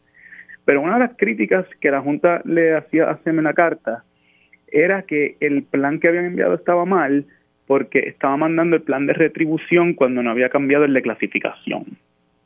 Pero 0.64 0.82
una 0.82 0.94
de 0.94 1.00
las 1.00 1.16
críticas 1.16 1.66
que 1.80 1.90
la 1.90 2.00
Junta 2.00 2.42
le 2.44 2.76
hacía 2.76 3.10
hacerme 3.10 3.42
en 3.42 3.54
carta 3.54 4.04
era 4.68 5.02
que 5.02 5.36
el 5.40 5.64
plan 5.64 5.98
que 5.98 6.08
habían 6.08 6.26
enviado 6.26 6.54
estaba 6.54 6.84
mal 6.84 7.24
porque 7.66 8.00
estaba 8.00 8.36
mandando 8.36 8.76
el 8.76 8.82
plan 8.82 9.06
de 9.06 9.12
retribución 9.12 9.94
cuando 9.94 10.22
no 10.22 10.30
había 10.30 10.48
cambiado 10.48 10.84
el 10.84 10.94
de 10.94 11.02
clasificación. 11.02 11.84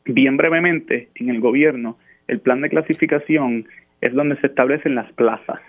Bien 0.06 0.36
brevemente, 0.36 1.08
en 1.14 1.30
el 1.30 1.40
gobierno 1.40 1.98
el 2.28 2.40
plan 2.40 2.60
de 2.60 2.70
clasificación 2.70 3.66
es 4.00 4.12
donde 4.14 4.36
se 4.36 4.46
establecen 4.46 4.94
las 4.94 5.10
plazas, 5.12 5.60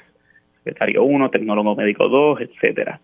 secretario 0.57 1.03
1, 1.03 1.29
tecnólogo 1.29 1.75
médico 1.75 2.07
2, 2.07 2.41
etcétera. 2.41 2.99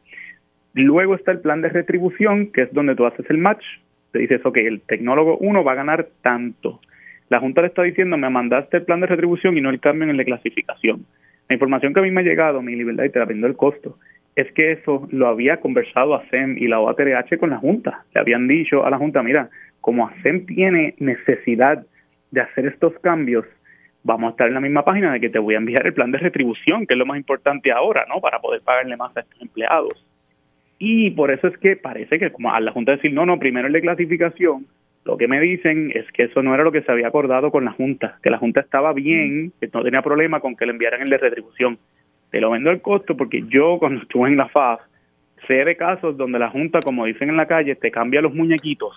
Luego 0.73 1.15
está 1.15 1.31
el 1.31 1.39
plan 1.39 1.61
de 1.61 1.69
retribución, 1.69 2.51
que 2.51 2.63
es 2.63 2.73
donde 2.73 2.95
tú 2.95 3.05
haces 3.05 3.25
el 3.29 3.37
match. 3.37 3.63
Te 4.11 4.19
dices, 4.19 4.41
ok, 4.45 4.57
el 4.57 4.81
tecnólogo 4.81 5.37
1 5.37 5.63
va 5.63 5.71
a 5.71 5.75
ganar 5.75 6.07
tanto. 6.21 6.81
La 7.29 7.39
Junta 7.39 7.61
le 7.61 7.67
está 7.67 7.83
diciendo, 7.83 8.17
me 8.17 8.29
mandaste 8.29 8.77
el 8.77 8.83
plan 8.83 8.99
de 8.99 9.07
retribución 9.07 9.57
y 9.57 9.61
no 9.61 9.69
el 9.69 9.79
cambio 9.79 10.03
en 10.03 10.11
el 10.11 10.17
de 10.17 10.25
clasificación. 10.25 11.05
La 11.47 11.55
información 11.55 11.93
que 11.93 11.99
a 12.01 12.03
mí 12.03 12.11
me 12.11 12.21
ha 12.21 12.25
llegado, 12.25 12.61
mi 12.61 12.75
libertad, 12.75 13.05
y 13.05 13.09
te 13.09 13.19
la 13.19 13.25
vendo 13.25 13.47
el 13.47 13.55
costo, 13.55 13.97
es 14.35 14.51
que 14.53 14.73
eso 14.73 15.07
lo 15.11 15.27
había 15.27 15.57
conversado 15.57 16.15
ASEM 16.15 16.57
y 16.57 16.67
la 16.67 16.79
OATRH 16.79 17.37
con 17.37 17.49
la 17.49 17.57
Junta. 17.57 18.03
Le 18.13 18.21
habían 18.21 18.47
dicho 18.47 18.85
a 18.85 18.89
la 18.89 18.97
Junta, 18.97 19.23
mira, 19.23 19.49
como 19.79 20.07
ASEM 20.07 20.45
tiene 20.45 20.95
necesidad 20.99 21.85
de 22.31 22.41
hacer 22.41 22.65
estos 22.67 22.97
cambios, 22.99 23.45
vamos 24.03 24.29
a 24.29 24.31
estar 24.31 24.47
en 24.47 24.53
la 24.53 24.61
misma 24.61 24.83
página 24.83 25.13
de 25.13 25.19
que 25.19 25.29
te 25.29 25.39
voy 25.39 25.55
a 25.55 25.57
enviar 25.57 25.85
el 25.85 25.93
plan 25.93 26.11
de 26.11 26.17
retribución, 26.17 26.87
que 26.87 26.93
es 26.93 26.97
lo 26.97 27.05
más 27.05 27.17
importante 27.17 27.71
ahora, 27.71 28.05
¿no? 28.07 28.19
Para 28.21 28.39
poder 28.39 28.61
pagarle 28.61 28.97
más 28.97 29.15
a 29.15 29.21
estos 29.21 29.41
empleados. 29.41 30.05
Y 30.83 31.11
por 31.11 31.29
eso 31.29 31.47
es 31.47 31.55
que 31.59 31.75
parece 31.75 32.17
que 32.17 32.31
como 32.31 32.51
a 32.51 32.59
la 32.59 32.71
Junta 32.71 32.93
decir, 32.93 33.13
no, 33.13 33.23
no, 33.23 33.37
primero 33.37 33.67
el 33.67 33.73
de 33.73 33.81
clasificación, 33.81 34.65
lo 35.05 35.15
que 35.15 35.27
me 35.27 35.39
dicen 35.39 35.91
es 35.93 36.11
que 36.11 36.23
eso 36.23 36.41
no 36.41 36.55
era 36.55 36.63
lo 36.63 36.71
que 36.71 36.81
se 36.81 36.91
había 36.91 37.07
acordado 37.07 37.51
con 37.51 37.65
la 37.65 37.71
Junta, 37.71 38.17
que 38.23 38.31
la 38.31 38.39
Junta 38.39 38.61
estaba 38.61 38.91
bien, 38.91 39.53
que 39.61 39.69
no 39.71 39.83
tenía 39.83 40.01
problema 40.01 40.39
con 40.39 40.55
que 40.55 40.65
le 40.65 40.71
enviaran 40.71 41.03
el 41.03 41.11
de 41.11 41.19
retribución. 41.19 41.77
Te 42.31 42.41
lo 42.41 42.49
vendo 42.49 42.71
el 42.71 42.81
costo 42.81 43.15
porque 43.15 43.43
yo 43.47 43.77
cuando 43.79 44.01
estuve 44.01 44.29
en 44.29 44.37
la 44.37 44.49
FAF 44.49 44.81
sé 45.45 45.53
de 45.53 45.75
casos 45.75 46.17
donde 46.17 46.39
la 46.39 46.49
Junta, 46.49 46.79
como 46.83 47.05
dicen 47.05 47.29
en 47.29 47.37
la 47.37 47.45
calle, 47.45 47.75
te 47.75 47.91
cambia 47.91 48.19
los 48.19 48.33
muñequitos 48.33 48.95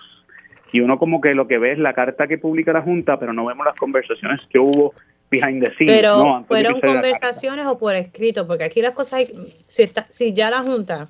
y 0.71 0.79
uno 0.79 0.97
como 0.97 1.21
que 1.21 1.35
lo 1.35 1.47
que 1.47 1.59
ve 1.59 1.73
es 1.73 1.77
la 1.77 1.93
carta 1.93 2.25
que 2.25 2.39
publica 2.39 2.73
la 2.73 2.81
Junta, 2.81 3.19
pero 3.19 3.31
no 3.31 3.45
vemos 3.45 3.63
las 3.63 3.75
conversaciones 3.75 4.41
que 4.49 4.57
hubo 4.57 4.95
behind 5.29 5.63
the 5.63 5.71
scenes. 5.75 6.01
Pero 6.01 6.43
fueron 6.47 6.81
conversaciones 6.81 7.67
o 7.67 7.77
por 7.77 7.95
escrito, 7.95 8.47
porque 8.47 8.63
aquí 8.63 8.81
las 8.81 8.93
cosas, 8.93 9.31
si, 9.67 9.83
está, 9.83 10.07
si 10.09 10.33
ya 10.33 10.49
la 10.49 10.63
Junta, 10.63 11.07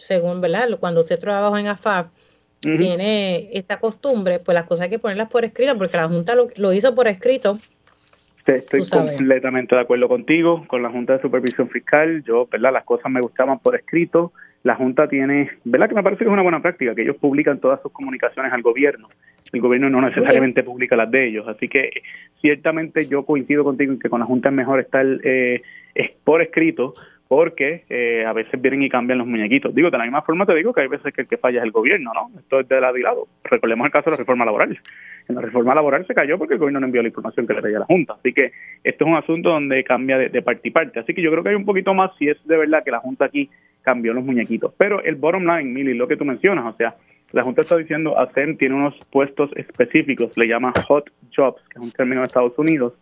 según, 0.00 0.40
¿verdad? 0.40 0.68
Cuando 0.78 1.02
usted 1.02 1.18
trabaja 1.18 1.60
en 1.60 1.68
AFAP, 1.68 2.08
tiene 2.60 3.48
esta 3.52 3.80
costumbre, 3.80 4.38
pues 4.38 4.54
las 4.54 4.64
cosas 4.64 4.84
hay 4.84 4.90
que 4.90 4.98
ponerlas 4.98 5.30
por 5.30 5.44
escrito, 5.44 5.76
porque 5.78 5.96
la 5.96 6.08
Junta 6.08 6.34
lo, 6.34 6.72
hizo 6.72 6.94
por 6.94 7.08
escrito. 7.08 7.58
Estoy 8.46 8.82
completamente 8.88 9.74
de 9.74 9.80
acuerdo 9.80 10.08
contigo, 10.08 10.66
con 10.66 10.82
la 10.82 10.90
Junta 10.90 11.14
de 11.14 11.22
Supervisión 11.22 11.70
Fiscal. 11.70 12.22
Yo, 12.24 12.46
¿verdad? 12.50 12.72
Las 12.72 12.84
cosas 12.84 13.10
me 13.10 13.20
gustaban 13.20 13.60
por 13.60 13.76
escrito 13.76 14.32
la 14.62 14.74
Junta 14.74 15.08
tiene, 15.08 15.50
¿verdad? 15.64 15.88
Que 15.88 15.94
me 15.94 16.02
parece 16.02 16.18
que 16.20 16.24
es 16.28 16.32
una 16.32 16.42
buena 16.42 16.60
práctica, 16.60 16.94
que 16.94 17.02
ellos 17.02 17.16
publican 17.16 17.60
todas 17.60 17.80
sus 17.80 17.92
comunicaciones 17.92 18.52
al 18.52 18.62
gobierno. 18.62 19.08
El 19.52 19.60
gobierno 19.60 19.88
no 19.88 20.02
necesariamente 20.02 20.62
publica 20.62 20.96
las 20.96 21.10
de 21.10 21.28
ellos. 21.28 21.48
Así 21.48 21.68
que 21.68 21.90
ciertamente 22.40 23.06
yo 23.06 23.24
coincido 23.24 23.64
contigo 23.64 23.92
en 23.92 23.98
que 23.98 24.10
con 24.10 24.20
la 24.20 24.26
Junta 24.26 24.50
es 24.50 24.54
mejor 24.54 24.80
estar 24.80 25.06
eh, 25.24 25.62
por 26.24 26.42
escrito, 26.42 26.94
porque 27.30 27.84
eh, 27.88 28.24
a 28.26 28.32
veces 28.32 28.60
vienen 28.60 28.82
y 28.82 28.88
cambian 28.88 29.18
los 29.18 29.26
muñequitos. 29.28 29.72
Digo, 29.72 29.88
de 29.88 29.96
la 29.96 30.02
misma 30.02 30.22
forma 30.22 30.44
te 30.46 30.54
digo 30.56 30.72
que 30.72 30.80
hay 30.80 30.88
veces 30.88 31.14
que 31.14 31.20
el 31.20 31.28
que 31.28 31.36
falla 31.36 31.60
es 31.60 31.64
el 31.64 31.70
gobierno, 31.70 32.10
¿no? 32.12 32.28
Esto 32.36 32.58
es 32.58 32.66
de 32.66 32.80
lado 32.80 32.96
y 32.96 33.02
lado. 33.02 33.28
Recordemos 33.44 33.86
el 33.86 33.92
caso 33.92 34.06
de 34.06 34.14
la 34.14 34.16
reforma 34.16 34.44
laboral. 34.44 34.76
En 35.28 35.36
la 35.36 35.40
reforma 35.40 35.72
laboral 35.72 36.04
se 36.08 36.12
cayó 36.12 36.38
porque 36.38 36.54
el 36.54 36.58
gobierno 36.58 36.80
no 36.80 36.86
envió 36.86 37.02
la 37.02 37.06
información 37.06 37.46
que 37.46 37.54
le 37.54 37.62
pedía 37.62 37.78
la 37.78 37.84
Junta. 37.84 38.14
Así 38.14 38.32
que 38.32 38.50
esto 38.82 39.04
es 39.04 39.08
un 39.08 39.16
asunto 39.16 39.50
donde 39.50 39.84
cambia 39.84 40.18
de, 40.18 40.28
de 40.28 40.42
parte 40.42 40.66
y 40.66 40.70
parte. 40.72 40.98
Así 40.98 41.14
que 41.14 41.22
yo 41.22 41.30
creo 41.30 41.44
que 41.44 41.50
hay 41.50 41.54
un 41.54 41.64
poquito 41.64 41.94
más 41.94 42.10
si 42.18 42.28
es 42.28 42.36
de 42.48 42.56
verdad 42.56 42.82
que 42.82 42.90
la 42.90 42.98
Junta 42.98 43.26
aquí 43.26 43.48
cambió 43.82 44.12
los 44.12 44.24
muñequitos. 44.24 44.74
Pero 44.76 45.00
el 45.00 45.14
bottom 45.14 45.44
line, 45.44 45.70
Mili, 45.70 45.94
lo 45.94 46.08
que 46.08 46.16
tú 46.16 46.24
mencionas, 46.24 46.74
o 46.74 46.76
sea, 46.76 46.96
la 47.30 47.44
Junta 47.44 47.60
está 47.60 47.76
diciendo, 47.76 48.18
ASEM 48.18 48.56
tiene 48.56 48.74
unos 48.74 48.98
puestos 49.12 49.52
específicos, 49.54 50.36
le 50.36 50.48
llama 50.48 50.72
hot 50.88 51.08
jobs, 51.32 51.62
que 51.68 51.78
es 51.78 51.84
un 51.84 51.92
término 51.92 52.22
de 52.22 52.26
Estados 52.26 52.58
Unidos, 52.58 52.94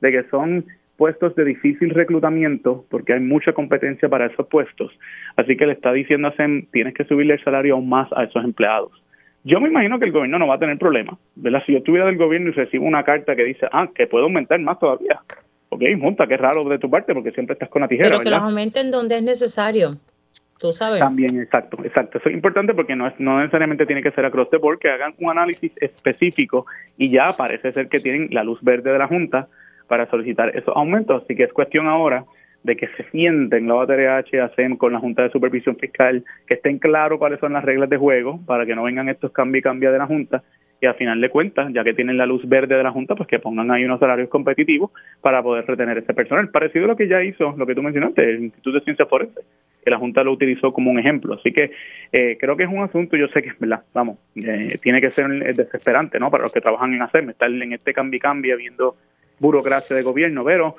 de 0.00 0.12
que 0.12 0.22
son 0.30 0.66
puestos 1.02 1.34
de 1.34 1.44
difícil 1.44 1.90
reclutamiento 1.90 2.84
porque 2.88 3.12
hay 3.12 3.18
mucha 3.18 3.52
competencia 3.52 4.08
para 4.08 4.26
esos 4.26 4.46
puestos. 4.46 4.92
Así 5.34 5.56
que 5.56 5.66
le 5.66 5.72
está 5.72 5.92
diciendo 5.92 6.28
a 6.28 6.30
ASEM, 6.30 6.66
tienes 6.70 6.94
que 6.94 7.02
subirle 7.02 7.34
el 7.34 7.42
salario 7.42 7.74
aún 7.74 7.88
más 7.88 8.08
a 8.12 8.22
esos 8.22 8.44
empleados. 8.44 8.92
Yo 9.42 9.60
me 9.60 9.68
imagino 9.68 9.98
que 9.98 10.04
el 10.04 10.12
gobierno 10.12 10.38
no 10.38 10.46
va 10.46 10.54
a 10.54 10.58
tener 10.60 10.78
problema, 10.78 11.18
¿verdad? 11.34 11.60
Si 11.66 11.72
yo 11.72 11.78
estuviera 11.78 12.06
del 12.06 12.18
gobierno 12.18 12.50
y 12.50 12.52
recibo 12.52 12.86
una 12.86 13.02
carta 13.02 13.34
que 13.34 13.42
dice, 13.42 13.66
ah, 13.72 13.88
que 13.92 14.06
puedo 14.06 14.26
aumentar 14.26 14.60
más 14.60 14.78
todavía. 14.78 15.20
Ok, 15.70 15.82
monta, 15.98 16.28
qué 16.28 16.36
raro 16.36 16.62
de 16.62 16.78
tu 16.78 16.88
parte 16.88 17.12
porque 17.14 17.32
siempre 17.32 17.54
estás 17.54 17.68
con 17.68 17.82
la 17.82 17.88
tijera. 17.88 18.10
Pero 18.10 18.20
que 18.20 18.30
los 18.30 18.42
aumenten 18.42 18.92
donde 18.92 19.16
es 19.16 19.24
necesario. 19.24 19.90
Tú 20.60 20.70
sabes. 20.70 21.00
También, 21.00 21.40
exacto, 21.40 21.78
exacto. 21.82 22.18
Eso 22.18 22.28
es 22.28 22.34
importante 22.36 22.74
porque 22.74 22.94
no, 22.94 23.08
es, 23.08 23.14
no 23.18 23.40
necesariamente 23.40 23.86
tiene 23.86 24.04
que 24.04 24.12
ser 24.12 24.24
across 24.24 24.50
the 24.50 24.58
board, 24.58 24.78
que 24.78 24.88
hagan 24.88 25.14
un 25.18 25.30
análisis 25.30 25.72
específico 25.80 26.64
y 26.96 27.10
ya 27.10 27.32
parece 27.36 27.72
ser 27.72 27.88
que 27.88 27.98
tienen 27.98 28.28
la 28.30 28.44
luz 28.44 28.62
verde 28.62 28.92
de 28.92 28.98
la 29.00 29.08
Junta 29.08 29.48
para 29.92 30.08
solicitar 30.08 30.56
esos 30.56 30.74
aumentos. 30.74 31.22
Así 31.22 31.36
que 31.36 31.42
es 31.42 31.52
cuestión 31.52 31.86
ahora 31.86 32.24
de 32.62 32.76
que 32.76 32.88
se 32.96 33.04
sienten 33.10 33.68
la 33.68 33.74
OTRH, 33.74 34.40
hacen 34.40 34.78
con 34.78 34.94
la 34.94 34.98
Junta 34.98 35.22
de 35.22 35.28
Supervisión 35.28 35.76
Fiscal, 35.76 36.24
que 36.46 36.54
estén 36.54 36.78
claros 36.78 37.18
cuáles 37.18 37.38
son 37.40 37.52
las 37.52 37.62
reglas 37.62 37.90
de 37.90 37.98
juego 37.98 38.40
para 38.46 38.64
que 38.64 38.74
no 38.74 38.84
vengan 38.84 39.10
estos 39.10 39.32
cambios 39.32 39.60
y 39.60 39.64
cambios 39.64 39.92
de 39.92 39.98
la 39.98 40.06
Junta 40.06 40.42
y 40.80 40.86
al 40.86 40.94
final 40.94 41.20
de 41.20 41.28
cuentas, 41.28 41.70
ya 41.74 41.84
que 41.84 41.92
tienen 41.92 42.16
la 42.16 42.24
luz 42.24 42.48
verde 42.48 42.74
de 42.74 42.82
la 42.82 42.90
Junta, 42.90 43.14
pues 43.14 43.28
que 43.28 43.38
pongan 43.38 43.70
ahí 43.70 43.84
unos 43.84 44.00
salarios 44.00 44.30
competitivos 44.30 44.92
para 45.20 45.42
poder 45.42 45.66
retener 45.66 45.98
ese 45.98 46.14
personal. 46.14 46.48
Parecido 46.48 46.86
a 46.86 46.88
lo 46.88 46.96
que 46.96 47.06
ya 47.06 47.22
hizo, 47.22 47.54
lo 47.54 47.66
que 47.66 47.74
tú 47.74 47.82
mencionaste, 47.82 48.22
el 48.22 48.44
Instituto 48.44 48.78
de 48.78 48.84
Ciencias 48.84 49.08
Forenses, 49.10 49.44
que 49.84 49.90
la 49.90 49.98
Junta 49.98 50.24
lo 50.24 50.32
utilizó 50.32 50.72
como 50.72 50.90
un 50.90 50.98
ejemplo. 50.98 51.34
Así 51.34 51.52
que 51.52 51.70
eh, 52.12 52.38
creo 52.40 52.56
que 52.56 52.62
es 52.62 52.70
un 52.70 52.82
asunto, 52.82 53.14
yo 53.18 53.28
sé 53.28 53.42
que 53.42 53.50
es 53.50 53.58
verdad, 53.58 53.82
vamos, 53.92 54.16
eh, 54.36 54.78
tiene 54.82 55.02
que 55.02 55.10
ser 55.10 55.28
desesperante, 55.54 56.18
¿no? 56.18 56.30
Para 56.30 56.44
los 56.44 56.52
que 56.52 56.62
trabajan 56.62 56.94
en 56.94 57.02
hacerme, 57.02 57.32
estar 57.32 57.50
en 57.50 57.74
este 57.74 57.92
cambio 57.92 58.16
y 58.16 58.20
cambio, 58.20 58.56
viendo 58.56 58.96
burocracia 59.42 59.94
de 59.94 60.02
gobierno, 60.02 60.44
pero 60.44 60.76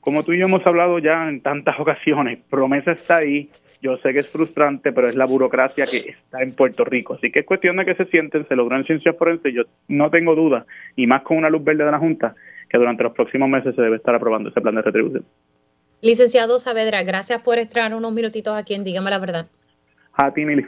como 0.00 0.22
tú 0.22 0.32
y 0.32 0.38
yo 0.38 0.46
hemos 0.46 0.66
hablado 0.66 0.98
ya 0.98 1.28
en 1.28 1.40
tantas 1.40 1.78
ocasiones, 1.80 2.38
promesa 2.50 2.92
está 2.92 3.18
ahí, 3.18 3.50
yo 3.80 3.96
sé 3.98 4.12
que 4.12 4.20
es 4.20 4.28
frustrante, 4.28 4.92
pero 4.92 5.08
es 5.08 5.16
la 5.16 5.26
burocracia 5.26 5.86
que 5.86 6.10
está 6.10 6.42
en 6.42 6.52
Puerto 6.54 6.84
Rico. 6.84 7.14
Así 7.14 7.30
que 7.30 7.40
es 7.40 7.46
cuestión 7.46 7.76
de 7.76 7.84
que 7.84 7.94
se 7.94 8.04
sienten, 8.06 8.46
se 8.46 8.56
logró 8.56 8.76
en 8.76 8.84
ciencias 8.84 9.16
forenses, 9.16 9.54
yo 9.54 9.62
no 9.88 10.10
tengo 10.10 10.34
duda, 10.34 10.66
y 10.96 11.06
más 11.06 11.22
con 11.22 11.38
una 11.38 11.50
luz 11.50 11.64
verde 11.64 11.84
de 11.84 11.90
la 11.90 11.98
Junta, 11.98 12.34
que 12.68 12.78
durante 12.78 13.02
los 13.02 13.12
próximos 13.12 13.48
meses 13.48 13.74
se 13.74 13.82
debe 13.82 13.96
estar 13.96 14.14
aprobando 14.14 14.50
ese 14.50 14.60
plan 14.60 14.74
de 14.74 14.82
retribución. 14.82 15.24
Licenciado 16.00 16.58
Saavedra, 16.58 17.04
gracias 17.04 17.40
por 17.42 17.58
estar 17.58 17.94
unos 17.94 18.12
minutitos 18.12 18.56
aquí 18.56 18.74
en 18.74 18.82
Dígame 18.82 19.10
la 19.10 19.18
Verdad. 19.18 19.46
A 20.14 20.34
ti, 20.34 20.44
Mili. 20.44 20.66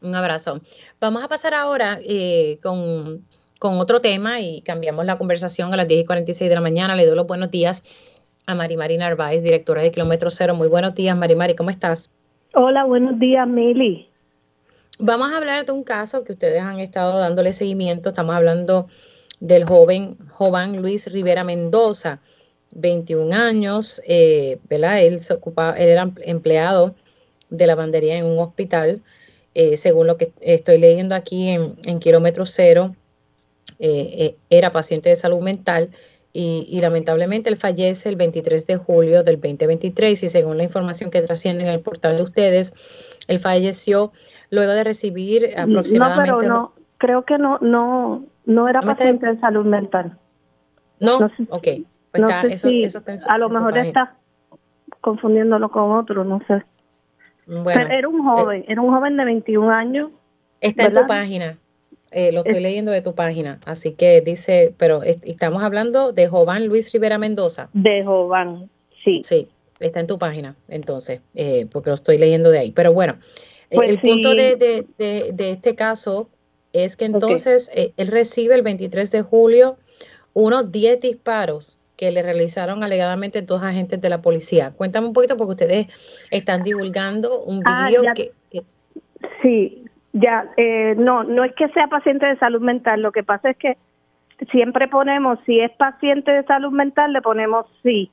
Un 0.00 0.14
abrazo. 0.14 0.62
Vamos 1.00 1.22
a 1.22 1.28
pasar 1.28 1.52
ahora 1.54 1.98
eh, 2.02 2.58
con, 2.62 3.26
con 3.58 3.78
otro 3.80 4.00
tema 4.00 4.40
y 4.40 4.60
cambiamos 4.62 5.04
la 5.04 5.18
conversación 5.18 5.72
a 5.72 5.76
las 5.76 5.88
10 5.88 6.02
y 6.02 6.04
46 6.06 6.48
de 6.48 6.54
la 6.54 6.60
mañana. 6.60 6.96
Le 6.96 7.06
doy 7.06 7.16
los 7.16 7.26
buenos 7.26 7.50
días 7.50 7.84
a 8.46 8.54
Marimari 8.54 8.96
Narváez, 8.96 9.42
directora 9.42 9.82
de 9.82 9.90
Kilómetro 9.90 10.30
Cero. 10.30 10.54
Muy 10.54 10.68
buenos 10.68 10.94
días, 10.94 11.16
Marimari, 11.16 11.54
¿cómo 11.54 11.70
estás? 11.70 12.12
Hola, 12.54 12.84
buenos 12.84 13.18
días, 13.18 13.46
Mili. 13.46 14.08
Vamos 14.98 15.32
a 15.32 15.36
hablar 15.36 15.64
de 15.64 15.72
un 15.72 15.84
caso 15.84 16.24
que 16.24 16.32
ustedes 16.32 16.60
han 16.60 16.80
estado 16.80 17.18
dándole 17.18 17.52
seguimiento. 17.52 18.08
Estamos 18.08 18.34
hablando 18.34 18.88
del 19.40 19.64
joven 19.64 20.16
Jovan 20.32 20.80
Luis 20.80 21.12
Rivera 21.12 21.44
Mendoza, 21.44 22.20
21 22.72 23.34
años, 23.34 24.02
eh, 24.08 24.58
¿verdad? 24.68 25.02
Él 25.02 25.20
se 25.20 25.34
ocupaba, 25.34 25.76
él 25.76 25.88
era 25.88 26.10
empleado 26.22 26.94
de 27.50 27.66
lavandería 27.66 28.18
en 28.18 28.26
un 28.26 28.38
hospital, 28.38 29.02
eh, 29.54 29.76
según 29.76 30.06
lo 30.06 30.16
que 30.16 30.32
estoy 30.40 30.78
leyendo 30.78 31.14
aquí 31.14 31.48
en, 31.48 32.00
Kilómetro 32.00 32.46
Cero, 32.46 32.94
eh, 33.78 34.36
era 34.50 34.72
paciente 34.72 35.08
de 35.08 35.16
salud 35.16 35.40
mental 35.40 35.90
y, 36.32 36.78
lamentablemente 36.80 37.50
él 37.50 37.56
fallece 37.56 38.08
el 38.08 38.16
23 38.16 38.66
de 38.66 38.76
julio 38.76 39.22
del 39.24 39.40
2023 39.40 40.22
y 40.22 40.28
según 40.28 40.56
la 40.56 40.64
información 40.64 41.10
que 41.10 41.20
trasciende 41.22 41.64
en 41.64 41.70
el 41.70 41.80
portal 41.80 42.16
de 42.16 42.22
ustedes, 42.22 43.18
él 43.26 43.40
falleció 43.40 44.12
luego 44.50 44.72
de 44.72 44.84
recibir 44.84 45.48
aproximadamente... 45.56 46.30
No, 46.30 46.38
pero 46.38 46.48
no, 46.48 46.72
creo 46.98 47.24
que 47.24 47.38
no, 47.38 47.58
no, 47.60 48.24
no 48.44 48.68
era 48.68 48.82
paciente 48.82 49.26
de 49.26 49.40
salud 49.40 49.64
mental. 49.64 50.16
No, 51.00 51.18
ok. 51.48 51.68
Pues 52.12 52.64
eso, 52.64 53.02
a 53.28 53.38
lo 53.38 53.48
mejor 53.48 53.78
está 53.78 54.14
confundiéndolo 55.00 55.70
con 55.70 55.92
otro, 55.92 56.24
no 56.24 56.40
sé. 56.46 56.62
Bueno, 57.46 57.80
era 57.90 58.08
un 58.08 58.22
joven, 58.22 58.64
era 58.68 58.80
un 58.80 58.94
joven 58.94 59.16
de 59.16 59.24
21 59.24 59.70
años. 59.70 60.10
Está 60.60 60.84
en 60.84 60.92
tu 60.92 61.06
página. 61.06 61.58
Eh, 62.10 62.32
lo 62.32 62.40
estoy 62.40 62.60
leyendo 62.60 62.90
de 62.90 63.02
tu 63.02 63.14
página, 63.14 63.60
así 63.66 63.92
que 63.92 64.22
dice, 64.22 64.74
pero 64.78 65.02
estamos 65.02 65.62
hablando 65.62 66.12
de 66.12 66.26
Jován 66.26 66.66
Luis 66.66 66.90
Rivera 66.92 67.18
Mendoza. 67.18 67.68
De 67.74 68.02
Jován, 68.02 68.70
sí. 69.04 69.20
Sí, 69.24 69.48
está 69.78 70.00
en 70.00 70.06
tu 70.06 70.18
página, 70.18 70.56
entonces, 70.68 71.20
eh, 71.34 71.66
porque 71.70 71.90
lo 71.90 71.94
estoy 71.94 72.16
leyendo 72.16 72.50
de 72.50 72.60
ahí. 72.60 72.70
Pero 72.70 72.94
bueno, 72.94 73.18
eh, 73.70 73.76
pues 73.76 73.90
el 73.90 74.00
punto 74.00 74.34
de, 74.34 74.56
de, 74.56 75.32
de, 75.32 75.50
este 75.50 75.74
caso 75.74 76.30
es 76.72 76.96
que 76.96 77.04
entonces 77.04 77.70
él 77.74 78.06
recibe 78.06 78.54
el 78.54 78.62
23 78.62 79.10
de 79.10 79.22
julio 79.22 79.76
unos 80.32 80.72
10 80.72 81.00
disparos 81.00 81.78
que 81.96 82.12
le 82.12 82.22
realizaron 82.22 82.84
alegadamente 82.84 83.42
dos 83.42 83.62
agentes 83.62 84.00
de 84.00 84.08
la 84.08 84.22
policía. 84.22 84.72
Cuéntame 84.76 85.08
un 85.08 85.12
poquito 85.12 85.36
porque 85.36 85.64
ustedes 85.64 85.88
están 86.30 86.62
divulgando 86.62 87.42
un 87.42 87.62
ah, 87.66 87.88
video 87.88 88.02
que, 88.14 88.30
que... 88.50 88.62
Sí, 89.42 89.87
ya, 90.12 90.46
eh, 90.56 90.94
no, 90.96 91.24
no 91.24 91.44
es 91.44 91.54
que 91.54 91.68
sea 91.68 91.86
paciente 91.88 92.26
de 92.26 92.38
salud 92.38 92.60
mental, 92.60 93.02
lo 93.02 93.12
que 93.12 93.22
pasa 93.22 93.50
es 93.50 93.56
que 93.56 93.76
siempre 94.50 94.88
ponemos, 94.88 95.38
si 95.44 95.60
es 95.60 95.70
paciente 95.72 96.30
de 96.30 96.44
salud 96.44 96.72
mental, 96.72 97.12
le 97.12 97.22
ponemos 97.22 97.66
sí. 97.82 98.10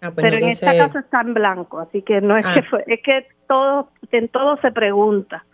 Ah, 0.00 0.10
pues 0.12 0.24
pero 0.24 0.36
en 0.36 0.48
este 0.48 0.76
caso 0.76 0.98
está 0.98 1.22
en 1.22 1.34
blanco, 1.34 1.78
así 1.78 2.02
que 2.02 2.20
no 2.20 2.36
es 2.36 2.44
que 2.44 2.60
ah. 2.60 2.66
fue, 2.68 2.84
es 2.86 3.02
que 3.02 3.26
todo, 3.48 3.88
en 4.12 4.28
todo 4.28 4.56
se 4.58 4.70
pregunta 4.70 5.44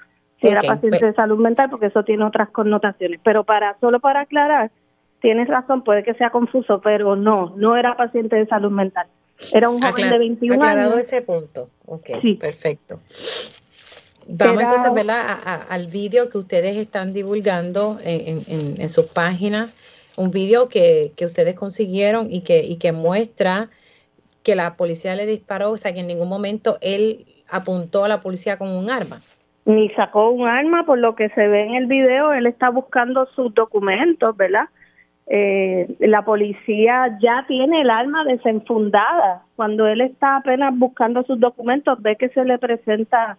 si 0.41 0.49
era 0.49 0.61
paciente 0.61 0.99
pues 0.99 1.01
de 1.01 1.14
salud 1.14 1.39
mental, 1.39 1.70
porque 1.70 1.87
eso 1.87 2.03
tiene 2.03 2.24
otras 2.24 2.51
connotaciones. 2.51 3.20
Pero 3.22 3.45
para, 3.45 3.78
solo 3.78 4.01
para 4.01 4.22
aclarar, 4.22 4.72
tienes 5.20 5.47
razón, 5.47 5.85
puede 5.85 6.03
que 6.03 6.14
sea 6.14 6.30
confuso, 6.30 6.80
pero 6.80 7.14
no, 7.14 7.55
no 7.57 7.76
era 7.76 7.97
paciente 7.97 8.35
de 8.35 8.47
salud 8.47 8.72
mental. 8.72 9.07
Era 9.53 9.70
un 9.70 9.80
joven 9.80 10.11
de 10.11 10.18
21 10.18 10.55
aclarado 10.57 10.95
años. 10.95 11.07
ese 11.07 11.22
punto. 11.22 11.68
Ok, 11.87 12.11
Sí. 12.20 12.35
perfecto. 12.35 12.99
Vamos 14.39 14.62
entonces 14.62 14.95
¿verdad? 14.95 15.20
A- 15.28 15.55
a- 15.55 15.62
al 15.74 15.87
vídeo 15.89 16.28
que 16.28 16.39
ustedes 16.39 16.76
están 16.76 17.12
divulgando 17.12 17.99
en, 18.05 18.39
en- 18.39 18.43
en- 18.49 18.80
en 18.80 18.89
sus 18.89 19.07
páginas, 19.07 19.74
un 20.16 20.30
vídeo 20.30 20.68
que, 20.68 21.12
que 21.16 21.26
ustedes 21.26 21.55
consiguieron 21.55 22.28
y 22.30 22.43
que, 22.43 22.62
y 22.64 22.76
que 22.78 22.93
muestra 22.93 23.68
que 24.43 24.55
la 24.57 24.74
policía 24.74 25.14
le 25.14 25.26
disparó, 25.26 25.70
o 25.72 25.76
sea 25.76 25.93
que 25.93 26.01
en 26.01 26.07
ningún 26.07 26.28
momento 26.28 26.78
él 26.80 27.26
apuntó 27.49 28.05
a 28.05 28.09
la 28.09 28.20
policía 28.20 28.57
con 28.57 28.68
un 28.68 28.91
arma. 28.91 29.20
Ni 29.64 29.89
sacó 29.91 30.30
un 30.30 30.49
arma, 30.49 30.85
por 30.85 30.99
lo 30.99 31.14
que 31.14 31.28
se 31.28 31.47
ve 31.47 31.62
en 31.64 31.74
el 31.74 31.87
video, 31.87 32.33
él 32.33 32.47
está 32.47 32.70
buscando 32.70 33.26
sus 33.37 33.55
documentos, 33.55 34.37
¿verdad? 34.37 34.64
Eh, 35.28 35.87
la 36.01 36.24
policía 36.24 37.16
ya 37.22 37.45
tiene 37.47 37.83
el 37.83 37.91
arma 37.91 38.24
desenfundada. 38.24 39.43
Cuando 39.55 39.87
él 39.87 40.01
está 40.01 40.39
apenas 40.39 40.76
buscando 40.76 41.22
sus 41.22 41.39
documentos, 41.39 42.03
ve 42.03 42.16
que 42.16 42.28
se 42.30 42.45
le 42.45 42.59
presenta, 42.59 43.39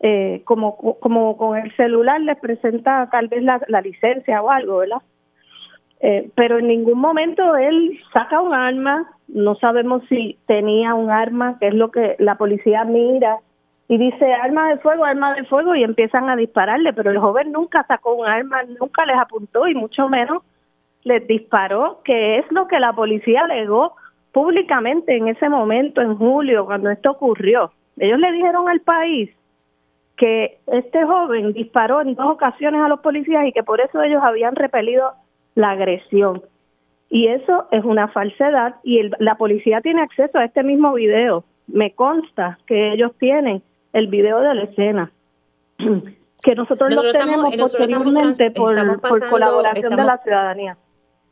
eh, 0.00 0.42
como, 0.44 0.76
como 0.76 1.36
con 1.36 1.56
el 1.58 1.74
celular, 1.76 2.20
le 2.20 2.36
presenta 2.36 3.08
tal 3.10 3.28
vez 3.28 3.42
la, 3.42 3.60
la 3.68 3.80
licencia 3.80 4.40
o 4.42 4.50
algo, 4.50 4.78
¿verdad? 4.78 5.02
Eh, 6.00 6.30
pero 6.36 6.58
en 6.58 6.68
ningún 6.68 7.00
momento 7.00 7.56
él 7.56 7.98
saca 8.12 8.40
un 8.40 8.54
arma, 8.54 9.10
no 9.26 9.56
sabemos 9.56 10.02
si 10.08 10.38
tenía 10.46 10.94
un 10.94 11.10
arma, 11.10 11.58
que 11.58 11.68
es 11.68 11.74
lo 11.74 11.90
que 11.90 12.14
la 12.18 12.36
policía 12.36 12.84
mira, 12.84 13.38
y 13.88 13.98
dice 13.98 14.32
arma 14.34 14.68
de 14.68 14.78
fuego, 14.78 15.04
arma 15.04 15.34
de 15.34 15.44
fuego, 15.44 15.74
y 15.74 15.82
empiezan 15.82 16.28
a 16.28 16.36
dispararle, 16.36 16.92
pero 16.92 17.10
el 17.10 17.18
joven 17.18 17.50
nunca 17.50 17.84
sacó 17.88 18.14
un 18.14 18.26
arma, 18.26 18.62
nunca 18.78 19.04
les 19.06 19.16
apuntó 19.16 19.66
y 19.66 19.74
mucho 19.74 20.08
menos 20.08 20.42
les 21.02 21.26
disparó, 21.26 22.02
que 22.04 22.38
es 22.38 22.52
lo 22.52 22.68
que 22.68 22.78
la 22.78 22.92
policía 22.92 23.42
alegó 23.42 23.96
públicamente 24.32 25.16
en 25.16 25.28
ese 25.28 25.48
momento, 25.48 26.00
en 26.00 26.16
julio, 26.16 26.66
cuando 26.66 26.90
esto 26.90 27.12
ocurrió. 27.12 27.72
Ellos 27.96 28.20
le 28.20 28.30
dijeron 28.32 28.68
al 28.68 28.80
país 28.80 29.30
que 30.18 30.58
este 30.66 31.04
joven 31.04 31.52
disparó 31.52 32.02
en 32.02 32.14
dos 32.14 32.26
ocasiones 32.26 32.82
a 32.82 32.88
los 32.88 33.00
policías 33.00 33.46
y 33.46 33.52
que 33.52 33.62
por 33.62 33.80
eso 33.80 34.02
ellos 34.02 34.20
habían 34.22 34.56
repelido 34.56 35.12
la 35.54 35.70
agresión. 35.70 36.42
Y 37.08 37.28
eso 37.28 37.68
es 37.70 37.84
una 37.84 38.08
falsedad 38.08 38.74
y 38.82 38.98
el- 38.98 39.14
la 39.18 39.36
policía 39.36 39.80
tiene 39.80 40.02
acceso 40.02 40.38
a 40.38 40.44
este 40.44 40.62
mismo 40.62 40.92
video. 40.92 41.44
Me 41.68 41.92
consta 41.92 42.58
que 42.66 42.92
ellos 42.92 43.12
tienen 43.18 43.62
el 43.92 44.08
video 44.08 44.40
de 44.40 44.54
la 44.54 44.62
escena. 44.64 45.10
que 45.78 46.54
nosotros, 46.54 46.90
Nosotros 46.90 47.12
lo 47.14 47.18
tenemos 47.18 47.50
estamos 47.50 47.72
posteriormente 47.72 48.50
por, 48.50 48.74
estamos 48.74 48.96
por 49.00 49.28
colaboración 49.28 49.96
de 49.96 50.04
la 50.04 50.18
ciudadanía. 50.18 50.76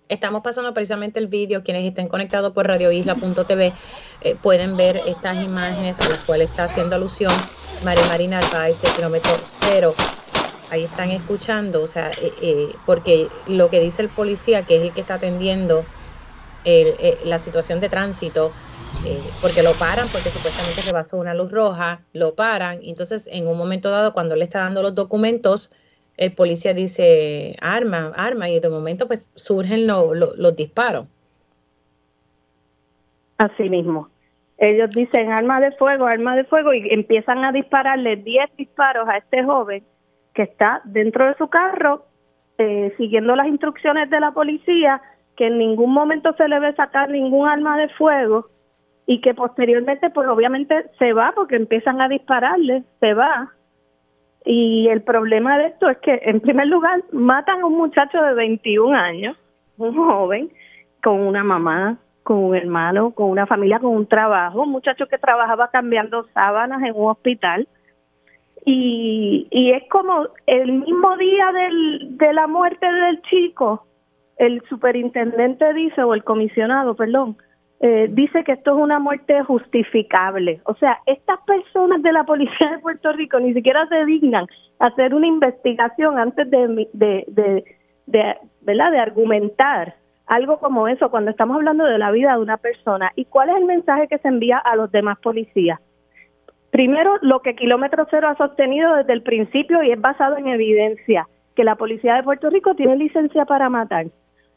Estamos 0.09 0.42
pasando 0.42 0.72
precisamente 0.72 1.18
el 1.18 1.26
vídeo, 1.26 1.64
quienes 1.64 1.84
estén 1.84 2.07
conectados 2.09 2.52
por 2.52 2.66
radioisla.tv 2.66 3.74
eh, 4.20 4.36
pueden 4.36 4.76
ver 4.76 4.98
estas 5.04 5.36
imágenes 5.38 6.00
a 6.00 6.09
las 6.09 6.20
cuales 6.20 6.48
está 6.48 6.64
haciendo 6.64 6.94
alusión 6.94 7.50
María 7.80 8.07
Marina 8.07 8.40
Narváez 8.40 8.80
de 8.80 8.92
kilómetro 8.92 9.42
cero. 9.44 9.96
Ahí 10.68 10.84
están 10.84 11.11
escuchando, 11.11 11.82
o 11.82 11.86
sea, 11.86 12.11
eh, 12.12 12.34
eh, 12.40 12.80
porque 12.84 13.28
lo 13.46 13.68
que 13.70 13.80
dice 13.80 14.02
el 14.02 14.11
policía, 14.11 14.64
que 14.64 14.76
es 14.76 14.82
el 14.82 14.94
que 14.94 15.00
está 15.00 15.14
atendiendo 15.14 15.88
eh, 16.64 17.20
la 17.24 17.38
situación 17.38 17.80
de 17.80 17.88
tránsito, 17.88 18.54
eh, 19.02 19.34
porque 19.40 19.62
lo 19.62 19.78
paran, 19.78 20.11
porque 20.11 20.30
supuestamente 20.30 20.82
se 20.82 20.92
pasó 20.92 21.16
una 21.18 21.34
luz 21.34 21.52
roja, 21.52 22.07
lo 22.12 22.34
paran, 22.34 22.80
entonces 22.82 23.28
en 23.28 23.46
un 23.46 23.57
momento 23.57 23.90
dado, 23.90 24.12
cuando 24.12 24.34
le 24.36 24.44
está 24.44 24.61
dando 24.61 24.82
los 24.82 24.94
documentos, 24.94 25.72
el 26.16 26.32
policía 26.34 26.72
dice 26.74 27.56
arma, 27.60 28.12
arma, 28.16 28.48
y 28.48 28.58
de 28.60 28.68
momento 28.68 29.06
pues 29.06 29.30
surgen 29.34 29.86
lo- 29.86 30.14
lo- 30.14 30.34
los 30.36 30.56
disparos. 30.56 31.06
Así 33.38 33.68
mismo. 33.68 34.08
Ellos 34.58 34.90
dicen 34.90 35.30
arma 35.30 35.60
de 35.60 35.72
fuego, 35.72 36.06
arma 36.06 36.34
de 36.36 36.44
fuego 36.44 36.72
y 36.72 36.88
empiezan 36.90 37.44
a 37.44 37.52
dispararle 37.52 38.16
10 38.16 38.48
disparos 38.56 39.06
a 39.08 39.18
este 39.18 39.44
joven 39.44 39.84
que 40.32 40.42
está 40.42 40.80
dentro 40.84 41.26
de 41.26 41.34
su 41.36 41.48
carro 41.48 42.06
eh, 42.58 42.94
siguiendo 42.96 43.36
las 43.36 43.48
instrucciones 43.48 44.08
de 44.08 44.18
la 44.18 44.30
policía, 44.32 45.02
que 45.36 45.48
en 45.48 45.58
ningún 45.58 45.92
momento 45.92 46.34
se 46.38 46.48
le 46.48 46.58
ve 46.58 46.74
sacar 46.74 47.10
ningún 47.10 47.46
arma 47.46 47.76
de 47.76 47.90
fuego 47.90 48.48
y 49.06 49.20
que 49.20 49.34
posteriormente 49.34 50.08
pues 50.08 50.26
obviamente 50.26 50.86
se 50.98 51.12
va 51.12 51.32
porque 51.34 51.56
empiezan 51.56 52.00
a 52.00 52.08
dispararle, 52.08 52.82
se 53.00 53.12
va. 53.12 53.52
Y 54.49 54.86
el 54.88 55.03
problema 55.03 55.59
de 55.59 55.66
esto 55.66 55.88
es 55.90 55.99
que 55.99 56.20
en 56.22 56.38
primer 56.38 56.68
lugar 56.68 57.03
matan 57.11 57.62
a 57.62 57.66
un 57.66 57.76
muchacho 57.76 58.22
de 58.22 58.32
21 58.32 58.97
años, 58.97 59.36
un 59.76 59.92
joven, 59.92 60.51
con 61.03 61.20
una 61.20 61.42
mamá, 61.42 61.99
con 62.22 62.44
un 62.44 62.55
hermano, 62.55 63.11
con 63.11 63.28
una 63.28 63.47
familia, 63.47 63.80
con 63.80 63.90
un 63.90 64.07
trabajo, 64.07 64.62
un 64.62 64.70
muchacho 64.70 65.09
que 65.09 65.18
trabajaba 65.18 65.68
cambiando 65.72 66.28
sábanas 66.32 66.80
en 66.84 66.94
un 66.94 67.11
hospital. 67.11 67.66
Y, 68.64 69.49
y 69.51 69.72
es 69.72 69.82
como 69.90 70.28
el 70.47 70.72
mismo 70.72 71.16
día 71.16 71.51
del, 71.51 72.16
de 72.16 72.32
la 72.32 72.47
muerte 72.47 72.86
del 72.86 73.20
chico, 73.22 73.84
el 74.38 74.62
superintendente 74.68 75.74
dice, 75.74 76.05
o 76.05 76.14
el 76.14 76.22
comisionado, 76.22 76.94
perdón, 76.94 77.36
eh, 77.81 78.09
dice 78.11 78.43
que 78.45 78.53
esto 78.53 78.77
es 78.77 78.83
una 78.83 78.99
muerte 78.99 79.43
justificable. 79.43 80.61
O 80.64 80.74
sea, 80.77 81.01
estas 81.07 81.39
personas 81.47 82.03
de 82.03 82.12
la 82.12 82.24
Policía 82.24 82.70
de 82.70 82.79
Puerto 82.79 83.12
Rico 83.12 83.39
ni 83.39 83.53
siquiera 83.53 83.87
se 83.89 84.05
dignan 84.07 84.47
hacer 84.79 85.14
una 85.14 85.27
investigación 85.27 86.18
antes 86.18 86.51
de, 86.51 86.89
de, 86.93 87.24
de, 87.29 87.64
de, 88.07 88.37
¿verdad? 88.62 88.93
de 88.93 88.99
argumentar 88.99 89.95
algo 90.27 90.59
como 90.59 90.89
eso 90.89 91.11
cuando 91.11 91.31
estamos 91.31 91.57
hablando 91.57 91.85
de 91.85 91.99
la 91.99 92.11
vida 92.11 92.33
de 92.33 92.43
una 92.43 92.57
persona. 92.57 93.12
¿Y 93.14 93.27
cuál 93.27 93.51
es 93.51 93.57
el 93.57 93.64
mensaje 93.64 94.09
que 94.09 94.18
se 94.18 94.29
envía 94.29 94.59
a 94.59 94.74
los 94.74 94.91
demás 94.91 95.18
policías? 95.18 95.81
Primero, 96.70 97.16
lo 97.22 97.41
que 97.41 97.55
Kilómetro 97.55 98.07
Cero 98.11 98.29
ha 98.29 98.37
sostenido 98.37 98.97
desde 98.97 99.12
el 99.12 99.22
principio 99.22 99.83
y 99.83 99.93
es 99.93 100.01
basado 100.01 100.37
en 100.37 100.49
evidencia, 100.49 101.29
que 101.55 101.64
la 101.64 101.77
Policía 101.77 102.14
de 102.14 102.22
Puerto 102.22 102.51
Rico 102.51 102.74
tiene 102.74 102.97
licencia 102.97 103.45
para 103.45 103.70
matar, 103.70 104.07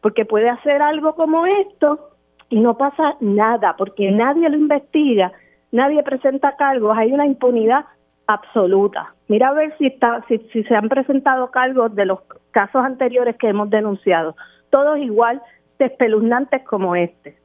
porque 0.01 0.25
puede 0.25 0.49
hacer 0.49 0.81
algo 0.81 1.15
como 1.15 1.45
esto 1.45 2.09
y 2.49 2.59
no 2.59 2.77
pasa 2.77 3.15
nada, 3.19 3.75
porque 3.77 4.11
nadie 4.11 4.49
lo 4.49 4.57
investiga, 4.57 5.31
nadie 5.71 6.03
presenta 6.03 6.55
cargos, 6.55 6.97
hay 6.97 7.11
una 7.11 7.25
impunidad 7.25 7.85
absoluta. 8.27 9.13
Mira 9.27 9.49
a 9.49 9.53
ver 9.53 9.75
si, 9.77 9.87
está, 9.87 10.23
si, 10.27 10.39
si 10.51 10.63
se 10.63 10.75
han 10.75 10.89
presentado 10.89 11.51
cargos 11.51 11.95
de 11.95 12.05
los 12.05 12.19
casos 12.51 12.83
anteriores 12.83 13.35
que 13.37 13.49
hemos 13.49 13.69
denunciado, 13.69 14.35
todos 14.69 14.97
igual 14.99 15.41
espeluznantes 15.79 16.63
como 16.63 16.95
este. 16.95 17.37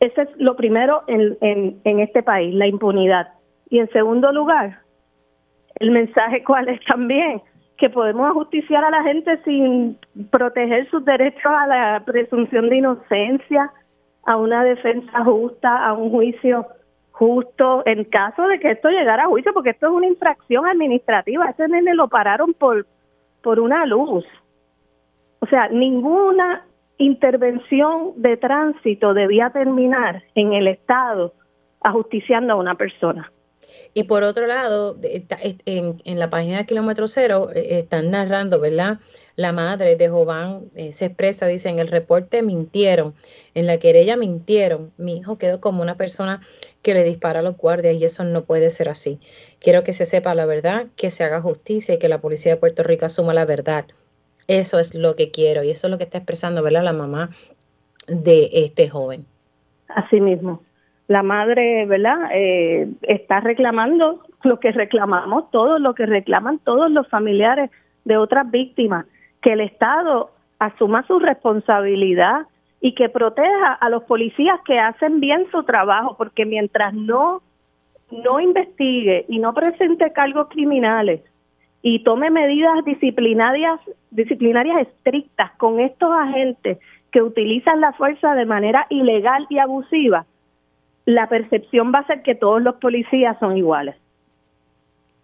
Ese 0.00 0.22
es 0.22 0.28
lo 0.36 0.56
primero 0.56 1.02
en, 1.06 1.36
en, 1.40 1.80
en 1.84 2.00
este 2.00 2.22
país, 2.22 2.54
la 2.54 2.66
impunidad. 2.66 3.28
Y 3.68 3.80
en 3.80 3.90
segundo 3.90 4.32
lugar, 4.32 4.78
el 5.76 5.90
mensaje 5.90 6.42
cuál 6.44 6.68
es 6.68 6.80
también, 6.86 7.42
que 7.76 7.90
podemos 7.90 8.28
ajusticiar 8.28 8.84
a 8.84 8.90
la 8.90 9.02
gente 9.02 9.40
sin 9.44 9.98
proteger 10.30 10.88
sus 10.90 11.04
derechos 11.04 11.46
a 11.46 11.66
la 11.66 12.02
presunción 12.04 12.68
de 12.68 12.76
inocencia, 12.76 13.72
a 14.28 14.36
una 14.36 14.62
defensa 14.62 15.24
justa, 15.24 15.86
a 15.86 15.94
un 15.94 16.10
juicio 16.10 16.66
justo, 17.12 17.82
en 17.86 18.04
caso 18.04 18.42
de 18.42 18.60
que 18.60 18.72
esto 18.72 18.90
llegara 18.90 19.24
a 19.24 19.28
juicio, 19.28 19.54
porque 19.54 19.70
esto 19.70 19.86
es 19.86 19.92
una 19.92 20.06
infracción 20.06 20.66
administrativa, 20.66 21.48
ese 21.48 21.66
nene 21.66 21.94
lo 21.94 22.08
pararon 22.08 22.52
por, 22.52 22.86
por 23.42 23.58
una 23.58 23.86
luz. 23.86 24.26
O 25.40 25.46
sea, 25.46 25.68
ninguna 25.68 26.66
intervención 26.98 28.12
de 28.16 28.36
tránsito 28.36 29.14
debía 29.14 29.48
terminar 29.48 30.22
en 30.34 30.52
el 30.52 30.68
Estado 30.68 31.32
ajusticiando 31.80 32.52
a 32.52 32.56
una 32.56 32.74
persona. 32.74 33.32
Y 33.94 34.04
por 34.04 34.22
otro 34.22 34.46
lado, 34.46 34.96
en, 35.02 36.00
en 36.04 36.18
la 36.18 36.30
página 36.30 36.58
de 36.58 36.66
Kilómetro 36.66 37.08
Cero 37.08 37.48
eh, 37.54 37.78
están 37.78 38.10
narrando, 38.10 38.60
¿verdad? 38.60 38.98
La 39.36 39.52
madre 39.52 39.96
de 39.96 40.08
Jován 40.08 40.64
eh, 40.74 40.92
se 40.92 41.06
expresa, 41.06 41.46
dice, 41.46 41.68
en 41.68 41.78
el 41.78 41.88
reporte 41.88 42.42
mintieron, 42.42 43.14
en 43.54 43.66
la 43.66 43.78
querella 43.78 44.16
mintieron, 44.16 44.92
mi 44.98 45.18
hijo 45.18 45.38
quedó 45.38 45.60
como 45.60 45.80
una 45.80 45.96
persona 45.96 46.42
que 46.82 46.94
le 46.94 47.04
dispara 47.04 47.40
a 47.40 47.42
los 47.42 47.56
guardias 47.56 47.94
y 47.94 48.04
eso 48.04 48.24
no 48.24 48.44
puede 48.44 48.70
ser 48.70 48.88
así. 48.88 49.20
Quiero 49.60 49.84
que 49.84 49.92
se 49.92 50.06
sepa 50.06 50.34
la 50.34 50.44
verdad, 50.44 50.88
que 50.96 51.10
se 51.10 51.24
haga 51.24 51.40
justicia 51.40 51.94
y 51.94 51.98
que 51.98 52.08
la 52.08 52.20
policía 52.20 52.54
de 52.54 52.60
Puerto 52.60 52.82
Rico 52.82 53.06
asuma 53.06 53.32
la 53.32 53.44
verdad. 53.44 53.86
Eso 54.48 54.78
es 54.78 54.94
lo 54.94 55.14
que 55.14 55.30
quiero 55.30 55.62
y 55.62 55.70
eso 55.70 55.86
es 55.86 55.90
lo 55.90 55.98
que 55.98 56.04
está 56.04 56.18
expresando, 56.18 56.62
¿verdad? 56.62 56.82
La 56.82 56.92
mamá 56.92 57.30
de 58.08 58.50
este 58.52 58.88
joven. 58.88 59.24
Así 59.88 60.20
mismo 60.20 60.62
la 61.08 61.22
madre, 61.22 61.86
¿verdad? 61.86 62.30
Eh, 62.32 62.88
está 63.02 63.40
reclamando 63.40 64.22
lo 64.44 64.60
que 64.60 64.72
reclamamos 64.72 65.50
todos, 65.50 65.80
lo 65.80 65.94
que 65.94 66.06
reclaman 66.06 66.58
todos 66.58 66.90
los 66.90 67.08
familiares 67.08 67.70
de 68.04 68.18
otras 68.18 68.50
víctimas, 68.50 69.06
que 69.42 69.54
el 69.54 69.60
Estado 69.60 70.30
asuma 70.58 71.06
su 71.06 71.18
responsabilidad 71.18 72.46
y 72.80 72.94
que 72.94 73.08
proteja 73.08 73.72
a 73.72 73.88
los 73.88 74.04
policías 74.04 74.60
que 74.66 74.78
hacen 74.78 75.20
bien 75.20 75.46
su 75.50 75.62
trabajo, 75.64 76.16
porque 76.16 76.44
mientras 76.44 76.94
no 76.94 77.42
no 78.10 78.40
investigue 78.40 79.26
y 79.28 79.38
no 79.38 79.52
presente 79.52 80.12
cargos 80.12 80.48
criminales 80.48 81.20
y 81.82 82.02
tome 82.04 82.30
medidas 82.30 82.84
disciplinarias 82.84 83.80
disciplinarias 84.10 84.88
estrictas 84.88 85.52
con 85.58 85.78
estos 85.78 86.10
agentes 86.10 86.78
que 87.12 87.22
utilizan 87.22 87.80
la 87.80 87.92
fuerza 87.92 88.34
de 88.34 88.46
manera 88.46 88.86
ilegal 88.88 89.46
y 89.50 89.58
abusiva, 89.58 90.26
la 91.08 91.26
percepción 91.26 91.90
va 91.90 92.00
a 92.00 92.06
ser 92.06 92.20
que 92.20 92.34
todos 92.34 92.60
los 92.60 92.74
policías 92.74 93.34
son 93.40 93.56
iguales. 93.56 93.96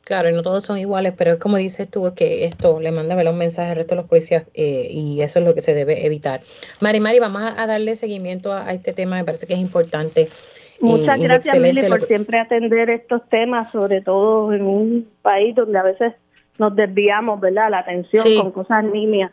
Claro, 0.07 0.31
y 0.31 0.33
no 0.33 0.41
todos 0.41 0.65
son 0.65 0.79
iguales, 0.79 1.13
pero 1.15 1.33
es 1.33 1.39
como 1.39 1.59
dices 1.59 1.91
tú, 1.91 2.11
que 2.17 2.47
esto 2.47 2.81
le 2.81 2.91
manda 2.91 3.15
un 3.15 3.39
mensaje 3.39 3.69
al 3.69 3.77
resto 3.77 3.95
de 3.95 4.01
los 4.01 4.09
policías 4.09 4.47
eh, 4.55 4.87
y 4.91 5.21
eso 5.21 5.41
es 5.41 5.45
lo 5.45 5.53
que 5.53 5.61
se 5.61 5.75
debe 5.75 6.07
evitar. 6.07 6.41
Mari, 6.81 7.01
Mari, 7.01 7.21
vamos 7.21 7.43
a, 7.43 7.67
darle 7.67 7.97
seguimiento 7.97 8.51
a, 8.51 8.73
este 8.73 8.95
tema, 8.95 9.17
me 9.17 9.25
parece 9.25 9.47
que 9.47 9.53
es 9.53 9.61
importante. 9.61 10.29
Muchas 10.81 11.21
gracias, 11.21 11.59
Mili, 11.59 11.83
por 11.87 12.03
siempre 12.05 12.39
atender 12.39 12.89
estos 12.89 13.29
temas, 13.29 13.71
sobre 13.71 14.01
todo 14.01 14.55
en 14.55 14.63
un 14.63 15.07
país 15.21 15.55
donde 15.55 15.79
a 15.79 15.83
veces 15.83 16.15
nos 16.59 16.75
desviamos, 16.75 17.41
¿verdad?, 17.41 17.71
la 17.71 17.81
atención 17.81 18.25
con 18.41 18.53
cosas 18.53 18.85
nimias. 18.85 19.33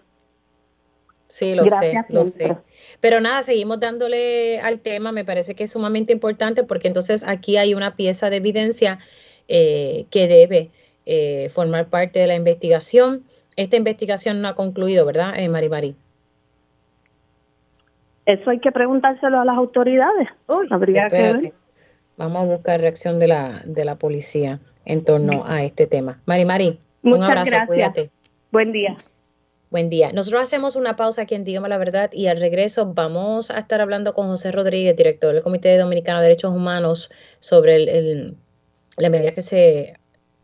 Sí, 1.32 1.56
lo 1.56 1.66
sé, 1.70 1.94
lo 2.10 2.26
sé. 2.26 2.58
Pero 3.00 3.22
nada, 3.22 3.42
seguimos 3.44 3.80
dándole 3.80 4.60
al 4.60 4.80
tema, 4.80 5.14
me 5.14 5.24
parece 5.24 5.56
que 5.56 5.64
es 5.64 5.72
sumamente 5.72 6.12
importante 6.12 6.66
porque 6.66 6.90
entonces 6.90 7.26
aquí 7.26 7.56
hay 7.56 7.74
una 7.74 7.96
pieza 7.96 8.30
de 8.30 8.36
evidencia 8.36 9.00
eh, 9.48 10.08
que 10.12 10.28
debe 10.28 10.72
eh, 11.06 11.48
formar 11.50 11.88
parte 11.88 12.20
de 12.20 12.28
la 12.28 12.36
investigación. 12.36 13.24
Esta 13.56 13.78
investigación 13.78 14.42
no 14.42 14.50
ha 14.50 14.56
concluido, 14.56 15.06
¿verdad, 15.06 15.40
eh, 15.40 15.48
Mari 15.48 15.70
Mari? 15.70 15.96
Eso 18.26 18.50
hay 18.50 18.60
que 18.60 18.74
preguntárselo 18.74 19.40
a 19.40 19.46
las 19.46 19.56
autoridades. 19.56 20.28
Habría 20.70 21.08
que 21.08 21.54
Vamos 22.18 22.44
a 22.44 22.46
buscar 22.46 22.82
reacción 22.82 23.20
de 23.20 23.28
la, 23.28 23.62
de 23.64 23.86
la 23.86 23.96
policía 23.96 24.60
en 24.84 25.06
torno 25.06 25.46
a 25.46 25.64
este 25.64 25.88
tema. 25.88 26.20
Mari 26.26 26.44
Mari, 26.44 26.80
un 27.04 27.24
abrazo, 27.24 27.56
gracias. 27.70 28.10
Buen 28.52 28.74
día. 28.74 28.98
Buen 29.72 29.90
día. 29.90 30.12
Nosotros 30.12 30.44
hacemos 30.44 30.76
una 30.76 30.98
pausa 30.98 31.22
aquí 31.22 31.34
en 31.34 31.44
Dígame 31.44 31.70
la 31.70 31.78
Verdad 31.78 32.12
y 32.12 32.28
al 32.28 32.42
regreso 32.42 32.94
vamos 32.94 33.52
a 33.52 33.58
estar 33.58 33.80
hablando 33.80 34.14
con 34.14 34.28
José 34.28 34.52
Rodríguez, 34.52 34.98
director 34.98 35.34
del 35.34 35.42
Comité 35.42 35.78
Dominicano 35.78 36.20
de 36.20 36.26
Derechos 36.26 36.54
Humanos, 36.54 37.10
sobre 37.40 37.86
la 38.98 39.10
medida 39.10 39.32
que 39.32 39.42
se 39.42 39.94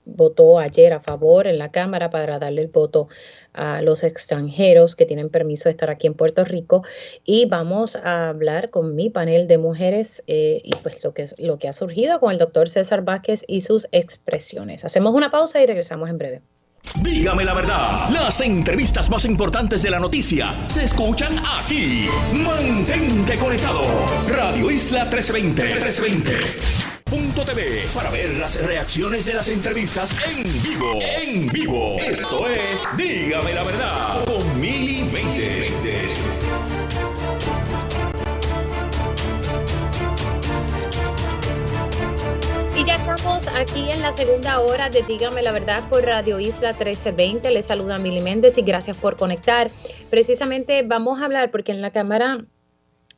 votó 0.06 0.60
ayer 0.60 0.94
a 0.94 1.02
favor 1.02 1.46
en 1.46 1.58
la 1.58 1.72
Cámara 1.72 2.10
para 2.10 2.40
darle 2.40 2.62
el 2.62 2.70
voto 2.70 3.10
a 3.52 3.82
los 3.82 4.06
extranjeros 4.06 4.96
que 4.96 5.06
tienen 5.06 5.28
permiso 5.28 5.66
de 5.66 5.72
estar 5.72 5.90
aquí 5.90 6.08
en 6.08 6.14
Puerto 6.14 6.46
Rico 6.46 6.84
y 7.26 7.48
vamos 7.48 7.98
a 7.98 8.30
hablar 8.30 8.70
con 8.70 8.96
mi 8.96 9.10
panel 9.10 9.50
de 9.50 9.58
mujeres 9.58 10.24
eh, 10.28 10.62
y 10.64 10.72
pues 10.78 11.04
lo 11.04 11.14
que, 11.14 11.28
lo 11.38 11.60
que 11.60 11.68
ha 11.68 11.74
surgido 11.74 12.22
con 12.22 12.32
el 12.32 12.38
doctor 12.38 12.70
César 12.70 13.02
Vázquez 13.02 13.44
y 13.46 13.60
sus 13.60 13.90
expresiones. 13.92 14.86
Hacemos 14.86 15.14
una 15.14 15.32
pausa 15.32 15.62
y 15.62 15.66
regresamos 15.66 16.10
en 16.10 16.18
breve. 16.18 16.42
Dígame 16.96 17.46
la 17.46 17.54
verdad, 17.54 18.10
las 18.10 18.42
entrevistas 18.42 19.10
más 19.10 19.26
importantes 19.26 19.84
de 19.84 19.90
la 19.90 20.00
noticia 20.00 20.56
se 20.68 20.84
escuchan 20.86 21.36
aquí. 21.60 22.08
Mantente 22.34 23.38
conectado. 23.38 23.82
Radio 24.30 24.72
Isla 24.72 25.06
1320. 25.06 25.64
1320. 25.64 26.88
Punto 27.04 27.44
TV 27.44 27.86
para 27.94 28.10
ver 28.10 28.38
las 28.38 28.62
reacciones 28.62 29.26
de 29.26 29.34
las 29.34 29.48
entrevistas 29.48 30.16
en 30.28 30.44
vivo. 30.44 31.00
En 31.02 31.48
vivo. 31.48 31.98
Esto 32.00 32.48
es 32.48 32.86
Dígame 32.98 33.54
la 33.54 33.64
verdad 33.64 34.27
ya 42.88 42.96
estamos 42.96 43.46
aquí 43.50 43.92
en 43.92 44.02
la 44.02 44.14
segunda 44.14 44.62
hora 44.62 44.90
de 44.90 45.04
Dígame 45.04 45.44
la 45.44 45.52
Verdad 45.52 45.84
por 45.90 46.06
Radio 46.06 46.40
Isla 46.40 46.72
1320. 46.72 47.52
Les 47.52 47.66
saluda 47.66 47.98
Mili 47.98 48.22
Méndez 48.22 48.58
y 48.58 48.62
gracias 48.62 48.96
por 48.96 49.18
conectar. 49.18 49.70
Precisamente 50.10 50.84
vamos 50.84 51.20
a 51.20 51.26
hablar 51.26 51.52
porque 51.52 51.74
en 51.74 51.82
la 51.82 51.92
Cámara 51.92 52.46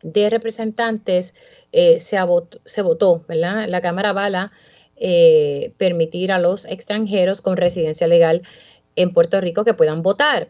de 0.01 0.29
Representantes 0.31 1.35
eh, 1.71 1.99
se, 1.99 2.17
se, 2.65 2.81
votó, 2.81 3.23
¿verdad? 3.27 3.67
La 3.67 3.79
Cámara 3.81 4.11
Bala 4.11 4.51
eh, 4.95 5.71
permitir 5.77 6.31
a 6.31 6.39
los 6.39 6.65
extranjeros 6.65 7.41
con 7.41 7.55
residencia 7.55 8.07
legal 8.07 8.41
en 8.95 9.13
Puerto 9.13 9.39
Rico 9.39 9.65
que 9.65 9.75
puedan 9.75 10.01
votar. 10.01 10.49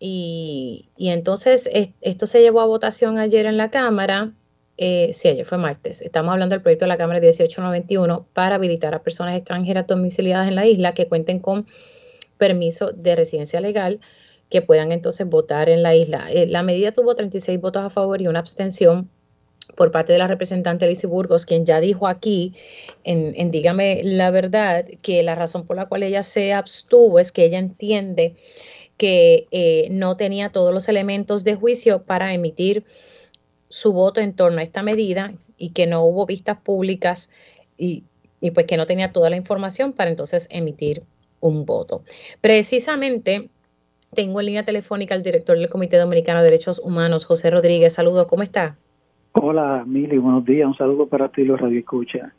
Y, 0.00 0.88
y 0.96 1.10
entonces 1.10 1.70
esto 2.00 2.26
se 2.26 2.40
llevó 2.42 2.62
a 2.62 2.66
votación 2.66 3.18
ayer 3.18 3.46
en 3.46 3.58
la 3.58 3.70
Cámara 3.70 4.32
eh, 4.78 5.10
sí, 5.12 5.28
ayer 5.28 5.44
fue 5.44 5.58
martes. 5.58 6.02
Estamos 6.02 6.32
hablando 6.32 6.54
del 6.54 6.62
proyecto 6.62 6.84
de 6.84 6.88
la 6.88 6.98
Cámara 6.98 7.20
1891 7.20 8.26
para 8.32 8.56
habilitar 8.56 8.94
a 8.94 9.02
personas 9.02 9.36
extranjeras 9.36 9.86
domiciliadas 9.86 10.48
en 10.48 10.54
la 10.54 10.66
isla 10.66 10.94
que 10.94 11.08
cuenten 11.08 11.38
con 11.38 11.66
permiso 12.36 12.92
de 12.92 13.16
residencia 13.16 13.60
legal 13.60 14.00
que 14.50 14.62
puedan 14.62 14.92
entonces 14.92 15.28
votar 15.28 15.68
en 15.68 15.82
la 15.82 15.94
isla. 15.94 16.30
Eh, 16.30 16.46
la 16.46 16.62
medida 16.62 16.92
tuvo 16.92 17.14
36 17.14 17.60
votos 17.60 17.82
a 17.82 17.90
favor 17.90 18.20
y 18.20 18.28
una 18.28 18.38
abstención 18.38 19.10
por 19.74 19.90
parte 19.90 20.12
de 20.12 20.18
la 20.18 20.28
representante 20.28 20.86
Lizy 20.86 21.06
Burgos, 21.06 21.44
quien 21.44 21.66
ya 21.66 21.80
dijo 21.80 22.06
aquí, 22.06 22.54
en, 23.04 23.50
Dígame 23.50 24.02
la 24.04 24.30
verdad, 24.30 24.86
que 25.02 25.22
la 25.22 25.34
razón 25.34 25.66
por 25.66 25.76
la 25.76 25.86
cual 25.86 26.02
ella 26.02 26.22
se 26.22 26.52
abstuvo 26.52 27.18
es 27.18 27.32
que 27.32 27.44
ella 27.44 27.58
entiende 27.58 28.36
que 28.96 29.48
eh, 29.50 29.88
no 29.90 30.16
tenía 30.16 30.50
todos 30.50 30.72
los 30.72 30.88
elementos 30.88 31.44
de 31.44 31.54
juicio 31.56 32.04
para 32.04 32.32
emitir 32.32 32.84
su 33.68 33.92
voto 33.92 34.20
en 34.20 34.34
torno 34.34 34.60
a 34.60 34.62
esta 34.62 34.82
medida 34.82 35.32
y 35.56 35.70
que 35.70 35.86
no 35.86 36.04
hubo 36.04 36.26
vistas 36.26 36.58
públicas 36.58 37.32
y, 37.76 38.04
pues 38.54 38.66
que 38.66 38.76
no 38.76 38.86
tenía 38.86 39.12
toda 39.12 39.30
la 39.30 39.36
información 39.36 39.92
para 39.92 40.10
entonces 40.10 40.46
emitir 40.50 41.02
un 41.40 41.66
voto. 41.66 42.02
Precisamente 42.40 43.48
tengo 44.14 44.40
en 44.40 44.46
línea 44.46 44.64
telefónica 44.64 45.14
al 45.14 45.22
director 45.22 45.58
del 45.58 45.68
Comité 45.68 45.96
Dominicano 45.96 46.40
de 46.40 46.44
Derechos 46.44 46.78
Humanos, 46.78 47.24
José 47.24 47.50
Rodríguez. 47.50 47.94
Saludos, 47.94 48.26
¿cómo 48.26 48.42
está? 48.42 48.76
Hola, 49.32 49.84
Mili, 49.86 50.16
buenos 50.16 50.44
días. 50.44 50.66
Un 50.66 50.76
saludo 50.76 51.06
para 51.06 51.28
ti, 51.28 51.44
los 51.44 51.60
Radio 51.60 51.78
Escucha. 51.78 52.32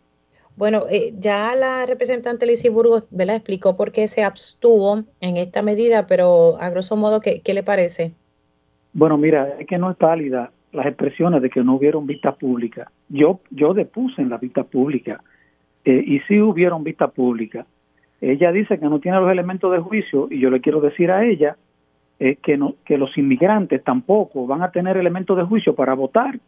Bueno, 0.56 0.86
eh, 0.90 1.14
ya 1.20 1.54
la 1.56 1.86
representante 1.86 2.48
Lizy 2.48 2.70
Burgos 2.70 3.08
¿verdad? 3.12 3.36
explicó 3.36 3.78
por 3.78 3.92
qué 3.92 4.08
se 4.08 4.24
abstuvo 4.24 5.04
en 5.22 5.38
esta 5.38 5.62
medida, 5.62 6.08
pero 6.08 6.58
a 6.60 6.72
grosso 6.72 6.96
modo, 6.96 7.22
¿qué, 7.22 7.42
qué 7.42 7.54
le 7.54 7.62
parece? 7.62 8.14
Bueno, 8.94 9.18
mira, 9.18 9.56
es 9.60 9.68
que 9.68 9.78
no 9.78 9.92
es 9.92 9.98
válida 10.00 10.52
las 10.72 10.86
expresiones 10.86 11.42
de 11.42 11.50
que 11.50 11.64
no 11.64 11.76
hubieron 11.76 12.06
vista 12.06 12.34
pública. 12.34 12.92
Yo, 13.10 13.40
yo 13.50 13.74
depuse 13.74 14.22
en 14.22 14.30
la 14.30 14.38
vista 14.38 14.64
pública 14.64 15.22
eh, 15.86 16.04
y 16.06 16.20
sí 16.22 16.42
hubieron 16.42 16.84
vista 16.84 17.08
pública. 17.08 17.66
Ella 18.20 18.52
dice 18.52 18.80
que 18.80 18.86
no 18.86 19.00
tiene 19.00 19.20
los 19.20 19.32
elementos 19.32 19.72
de 19.72 19.80
juicio 19.80 20.28
y 20.30 20.40
yo 20.40 20.50
le 20.50 20.62
quiero 20.62 20.82
decir 20.82 21.12
a 21.12 21.24
ella 21.26 21.56
eh, 22.20 22.38
que, 22.42 22.58
no, 22.58 22.76
que 22.84 22.98
los 22.98 23.18
inmigrantes 23.18 23.84
tampoco 23.84 24.48
van 24.48 24.64
a 24.64 24.72
tener 24.72 24.98
elementos 24.98 25.38
de 25.38 25.44
juicio 25.44 25.76
para 25.76 25.94
votar 25.94 26.40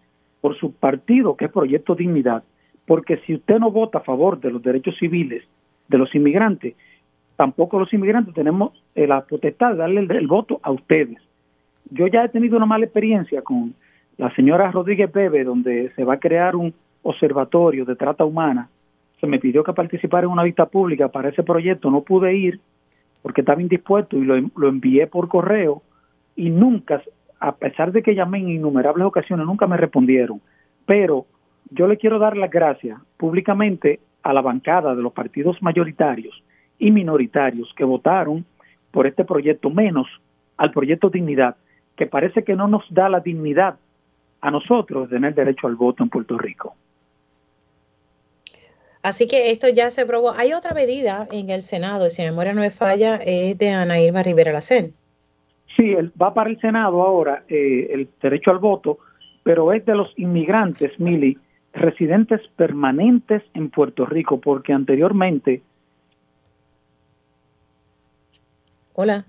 por 0.41 0.57
su 0.57 0.73
partido, 0.73 1.35
que 1.37 1.45
es 1.45 1.51
Proyecto 1.51 1.95
Dignidad. 1.95 2.43
Porque 2.85 3.17
si 3.25 3.35
usted 3.35 3.59
no 3.59 3.71
vota 3.71 3.99
a 3.99 4.03
favor 4.03 4.39
de 4.39 4.51
los 4.51 4.63
derechos 4.63 4.97
civiles 4.97 5.43
de 5.87 5.97
los 5.97 6.13
inmigrantes, 6.15 6.75
tampoco 7.35 7.79
los 7.79 7.93
inmigrantes 7.93 8.33
tenemos 8.33 8.71
eh, 8.95 9.07
la 9.07 9.21
potestad 9.21 9.71
de 9.71 9.77
darle 9.77 10.01
el 10.01 10.27
voto 10.27 10.59
a 10.63 10.71
ustedes. 10.71 11.17
Yo 11.91 12.07
ya 12.07 12.23
he 12.23 12.29
tenido 12.29 12.57
una 12.57 12.65
mala 12.65 12.85
experiencia 12.85 13.41
con 13.41 13.75
la 14.19 14.29
señora 14.35 14.69
Rodríguez 14.69 15.09
Bebe, 15.13 15.45
donde 15.45 15.91
se 15.95 16.03
va 16.03 16.15
a 16.15 16.19
crear 16.19 16.57
un 16.57 16.73
observatorio 17.03 17.85
de 17.85 17.95
trata 17.95 18.25
humana, 18.25 18.69
se 19.21 19.27
me 19.27 19.39
pidió 19.39 19.63
que 19.63 19.71
participara 19.71 20.25
en 20.25 20.33
una 20.33 20.43
vista 20.43 20.65
pública 20.65 21.07
para 21.07 21.29
ese 21.29 21.41
proyecto, 21.41 21.89
no 21.89 22.01
pude 22.01 22.35
ir 22.35 22.59
porque 23.21 23.41
estaba 23.41 23.61
indispuesto 23.61 24.17
y 24.17 24.25
lo, 24.25 24.35
lo 24.57 24.67
envié 24.67 25.07
por 25.07 25.29
correo 25.29 25.81
y 26.35 26.49
nunca, 26.49 27.01
a 27.39 27.55
pesar 27.55 27.93
de 27.93 28.03
que 28.03 28.13
llamé 28.13 28.39
en 28.39 28.49
innumerables 28.49 29.07
ocasiones, 29.07 29.45
nunca 29.45 29.67
me 29.67 29.77
respondieron. 29.77 30.41
Pero 30.85 31.25
yo 31.71 31.87
le 31.87 31.95
quiero 31.95 32.19
dar 32.19 32.35
las 32.35 32.51
gracias 32.51 32.99
públicamente 33.15 34.01
a 34.21 34.33
la 34.33 34.41
bancada 34.41 34.95
de 34.95 35.01
los 35.01 35.13
partidos 35.13 35.61
mayoritarios 35.61 36.43
y 36.77 36.91
minoritarios 36.91 37.73
que 37.73 37.85
votaron 37.85 38.43
por 38.91 39.07
este 39.07 39.23
proyecto, 39.23 39.69
menos 39.69 40.07
al 40.57 40.71
proyecto 40.71 41.09
Dignidad, 41.09 41.55
que 41.95 42.05
parece 42.05 42.43
que 42.43 42.57
no 42.57 42.67
nos 42.67 42.83
da 42.93 43.07
la 43.07 43.21
dignidad 43.21 43.77
a 44.41 44.51
nosotros 44.51 45.09
tener 45.09 45.33
derecho 45.35 45.67
al 45.67 45.75
voto 45.75 46.03
en 46.03 46.09
Puerto 46.09 46.37
Rico. 46.37 46.75
Así 49.01 49.27
que 49.27 49.51
esto 49.51 49.67
ya 49.69 49.91
se 49.91 50.05
probó. 50.05 50.31
Hay 50.31 50.53
otra 50.53 50.73
medida 50.73 51.27
en 51.31 51.49
el 51.49 51.61
Senado, 51.61 52.09
si 52.09 52.21
mi 52.21 52.29
memoria 52.29 52.53
no 52.53 52.61
me 52.61 52.71
falla, 52.71 53.15
es 53.15 53.57
de 53.57 53.69
Ana 53.69 53.99
Irma 53.99 54.23
Rivera 54.23 54.51
Lacén. 54.51 54.93
Sí, 55.77 55.95
va 56.21 56.33
para 56.33 56.49
el 56.49 56.59
Senado 56.59 57.01
ahora 57.01 57.43
eh, 57.47 57.87
el 57.91 58.09
derecho 58.21 58.51
al 58.51 58.59
voto, 58.59 58.99
pero 59.43 59.71
es 59.71 59.85
de 59.85 59.95
los 59.95 60.13
inmigrantes, 60.17 60.99
Mili, 60.99 61.37
residentes 61.73 62.41
permanentes 62.57 63.43
en 63.53 63.69
Puerto 63.69 64.05
Rico, 64.05 64.41
porque 64.41 64.73
anteriormente... 64.73 65.61
Hola. 68.93 69.25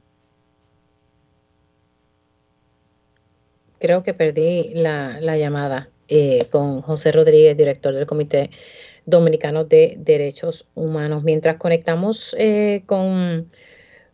Creo 3.80 4.04
que 4.04 4.14
perdí 4.14 4.72
la, 4.74 5.18
llamada 5.36 5.90
eh, 6.08 6.46
con 6.50 6.82
José 6.82 7.10
Rodríguez, 7.10 7.56
director 7.56 7.94
del 7.94 8.06
Comité 8.06 8.50
Dominicano 9.06 9.64
de 9.64 9.96
Derechos 9.98 10.68
Humanos. 10.74 11.24
Mientras 11.24 11.56
conectamos 11.56 12.36
eh, 12.38 12.82
con, 12.86 13.48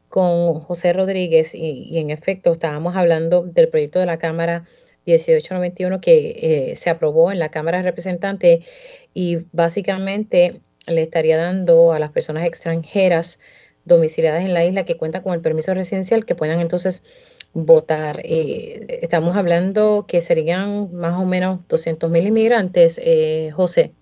con 0.09 0.61
José 0.61 0.93
Rodríguez 0.95 1.55
y, 1.55 1.99
en 1.99 2.11
efecto 2.11 2.53
estábamos 2.53 2.97
hablando 2.97 3.43
del 3.43 3.69
proyecto 3.69 3.99
de 3.99 4.07
la 4.07 4.19
Cámara 4.19 4.65
1891 5.05 6.01
que 6.01 6.75
se 6.77 6.91
aprobó 6.91 7.31
en 7.31 7.39
la 7.39 7.51
Cámara 7.51 7.79
de 7.79 7.85
Representantes 7.85 8.65
y 9.13 9.39
básicamente 9.53 10.61
le 10.87 11.03
estaría 11.03 11.37
dando 11.37 11.93
a 11.93 11.99
las 11.99 12.11
personas 12.11 12.45
extranjeras 12.45 13.41
domiciliadas 13.85 14.45
en 14.45 14.55
la 14.55 14.65
isla 14.65 14.85
que 14.85 14.97
cuentan 14.97 15.23
con 15.23 15.35
el 15.35 15.41
permiso 15.41 15.75
residencial 15.75 16.25
que 16.25 16.35
puedan 16.35 16.61
entonces 16.61 17.05
votar. 17.57 18.19
Eh, 18.23 18.99
estamos 19.01 19.35
hablando 19.35 20.05
que 20.07 20.21
serían 20.21 20.95
más 20.95 21.15
o 21.15 21.25
menos 21.25 21.67
200 21.69 22.11
mil 22.11 22.27
inmigrantes, 22.27 23.01
eh, 23.03 23.51
José. 23.53 23.93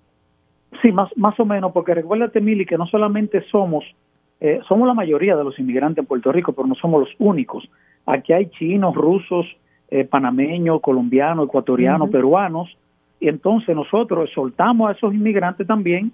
Sí, 0.82 0.90
más, 0.90 1.08
más 1.16 1.38
o 1.38 1.44
menos, 1.44 1.70
porque 1.72 1.94
recuérdate, 1.94 2.40
Mili, 2.40 2.66
que 2.66 2.76
no 2.76 2.86
solamente 2.86 3.42
somos, 3.52 3.84
eh, 4.40 4.58
somos 4.68 4.88
la 4.88 4.94
mayoría 4.94 5.36
de 5.36 5.44
los 5.44 5.56
inmigrantes 5.60 6.02
en 6.02 6.06
Puerto 6.06 6.32
Rico, 6.32 6.52
pero 6.52 6.66
no 6.66 6.74
somos 6.74 7.00
los 7.00 7.10
únicos. 7.20 7.68
Aquí 8.06 8.32
hay 8.32 8.46
chinos, 8.46 8.94
rusos, 8.94 9.46
panameños, 10.10 10.80
colombianos, 10.80 11.46
ecuatorianos, 11.46 12.10
peruanos, 12.10 12.76
y 13.20 13.28
entonces 13.28 13.76
nosotros 13.76 14.28
soltamos 14.34 14.88
a 14.88 14.92
esos 14.92 15.14
inmigrantes 15.14 15.68
también 15.68 16.10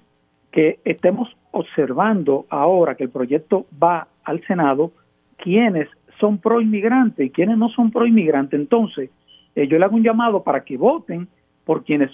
que 0.53 0.81
estemos 0.85 1.35
observando 1.53 2.45
ahora 2.51 2.95
que 2.95 3.05
el 3.05 3.11
proyecto 3.11 3.65
va 3.83 4.09
al 4.25 4.45
Senado, 4.47 4.93
quienes 5.39 5.89
son 6.21 6.39
pro 6.39 6.61
inmigrantes 6.61 7.27
y 7.27 7.31
quienes 7.31 7.59
no 7.59 7.69
son 7.71 7.91
pro 7.91 8.07
inmigrantes. 8.07 8.61
Entonces, 8.61 9.11
eh, 9.55 9.67
yo 9.67 9.79
le 9.79 9.85
hago 9.85 9.97
un 9.97 10.03
llamado 10.03 10.43
para 10.43 10.65
que 10.65 10.77
voten 10.77 11.29
por 11.65 11.85
quienes 11.85 12.11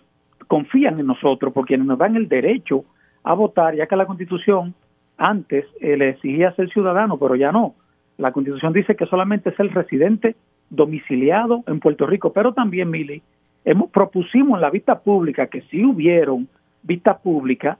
confían 0.46 0.98
en 1.00 1.06
nosotros, 1.06 1.52
por 1.52 1.66
quienes 1.66 1.86
nos 1.86 1.98
dan 1.98 2.16
el 2.16 2.28
derecho 2.28 2.84
a 3.22 3.34
votar, 3.34 3.74
ya 3.74 3.86
que 3.86 3.96
la 3.96 4.06
Constitución 4.06 4.74
antes 5.18 5.64
eh, 5.80 5.96
le 5.96 6.10
exigía 6.10 6.52
ser 6.52 6.70
ciudadano, 6.70 7.18
pero 7.18 7.34
ya 7.34 7.52
no. 7.52 7.74
La 8.18 8.32
Constitución 8.32 8.72
dice 8.72 8.96
que 8.96 9.06
solamente 9.06 9.50
es 9.50 9.60
el 9.60 9.70
residente 9.70 10.36
domiciliado 10.70 11.62
en 11.66 11.80
Puerto 11.80 12.06
Rico, 12.06 12.32
pero 12.32 12.52
también, 12.52 12.90
Mili, 12.90 13.22
hemos, 13.64 13.90
propusimos 13.90 14.56
en 14.56 14.62
la 14.62 14.70
vista 14.70 15.00
pública 15.00 15.48
que 15.48 15.62
si 15.62 15.84
hubieron 15.84 16.48
vista 16.82 17.18
pública 17.18 17.78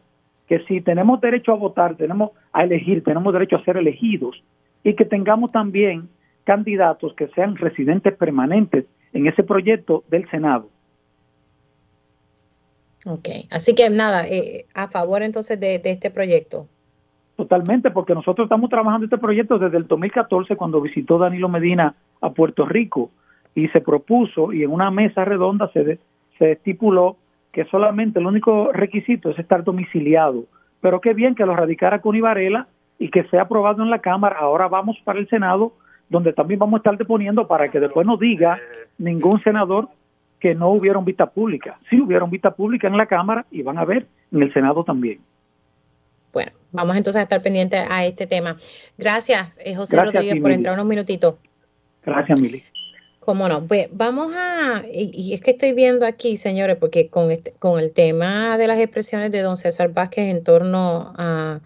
que 0.48 0.60
si 0.60 0.80
tenemos 0.80 1.20
derecho 1.20 1.52
a 1.52 1.56
votar, 1.56 1.96
tenemos 1.96 2.30
a 2.52 2.64
elegir, 2.64 3.02
tenemos 3.02 3.32
derecho 3.32 3.56
a 3.56 3.64
ser 3.64 3.76
elegidos 3.76 4.42
y 4.84 4.94
que 4.94 5.04
tengamos 5.04 5.50
también 5.50 6.08
candidatos 6.46 7.12
que 7.14 7.28
sean 7.28 7.56
residentes 7.56 8.16
permanentes 8.16 8.86
en 9.12 9.26
ese 9.26 9.42
proyecto 9.42 10.04
del 10.08 10.28
Senado. 10.30 10.70
Ok, 13.04 13.28
así 13.50 13.74
que 13.74 13.90
nada, 13.90 14.26
eh, 14.26 14.64
a 14.74 14.88
favor 14.88 15.22
entonces 15.22 15.60
de, 15.60 15.80
este 15.84 16.10
proyecto. 16.10 16.66
Totalmente, 17.36 17.90
porque 17.90 18.14
nosotros 18.14 18.46
estamos 18.46 18.70
trabajando 18.70 19.04
este 19.04 19.18
proyecto 19.18 19.58
desde 19.58 19.76
el 19.76 19.86
2014 19.86 20.56
cuando 20.56 20.80
visitó 20.80 21.18
Danilo 21.18 21.48
Medina 21.48 21.94
a 22.20 22.30
Puerto 22.30 22.64
Rico 22.64 23.10
y 23.54 23.68
se 23.68 23.80
propuso 23.80 24.52
y 24.52 24.62
en 24.62 24.70
una 24.70 24.90
mesa 24.90 25.24
redonda 25.24 25.70
se, 25.72 25.98
se 26.38 26.52
estipuló 26.52 27.16
que 27.52 27.64
solamente 27.66 28.18
el 28.18 28.26
único 28.26 28.72
requisito 28.72 29.30
es 29.30 29.38
estar 29.38 29.64
domiciliado. 29.64 30.44
Pero 30.80 31.00
qué 31.00 31.14
bien 31.14 31.34
que 31.34 31.46
lo 31.46 31.56
radicara 31.56 32.00
con 32.00 32.20
Varela 32.20 32.68
y 32.98 33.10
que 33.10 33.24
sea 33.24 33.42
aprobado 33.42 33.82
en 33.82 33.90
la 33.90 34.00
Cámara. 34.00 34.38
Ahora 34.40 34.68
vamos 34.68 34.96
para 35.04 35.18
el 35.18 35.28
Senado, 35.28 35.72
donde 36.08 36.32
también 36.32 36.58
vamos 36.60 36.74
a 36.74 36.78
estar 36.78 36.96
deponiendo 36.96 37.46
para 37.46 37.70
que 37.70 37.80
después 37.80 38.06
no 38.06 38.16
diga 38.16 38.58
ningún 38.98 39.42
senador 39.42 39.88
que 40.40 40.54
no 40.54 40.70
hubieron 40.70 41.04
vista 41.04 41.26
pública. 41.26 41.78
Sí 41.90 42.00
hubieron 42.00 42.30
vista 42.30 42.50
pública 42.50 42.86
en 42.86 42.96
la 42.96 43.06
Cámara 43.06 43.46
y 43.50 43.62
van 43.62 43.78
a 43.78 43.84
ver 43.84 44.06
en 44.32 44.42
el 44.42 44.52
Senado 44.52 44.84
también. 44.84 45.20
Bueno, 46.32 46.52
vamos 46.70 46.96
entonces 46.96 47.20
a 47.20 47.22
estar 47.22 47.42
pendientes 47.42 47.84
a 47.88 48.04
este 48.04 48.26
tema. 48.26 48.56
Gracias, 48.98 49.58
eh, 49.64 49.74
José 49.74 49.96
Rodríguez, 49.96 50.40
por 50.40 50.52
entrar 50.52 50.74
unos 50.74 50.86
minutitos. 50.86 51.36
Gracias, 52.04 52.40
Mili. 52.40 52.62
Cómo 53.20 53.48
no. 53.48 53.66
Pues 53.66 53.88
vamos 53.90 54.32
a, 54.36 54.84
y, 54.92 55.32
es 55.34 55.40
que 55.40 55.52
estoy 55.52 55.72
viendo 55.72 56.06
aquí, 56.06 56.36
señores, 56.36 56.76
porque 56.76 57.08
con, 57.08 57.30
este, 57.32 57.52
con 57.58 57.80
el 57.80 57.92
tema 57.92 58.56
de 58.58 58.68
las 58.68 58.78
expresiones 58.78 59.32
de 59.32 59.40
don 59.40 59.56
César 59.56 59.92
Vázquez 59.92 60.30
en 60.30 60.44
torno 60.44 61.12
a, 61.16 61.60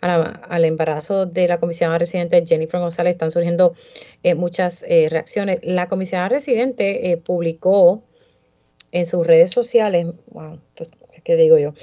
al 0.00 0.64
embarazo 0.64 1.26
de 1.26 1.48
la 1.48 1.58
comisionada 1.58 1.98
residente 1.98 2.44
Jennifer 2.46 2.80
González 2.80 3.12
están 3.12 3.30
surgiendo 3.30 3.74
eh, 4.22 4.34
muchas 4.34 4.84
eh, 4.88 5.08
reacciones. 5.10 5.60
La 5.62 5.88
comisionada 5.88 6.28
residente 6.28 7.10
eh, 7.10 7.16
publicó 7.16 8.02
en 8.92 9.06
sus 9.06 9.26
redes 9.26 9.50
sociales, 9.50 10.06
wow, 10.28 10.60
¿qué 11.24 11.36
digo 11.36 11.58
yo? 11.58 11.74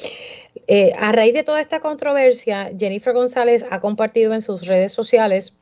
a 0.97 1.11
raíz 1.11 1.33
de 1.33 1.43
toda 1.43 1.59
esta 1.59 1.81
controversia, 1.81 2.71
Jennifer 2.77 3.13
González 3.13 3.65
ha 3.69 3.81
compartido 3.81 4.33
en 4.33 4.41
sus 4.41 4.65
redes 4.65 4.93
sociales 4.93 5.57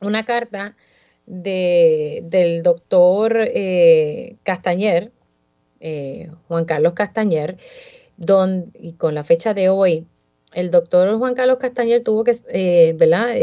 una 0.00 0.24
carta 0.24 0.76
de, 1.26 2.22
del 2.24 2.62
doctor 2.62 3.50
Castañer, 4.42 5.12
Juan 6.48 6.64
Carlos 6.64 6.94
Castañer, 6.94 7.58
y 8.74 8.92
con 8.92 9.14
la 9.14 9.24
fecha 9.24 9.52
de 9.52 9.68
hoy, 9.68 10.06
el 10.52 10.70
doctor 10.70 11.16
Juan 11.18 11.34
Carlos 11.34 11.58
Castañer 11.58 12.02
tuvo 12.02 12.24
que 12.24 12.36
eh, 12.48 12.94
¿verdad? 12.96 13.34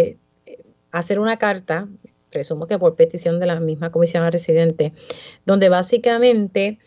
hacer 0.92 1.20
una 1.20 1.38
carta, 1.38 1.88
presumo 2.30 2.68
que 2.68 2.78
por 2.78 2.96
petición 2.96 3.40
de 3.40 3.46
la 3.46 3.60
misma 3.60 3.92
comisión 3.92 4.30
residente, 4.32 4.94
donde 5.46 5.70
básicamente 5.70 6.80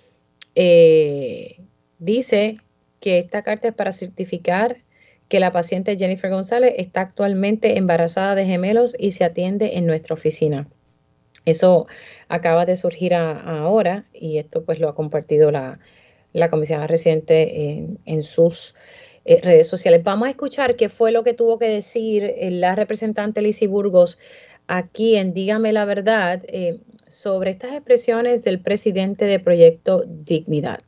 dice 1.99 2.59
que 3.01 3.19
esta 3.19 3.43
carta 3.43 3.69
es 3.69 3.75
para 3.75 3.93
certificar 3.93 4.79
que 5.31 5.41
la 5.41 5.53
paciente 5.53 5.97
Jennifer 5.97 6.29
González 6.29 6.75
está 6.77 7.03
actualmente 7.03 7.79
embarazada 7.79 8.35
de 8.35 8.47
gemelos 8.47 8.97
y 8.99 9.13
se 9.13 9.25
atiende 9.25 9.79
en 9.79 9.87
nuestra 9.87 10.15
oficina. 10.15 10.69
Eso 11.45 11.87
acaba 12.29 12.67
de 12.67 12.77
surgir 12.77 13.15
ahora 13.15 14.07
y 14.13 14.39
esto 14.39 14.65
pues 14.65 14.81
lo 14.81 14.89
ha 14.89 14.95
compartido 14.95 15.53
la, 15.53 15.79
la 16.33 16.51
comisionada 16.51 16.89
residente 16.89 17.97
en, 18.05 18.23
sus 18.25 18.75
eh, 19.25 19.41
redes 19.43 19.69
sociales. 19.69 20.03
Vamos 20.03 20.29
a 20.29 20.31
escuchar 20.31 20.77
qué 20.77 20.89
fue 20.89 21.13
lo 21.13 21.25
que 21.25 21.35
tuvo 21.35 21.59
que 21.59 21.69
decir 21.69 22.25
eh, 22.25 22.51
la 22.51 22.75
representante 22.75 23.43
Lizy 23.43 23.67
Burgos 23.67 24.21
aquí 24.67 25.17
en 25.17 25.35
Dígame 25.35 25.73
la 25.73 25.85
Verdad 25.85 26.43
eh, 26.49 26.81
sobre 27.09 27.51
estas 27.51 27.73
expresiones 27.73 28.45
del 28.45 28.61
presidente 28.61 29.25
de 29.25 29.41
Proyecto 29.41 30.05
Dignidad. 30.07 30.81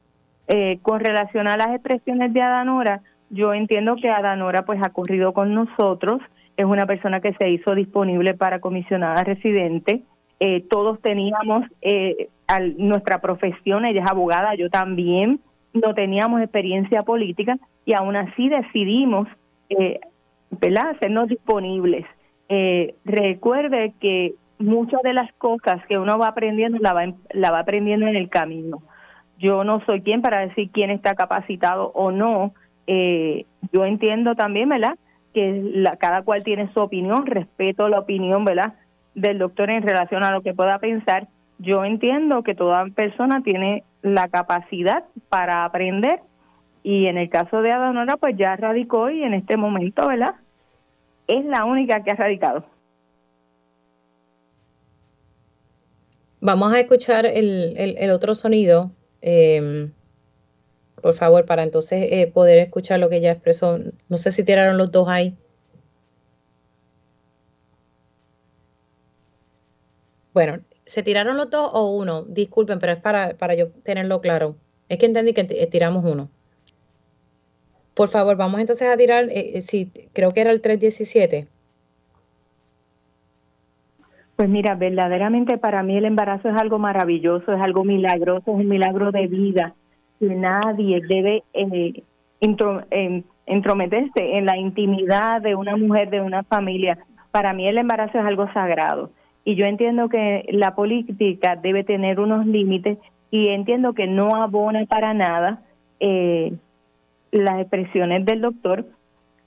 con 0.83 1.01
relación 1.01 1.49
a 1.49 1.57
las 1.57 1.69
expresiones 1.69 2.33
de 2.33 2.43
Adanora, 2.43 3.03
yo 3.31 3.55
entiendo 3.55 3.97
que 3.97 4.09
Adanora 4.09 4.65
pues 4.65 4.81
ha 4.83 4.91
corrido 4.91 5.33
con 5.33 5.55
nosotros, 5.55 6.21
es 6.57 6.65
una 6.65 6.87
persona 6.87 7.21
que 7.21 7.33
se 7.35 7.49
hizo 7.49 7.75
disponible 7.75 8.35
para 8.35 8.61
comisionada 8.61 9.25
residente 9.25 10.03
todos 10.69 11.01
teníamos 11.01 11.65
eh, 11.83 12.29
nuestra 12.77 13.21
profesión, 13.21 13.85
ella 13.85 14.03
es 14.03 14.11
abogada, 14.11 14.55
yo 14.55 14.71
también, 14.71 15.41
no 15.73 15.95
teníamos 15.95 16.41
experiencia 16.41 17.03
política 17.03 17.59
y 17.85 17.95
aún 17.95 18.17
así 18.17 18.49
decidimos 18.49 19.29
eh, 19.69 20.01
hacernos 20.91 21.29
disponibles. 21.29 22.05
Eh, 22.49 22.95
recuerde 23.05 23.95
que 24.01 24.35
muchas 24.59 25.03
de 25.03 25.15
las 25.15 25.33
cosas 25.35 25.85
que 25.87 25.99
uno 25.99 26.19
va 26.19 26.29
aprendiendo 26.29 26.79
la 26.79 26.93
va, 26.93 27.05
la 27.31 27.51
va 27.51 27.61
aprendiendo 27.61 28.07
en 28.07 28.17
el 28.17 28.29
camino. 28.29 28.83
Yo 29.39 29.65
no 29.65 29.85
soy 29.87 30.03
quien 30.03 30.23
para 30.23 30.41
decir 30.41 30.71
quién 30.73 30.91
está 30.91 31.15
capacitado 31.15 31.91
o 31.95 32.13
no. 32.13 32.53
yo 32.87 33.85
entiendo 33.85 34.35
también, 34.35 34.69
¿verdad? 34.69 34.97
Que 35.35 35.61
la, 35.75 35.97
cada 35.97 36.23
cual 36.23 36.45
tiene 36.45 36.73
su 36.73 36.81
opinión, 36.81 37.27
respeto 37.27 37.89
la 37.89 38.01
opinión, 38.01 38.45
¿verdad? 38.45 38.75
del 39.15 39.39
doctor 39.39 39.71
en 39.71 39.83
relación 39.83 40.25
a 40.25 40.31
lo 40.31 40.43
que 40.43 40.55
pueda 40.55 40.79
pensar. 40.79 41.29
Yo 41.59 41.85
entiendo 41.85 42.43
que 42.43 42.55
toda 42.55 42.87
persona 42.87 43.43
tiene 43.43 43.85
la 44.03 44.29
capacidad 44.29 45.05
para 45.29 45.65
aprender 45.65 46.21
y 46.83 47.07
en 47.07 47.17
el 47.17 47.31
caso 47.31 47.63
de 47.63 47.71
Adonora 47.71 48.17
pues 48.17 48.37
ya 48.37 48.57
radicó 48.57 49.11
y 49.11 49.23
en 49.23 49.35
este 49.35 49.57
momento, 49.57 50.07
¿verdad? 50.09 50.35
Es 51.27 51.45
la 51.45 51.65
única 51.65 52.03
que 52.03 52.11
ha 52.11 52.17
radicado. 52.17 52.65
Vamos 56.41 56.73
a 56.73 56.81
escuchar 56.81 57.25
el, 57.25 57.77
el, 57.77 58.11
otro 58.11 58.35
sonido, 58.35 58.91
em, 59.21 59.93
por 61.01 61.15
favor, 61.15 61.47
para 61.47 61.63
entonces 61.63 62.09
eh, 62.11 62.27
poder 62.27 62.59
escuchar 62.59 62.99
lo 62.99 63.09
que 63.09 63.19
ella 63.19 63.31
expresó. 63.31 63.79
No 64.09 64.17
sé 64.17 64.33
si 64.33 64.45
tiraron 64.45 64.77
los 64.77 64.91
dos 64.91 65.09
ahí. 65.09 65.37
Bueno, 70.33 70.61
¿se 70.85 71.03
tiraron 71.03 71.37
los 71.37 71.51
dos 71.51 71.71
o 71.73 71.91
uno? 71.97 72.23
Disculpen, 72.23 72.79
pero 72.79 72.93
es 72.93 73.01
para, 73.01 73.37
para 73.37 73.55
yo 73.55 73.71
tenerlo 73.83 74.21
claro. 74.21 74.57
Es 74.89 74.99
que 74.99 75.07
entendí 75.07 75.33
que 75.33 75.45
tiramos 75.45 76.05
uno. 76.05 76.29
Por 77.95 78.09
favor, 78.09 78.37
vamos 78.37 78.61
entonces 78.61 78.89
a 78.89 78.97
tirar, 78.97 79.25
eh, 79.25 79.59
eh, 79.59 79.63
sí, 79.63 79.91
creo 80.13 80.33
que 80.33 80.41
era 80.41 80.51
el 80.51 80.61
317. 80.61 81.47
Pues 84.37 84.49
mira, 84.49 84.75
verdaderamente 84.75 85.59
para 85.59 85.83
mí 85.83 85.97
el 85.97 86.07
embarazo 86.07 86.49
es 86.49 86.57
algo 86.57 86.79
maravilloso, 86.79 87.53
es 87.53 87.61
algo 87.61 87.85
milagroso, 87.85 88.43
es 88.47 88.61
un 88.61 88.69
milagro 88.69 89.13
de 89.13 89.27
vida. 89.27 89.75
Y 90.21 90.27
nadie 90.27 91.01
debe 91.07 91.43
eh, 91.53 92.03
entrometerse 93.47 94.37
en 94.37 94.47
la 94.47 94.57
intimidad 94.57 95.43
de 95.43 95.55
una 95.55 95.77
mujer, 95.77 96.09
de 96.09 96.23
una 96.23 96.45
familia. 96.45 96.99
Para 97.31 97.53
mí 97.53 97.69
el 97.69 97.77
embarazo 97.77 98.19
es 98.19 98.25
algo 98.25 98.51
sagrado 98.53 99.11
y 99.45 99.57
yo 99.57 99.65
entiendo 99.67 100.09
que 100.09 100.47
la 100.51 100.75
política 100.75 101.57
debe 101.57 101.85
tener 101.85 102.21
unos 102.21 102.47
límites 102.47 102.99
y 103.31 103.49
entiendo 103.49 103.93
que 103.93 104.07
no 104.07 104.37
abona 104.37 104.85
para 104.87 105.15
nada 105.15 105.63
eh, 106.01 106.53
las 107.31 107.61
expresiones 107.61 108.25
del 108.25 108.43
doctor. 108.43 108.85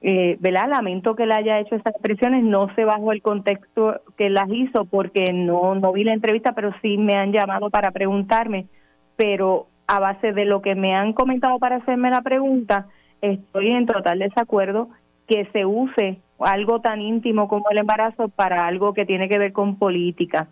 Eh, 0.01 0.37
¿verdad? 0.39 0.69
Lamento 0.69 1.15
que 1.15 1.25
le 1.25 1.33
haya 1.33 1.59
hecho 1.59 1.75
estas 1.75 1.93
expresiones, 1.93 2.43
no 2.43 2.73
sé 2.75 2.85
bajo 2.85 3.11
el 3.11 3.23
contexto 3.23 4.01
que 4.17 4.29
las 4.29 4.47
hizo 4.51 4.85
porque 4.85 5.33
no, 5.33 5.73
no 5.73 5.93
vi 5.93 6.03
la 6.03 6.13
entrevista, 6.13 6.51
pero 6.51 6.73
sí 6.81 6.97
me 6.97 7.15
han 7.15 7.31
llamado 7.31 7.71
para 7.71 7.89
preguntarme, 7.89 8.67
pero 9.15 9.67
a 9.87 9.99
base 9.99 10.31
de 10.31 10.45
lo 10.45 10.61
que 10.61 10.75
me 10.75 10.93
han 10.93 11.13
comentado 11.13 11.57
para 11.57 11.77
hacerme 11.77 12.11
la 12.11 12.21
pregunta, 12.21 12.87
estoy 13.21 13.71
en 13.71 13.87
total 13.87 14.19
desacuerdo 14.19 14.89
que 15.27 15.47
se 15.53 15.65
use 15.65 16.19
algo 16.39 16.81
tan 16.81 17.01
íntimo 17.01 17.47
como 17.47 17.69
el 17.69 17.77
embarazo 17.77 18.27
para 18.29 18.67
algo 18.67 18.93
que 18.93 19.05
tiene 19.05 19.29
que 19.29 19.37
ver 19.37 19.53
con 19.53 19.77
política. 19.77 20.47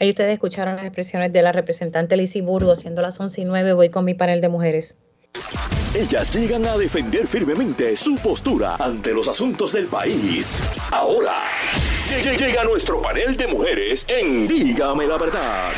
Ahí 0.00 0.10
ustedes 0.10 0.34
escucharon 0.34 0.76
las 0.76 0.84
expresiones 0.84 1.32
de 1.32 1.42
la 1.42 1.52
representante 1.52 2.16
Lizy 2.16 2.40
Burgo, 2.40 2.74
siendo 2.76 3.00
las 3.00 3.20
11 3.20 3.42
y 3.42 3.44
9, 3.44 3.72
voy 3.74 3.90
con 3.90 4.04
mi 4.04 4.14
panel 4.14 4.40
de 4.40 4.48
mujeres. 4.48 5.02
Ellas 5.94 6.34
llegan 6.34 6.66
a 6.66 6.76
defender 6.76 7.26
firmemente 7.26 7.96
su 7.96 8.16
postura 8.16 8.76
ante 8.76 9.12
los 9.12 9.28
asuntos 9.28 9.72
del 9.72 9.86
país. 9.86 10.58
Ahora, 10.90 11.42
llega 12.20 12.64
nuestro 12.64 13.00
panel 13.00 13.36
de 13.36 13.46
mujeres 13.46 14.04
en 14.08 14.48
Dígame 14.48 15.06
la 15.06 15.18
verdad. 15.18 15.70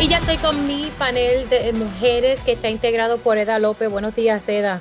Y 0.00 0.08
ya 0.08 0.16
estoy 0.16 0.38
con 0.38 0.66
mi 0.66 0.86
panel 0.98 1.46
de 1.50 1.74
mujeres 1.74 2.42
que 2.42 2.52
está 2.52 2.70
integrado 2.70 3.18
por 3.18 3.36
Eda 3.36 3.58
López. 3.58 3.90
Buenos 3.90 4.16
días, 4.16 4.48
Eda. 4.48 4.80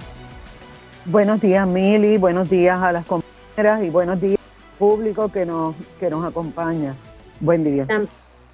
Buenos 1.03 1.41
días, 1.41 1.67
Mili. 1.67 2.17
Buenos 2.17 2.49
días 2.49 2.81
a 2.81 2.93
las 2.93 3.05
compañeras 3.05 3.83
y 3.83 3.89
buenos 3.89 4.21
días 4.21 4.39
al 4.39 4.77
público 4.77 5.29
que 5.29 5.45
nos, 5.45 5.75
que 5.99 6.09
nos 6.09 6.25
acompaña. 6.25 6.95
Buen 7.41 7.65
día. 7.65 7.85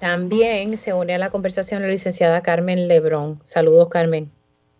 También 0.00 0.76
se 0.76 0.92
une 0.92 1.14
a 1.14 1.18
la 1.18 1.30
conversación 1.30 1.82
la 1.82 1.88
licenciada 1.88 2.42
Carmen 2.42 2.88
Lebrón. 2.88 3.38
Saludos, 3.42 3.88
Carmen. 3.88 4.28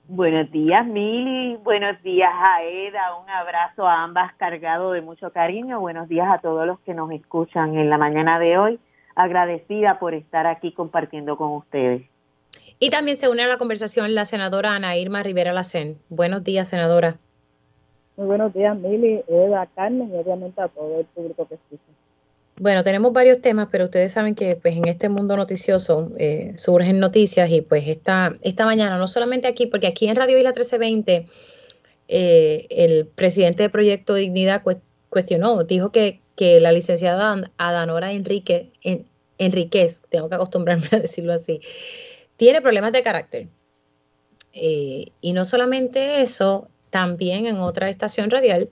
Buenos 0.08 0.50
días, 0.50 0.84
Mili. 0.84 1.56
Buenos 1.62 2.02
días 2.02 2.32
a 2.34 2.64
Eda. 2.64 3.16
Un 3.22 3.30
abrazo 3.30 3.86
a 3.86 4.02
ambas 4.02 4.34
cargado 4.38 4.90
de 4.90 5.02
mucho 5.02 5.30
cariño. 5.30 5.78
Buenos 5.78 6.08
días 6.08 6.26
a 6.28 6.38
todos 6.38 6.66
los 6.66 6.80
que 6.80 6.94
nos 6.94 7.12
escuchan 7.12 7.76
en 7.76 7.90
la 7.90 7.96
mañana 7.96 8.40
de 8.40 8.58
hoy 8.58 8.80
agradecida 9.16 9.98
por 9.98 10.14
estar 10.14 10.46
aquí 10.46 10.70
compartiendo 10.72 11.36
con 11.36 11.52
ustedes. 11.52 12.02
Y 12.78 12.90
también 12.90 13.16
se 13.16 13.28
une 13.28 13.42
a 13.42 13.48
la 13.48 13.56
conversación 13.56 14.14
la 14.14 14.26
senadora 14.26 14.74
Ana 14.74 14.96
Irma 14.96 15.22
Rivera 15.22 15.54
Lacén. 15.54 15.98
Buenos 16.10 16.44
días, 16.44 16.68
senadora. 16.68 17.16
Muy 18.16 18.26
buenos 18.26 18.52
días, 18.52 18.76
Mili, 18.76 19.22
Eva, 19.26 19.66
Carmen 19.74 20.10
y 20.14 20.16
obviamente 20.16 20.60
a 20.60 20.68
todo 20.68 21.00
el 21.00 21.06
público 21.06 21.46
que 21.48 21.54
escucha. 21.54 21.82
Bueno, 22.58 22.82
tenemos 22.82 23.12
varios 23.12 23.42
temas, 23.42 23.68
pero 23.70 23.84
ustedes 23.86 24.12
saben 24.12 24.34
que 24.34 24.56
pues 24.56 24.76
en 24.76 24.88
este 24.88 25.10
mundo 25.10 25.36
noticioso 25.36 26.10
eh, 26.18 26.52
surgen 26.56 27.00
noticias 27.00 27.50
y 27.50 27.60
pues 27.60 27.86
esta, 27.88 28.34
esta 28.40 28.64
mañana, 28.64 28.96
no 28.96 29.08
solamente 29.08 29.46
aquí, 29.46 29.66
porque 29.66 29.86
aquí 29.86 30.08
en 30.08 30.16
Radio 30.16 30.38
Isla 30.38 30.50
1320, 30.50 31.26
eh, 32.08 32.66
el 32.70 33.06
presidente 33.06 33.62
de 33.62 33.68
Proyecto 33.68 34.14
Dignidad 34.14 34.62
cuestionó, 35.10 35.64
dijo 35.64 35.92
que 35.92 36.20
que 36.36 36.60
la 36.60 36.70
licenciada 36.70 37.50
Adanora 37.56 38.12
Enrique, 38.12 38.70
en, 38.82 39.06
Enríquez, 39.38 40.02
tengo 40.08 40.28
que 40.28 40.36
acostumbrarme 40.36 40.88
a 40.92 40.98
decirlo 41.00 41.32
así, 41.32 41.60
tiene 42.36 42.62
problemas 42.62 42.92
de 42.92 43.02
carácter. 43.02 43.48
Eh, 44.52 45.12
y 45.20 45.32
no 45.32 45.44
solamente 45.44 46.22
eso, 46.22 46.68
también 46.90 47.46
en 47.46 47.58
otra 47.58 47.90
estación 47.90 48.30
radial, 48.30 48.70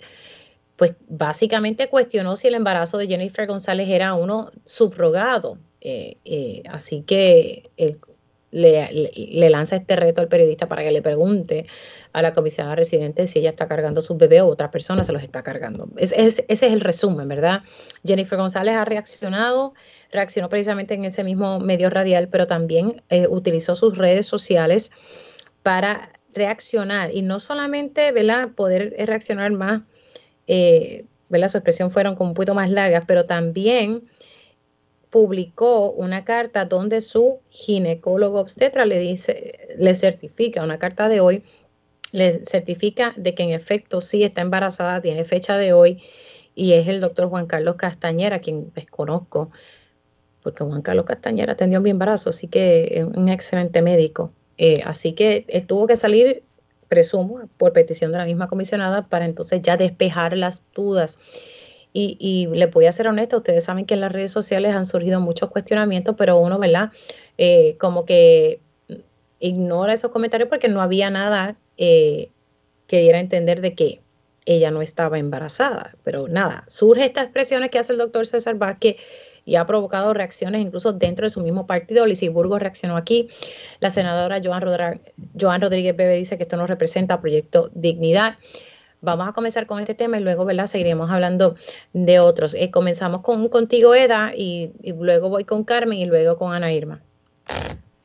pues 0.76 0.94
básicamente 1.08 1.88
cuestionó 1.88 2.36
si 2.36 2.48
el 2.48 2.54
embarazo 2.54 2.98
de 2.98 3.06
Jennifer 3.06 3.46
González 3.46 3.88
era 3.88 4.14
uno 4.14 4.50
subrogado. 4.64 5.58
Eh, 5.80 6.16
eh, 6.24 6.62
así 6.70 7.02
que 7.02 7.70
el 7.76 7.98
le, 8.54 9.50
lanza 9.50 9.76
este 9.76 9.96
reto 9.96 10.20
al 10.20 10.28
periodista 10.28 10.68
para 10.68 10.82
que 10.82 10.92
le 10.92 11.02
pregunte 11.02 11.66
a 12.12 12.22
la 12.22 12.32
comisionada 12.32 12.76
residente 12.76 13.26
si 13.26 13.40
ella 13.40 13.50
está 13.50 13.66
cargando 13.66 14.00
su 14.00 14.16
bebé 14.16 14.40
o 14.40 14.46
otra 14.46 14.70
persona 14.70 15.02
se 15.02 15.12
los 15.12 15.22
está 15.22 15.42
cargando. 15.42 15.88
ese 15.96 16.44
es 16.46 16.62
el 16.62 16.80
resumen, 16.80 17.26
¿verdad? 17.26 17.62
Jennifer 18.06 18.38
González 18.38 18.76
ha 18.76 18.84
reaccionado, 18.84 19.74
reaccionó 20.12 20.48
precisamente 20.48 20.94
en 20.94 21.04
ese 21.04 21.24
mismo 21.24 21.58
medio 21.58 21.90
radial, 21.90 22.28
pero 22.28 22.46
también 22.46 23.02
eh, 23.08 23.26
utilizó 23.28 23.74
sus 23.74 23.98
redes 23.98 24.26
sociales 24.26 24.92
para 25.64 26.10
reaccionar 26.32 27.12
y 27.12 27.22
no 27.22 27.40
solamente, 27.40 28.12
¿verdad? 28.12 28.50
Poder 28.50 28.94
reaccionar 29.06 29.50
más, 29.50 29.82
eh, 30.46 31.06
¿verdad? 31.28 31.48
Su 31.48 31.58
expresión 31.58 31.90
fueron 31.90 32.14
como 32.14 32.30
un 32.30 32.34
poquito 32.34 32.54
más 32.54 32.70
largas, 32.70 33.02
pero 33.06 33.24
también 33.24 34.04
publicó 35.14 35.92
una 35.92 36.24
carta 36.24 36.64
donde 36.64 37.00
su 37.00 37.38
ginecólogo 37.48 38.40
obstetra 38.40 38.84
le 38.84 38.98
dice, 38.98 39.76
le 39.78 39.94
certifica, 39.94 40.64
una 40.64 40.80
carta 40.80 41.08
de 41.08 41.20
hoy, 41.20 41.44
le 42.10 42.44
certifica 42.44 43.14
de 43.16 43.32
que 43.32 43.44
en 43.44 43.50
efecto 43.50 44.00
sí 44.00 44.24
está 44.24 44.40
embarazada, 44.40 45.00
tiene 45.00 45.24
fecha 45.24 45.56
de 45.56 45.72
hoy, 45.72 46.02
y 46.56 46.72
es 46.72 46.88
el 46.88 47.00
doctor 47.00 47.28
Juan 47.28 47.46
Carlos 47.46 47.76
Castañera, 47.76 48.40
quien 48.40 48.72
desconozco, 48.74 49.52
porque 50.42 50.64
Juan 50.64 50.82
Carlos 50.82 51.04
Castañera 51.04 51.52
atendió 51.52 51.80
mi 51.80 51.90
embarazo, 51.90 52.30
así 52.30 52.48
que 52.48 52.98
es 52.98 53.04
un 53.04 53.28
excelente 53.28 53.82
médico. 53.82 54.32
Eh, 54.58 54.80
así 54.84 55.12
que 55.12 55.44
él 55.46 55.64
tuvo 55.68 55.86
que 55.86 55.96
salir, 55.96 56.42
presumo, 56.88 57.48
por 57.56 57.72
petición 57.72 58.10
de 58.10 58.18
la 58.18 58.24
misma 58.24 58.48
comisionada, 58.48 59.06
para 59.06 59.26
entonces 59.26 59.62
ya 59.62 59.76
despejar 59.76 60.36
las 60.36 60.64
dudas. 60.74 61.20
Y, 61.96 62.48
le 62.52 62.66
voy 62.66 62.86
a 62.86 62.92
ser 62.92 63.06
honesta, 63.06 63.36
ustedes 63.36 63.62
saben 63.62 63.86
que 63.86 63.94
en 63.94 64.00
las 64.00 64.10
redes 64.10 64.32
sociales 64.32 64.74
han 64.74 64.84
surgido 64.84 65.20
muchos 65.20 65.48
cuestionamientos, 65.48 66.16
pero 66.18 66.38
uno, 66.38 66.58
¿verdad? 66.58 66.90
Eh, 67.38 67.76
como 67.78 68.04
que 68.04 68.58
ignora 69.38 69.92
esos 69.92 70.10
comentarios 70.10 70.48
porque 70.48 70.68
no 70.68 70.82
había 70.82 71.08
nada 71.10 71.56
eh, 71.76 72.30
que 72.88 73.00
diera 73.00 73.18
a 73.18 73.20
entender 73.20 73.60
de 73.60 73.74
que 73.76 74.00
ella 74.44 74.72
no 74.72 74.82
estaba 74.82 75.20
embarazada. 75.20 75.94
Pero 76.02 76.26
nada, 76.26 76.64
surge 76.66 77.04
estas 77.04 77.26
expresiones 77.26 77.70
que 77.70 77.78
hace 77.78 77.92
el 77.92 77.98
doctor 78.00 78.26
César 78.26 78.56
Vázquez 78.56 78.96
y 79.44 79.54
ha 79.54 79.66
provocado 79.66 80.14
reacciones 80.14 80.60
incluso 80.62 80.92
dentro 80.92 81.26
de 81.26 81.30
su 81.30 81.42
mismo 81.42 81.66
partido. 81.66 82.06
Lisiburgo 82.06 82.58
reaccionó 82.58 82.96
aquí. 82.96 83.28
La 83.78 83.90
senadora 83.90 84.40
Joan 84.42 85.60
Rodríguez 85.60 85.96
Bebe 85.96 86.16
dice 86.16 86.36
que 86.36 86.42
esto 86.42 86.56
no 86.56 86.66
representa 86.66 87.20
Proyecto 87.20 87.70
Dignidad. 87.72 88.36
Vamos 89.04 89.28
a 89.28 89.32
comenzar 89.32 89.66
con 89.66 89.80
este 89.80 89.94
tema 89.94 90.16
y 90.16 90.22
luego, 90.22 90.46
¿verdad? 90.46 90.66
Seguiremos 90.66 91.10
hablando 91.10 91.56
de 91.92 92.20
otros. 92.20 92.54
Eh, 92.54 92.70
comenzamos 92.70 93.20
con 93.20 93.48
contigo, 93.48 93.94
Eda, 93.94 94.30
y, 94.34 94.72
luego 94.98 95.28
voy 95.28 95.44
con 95.44 95.62
Carmen 95.64 95.98
y 95.98 96.06
luego 96.06 96.36
con 96.36 96.52
Ana 96.52 96.72
Irma. 96.72 97.00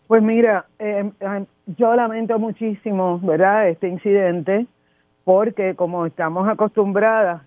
Pues 0.08 0.22
mira, 0.22 0.66
eh, 0.78 1.10
eh, 1.20 1.46
yo 1.78 1.96
lamento 1.96 2.38
muchísimo, 2.38 3.20
¿verdad? 3.24 3.70
Este 3.70 3.88
incidente, 3.88 4.66
porque 5.24 5.76
como 5.76 6.06
estamos 6.06 6.50
acostumbradas, 6.50 7.44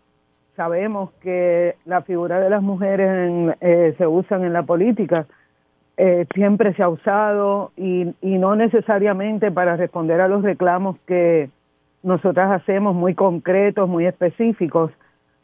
sabemos 0.57 1.11
que 1.21 1.77
la 1.85 2.03
figura 2.03 2.41
de 2.41 2.49
las 2.49 2.63
mujeres 2.63 3.57
se 3.99 4.07
usan 4.07 4.45
en 4.45 4.53
la 4.55 4.63
política. 4.63 5.27
siempre 6.35 6.75
se 6.75 6.83
ha 6.83 6.89
usado 6.89 7.73
y, 7.77 8.15
y 8.23 8.39
no 8.39 8.57
necesariamente 8.57 9.51
para 9.51 9.77
responder 9.77 10.21
a 10.21 10.29
los 10.29 10.43
reclamos 10.43 10.97
que, 11.07 11.51
nosotras 12.03 12.51
hacemos 12.51 12.95
muy 12.95 13.15
concretos, 13.15 13.89
muy 13.89 14.07
específicos, 14.07 14.91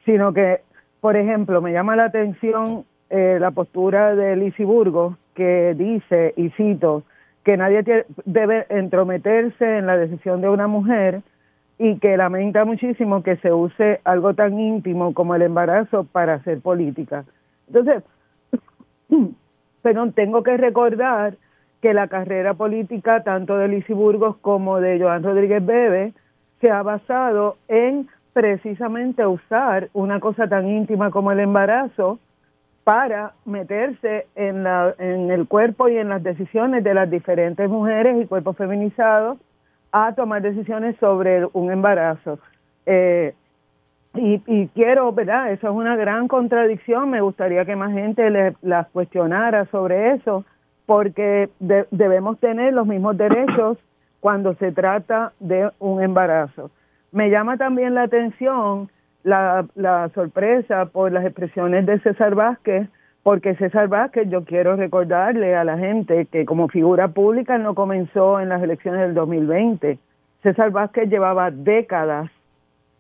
sino 0.04 0.32
que, 0.32 0.60
por 1.00 1.16
ejemplo, 1.16 1.60
me 1.60 1.72
llama 1.72 1.96
la 1.96 2.04
atención 2.04 2.84
eh, 3.10 3.38
la 3.40 3.50
postura 3.50 4.14
de 4.14 4.36
Lizy 4.36 4.64
Burgos, 4.64 5.16
que 5.34 5.74
dice, 5.74 6.34
y 6.36 6.50
cito, 6.50 7.04
que 7.44 7.56
nadie 7.56 8.04
debe 8.24 8.66
entrometerse 8.68 9.78
en 9.78 9.86
la 9.86 9.96
decisión 9.96 10.40
de 10.40 10.48
una 10.48 10.66
mujer 10.66 11.22
y 11.78 11.98
que 11.98 12.16
lamenta 12.16 12.64
muchísimo 12.64 13.22
que 13.22 13.36
se 13.36 13.52
use 13.52 14.00
algo 14.04 14.34
tan 14.34 14.58
íntimo 14.58 15.14
como 15.14 15.34
el 15.34 15.42
embarazo 15.42 16.04
para 16.04 16.34
hacer 16.34 16.60
política. 16.60 17.24
Entonces, 17.68 18.02
pero 19.82 20.10
tengo 20.12 20.42
que 20.42 20.56
recordar 20.56 21.36
que 21.80 21.94
la 21.94 22.08
carrera 22.08 22.54
política 22.54 23.22
tanto 23.22 23.56
de 23.56 23.68
Lizy 23.68 23.92
Burgos 23.92 24.36
como 24.38 24.80
de 24.80 24.98
Joan 25.00 25.22
Rodríguez 25.22 25.64
Bebe 25.64 26.12
se 26.60 26.70
ha 26.70 26.82
basado 26.82 27.56
en 27.68 28.08
precisamente 28.32 29.26
usar 29.26 29.88
una 29.92 30.20
cosa 30.20 30.48
tan 30.48 30.68
íntima 30.68 31.10
como 31.10 31.32
el 31.32 31.40
embarazo 31.40 32.18
para 32.84 33.32
meterse 33.44 34.26
en, 34.34 34.62
la, 34.62 34.94
en 34.98 35.30
el 35.30 35.46
cuerpo 35.46 35.88
y 35.88 35.98
en 35.98 36.08
las 36.08 36.22
decisiones 36.22 36.82
de 36.84 36.94
las 36.94 37.10
diferentes 37.10 37.68
mujeres 37.68 38.22
y 38.22 38.26
cuerpos 38.26 38.56
feminizados 38.56 39.38
a 39.92 40.14
tomar 40.14 40.42
decisiones 40.42 40.96
sobre 40.98 41.46
un 41.52 41.70
embarazo. 41.70 42.38
Eh, 42.86 43.34
y, 44.14 44.68
quiero, 44.68 45.12
¿verdad? 45.12 45.52
Eso 45.52 45.68
es 45.68 45.74
una 45.74 45.96
gran 45.96 46.28
contradicción. 46.28 47.10
Me 47.10 47.20
gustaría 47.20 47.64
que 47.64 47.76
más 47.76 47.92
gente 47.92 48.30
le, 48.30 48.54
las 48.62 48.88
cuestionara 48.88 49.66
sobre 49.66 50.12
eso, 50.12 50.44
porque 50.86 51.50
debemos 51.60 52.38
tener 52.38 52.72
los 52.72 52.86
mismos 52.86 53.16
derechos 53.16 53.78
cuando 54.20 54.54
se 54.54 54.72
trata 54.72 55.32
de 55.40 55.70
un 55.78 56.02
embarazo. 56.02 56.70
Me 57.12 57.30
llama 57.30 57.56
también 57.56 57.94
la 57.94 58.02
atención 58.02 58.90
la, 59.22 60.10
sorpresa 60.14 60.86
por 60.86 61.12
las 61.12 61.24
expresiones 61.24 61.86
de 61.86 61.98
César 62.00 62.34
Vázquez, 62.34 62.88
porque 63.22 63.54
César 63.56 63.88
Vázquez, 63.88 64.28
yo 64.30 64.44
quiero 64.44 64.76
recordarle 64.76 65.54
a 65.54 65.64
la 65.64 65.76
gente 65.76 66.26
que 66.26 66.44
como 66.44 66.68
figura 66.68 67.08
pública 67.08 67.58
no 67.58 67.74
comenzó 67.74 68.40
en 68.40 68.48
las 68.48 68.62
elecciones 68.62 69.00
del 69.00 69.14
2020. 69.14 69.98
César 70.42 70.70
Vázquez 70.70 71.10
llevaba 71.10 71.50
décadas 71.50 72.30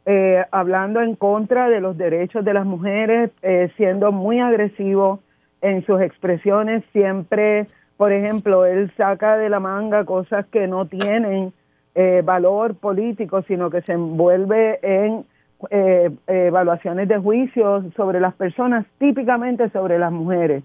eh, 0.04 0.44
hablando 0.50 1.00
en 1.00 1.14
contra 1.16 1.68
de 1.68 1.80
los 1.80 1.96
derechos 1.96 2.44
de 2.44 2.54
las 2.54 2.66
mujeres, 2.66 3.30
eh, 3.42 3.70
siendo 3.76 4.10
muy 4.10 4.40
agresivo 4.40 5.20
en 5.60 5.84
sus 5.84 6.00
expresiones, 6.00 6.82
siempre, 6.92 7.66
por 7.98 8.12
ejemplo, 8.12 8.64
él 8.64 8.92
saca 8.96 9.36
de 9.36 9.48
la 9.48 9.58
manga 9.58 10.04
cosas 10.04 10.46
que 10.46 10.68
no 10.68 10.86
tienen 10.86 11.52
eh, 11.96 12.22
valor 12.24 12.76
político, 12.76 13.42
sino 13.42 13.70
que 13.70 13.82
se 13.82 13.92
envuelve 13.92 14.78
en 14.82 15.24
eh, 15.68 16.08
evaluaciones 16.28 17.08
de 17.08 17.18
juicios 17.18 17.84
sobre 17.96 18.20
las 18.20 18.34
personas, 18.34 18.86
típicamente 18.98 19.68
sobre 19.70 19.98
las 19.98 20.12
mujeres. 20.12 20.62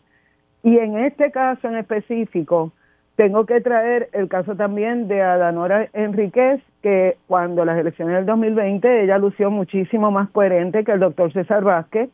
Y 0.62 0.78
en 0.78 1.00
este 1.00 1.32
caso 1.32 1.68
en 1.68 1.78
específico, 1.78 2.72
tengo 3.16 3.48
que 3.48 3.62
traer 3.62 4.10
el 4.14 4.28
caso 4.28 4.56
también 4.56 5.08
de 5.08 5.24
Adanora 5.24 5.90
Enríquez, 5.94 6.62
que 6.84 7.18
cuando 7.26 7.66
las 7.66 7.80
elecciones 7.80 8.16
del 8.16 8.28
2020 8.28 9.06
ella 9.06 9.18
lució 9.18 9.50
muchísimo 9.50 10.12
más 10.12 10.30
coherente 10.30 10.84
que 10.84 10.92
el 10.92 11.00
doctor 11.00 11.34
César 11.34 11.64
Vázquez. 11.64 12.12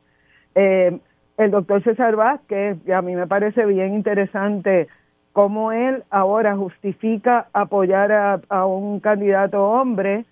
Eh, 0.55 0.97
el 1.37 1.51
doctor 1.51 1.83
César 1.83 2.15
Vázquez, 2.15 2.77
y 2.87 2.91
a 2.93 3.01
mí 3.01 3.15
me 3.15 3.27
parece 3.27 3.65
bien 3.65 3.93
interesante 3.93 4.87
cómo 5.33 5.71
él 5.71 6.03
ahora 6.09 6.55
justifica 6.55 7.47
apoyar 7.53 8.41
a, 8.49 8.65
un 8.65 8.99
candidato 8.99 9.63
hombre, 9.63 10.25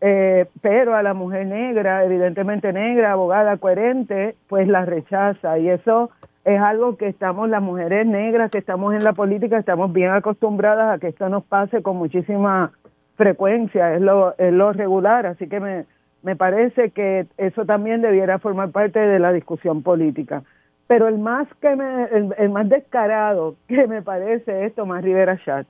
eh, 0.00 0.46
pero 0.60 0.94
a 0.94 1.02
la 1.02 1.14
mujer 1.14 1.46
negra, 1.46 2.04
evidentemente 2.04 2.72
negra, 2.72 3.12
abogada 3.12 3.56
coherente, 3.56 4.34
pues 4.48 4.68
la 4.68 4.84
rechaza. 4.84 5.58
Y 5.58 5.68
eso 5.68 6.10
es 6.44 6.60
algo 6.60 6.96
que 6.96 7.08
estamos, 7.08 7.48
las 7.48 7.62
mujeres 7.62 8.06
negras 8.06 8.50
que 8.50 8.58
estamos 8.58 8.94
en 8.94 9.04
la 9.04 9.12
política, 9.12 9.58
estamos 9.58 9.92
bien 9.92 10.10
acostumbradas 10.10 10.94
a 10.94 10.98
que 10.98 11.08
esto 11.08 11.28
nos 11.28 11.44
pase 11.44 11.82
con 11.82 11.96
muchísima 11.96 12.72
frecuencia, 13.16 13.94
es 13.94 14.00
lo, 14.00 14.36
es 14.38 14.52
lo 14.52 14.72
regular, 14.72 15.26
así 15.26 15.46
que 15.46 15.60
me, 15.60 15.84
me 16.22 16.34
parece 16.34 16.90
que 16.90 17.26
eso 17.36 17.64
también 17.64 18.00
debiera 18.00 18.38
formar 18.38 18.70
parte 18.70 18.98
de 18.98 19.18
la 19.18 19.32
discusión 19.32 19.82
política. 19.82 20.42
Pero 20.86 21.08
el 21.08 21.18
más 21.18 21.48
que 21.60 21.74
me, 21.76 22.04
el, 22.38 22.50
más 22.50 22.68
descarado 22.68 23.56
que 23.68 23.86
me 23.86 24.02
parece 24.02 24.66
es 24.66 24.74
Tomás 24.74 25.02
Rivera 25.02 25.36
Schatz. 25.38 25.68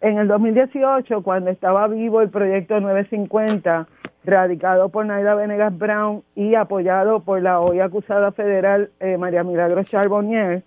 En 0.00 0.18
el 0.18 0.28
2018, 0.28 1.22
cuando 1.22 1.50
estaba 1.50 1.88
vivo 1.88 2.20
el 2.20 2.30
proyecto 2.30 2.80
950, 2.80 3.86
radicado 4.24 4.90
por 4.90 5.06
Naida 5.06 5.34
Venegas 5.34 5.76
Brown 5.76 6.22
y 6.36 6.54
apoyado 6.54 7.20
por 7.20 7.42
la 7.42 7.60
hoy 7.60 7.80
acusada 7.80 8.30
federal 8.32 8.90
eh, 9.00 9.16
María 9.16 9.42
Milagros 9.42 9.90
Charbonnier, 9.90 10.62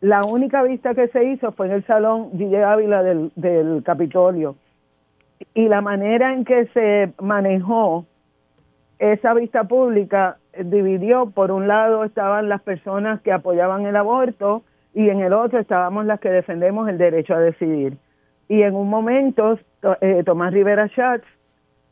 la 0.00 0.22
única 0.24 0.64
vista 0.64 0.94
que 0.94 1.06
se 1.08 1.24
hizo 1.24 1.52
fue 1.52 1.66
en 1.66 1.72
el 1.74 1.86
salón 1.86 2.32
Gille 2.32 2.64
Ávila 2.64 3.04
del, 3.04 3.30
del 3.36 3.84
Capitolio. 3.84 4.56
Y 5.54 5.68
la 5.68 5.80
manera 5.80 6.32
en 6.32 6.44
que 6.44 6.66
se 6.74 7.12
manejó 7.20 8.04
esa 8.98 9.34
vista 9.34 9.64
pública 9.64 10.38
dividió, 10.64 11.30
por 11.30 11.50
un 11.50 11.68
lado 11.68 12.04
estaban 12.04 12.48
las 12.48 12.62
personas 12.62 13.20
que 13.22 13.32
apoyaban 13.32 13.86
el 13.86 13.96
aborto 13.96 14.62
y 14.94 15.08
en 15.08 15.20
el 15.20 15.32
otro 15.32 15.58
estábamos 15.58 16.06
las 16.06 16.20
que 16.20 16.30
defendemos 16.30 16.88
el 16.88 16.98
derecho 16.98 17.34
a 17.34 17.40
decidir. 17.40 17.96
Y 18.48 18.62
en 18.62 18.74
un 18.74 18.90
momento 18.90 19.58
eh, 20.00 20.22
Tomás 20.24 20.52
Rivera 20.52 20.88
Schatz 20.88 21.24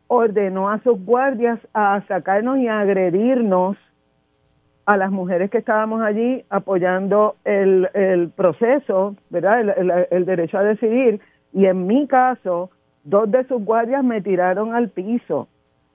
ordenó 0.08 0.68
a 0.70 0.80
sus 0.82 1.02
guardias 1.04 1.58
a 1.72 2.02
sacarnos 2.08 2.58
y 2.58 2.68
a 2.68 2.80
agredirnos 2.80 3.76
a 4.84 4.96
las 4.96 5.12
mujeres 5.12 5.50
que 5.50 5.58
estábamos 5.58 6.02
allí 6.02 6.44
apoyando 6.50 7.36
el, 7.44 7.88
el 7.94 8.30
proceso, 8.30 9.14
¿verdad? 9.30 9.60
El, 9.60 10.06
el, 10.10 10.24
derecho 10.26 10.58
a 10.58 10.64
decidir. 10.64 11.20
Y 11.52 11.66
en 11.66 11.86
mi 11.86 12.08
caso, 12.08 12.70
dos 13.04 13.30
de 13.30 13.44
sus 13.44 13.64
guardias 13.64 14.02
me 14.02 14.20
tiraron 14.20 14.74
al 14.74 14.88
piso. 14.88 15.46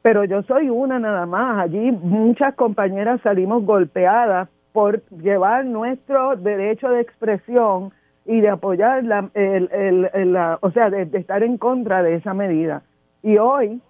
Pero 0.05 0.23
yo 0.23 0.43
soy 0.43 0.69
una 0.69 0.99
nada 0.99 1.25
más. 1.25 1.57
Allí 1.57 1.91
muchas 1.91 2.53
compañeras 2.53 3.19
salimos 3.21 3.65
golpeadas 3.65 4.47
por 4.71 5.01
llevar 5.09 5.65
nuestro 5.65 6.35
derecho 6.35 6.89
de 6.89 7.01
expresión 7.01 7.91
y 8.23 8.39
de 8.39 8.49
apoyar 8.49 9.03
la, 9.03 9.31
el, 9.33 9.67
el, 10.13 10.33
la 10.33 10.59
o 10.61 10.69
sea, 10.69 10.91
de 10.91 11.09
estar 11.11 11.41
en 11.41 11.57
contra 11.57 12.03
de 12.03 12.17
esa 12.17 12.35
medida. 12.35 12.83
Y 13.23 13.39
hoy 13.39 13.81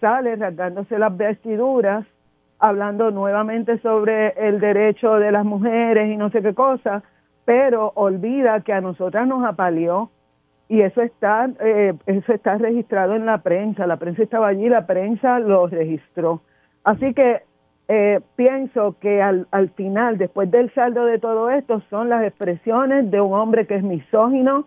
sale 0.00 0.34
rasgándose 0.34 0.98
las 0.98 1.16
vestiduras, 1.16 2.06
hablando 2.58 3.12
nuevamente 3.12 3.78
sobre 3.82 4.30
el 4.30 4.58
derecho 4.58 5.14
de 5.14 5.30
las 5.30 5.44
mujeres 5.44 6.10
y 6.10 6.16
no 6.16 6.30
sé 6.30 6.42
qué 6.42 6.54
cosa, 6.54 7.04
pero 7.44 7.92
olvida 7.94 8.62
que 8.62 8.72
a 8.72 8.80
nosotras 8.80 9.28
nos 9.28 9.44
apaleó 9.44 10.10
y 10.72 10.80
eso 10.80 11.02
está, 11.02 11.50
eh, 11.60 11.92
eso 12.06 12.32
está 12.32 12.56
registrado 12.56 13.14
en 13.14 13.26
la 13.26 13.42
prensa, 13.42 13.86
la 13.86 13.98
prensa 13.98 14.22
estaba 14.22 14.48
allí, 14.48 14.70
la 14.70 14.86
prensa 14.86 15.38
lo 15.38 15.66
registró. 15.66 16.40
Así 16.82 17.12
que 17.12 17.42
eh, 17.88 18.20
pienso 18.36 18.96
que 18.98 19.20
al, 19.20 19.46
al 19.50 19.68
final, 19.68 20.16
después 20.16 20.50
del 20.50 20.72
saldo 20.72 21.04
de 21.04 21.18
todo 21.18 21.50
esto, 21.50 21.82
son 21.90 22.08
las 22.08 22.24
expresiones 22.24 23.10
de 23.10 23.20
un 23.20 23.34
hombre 23.34 23.66
que 23.66 23.74
es 23.74 23.82
misógino, 23.82 24.66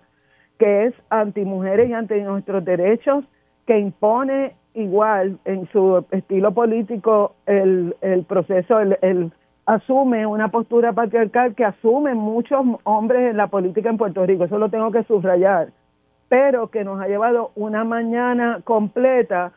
que 0.60 0.86
es 0.86 0.94
anti 1.10 1.44
mujeres 1.44 1.90
y 1.90 1.94
anti 1.94 2.22
nuestros 2.22 2.64
derechos, 2.64 3.26
que 3.66 3.80
impone 3.80 4.54
igual 4.76 5.40
en 5.44 5.68
su 5.72 6.06
estilo 6.12 6.52
político 6.52 7.34
el, 7.48 7.96
el 8.02 8.26
proceso, 8.26 8.80
el, 8.80 9.32
asume 9.66 10.28
una 10.28 10.50
postura 10.50 10.94
patriarcal 10.94 11.56
que 11.56 11.66
asumen 11.66 12.16
muchos 12.16 12.64
hombres 12.84 13.32
en 13.32 13.38
la 13.38 13.48
política 13.48 13.90
en 13.90 13.98
Puerto 13.98 14.24
Rico, 14.24 14.44
eso 14.44 14.60
lo 14.60 14.70
tengo 14.70 14.92
que 14.92 15.02
subrayar, 15.06 15.70
pero 16.30 16.68
que 16.68 16.84
nos 16.84 17.02
ha 17.02 17.08
llevado 17.08 17.52
una 17.56 17.84
mañana 17.84 18.62
completa 18.64 19.54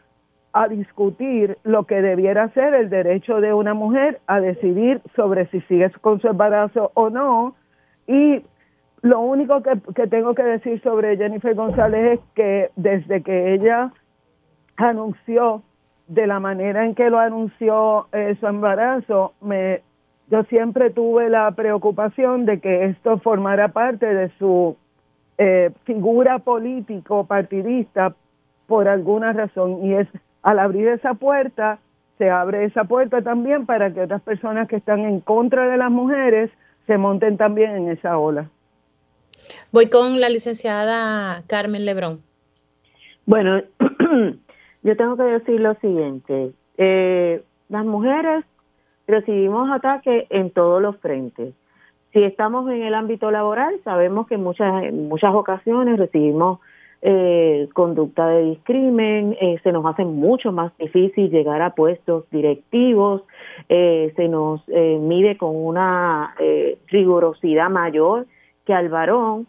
a 0.52 0.68
discutir 0.68 1.58
lo 1.62 1.84
que 1.84 2.02
debiera 2.02 2.48
ser 2.50 2.74
el 2.74 2.90
derecho 2.90 3.40
de 3.40 3.52
una 3.52 3.74
mujer 3.74 4.20
a 4.26 4.40
decidir 4.40 5.00
sobre 5.14 5.46
si 5.46 5.60
sigue 5.62 5.90
con 6.00 6.20
su 6.20 6.28
embarazo 6.28 6.90
o 6.94 7.10
no. 7.10 7.54
Y 8.06 8.42
lo 9.02 9.20
único 9.20 9.62
que, 9.62 9.78
que 9.94 10.06
tengo 10.06 10.34
que 10.34 10.42
decir 10.42 10.80
sobre 10.82 11.16
Jennifer 11.16 11.54
González 11.54 12.18
es 12.18 12.20
que 12.34 12.70
desde 12.76 13.22
que 13.22 13.54
ella 13.54 13.92
anunció 14.76 15.62
de 16.08 16.26
la 16.26 16.40
manera 16.40 16.84
en 16.84 16.94
que 16.94 17.10
lo 17.10 17.18
anunció 17.18 18.08
eh, 18.12 18.36
su 18.40 18.46
embarazo, 18.46 19.34
me, 19.42 19.82
yo 20.30 20.42
siempre 20.44 20.90
tuve 20.90 21.28
la 21.28 21.50
preocupación 21.52 22.46
de 22.46 22.60
que 22.60 22.86
esto 22.86 23.18
formara 23.18 23.68
parte 23.68 24.06
de 24.06 24.30
su 24.38 24.76
eh, 25.39 25.70
figura 25.84 26.41
político 26.41 27.24
partidista 27.24 28.14
por 28.66 28.89
alguna 28.89 29.32
razón 29.32 29.84
y 29.84 29.95
es 29.95 30.09
al 30.43 30.59
abrir 30.59 30.89
esa 30.89 31.14
puerta 31.14 31.78
se 32.18 32.30
abre 32.30 32.64
esa 32.64 32.84
puerta 32.84 33.22
también 33.22 33.64
para 33.64 33.95
que 33.95 34.03
otras 34.03 34.21
personas 34.22 34.68
que 34.68 34.76
están 34.76 35.00
en 35.00 35.21
contra 35.21 35.68
de 35.68 35.79
las 35.79 35.91
mujeres 35.91 36.50
se 36.87 36.99
monten 36.99 37.37
también 37.37 37.76
en 37.76 37.88
esa 37.88 38.18
ola. 38.18 38.50
Voy 39.71 39.88
con 39.88 40.21
la 40.21 40.29
licenciada 40.29 41.42
Carmen 41.46 41.84
Lebrón. 41.84 42.21
Bueno, 43.25 43.62
yo 44.83 44.96
tengo 44.96 45.17
que 45.17 45.22
decir 45.22 45.61
lo 45.61 45.75
siguiente. 45.76 46.53
Eh, 46.76 47.42
las 47.68 47.84
mujeres 47.84 48.45
recibimos 49.07 49.71
ataques 49.71 50.26
en 50.30 50.50
todos 50.50 50.83
los 50.83 50.96
frentes. 50.99 51.54
Si 52.18 52.24
estamos 52.24 52.68
en 52.68 52.82
el 52.82 52.95
ámbito 52.95 53.30
laboral, 53.30 53.76
sabemos 53.84 54.26
que 54.26 54.34
en 54.34 54.42
muchas, 54.42 54.92
muchas 54.92 55.32
ocasiones 55.36 56.00
recibimos 56.00 56.58
eh, 57.00 57.68
conducta 57.74 58.26
de 58.26 58.42
discrimen, 58.42 59.36
eh, 59.40 59.61
se 59.62 59.70
nos 59.70 59.86
hace 59.86 60.04
mucho 60.04 60.50
más 60.50 60.76
difícil 60.78 61.30
llegar 61.30 61.62
a 61.62 61.76
puestos 61.76 62.28
directivos, 62.32 63.22
se 63.68 64.28
nos 64.28 64.66
mide 64.66 65.36
con 65.36 65.54
una 65.54 66.34
rigurosidad 66.88 67.70
mayor 67.70 68.26
que 68.66 68.74
al 68.74 68.88
varón 68.88 69.46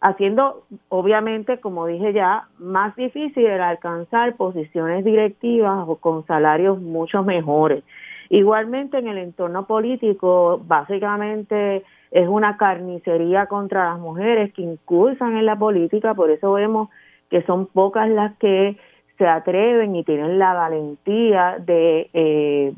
haciendo 0.00 0.64
obviamente, 0.88 1.60
como 1.60 1.84
dije 1.84 2.14
ya, 2.14 2.48
más 2.58 2.96
difícil 2.96 3.44
el 3.44 3.60
alcanzar 3.60 4.36
posiciones 4.36 5.04
directivas 5.04 5.84
o 5.86 5.96
con 5.96 6.26
salarios 6.26 6.80
mucho 6.80 7.22
mejores. 7.22 7.84
Igualmente 8.30 8.96
en 8.96 9.08
el 9.08 9.18
entorno 9.18 9.66
político, 9.66 10.62
básicamente 10.64 11.84
es 12.12 12.28
una 12.28 12.56
carnicería 12.56 13.46
contra 13.46 13.90
las 13.90 13.98
mujeres 13.98 14.52
que 14.54 14.62
incursan 14.62 15.36
en 15.36 15.46
la 15.46 15.56
política, 15.56 16.14
por 16.14 16.30
eso 16.30 16.52
vemos 16.52 16.90
que 17.28 17.42
son 17.42 17.66
pocas 17.66 18.08
las 18.08 18.36
que 18.38 18.76
se 19.18 19.26
atreven 19.26 19.96
y 19.96 20.04
tienen 20.04 20.38
la 20.38 20.54
valentía 20.54 21.56
de, 21.58 22.08
eh, 22.14 22.72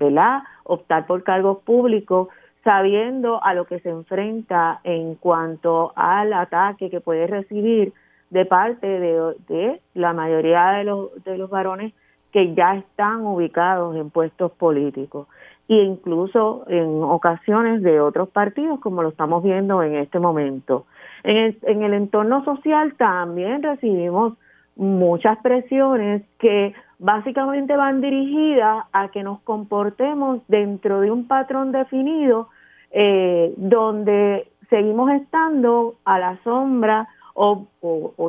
optar 0.65 1.07
por 1.07 1.23
cargos 1.23 1.59
públicos 1.59 2.29
sabiendo 2.65 3.45
a 3.45 3.53
lo 3.53 3.67
que 3.67 3.79
se 3.81 3.91
enfrenta 3.91 4.81
en 4.85 5.17
cuanto 5.17 5.93
al 5.97 6.33
ataque 6.33 6.89
que 6.89 7.01
puede 7.01 7.27
recibir 7.27 7.93
de 8.31 8.47
parte 8.47 8.87
de, 8.87 9.81
la 9.93 10.15
mayoría 10.15 10.71
de 10.71 10.85
los, 10.85 11.23
de 11.25 11.37
los 11.37 11.51
varones 11.51 11.93
que 12.33 12.55
ya 12.55 12.77
están 12.77 13.27
ubicados 13.27 13.95
en 13.97 14.09
puestos 14.09 14.53
políticos 14.53 15.29
e 15.69 15.75
incluso 15.75 16.65
en 16.69 17.03
ocasiones 17.03 17.83
de 17.83 18.01
otros 18.01 18.29
partidos 18.29 18.81
como 18.81 19.03
lo 19.03 19.11
estamos 19.11 19.43
viendo 19.43 19.83
en 19.83 19.97
este 19.97 20.19
momento. 20.19 20.87
En 21.25 21.37
el, 21.37 21.59
en 21.63 21.83
el 21.83 21.95
entorno 21.95 22.45
social 22.45 22.95
también 22.95 23.63
recibimos 23.63 24.35
muchas 24.77 25.39
presiones 25.39 26.23
que 26.39 26.75
básicamente 26.99 27.77
van 27.77 28.01
dirigidas 28.01 28.85
a 28.93 29.09
que 29.09 29.23
nos 29.23 29.41
comportemos 29.41 30.41
dentro 30.49 31.01
de 31.01 31.11
un 31.11 31.27
patrón 31.27 31.73
definido 31.73 32.49
eh, 32.91 33.53
donde 33.57 34.49
seguimos 34.71 35.11
estando 35.11 35.97
a 36.05 36.19
la 36.19 36.39
sombra 36.45 37.09
o, 37.35 37.67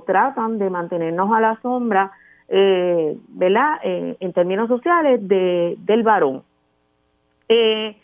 tratan 0.05 0.57
de 0.59 0.69
mantenernos 0.69 1.31
a 1.33 1.39
la 1.39 1.59
sombra, 1.61 2.11
eh, 2.47 3.17
¿verdad? 3.29 3.79
Eh, 3.83 4.17
en 4.19 4.33
términos 4.33 4.67
sociales 4.67 5.25
de, 5.27 5.75
del 5.79 6.03
varón. 6.03 6.43
Eh, 7.55 7.95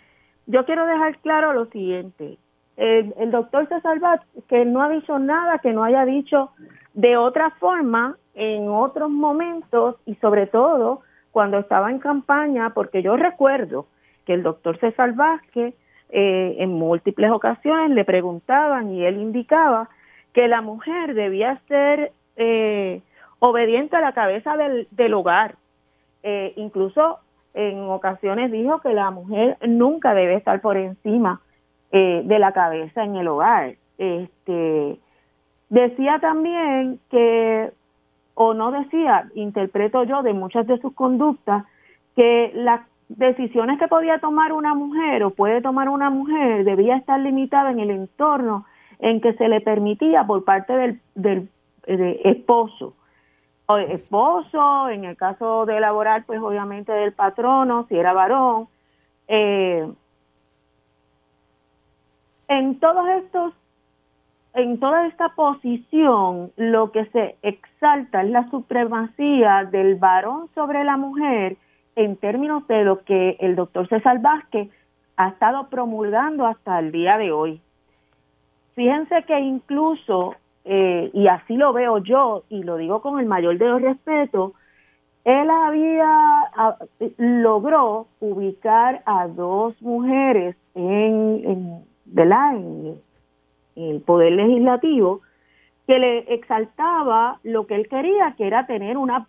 yo 0.46 0.64
quiero 0.66 0.86
dejar 0.86 1.18
claro 1.20 1.54
lo 1.54 1.66
siguiente. 1.68 2.38
El, 2.78 3.32
doctor 3.32 3.68
César 3.68 4.00
Bat, 4.00 4.22
que 4.48 4.64
no 4.64 4.82
ha 4.82 4.90
dicho 4.90 5.18
nada 5.18 5.58
que 5.58 5.74
no 5.74 5.84
haya 5.84 6.06
dicho 6.06 6.52
de 6.94 7.18
otra 7.18 7.50
forma 7.60 8.16
en 8.36 8.70
otros 8.70 9.10
momentos 9.10 9.96
y 10.06 10.16
sobre 10.16 10.46
todo 10.46 11.02
cuando 11.32 11.58
estaba 11.58 11.90
en 11.90 12.00
campaña, 12.00 12.74
porque 12.76 13.02
yo 13.02 13.18
recuerdo 13.18 13.88
que 14.26 14.34
el 14.36 14.44
doctor 14.44 14.80
César 14.80 15.14
Vázquez 15.14 15.74
eh, 16.10 16.56
en 16.60 16.70
múltiples 16.70 17.32
ocasiones 17.32 17.90
le 17.90 18.06
preguntaban 18.06 18.92
y 18.92 19.04
él 19.04 19.18
indicaba 19.18 19.90
que 20.34 20.48
la 20.48 20.62
mujer 20.62 21.16
debía 21.16 21.60
ser 21.68 22.14
eh, 22.38 23.02
obediente 23.40 23.96
a 23.96 24.02
la 24.02 24.14
cabeza 24.14 24.56
del, 24.58 24.88
del 24.92 25.14
hogar. 25.16 25.56
Eh, 26.22 26.54
incluso 26.56 27.20
en 27.54 27.90
ocasiones 27.90 28.52
dijo 28.52 28.80
que 28.80 28.94
la 28.94 29.12
mujer 29.12 29.58
nunca 29.68 30.14
debe 30.14 30.36
estar 30.36 30.62
por 30.62 30.78
encima 30.78 31.42
de 31.92 32.40
la 32.40 32.52
cabeza 32.52 33.04
en 33.04 33.16
el 33.16 33.28
hogar. 33.28 33.76
Este, 33.98 35.00
decía 35.70 36.20
también 36.20 37.00
que, 37.10 37.72
o 38.36 38.54
no 38.54 38.72
decía, 38.72 39.30
interpreto 39.36 40.04
yo 40.04 40.22
de 40.22 40.34
muchas 40.34 40.68
de 40.68 40.80
sus 40.80 40.94
conductas, 40.94 41.66
que 42.16 42.52
las 42.54 42.82
decisiones 43.10 43.80
que 43.80 43.88
podía 43.88 44.20
tomar 44.20 44.54
una 44.54 44.74
mujer 44.76 45.24
o 45.24 45.32
puede 45.32 45.62
tomar 45.62 45.90
una 45.90 46.10
mujer 46.10 46.64
debía 46.64 46.96
estar 46.96 47.20
limitada 47.20 47.72
en 47.72 47.80
el 47.80 47.90
entorno 47.90 48.66
en 49.00 49.20
que 49.22 49.34
se 49.34 49.48
le 49.48 49.62
permitía 49.62 50.26
por 50.26 50.44
parte 50.44 50.74
del, 50.74 51.00
del 51.16 51.50
esposo 52.24 52.88
o 52.88 52.99
esposo, 53.78 54.90
en 54.90 55.06
el 55.06 55.16
caso 55.16 55.66
de 55.66 55.80
laboral, 55.80 56.24
pues 56.26 56.42
obviamente 56.42 56.92
del 56.92 57.14
patrono, 57.14 57.86
si 57.88 57.98
era 57.98 58.14
varón. 58.14 58.68
Eh, 59.28 59.88
en 62.48 62.80
todos 62.80 63.08
estos, 63.10 63.54
en 64.56 64.80
toda 64.80 65.06
esta 65.08 65.30
posición, 65.30 66.52
lo 66.58 66.92
que 66.92 67.06
se 67.08 67.38
exalta 67.44 68.24
es 68.24 68.30
la 68.32 68.50
supremacía 68.50 69.66
del 69.66 69.96
varón 69.96 70.50
sobre 70.56 70.84
la 70.84 70.98
mujer 70.98 71.58
en 71.96 72.18
términos 72.18 72.68
de 72.68 72.84
lo 72.84 73.04
que 73.04 73.38
el 73.40 73.56
doctor 73.56 73.88
César 73.88 74.20
Vázquez 74.20 74.70
ha 75.18 75.30
estado 75.30 75.70
promulgando 75.70 76.46
hasta 76.46 76.80
el 76.80 76.92
día 76.92 77.18
de 77.18 77.32
hoy. 77.32 77.62
Fíjense 78.76 79.24
que 79.24 79.38
incluso, 79.40 80.36
eh, 80.66 81.10
y 81.14 81.28
así 81.28 81.56
lo 81.56 81.74
veo 81.74 82.00
yo, 82.00 82.44
y 82.50 82.64
lo 82.64 82.78
digo 82.78 83.02
con 83.02 83.20
el 83.20 83.26
mayor 83.26 83.58
de 83.58 83.68
los 83.68 83.82
respetos, 83.82 84.54
él 85.24 85.50
había, 85.50 86.50
logró 87.18 88.08
ubicar 88.20 89.02
a 89.06 89.28
dos 89.28 89.80
mujeres 89.82 90.56
en, 90.76 91.42
en, 91.46 91.84
en 92.16 93.00
el 93.76 94.02
poder 94.02 94.34
legislativo 94.34 95.22
que 95.88 96.00
le 96.00 96.34
exaltaba 96.34 97.40
lo 97.44 97.68
que 97.68 97.76
él 97.76 97.88
quería, 97.90 98.34
que 98.38 98.48
era 98.48 98.66
tener 98.66 98.98
una 98.98 99.28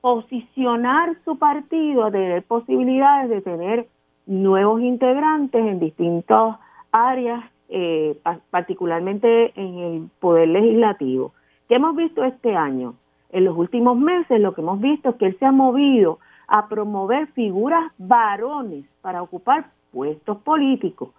posicionar 0.00 1.16
su 1.24 1.36
partido 1.36 2.04
a 2.04 2.12
tener 2.12 2.44
posibilidades 2.44 3.28
de 3.28 3.40
tener 3.40 3.88
nuevos 4.26 4.80
integrantes 4.80 5.60
en 5.66 5.80
distintas 5.80 6.58
áreas, 6.92 7.42
eh, 7.68 8.18
particularmente 8.50 9.52
en 9.58 9.78
el 9.78 10.10
poder 10.20 10.48
legislativo. 10.48 11.32
¿Qué 11.68 11.76
hemos 11.76 11.96
visto 11.96 12.24
este 12.24 12.54
año? 12.54 12.94
En 13.30 13.44
los 13.44 13.56
últimos 13.56 13.96
meses 13.96 14.40
lo 14.40 14.54
que 14.54 14.60
hemos 14.60 14.80
visto 14.80 15.10
es 15.10 15.16
que 15.16 15.26
él 15.26 15.36
se 15.38 15.46
ha 15.46 15.52
movido 15.52 16.18
a 16.48 16.68
promover 16.68 17.26
figuras 17.28 17.92
varones 17.98 18.84
para 19.02 19.22
ocupar 19.22 19.66
puestos 19.92 20.38
políticos 20.38 21.10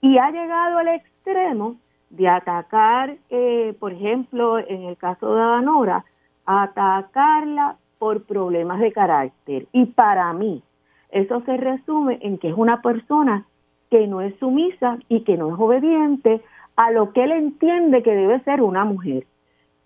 y 0.00 0.18
ha 0.18 0.30
llegado 0.30 0.78
al 0.78 0.88
extremo 0.88 1.76
de 2.10 2.28
atacar, 2.28 3.16
eh, 3.30 3.74
por 3.78 3.92
ejemplo, 3.92 4.58
en 4.58 4.84
el 4.84 4.96
caso 4.96 5.34
de 5.34 5.40
Adanora, 5.40 6.04
atacarla 6.46 7.76
por 7.98 8.22
problemas 8.22 8.80
de 8.80 8.92
carácter. 8.92 9.66
Y 9.72 9.86
para 9.86 10.32
mí, 10.32 10.62
eso 11.10 11.42
se 11.42 11.56
resume 11.56 12.18
en 12.22 12.38
que 12.38 12.48
es 12.48 12.54
una 12.56 12.80
persona 12.80 13.46
que 13.90 14.06
no 14.06 14.20
es 14.20 14.36
sumisa 14.38 14.98
y 15.08 15.20
que 15.24 15.36
no 15.36 15.54
es 15.54 15.60
obediente 15.60 16.40
a 16.76 16.90
lo 16.90 17.12
que 17.12 17.24
él 17.24 17.32
entiende 17.32 18.02
que 18.02 18.14
debe 18.14 18.40
ser 18.40 18.62
una 18.62 18.84
mujer. 18.84 19.24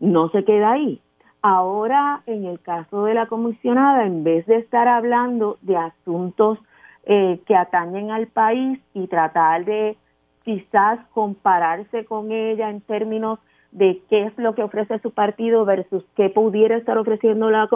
No 0.00 0.28
se 0.30 0.44
queda 0.44 0.72
ahí. 0.72 1.00
Ahora, 1.40 2.22
en 2.26 2.44
el 2.44 2.60
caso 2.60 3.04
de 3.04 3.14
la 3.14 3.26
comisionada, 3.26 4.06
en 4.06 4.22
vez 4.22 4.46
de 4.46 4.56
estar 4.56 4.86
hablando 4.86 5.58
de 5.62 5.76
asuntos 5.76 6.58
eh, 7.04 7.40
que 7.46 7.56
atañen 7.56 8.10
al 8.10 8.28
país 8.28 8.78
y 8.94 9.08
tratar 9.08 9.64
de 9.64 9.96
quizás 10.44 11.00
compararse 11.12 12.04
con 12.04 12.30
ella 12.30 12.70
en 12.70 12.80
términos 12.80 13.38
de 13.72 14.02
qué 14.08 14.24
es 14.24 14.38
lo 14.38 14.54
que 14.54 14.62
ofrece 14.62 14.98
su 15.00 15.12
partido 15.12 15.64
versus 15.64 16.04
qué 16.14 16.28
pudiera 16.28 16.76
estar 16.76 16.98
ofreciendo 16.98 17.50
la 17.50 17.68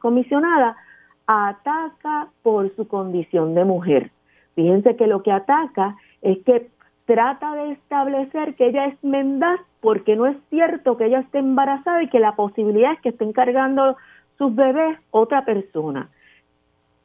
comisionada, 0.00 0.76
ataca 1.26 2.28
por 2.42 2.74
su 2.74 2.88
condición 2.88 3.54
de 3.54 3.64
mujer. 3.64 4.10
Fíjense 4.58 4.96
que 4.96 5.06
lo 5.06 5.22
que 5.22 5.30
ataca 5.30 5.96
es 6.20 6.36
que 6.38 6.68
trata 7.04 7.54
de 7.54 7.70
establecer 7.74 8.56
que 8.56 8.66
ella 8.66 8.86
es 8.86 9.04
mendaz 9.04 9.60
porque 9.80 10.16
no 10.16 10.26
es 10.26 10.36
cierto 10.50 10.96
que 10.96 11.04
ella 11.04 11.20
esté 11.20 11.38
embarazada 11.38 12.02
y 12.02 12.08
que 12.08 12.18
la 12.18 12.34
posibilidad 12.34 12.92
es 12.94 13.00
que 13.00 13.10
esté 13.10 13.22
encargando 13.22 13.96
sus 14.36 14.52
bebés 14.56 14.98
otra 15.12 15.44
persona. 15.44 16.08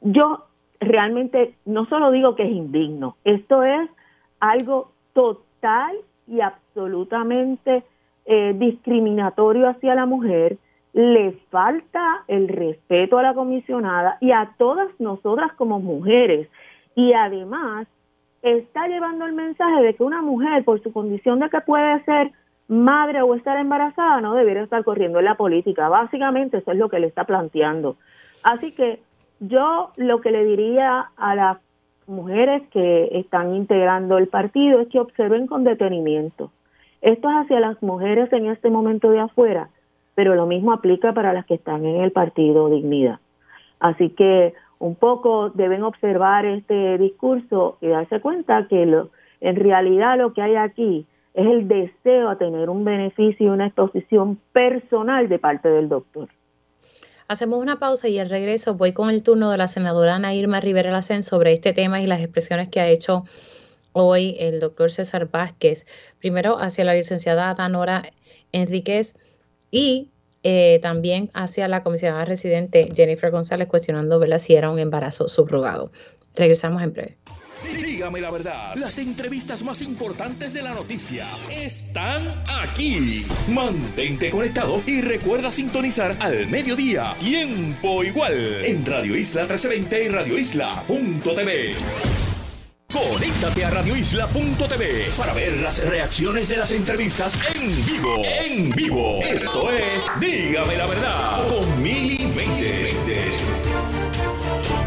Yo 0.01 0.45
realmente 0.79 1.53
no 1.65 1.85
solo 1.85 2.09
digo 2.09 2.33
que 2.33 2.41
es 2.41 2.49
indigno, 2.49 3.17
esto 3.23 3.61
es 3.61 3.87
algo 4.39 4.91
total 5.13 5.95
y 6.25 6.41
absolutamente 6.41 7.83
eh, 8.25 8.55
discriminatorio 8.57 9.69
hacia 9.69 9.93
la 9.93 10.07
mujer, 10.07 10.57
le 10.93 11.33
falta 11.51 12.23
el 12.27 12.47
respeto 12.47 13.19
a 13.19 13.21
la 13.21 13.35
comisionada 13.35 14.17
y 14.21 14.31
a 14.31 14.53
todas 14.57 14.89
nosotras 14.99 15.53
como 15.53 15.79
mujeres. 15.79 16.49
Y 16.95 17.13
además 17.13 17.87
está 18.41 18.87
llevando 18.87 19.25
el 19.25 19.33
mensaje 19.33 19.81
de 19.81 19.93
que 19.93 20.03
una 20.03 20.21
mujer, 20.21 20.63
por 20.63 20.81
su 20.81 20.91
condición 20.91 21.39
de 21.39 21.49
que 21.49 21.61
puede 21.61 22.03
ser 22.03 22.31
madre 22.67 23.21
o 23.21 23.35
estar 23.35 23.57
embarazada, 23.57 24.21
no 24.21 24.35
debería 24.35 24.63
estar 24.63 24.83
corriendo 24.83 25.19
en 25.19 25.25
la 25.25 25.35
política. 25.35 25.89
Básicamente 25.89 26.57
eso 26.57 26.71
es 26.71 26.77
lo 26.77 26.89
que 26.89 26.99
le 26.99 27.07
está 27.07 27.25
planteando. 27.25 27.97
Así 28.43 28.73
que 28.73 29.01
yo 29.39 29.91
lo 29.97 30.21
que 30.21 30.31
le 30.31 30.45
diría 30.45 31.11
a 31.15 31.35
las 31.35 31.57
mujeres 32.07 32.63
que 32.69 33.09
están 33.13 33.55
integrando 33.55 34.17
el 34.17 34.27
partido 34.27 34.81
es 34.81 34.89
que 34.89 34.99
observen 34.99 35.47
con 35.47 35.63
detenimiento 35.63 36.51
esto 37.03 37.29
es 37.29 37.35
hacia 37.35 37.59
las 37.59 37.83
mujeres 37.83 38.31
en 38.31 38.45
este 38.45 38.69
momento 38.69 39.11
de 39.11 39.19
afuera, 39.19 39.67
pero 40.15 40.35
lo 40.35 40.45
mismo 40.45 40.71
aplica 40.71 41.11
para 41.11 41.33
las 41.33 41.45
que 41.45 41.55
están 41.55 41.85
en 41.85 42.01
el 42.01 42.13
partido 42.13 42.69
Dignidad. 42.69 43.19
Así 43.81 44.09
que 44.11 44.53
un 44.83 44.95
poco 44.95 45.49
deben 45.49 45.81
observar 45.81 46.45
este 46.45 46.97
discurso 46.97 47.77
y 47.79 47.87
darse 47.87 48.19
cuenta 48.19 48.67
que 48.67 48.83
en 48.83 49.55
realidad 49.55 50.17
lo 50.17 50.33
que 50.33 50.41
hay 50.41 50.55
aquí 50.55 51.05
es 51.33 51.45
el 51.47 51.69
deseo 51.69 52.27
a 52.27 52.37
tener 52.37 52.69
un 52.69 52.83
beneficio 52.83 53.47
y 53.47 53.49
una 53.49 53.67
exposición 53.67 54.37
personal 54.51 55.29
de 55.29 55.39
parte 55.39 55.69
del 55.69 55.87
doctor. 55.87 56.27
Hacemos 57.29 57.61
una 57.61 57.79
pausa 57.79 58.09
y 58.09 58.19
al 58.19 58.29
regreso 58.29 58.75
voy 58.75 58.91
con 58.91 59.09
el 59.09 59.23
turno 59.23 59.49
de 59.51 59.57
la 59.57 59.69
senadora 59.69 60.15
Ana 60.15 60.33
Irma 60.33 60.59
Rivera 60.59 60.91
Lacen 60.91 61.23
sobre 61.23 61.53
este 61.53 61.71
tema 61.71 62.01
y 62.01 62.05
las 62.05 62.19
expresiones 62.19 62.67
que 62.67 62.81
ha 62.81 62.87
hecho 62.87 63.23
hoy 63.93 64.35
el 64.37 64.59
doctor 64.59 64.91
César 64.91 65.29
Vázquez, 65.31 65.87
primero 66.19 66.57
hacia 66.57 66.83
la 66.83 66.93
licenciada 66.93 67.53
Danora 67.53 68.03
Enríquez 68.51 69.15
y 69.71 70.09
eh, 70.43 70.79
también 70.81 71.31
hacia 71.33 71.67
la 71.67 71.81
comisionada 71.81 72.25
residente 72.25 72.91
Jennifer 72.93 73.31
González 73.31 73.67
cuestionando 73.67 74.19
si 74.39 74.55
era 74.55 74.69
un 74.69 74.79
embarazo 74.79 75.29
subrogado. 75.29 75.91
Regresamos 76.35 76.81
en 76.81 76.93
breve. 76.93 77.17
Dígame 77.63 78.19
la 78.19 78.31
verdad, 78.31 78.75
las 78.75 78.97
entrevistas 78.97 79.63
más 79.63 79.81
importantes 79.81 80.51
de 80.53 80.61
la 80.61 80.73
noticia 80.73 81.25
están 81.49 82.43
aquí. 82.47 83.25
Mantente 83.47 84.29
conectado 84.29 84.81
y 84.85 85.01
recuerda 85.01 85.51
sintonizar 85.51 86.15
al 86.19 86.47
mediodía, 86.47 87.15
tiempo 87.19 88.03
igual, 88.03 88.65
en 88.65 88.85
Radio 88.85 89.15
Isla 89.15 89.43
1320 89.43 90.03
y 90.03 90.07
Radio 90.09 90.37
Isla.tv. 90.37 92.32
Conéctate 92.93 93.65
a 93.65 93.71
radioisla.tv 93.71 95.07
para 95.17 95.33
ver 95.33 95.59
las 95.61 95.83
reacciones 95.83 96.47
de 96.47 96.57
las 96.57 96.71
entrevistas 96.71 97.39
en 97.55 97.67
vivo. 97.87 98.21
En 98.23 98.69
vivo. 98.69 99.19
Esto 99.23 99.71
es 99.71 100.11
Dígame 100.19 100.77
la 100.77 100.85
verdad 100.85 101.47
con 101.47 101.81
Mili 101.81 102.31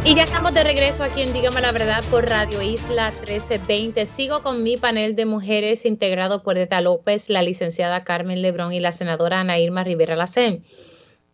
Y 0.04 0.14
ya 0.14 0.22
estamos 0.22 0.54
de 0.54 0.62
regreso 0.62 1.02
aquí 1.02 1.22
en 1.22 1.32
Dígame 1.32 1.60
la 1.60 1.72
verdad 1.72 2.04
por 2.08 2.28
Radio 2.28 2.62
Isla 2.62 3.10
1320. 3.10 4.06
Sigo 4.06 4.44
con 4.44 4.62
mi 4.62 4.76
panel 4.76 5.16
de 5.16 5.26
mujeres 5.26 5.84
integrado 5.84 6.44
por 6.44 6.58
Eta 6.58 6.80
López, 6.80 7.28
la 7.28 7.42
licenciada 7.42 8.04
Carmen 8.04 8.40
Lebrón 8.40 8.72
y 8.72 8.78
la 8.78 8.92
senadora 8.92 9.40
Ana 9.40 9.58
Irma 9.58 9.82
Rivera 9.82 10.14
Lacén. 10.14 10.64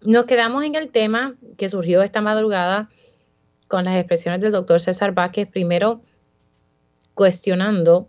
Nos 0.01 0.25
quedamos 0.25 0.65
en 0.65 0.75
el 0.77 0.89
tema 0.89 1.35
que 1.59 1.69
surgió 1.69 2.01
esta 2.01 2.23
madrugada 2.23 2.89
con 3.69 3.85
las 3.85 3.97
expresiones 3.97 4.41
del 4.41 4.53
doctor 4.53 4.81
César 4.81 5.13
Vázquez. 5.13 5.47
Primero, 5.47 6.01
cuestionando 7.15 8.09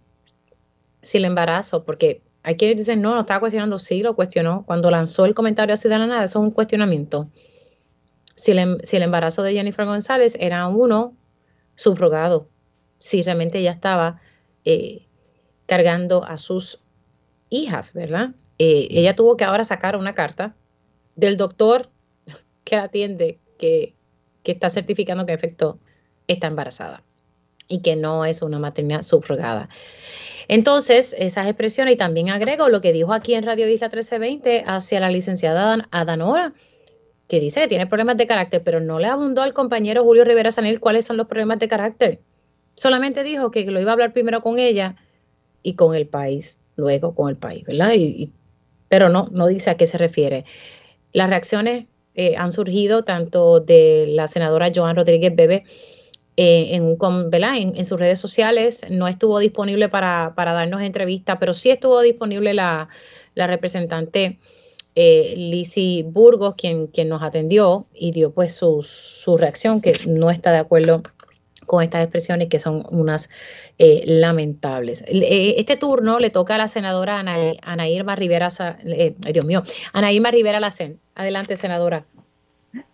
si 1.02 1.18
el 1.18 1.26
embarazo, 1.26 1.84
porque 1.84 2.22
hay 2.44 2.56
quienes 2.56 2.78
dicen, 2.78 3.02
no, 3.02 3.14
no 3.14 3.22
estaba 3.22 3.40
cuestionando, 3.40 3.80
sí 3.80 4.02
lo 4.02 4.16
cuestionó. 4.16 4.66
Cuando 4.66 4.92
lanzó 4.92 5.26
el 5.26 5.34
comentario 5.34 5.74
así 5.74 5.88
de 5.88 5.98
la 5.98 6.08
nada, 6.08 6.26
eso 6.26 6.40
es 6.40 6.44
un 6.44 6.52
cuestionamiento. 6.52 7.30
Si 8.36 8.52
el, 8.52 8.60
em, 8.60 8.78
si 8.84 8.98
el 8.98 9.04
embarazo 9.04 9.44
de 9.44 9.54
Jennifer 9.54 9.86
González 9.86 10.36
era 10.40 10.68
uno 10.68 11.16
subrogado, 11.76 12.50
si 12.98 13.24
realmente 13.24 13.60
ella 13.60 13.72
estaba 13.72 14.22
eh, 14.66 15.06
cargando 15.66 16.26
a 16.26 16.38
sus 16.38 16.84
hijas, 17.50 17.94
¿verdad? 17.94 18.32
Eh, 18.60 18.88
ella 18.92 19.16
tuvo 19.16 19.38
que 19.38 19.44
ahora 19.44 19.64
sacar 19.64 19.96
una 19.96 20.14
carta 20.14 20.56
del 21.16 21.38
doctor 21.38 21.90
que 22.64 22.76
la 22.76 22.84
atiende, 22.84 23.40
que, 23.58 23.94
que 24.44 24.52
está 24.52 24.70
certificando 24.70 25.26
que 25.26 25.34
en 25.34 25.38
efecto 25.38 25.80
está 26.28 26.48
embarazada 26.48 27.04
y 27.74 27.80
que 27.80 27.96
no 27.96 28.24
es 28.24 28.44
una 28.44 28.60
maternidad 28.60 29.02
subrogada. 29.02 29.68
Entonces, 30.48 31.16
esas 31.18 31.48
expresiones, 31.48 31.96
y 31.96 31.98
también 31.98 32.30
agrego 32.30 32.70
lo 32.70 32.82
que 32.82 32.94
dijo 32.94 33.14
aquí 33.14 33.34
en 33.34 33.44
Radio 33.44 33.68
Isla 33.68 33.88
1320 33.88 34.64
hacia 34.68 35.00
la 35.00 35.10
licenciada 35.10 35.88
Adanora, 35.90 36.54
que 37.28 37.40
dice 37.40 37.62
que 37.62 37.70
tiene 37.70 37.88
problemas 37.88 38.18
de 38.18 38.28
carácter, 38.28 38.62
pero 38.64 38.80
no 38.80 39.00
le 39.00 39.08
abundó 39.08 39.42
al 39.42 39.54
compañero 39.54 40.04
Julio 40.04 40.24
Rivera 40.24 40.52
Sanel 40.52 40.80
cuáles 40.80 41.06
son 41.06 41.18
los 41.18 41.26
problemas 41.26 41.58
de 41.58 41.68
carácter. 41.68 42.20
Solamente 42.76 43.24
dijo 43.24 43.50
que 43.50 43.66
lo 43.66 43.82
iba 43.82 43.90
a 43.90 43.94
hablar 43.94 44.14
primero 44.14 44.42
con 44.42 44.60
ella 44.60 44.96
y 45.64 45.74
con 45.74 45.96
el 45.96 46.06
país, 46.06 46.64
luego 46.76 47.16
con 47.16 47.30
el 47.30 47.38
país, 47.38 47.64
¿verdad? 47.64 47.94
Y, 47.96 48.32
pero 48.88 49.10
no, 49.10 49.30
no 49.32 49.48
dice 49.48 49.72
a 49.72 49.78
qué 49.78 49.88
se 49.88 49.98
refiere. 49.98 50.46
Las 51.12 51.28
reacciones 51.28 51.86
eh, 52.14 52.36
han 52.38 52.52
surgido 52.52 53.04
tanto 53.04 53.62
de 53.62 54.06
la 54.10 54.28
senadora 54.28 54.72
Joan 54.76 54.96
Rodríguez 54.96 55.36
Bebe, 55.36 55.64
eh, 56.38 56.76
en, 56.76 56.96
con, 56.96 57.30
en, 57.32 57.76
en, 57.76 57.86
sus 57.86 58.00
redes 58.00 58.20
sociales. 58.20 58.86
No 58.90 59.08
estuvo 59.08 59.40
disponible 59.40 59.90
para, 59.90 60.34
para 60.36 60.54
darnos 60.54 60.82
entrevista, 60.82 61.40
pero 61.40 61.54
sí 61.54 61.70
estuvo 61.70 62.02
disponible 62.02 62.54
la, 62.54 62.90
la 63.36 63.48
representante 63.48 64.40
eh, 64.96 65.34
Lizzie 65.36 66.04
Burgos, 66.04 66.56
quien, 66.56 66.88
quien 66.88 67.10
nos 67.10 67.24
atendió 67.24 67.88
y 67.94 68.12
dio 68.12 68.32
pues 68.32 68.56
su, 68.56 68.82
su 68.82 69.38
reacción, 69.38 69.82
que 69.82 69.94
no 70.08 70.30
está 70.30 70.52
de 70.52 70.60
acuerdo 70.60 71.04
con 71.66 71.84
estas 71.84 72.04
expresiones 72.04 72.48
que 72.48 72.60
son 72.60 72.84
unas 72.90 73.30
eh, 73.78 74.04
lamentables. 74.06 75.04
Eh, 75.08 75.56
este 75.58 75.78
turno 75.78 76.20
le 76.20 76.30
toca 76.30 76.56
a 76.56 76.58
la 76.58 76.68
senadora 76.68 77.20
Ana, 77.20 77.36
Ana 77.62 77.88
Irma 77.88 78.16
Rivera, 78.16 78.50
eh, 78.86 79.16
Dios 79.32 79.46
mío, 79.46 79.64
Ana 79.94 80.12
Irma 80.12 80.32
Rivera 80.32 80.60
Lacen. 80.60 81.00
Adelante, 81.16 81.58
senadora. 81.58 82.06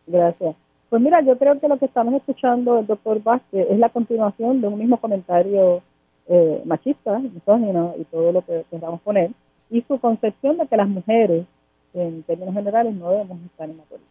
Gracias. 0.07 0.55
Pues 0.89 1.01
mira, 1.03 1.21
yo 1.21 1.37
creo 1.37 1.59
que 1.59 1.67
lo 1.67 1.77
que 1.77 1.85
estamos 1.85 2.15
escuchando 2.15 2.75
del 2.75 2.87
doctor 2.87 3.21
Vázquez 3.21 3.67
es 3.69 3.77
la 3.77 3.89
continuación 3.89 4.59
de 4.59 4.67
un 4.67 4.79
mismo 4.79 4.97
comentario 4.97 5.83
eh, 6.27 6.61
machista, 6.65 7.19
misógino 7.19 7.93
y 7.99 8.05
todo 8.05 8.31
lo 8.31 8.41
que 8.41 8.65
queramos 8.71 8.99
poner, 9.01 9.31
y 9.69 9.81
su 9.83 9.99
concepción 9.99 10.57
de 10.57 10.67
que 10.67 10.77
las 10.77 10.89
mujeres, 10.89 11.45
en 11.93 12.23
términos 12.23 12.55
generales, 12.55 12.95
no 12.95 13.11
debemos 13.11 13.39
estar 13.45 13.69
en 13.69 13.77
la 13.77 13.83
política. 13.83 14.09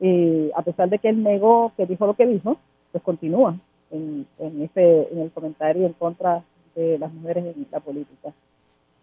Y 0.00 0.50
a 0.54 0.62
pesar 0.62 0.90
de 0.90 0.98
que 0.98 1.08
él 1.08 1.22
negó 1.22 1.72
que 1.76 1.86
dijo 1.86 2.06
lo 2.06 2.14
que 2.14 2.26
dijo, 2.26 2.58
pues 2.92 3.02
continúa 3.02 3.56
en, 3.90 4.26
en, 4.38 4.62
ese, 4.62 5.08
en 5.10 5.20
el 5.20 5.30
comentario 5.30 5.86
en 5.86 5.94
contra 5.94 6.42
de 6.74 6.98
las 6.98 7.12
mujeres 7.12 7.56
en 7.56 7.66
la 7.72 7.80
política. 7.80 8.32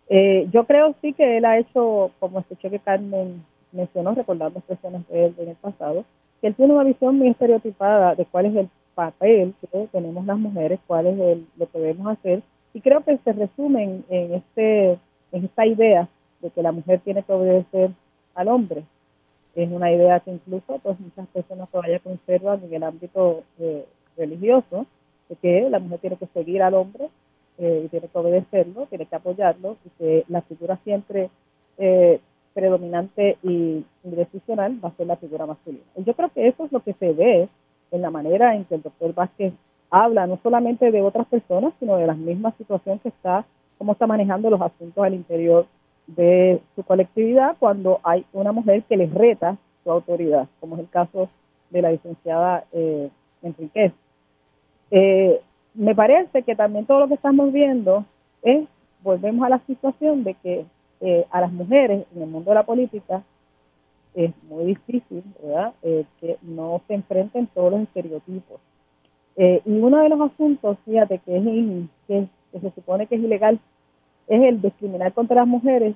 Eh, 0.07 0.47
yo 0.53 0.65
creo 0.65 0.93
sí 1.01 1.13
que 1.13 1.37
él 1.37 1.45
ha 1.45 1.57
hecho, 1.57 2.11
como 2.19 2.39
escuché 2.39 2.69
que 2.69 2.79
Carmen 2.79 3.43
mencionó, 3.71 4.13
recordando 4.13 4.59
expresiones 4.59 5.07
de 5.07 5.25
él 5.25 5.35
en 5.39 5.49
el 5.49 5.55
pasado, 5.55 6.05
que 6.45 6.49
él 6.49 6.55
tiene 6.55 6.73
una 6.73 6.83
visión 6.83 7.17
muy 7.17 7.29
estereotipada 7.29 8.13
de 8.13 8.23
cuál 8.27 8.45
es 8.45 8.55
el 8.55 8.69
papel 8.93 9.55
que 9.59 9.87
tenemos 9.91 10.23
las 10.27 10.37
mujeres, 10.37 10.79
cuál 10.85 11.07
es 11.07 11.19
el, 11.19 11.47
lo 11.57 11.67
que 11.71 11.79
debemos 11.79 12.15
hacer, 12.15 12.43
y 12.71 12.81
creo 12.81 13.03
que 13.03 13.17
se 13.17 13.33
resumen 13.33 14.05
en, 14.09 14.35
este, 14.35 14.99
en 15.31 15.45
esta 15.45 15.65
idea 15.65 16.07
de 16.41 16.51
que 16.51 16.61
la 16.61 16.71
mujer 16.71 16.99
tiene 17.03 17.23
que 17.23 17.33
obedecer 17.33 17.89
al 18.35 18.47
hombre. 18.49 18.83
Es 19.55 19.71
una 19.71 19.91
idea 19.91 20.19
que 20.19 20.33
incluso 20.33 20.77
pues 20.83 20.99
muchas 20.99 21.25
personas 21.29 21.67
todavía 21.71 21.97
conservan 21.97 22.63
en 22.63 22.75
el 22.75 22.83
ámbito 22.83 23.41
eh, 23.57 23.83
religioso, 24.15 24.85
de 25.29 25.35
que 25.37 25.67
la 25.67 25.79
mujer 25.79 25.97
tiene 25.97 26.17
que 26.17 26.27
seguir 26.27 26.61
al 26.61 26.75
hombre 26.75 27.09
eh, 27.57 27.81
y 27.85 27.87
tiene 27.87 28.07
que 28.07 28.19
obedecerlo, 28.19 28.85
tiene 28.85 29.07
que 29.07 29.15
apoyarlo, 29.15 29.77
y 29.83 29.89
que 29.97 30.25
la 30.27 30.43
figura 30.43 30.77
siempre 30.83 31.31
eh, 31.79 32.19
predominante 32.55 33.37
y 33.43 33.85
decisional 34.03 34.79
va 34.83 34.89
a 34.89 34.95
ser 34.95 35.07
la 35.07 35.17
figura 35.17 35.45
masculina. 35.45 35.83
Y 35.97 36.05
yo 36.05 36.15
creo 36.15 36.29
que 36.29 36.47
eso 36.47 36.65
es 36.65 36.71
lo 36.71 36.79
que 36.79 36.93
se 36.93 37.11
ve 37.11 37.49
en 37.91 38.01
la 38.01 38.09
manera 38.09 38.55
en 38.55 38.63
que 38.63 38.75
el 38.75 38.81
doctor 38.81 39.13
Vázquez 39.13 39.53
habla, 39.91 40.25
no 40.25 40.39
solamente 40.41 40.89
de 40.89 41.01
otras 41.01 41.27
personas, 41.27 41.73
sino 41.79 41.97
de 41.97 42.07
la 42.07 42.15
misma 42.15 42.53
situación 42.57 42.99
que 42.99 43.09
está, 43.09 43.45
cómo 43.77 43.91
está 43.91 44.07
manejando 44.07 44.49
los 44.49 44.61
asuntos 44.61 45.03
al 45.03 45.13
interior 45.13 45.67
de 46.07 46.61
su 46.75 46.83
colectividad 46.83 47.57
cuando 47.59 47.99
hay 48.03 48.25
una 48.31 48.53
mujer 48.53 48.83
que 48.83 48.95
les 48.95 49.13
reta 49.13 49.57
su 49.83 49.91
autoridad, 49.91 50.47
como 50.61 50.75
es 50.75 50.81
el 50.81 50.89
caso 50.89 51.29
de 51.71 51.81
la 51.81 51.91
licenciada 51.91 52.63
eh, 52.71 53.09
Enriquez. 53.43 53.91
Eh, 54.91 55.41
me 55.73 55.93
parece 55.93 56.43
que 56.43 56.55
también 56.55 56.85
todo 56.85 57.01
lo 57.01 57.07
que 57.09 57.15
estamos 57.15 57.51
viendo 57.51 58.05
es, 58.43 58.65
volvemos 59.03 59.45
a 59.45 59.49
la 59.49 59.59
situación 59.67 60.23
de 60.23 60.35
que 60.35 60.65
eh, 61.01 61.25
a 61.29 61.41
las 61.41 61.51
mujeres 61.51 62.05
en 62.15 62.21
el 62.21 62.29
mundo 62.29 62.51
de 62.51 62.55
la 62.55 62.63
política 62.63 63.23
es 64.13 64.31
muy 64.43 64.65
difícil, 64.65 65.23
eh, 65.83 66.05
que 66.21 66.37
no 66.41 66.81
se 66.87 66.93
enfrenten 66.93 67.47
todos 67.47 67.71
los 67.71 67.81
estereotipos. 67.81 68.61
Eh, 69.35 69.61
y 69.65 69.71
uno 69.79 70.01
de 70.01 70.07
los 70.07 70.21
asuntos, 70.21 70.77
fíjate, 70.85 71.19
que, 71.19 71.35
es 71.37 71.89
que, 72.07 72.59
se 72.59 72.71
supone 72.71 73.07
que 73.07 73.15
es 73.15 73.21
ilegal, 73.21 73.59
es 74.27 74.41
el 74.41 74.61
discriminar 74.61 75.11
contra 75.13 75.35
las 75.35 75.47
mujeres 75.47 75.95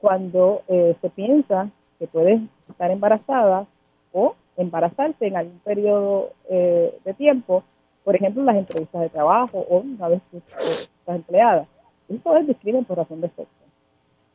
cuando 0.00 0.62
se 0.66 1.10
piensa 1.14 1.70
que 1.98 2.08
puedes 2.08 2.40
estar 2.68 2.90
embarazada 2.90 3.66
o 4.12 4.34
embarazarse 4.56 5.26
en 5.26 5.36
algún 5.36 5.60
periodo 5.60 6.30
de 6.48 7.14
tiempo, 7.16 7.62
por 8.02 8.16
ejemplo, 8.16 8.42
las 8.42 8.56
entrevistas 8.56 9.02
de 9.02 9.10
trabajo 9.10 9.64
o 9.68 9.78
una 9.78 10.08
vez 10.08 10.22
que 10.30 10.38
estás 10.38 10.90
empleada. 11.06 11.66
Eso 12.08 12.36
es 12.36 12.46
discriminación 12.48 12.84
por 12.84 12.96
razón 12.96 13.20
de 13.20 13.28
sexo. 13.28 13.61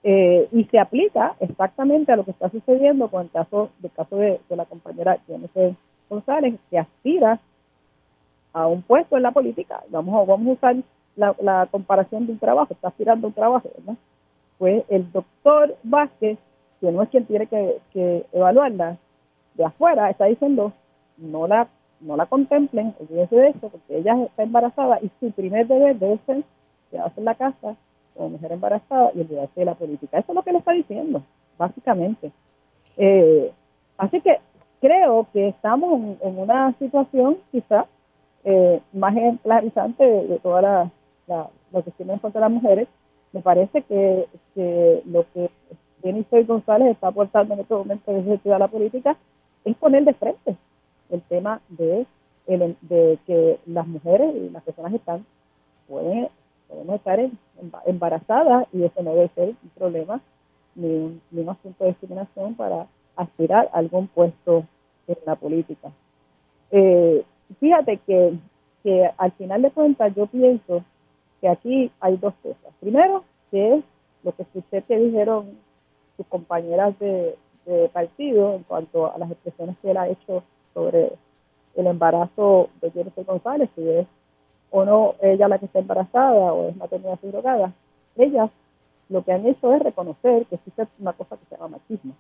Eh, 0.03 0.48
y 0.52 0.64
se 0.65 0.80
aplica 0.80 1.36
exactamente 1.40 2.11
a 2.11 2.15
lo 2.15 2.24
que 2.24 2.32
está 2.32 2.49
sucediendo 2.49 3.10
con 3.10 3.24
el 3.24 3.32
caso, 3.32 3.72
del 3.80 3.91
caso 3.91 4.18
de, 4.18 4.40
la 4.49 4.65
compañera 4.65 5.18
Jennifer 5.28 5.74
González, 6.10 6.56
que 6.69 6.80
aspira 6.80 7.40
a 8.53 8.68
un 8.68 8.84
puesto 8.84 9.18
en 9.18 9.24
la 9.24 9.32
política. 9.32 9.84
Vamos 9.90 10.15
a, 10.15 10.26
vamos 10.26 10.48
a 10.48 10.52
usar 10.52 10.76
la, 11.15 11.68
comparación 11.69 12.26
de 12.26 12.34
un 12.34 12.40
trabajo, 12.40 12.74
está 12.74 12.90
aspirando 12.90 13.28
a 13.28 13.30
un 13.30 13.34
trabajo, 13.34 13.69
¿verdad? 13.78 13.95
Pues 14.57 14.84
el 14.90 15.11
doctor 15.11 15.76
Vázquez, 15.84 16.38
que 16.80 16.91
no 16.91 17.02
es 17.02 17.10
quien 17.10 17.26
tiene 17.26 17.48
que, 17.48 18.26
evaluarla, 18.32 18.98
de 19.56 19.65
afuera 19.65 20.10
está 20.10 20.26
diciendo 20.26 20.72
no 21.18 21.48
la 21.48 21.68
no 21.99 22.15
la 22.15 22.28
contemplen, 22.28 22.94
olvídense 22.99 23.36
de 23.36 23.49
eso, 23.49 23.69
porque 23.69 23.98
ella 23.98 24.15
está 24.24 24.44
embarazada 24.44 24.99
y 25.02 25.10
su 25.19 25.32
primer 25.32 25.65
deber 25.65 25.98
debe 25.98 26.19
ser 26.28 26.44
quedarse 26.91 27.19
en 27.19 27.26
la 27.26 27.34
casa 27.34 27.76
como 28.18 28.30
mujer 28.30 28.52
embarazada 28.52 29.11
y 29.14 29.22
olvidarse 29.22 29.60
de 29.60 29.65
la 29.65 29.76
política. 29.76 30.18
Eso 30.18 30.31
es 30.31 30.35
lo 30.35 30.44
que 30.44 30.52
le 30.52 30.57
está 30.57 30.73
diciendo, 30.73 31.23
básicamente. 31.57 32.31
Eh, 32.98 33.52
así 33.98 34.19
que 34.22 34.39
creo 34.81 35.27
que 35.31 35.49
estamos 35.49 36.18
en, 36.22 36.39
una 36.39 36.73
situación 36.80 37.38
quizá 37.52 37.85
eh, 38.44 38.81
más 38.94 39.15
ejemplarizante 39.15 40.03
de, 40.03 40.39
toda 40.39 40.61
la, 40.61 40.91
la, 41.27 41.49
lo 41.72 41.84
que 41.84 41.91
tienen 41.91 42.19
contra 42.19 42.41
las 42.41 42.52
mujeres. 42.52 42.88
Me 43.34 43.41
parece 43.41 43.81
que, 43.84 44.27
lo 45.06 45.26
que 45.34 45.49
Jennifer 46.02 46.45
González 46.45 46.89
está 46.89 47.07
aportando 47.07 47.53
en 47.53 47.61
este 47.61 47.73
momento 47.73 48.11
desde 48.11 48.53
a 48.53 48.60
la 48.60 48.68
política 48.68 49.18
es 49.65 49.76
poner 49.76 50.06
de 50.06 50.14
frente 50.14 50.56
el 51.10 51.22
tema 51.23 51.61
de, 51.69 52.06
de 52.48 53.19
que 53.26 53.60
las 53.65 53.85
mujeres 53.88 54.34
y 54.35 54.49
las 54.49 54.64
personas 54.64 54.94
están 54.94 55.26
pueden, 55.88 56.30
podemos 56.68 56.95
estar 56.95 57.19
embarazadas 57.85 58.68
y 58.73 58.84
eso 58.84 59.03
no 59.03 59.14
debe 59.14 59.30
ser 59.35 59.49
un 59.49 59.69
problema 59.76 60.22
ni 60.76 60.88
un, 60.88 61.22
ni 61.31 61.41
un 61.41 61.49
asunto 61.49 61.84
de 61.84 61.91
discriminación 61.91 62.56
para 62.56 62.88
aspirar 63.15 63.69
a 63.73 63.77
algún 63.77 64.07
puesto 64.07 64.65
en 65.07 65.18
la 65.26 65.35
política. 65.35 65.91
Eh, 66.72 67.23
fíjate 67.60 67.98
que, 68.06 68.34
que 68.84 69.10
al 69.18 69.31
final 69.34 69.61
de 69.61 69.72
cuentas 69.72 70.14
yo 70.15 70.27
pienso 70.27 70.84
que 71.41 71.48
aquí 71.48 71.91
hay 71.99 72.18
dos 72.18 72.34
cosas. 72.44 72.73
Primero, 72.80 73.23
que 73.52 73.76
es 73.76 73.84
lo 74.23 74.35
que 74.35 74.44
escuché 74.44 74.81
que 74.84 74.98
dijeron 74.98 75.57
sus 76.15 76.26
compañeras 76.27 76.98
de, 76.99 77.35
partido 77.91 78.56
en 78.56 78.64
cuanto 78.64 79.14
a 79.14 79.18
las 79.18 79.30
expresiones 79.30 79.76
que 79.81 79.91
él 79.91 79.98
ha 79.98 80.07
hecho 80.07 80.41
sobre 80.73 81.11
el 81.76 81.88
embarazo 81.88 82.69
de 82.80 82.91
Jennifer 82.91 83.26
González, 83.26 83.69
si 83.76 83.89
es 83.89 84.07
o 84.72 84.85
no 84.85 85.15
ella 85.22 85.48
la 85.48 85.60
que 85.60 85.65
está 85.65 85.80
embarazada 85.80 86.53
o 86.53 86.69
es 86.69 86.76
maternidad 86.76 87.19
subrogada. 87.19 87.73
Ellas 88.15 88.49
lo 89.10 89.23
que 89.23 89.31
han 89.31 89.45
hecho 89.45 89.73
es 89.73 89.81
reconocer 89.81 90.45
que 90.48 90.56
existe 90.56 90.88
una 90.99 91.14
cosa 91.14 91.38
que 91.38 91.45
se 91.45 91.56
llama 91.56 91.77
machismo 91.77 92.14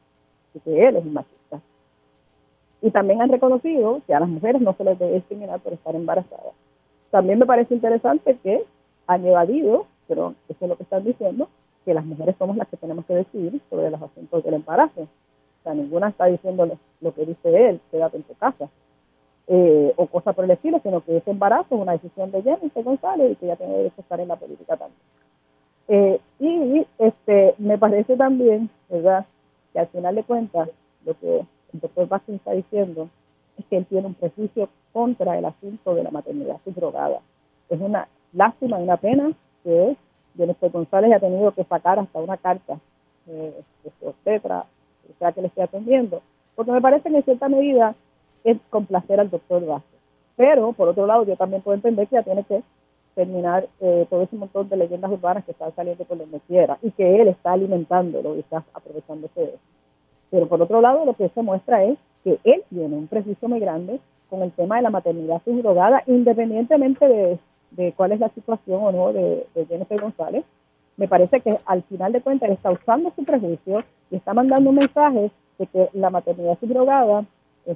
y 0.53 0.59
que 0.59 0.87
él 0.87 0.95
es 0.95 1.05
un 1.05 1.13
machista. 1.13 1.59
Y 2.81 2.91
también 2.91 3.21
han 3.21 3.29
reconocido 3.29 4.01
que 4.05 4.13
a 4.13 4.19
las 4.19 4.29
mujeres 4.29 4.61
no 4.61 4.73
se 4.73 4.83
les 4.83 4.99
debe 4.99 5.15
discriminar 5.15 5.59
por 5.59 5.73
estar 5.73 5.95
embarazadas. 5.95 6.53
También 7.11 7.39
me 7.39 7.45
parece 7.45 7.73
interesante 7.73 8.37
que 8.43 8.63
han 9.07 9.25
evadido, 9.25 9.87
pero 10.07 10.35
eso 10.47 10.57
es 10.61 10.69
lo 10.69 10.77
que 10.77 10.83
están 10.83 11.03
diciendo, 11.03 11.49
que 11.85 11.93
las 11.93 12.05
mujeres 12.05 12.35
somos 12.37 12.57
las 12.57 12.67
que 12.67 12.77
tenemos 12.77 13.05
que 13.05 13.15
decidir 13.15 13.61
sobre 13.69 13.89
los 13.89 14.01
asuntos 14.01 14.43
del 14.43 14.55
embarazo. 14.55 15.01
O 15.01 15.63
sea, 15.63 15.73
ninguna 15.73 16.09
está 16.09 16.25
diciendo 16.25 16.65
lo, 17.01 17.13
que 17.13 17.25
dice 17.25 17.69
él, 17.69 17.81
quédate 17.91 18.17
en 18.17 18.23
tu 18.23 18.35
casa, 18.35 18.69
eh, 19.47 19.93
o 19.95 20.07
cosas 20.07 20.35
por 20.35 20.45
el 20.45 20.51
estilo, 20.51 20.79
sino 20.83 21.01
que 21.01 21.17
ese 21.17 21.31
embarazo 21.31 21.75
es 21.75 21.81
una 21.81 21.93
decisión 21.93 22.31
de 22.31 22.41
Jennifer 22.41 22.83
González 22.83 23.31
y 23.31 23.35
que 23.35 23.45
ella 23.45 23.55
tiene 23.55 23.75
a 23.75 24.01
estar 24.01 24.19
en 24.19 24.27
la 24.27 24.35
política 24.35 24.75
también. 24.75 24.99
Eh, 25.87 26.19
y 26.39 26.85
este 26.99 27.55
me 27.57 27.77
parece 27.77 28.17
también, 28.17 28.69
¿verdad?, 28.89 29.25
que 29.71 29.79
al 29.79 29.87
final 29.87 30.15
de 30.15 30.23
cuentas, 30.23 30.69
lo 31.05 31.17
que 31.17 31.39
el 31.39 31.79
doctor 31.79 32.07
Vázquez 32.07 32.35
está 32.35 32.51
diciendo 32.51 33.09
es 33.57 33.65
que 33.65 33.77
él 33.77 33.85
tiene 33.85 34.07
un 34.07 34.13
prejuicio 34.13 34.69
contra 34.91 35.37
el 35.37 35.45
asunto 35.45 35.95
de 35.95 36.03
la 36.03 36.11
maternidad 36.11 36.57
subrogada. 36.65 37.19
Es 37.69 37.79
una 37.79 38.07
lástima 38.33 38.79
y 38.79 38.83
una 38.83 38.97
pena 38.97 39.31
que 39.63 39.95
Jennifer 40.35 40.71
González 40.71 41.13
ha 41.13 41.19
tenido 41.19 41.51
que 41.51 41.63
sacar 41.63 41.99
hasta 41.99 42.19
una 42.19 42.37
carta 42.37 42.79
eh, 43.27 43.61
de 43.83 43.91
su 43.99 44.07
obstetra, 44.07 44.65
o 45.09 45.19
sea 45.19 45.31
que 45.31 45.41
le 45.41 45.47
esté 45.47 45.61
atendiendo, 45.61 46.21
porque 46.55 46.71
me 46.71 46.81
parece 46.81 47.09
que 47.09 47.15
en 47.15 47.23
cierta 47.23 47.49
medida 47.49 47.95
es 48.43 48.57
complacer 48.69 49.19
al 49.19 49.29
doctor 49.29 49.65
Vázquez. 49.65 49.99
Pero, 50.35 50.73
por 50.73 50.89
otro 50.89 51.05
lado, 51.05 51.25
yo 51.25 51.35
también 51.35 51.61
puedo 51.61 51.75
entender 51.75 52.07
que 52.07 52.15
ya 52.15 52.23
tiene 52.23 52.43
que 52.43 52.61
terminar 53.15 53.67
eh, 53.79 54.05
todo 54.09 54.21
ese 54.21 54.35
montón 54.35 54.69
de 54.69 54.77
leyendas 54.77 55.11
urbanas 55.11 55.43
que 55.43 55.51
están 55.51 55.73
saliendo 55.75 56.05
por 56.05 56.17
donde 56.17 56.39
quiera 56.41 56.77
y 56.83 56.91
que 56.91 57.21
él 57.21 57.27
está 57.27 57.53
alimentando 57.53 58.21
lo 58.21 58.33
que 58.33 58.41
está 58.41 58.63
aprovechándose 58.73 59.39
de 59.39 59.47
eso. 59.47 59.59
Pero 60.29 60.47
por 60.47 60.61
otro 60.61 60.81
lado, 60.81 61.05
lo 61.05 61.15
que 61.15 61.29
se 61.29 61.41
muestra 61.41 61.83
es 61.83 61.97
que 62.23 62.39
él 62.43 62.63
tiene 62.69 62.95
un 62.95 63.07
prejuicio 63.07 63.47
muy 63.47 63.59
grande 63.59 63.99
con 64.29 64.43
el 64.43 64.51
tema 64.51 64.75
de 64.75 64.83
la 64.83 64.89
maternidad 64.91 65.41
subrogada, 65.43 66.03
independientemente 66.05 67.07
de 67.07 67.39
de 67.71 67.93
cuál 67.93 68.11
es 68.11 68.19
la 68.19 68.29
situación 68.29 68.81
o 68.81 68.91
no 68.91 69.13
de, 69.13 69.47
Jennifer 69.67 69.99
González, 69.99 70.43
me 70.95 71.07
parece 71.07 71.41
que 71.41 71.55
al 71.65 71.83
final 71.83 72.11
de 72.11 72.21
cuentas 72.21 72.49
está 72.49 72.71
usando 72.71 73.11
su 73.15 73.23
prejuicio 73.23 73.83
y 74.09 74.15
está 74.15 74.33
mandando 74.33 74.69
un 74.69 74.77
mensaje 74.77 75.31
de 75.59 75.67
que 75.67 75.89
la 75.93 76.09
maternidad 76.09 76.57
subrogada, 76.59 77.25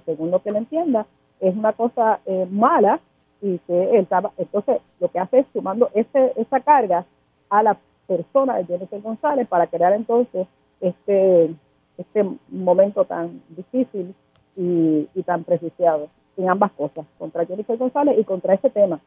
según 0.05 0.31
lo 0.31 0.41
que 0.41 0.49
él 0.49 0.57
entienda, 0.57 1.05
es 1.39 1.55
una 1.55 1.73
cosa 1.73 2.19
eh, 2.25 2.47
mala 2.49 2.99
y 3.41 3.57
que 3.59 3.83
él 3.91 4.01
estaba, 4.01 4.31
entonces 4.37 4.77
lo 4.99 5.09
que 5.09 5.19
hace 5.19 5.39
es 5.39 5.45
sumando 5.53 5.89
ese, 5.93 6.33
esa 6.35 6.59
carga 6.59 7.05
a 7.49 7.63
la 7.63 7.77
persona 8.07 8.57
de 8.57 8.65
Jennifer 8.65 9.01
González 9.01 9.47
para 9.47 9.67
crear 9.67 9.93
entonces 9.93 10.47
este, 10.79 11.53
este 11.97 12.25
momento 12.49 13.05
tan 13.05 13.41
difícil 13.49 14.13
y, 14.55 15.07
y 15.15 15.23
tan 15.23 15.43
prejuiciado 15.43 16.09
en 16.37 16.49
ambas 16.49 16.71
cosas, 16.73 17.05
contra 17.17 17.45
Jennifer 17.45 17.77
González 17.77 18.17
y 18.17 18.23
contra 18.23 18.53
ese 18.53 18.69
tema. 18.69 18.99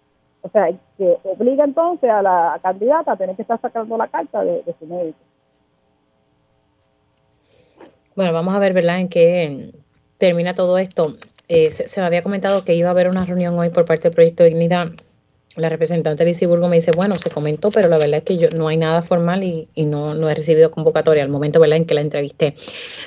O 0.43 0.48
sea, 0.51 0.69
que 0.98 1.16
obliga 1.24 1.65
entonces 1.65 2.11
a 2.11 2.20
la 2.20 2.61
candidata 2.62 3.12
a 3.12 3.16
tener 3.16 3.35
que 3.35 3.43
estar 3.43 3.61
sacando 3.61 3.97
la 3.97 4.09
carta 4.09 4.44
de, 4.44 4.62
su 4.78 4.86
médico. 4.86 5.19
Bueno, 8.15 8.32
vamos 8.32 8.55
a 8.55 8.59
ver, 8.59 8.74
¿verdad?, 8.74 9.01
en 9.01 9.09
qué 9.09 9.73
termina 10.19 10.55
todo 10.55 10.78
esto. 10.78 11.16
Eh, 11.49 11.70
se, 11.70 12.01
me 12.01 12.07
había 12.07 12.23
comentado 12.23 12.65
que 12.65 12.74
iba 12.74 12.89
a 12.89 12.93
haber 12.93 13.09
una 13.09 13.24
reunión 13.24 13.59
hoy 13.59 13.70
por 13.70 13.85
parte 13.85 14.05
del 14.05 14.15
Proyecto 14.15 14.45
Dignidad. 14.45 14.93
La 15.57 15.69
representante 15.69 16.24
de 16.24 16.47
Burgo 16.49 16.69
me 16.69 16.77
dice, 16.77 16.91
bueno, 16.91 17.15
se 17.15 17.31
comentó, 17.31 17.70
pero 17.70 17.89
la 17.89 17.97
verdad 17.97 18.19
es 18.19 18.23
que 18.24 18.39
yo 18.39 18.49
no 18.51 18.66
hay 18.66 18.77
nada 18.77 19.03
formal 19.03 19.45
y, 19.45 19.69
no, 19.77 20.28
he 20.28 20.35
recibido 20.35 20.73
convocatoria 20.73 21.23
al 21.23 21.28
momento, 21.28 21.65
en 21.65 21.85
que 21.85 21.95
la 21.95 22.01
entrevisté. 22.01 22.57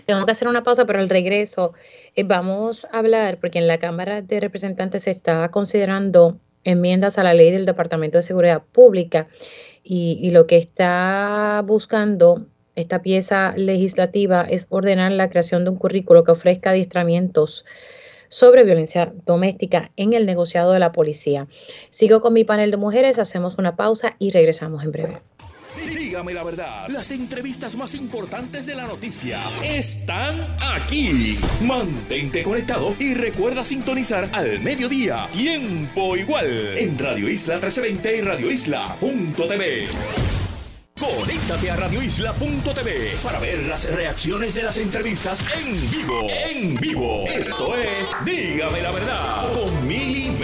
Tengo 0.06 0.26
que 0.26 0.32
hacer 0.32 0.48
una 0.48 0.64
pausa, 0.64 0.86
pero 0.86 1.00
al 1.00 1.10
regreso 1.10 1.74
eh, 2.16 2.24
vamos 2.24 2.86
a 2.86 3.00
hablar, 3.00 3.38
porque 3.40 3.60
en 3.60 3.68
la 3.68 3.80
Cámara 3.80 4.22
de 4.22 4.40
Representantes 4.40 5.04
se 5.04 5.12
está 5.12 5.50
considerando 5.50 6.40
enmiendas 6.64 7.18
a 7.18 7.24
la 7.24 7.34
ley 7.34 7.52
del 7.52 7.66
Departamento 7.66 8.18
de 8.18 8.22
Seguridad 8.22 8.62
Pública 8.72 9.28
y, 9.84 10.32
lo 10.32 10.48
que 10.48 10.58
está 10.58 11.64
buscando 11.66 12.46
esta 12.78 13.02
pieza 13.02 13.54
legislativa 13.58 14.44
es 14.44 14.68
ordenar 14.70 15.12
la 15.12 15.30
creación 15.30 15.64
de 15.64 15.72
un 15.72 15.78
currículo 15.78 16.24
que 16.24 16.32
ofrezca 16.32 16.70
adiestramientos 16.70 17.66
sobre 18.30 18.64
violencia 18.64 19.12
doméstica 19.26 19.92
en 19.98 20.14
el 20.14 20.26
negociado 20.26 20.72
de 20.72 20.80
la 20.80 20.92
policía. 20.92 21.48
Sigo 21.90 22.22
con 22.22 22.34
mi 22.34 22.44
panel 22.44 22.72
de 22.72 22.78
mujeres, 22.78 23.20
hacemos 23.20 23.58
una 23.58 23.76
pausa 23.76 24.16
y 24.20 24.32
regresamos 24.32 24.84
en 24.84 24.92
breve. 24.92 25.22
Dígame 25.88 26.34
la 26.34 26.44
verdad, 26.44 26.88
las 26.90 27.12
entrevistas 27.12 27.76
más 27.76 27.96
importantes 27.96 28.66
de 28.66 28.76
la 28.76 28.86
noticia 28.86 29.40
están 29.64 30.58
aquí. 30.62 31.38
Mantente 31.62 32.44
conectado 32.44 32.94
y 33.00 33.14
recuerda 33.14 33.66
sintonizar 33.66 34.30
al 34.34 34.60
mediodía, 34.60 35.28
tiempo 35.34 36.16
igual, 36.16 36.78
en 36.78 36.98
Radio 36.98 37.28
Isla 37.30 37.56
1320 37.56 38.18
y 38.18 38.22
Radio 38.22 38.52
Isla.tv. 38.52 40.47
Conéctate 41.00 41.70
a 41.70 41.76
radioisla.tv 41.76 43.18
para 43.24 43.40
ver 43.40 43.68
las 43.68 43.86
reacciones 43.94 44.56
de 44.56 44.64
las 44.64 44.78
entrevistas 44.80 45.44
en 45.56 45.92
vivo. 45.92 46.28
En 46.50 46.74
vivo. 46.76 47.26
Esto 47.28 47.76
es 47.76 48.16
Dígame 48.26 48.82
la 48.82 48.92
verdad 48.92 49.54
con 49.54 49.88
Mili 49.88 50.36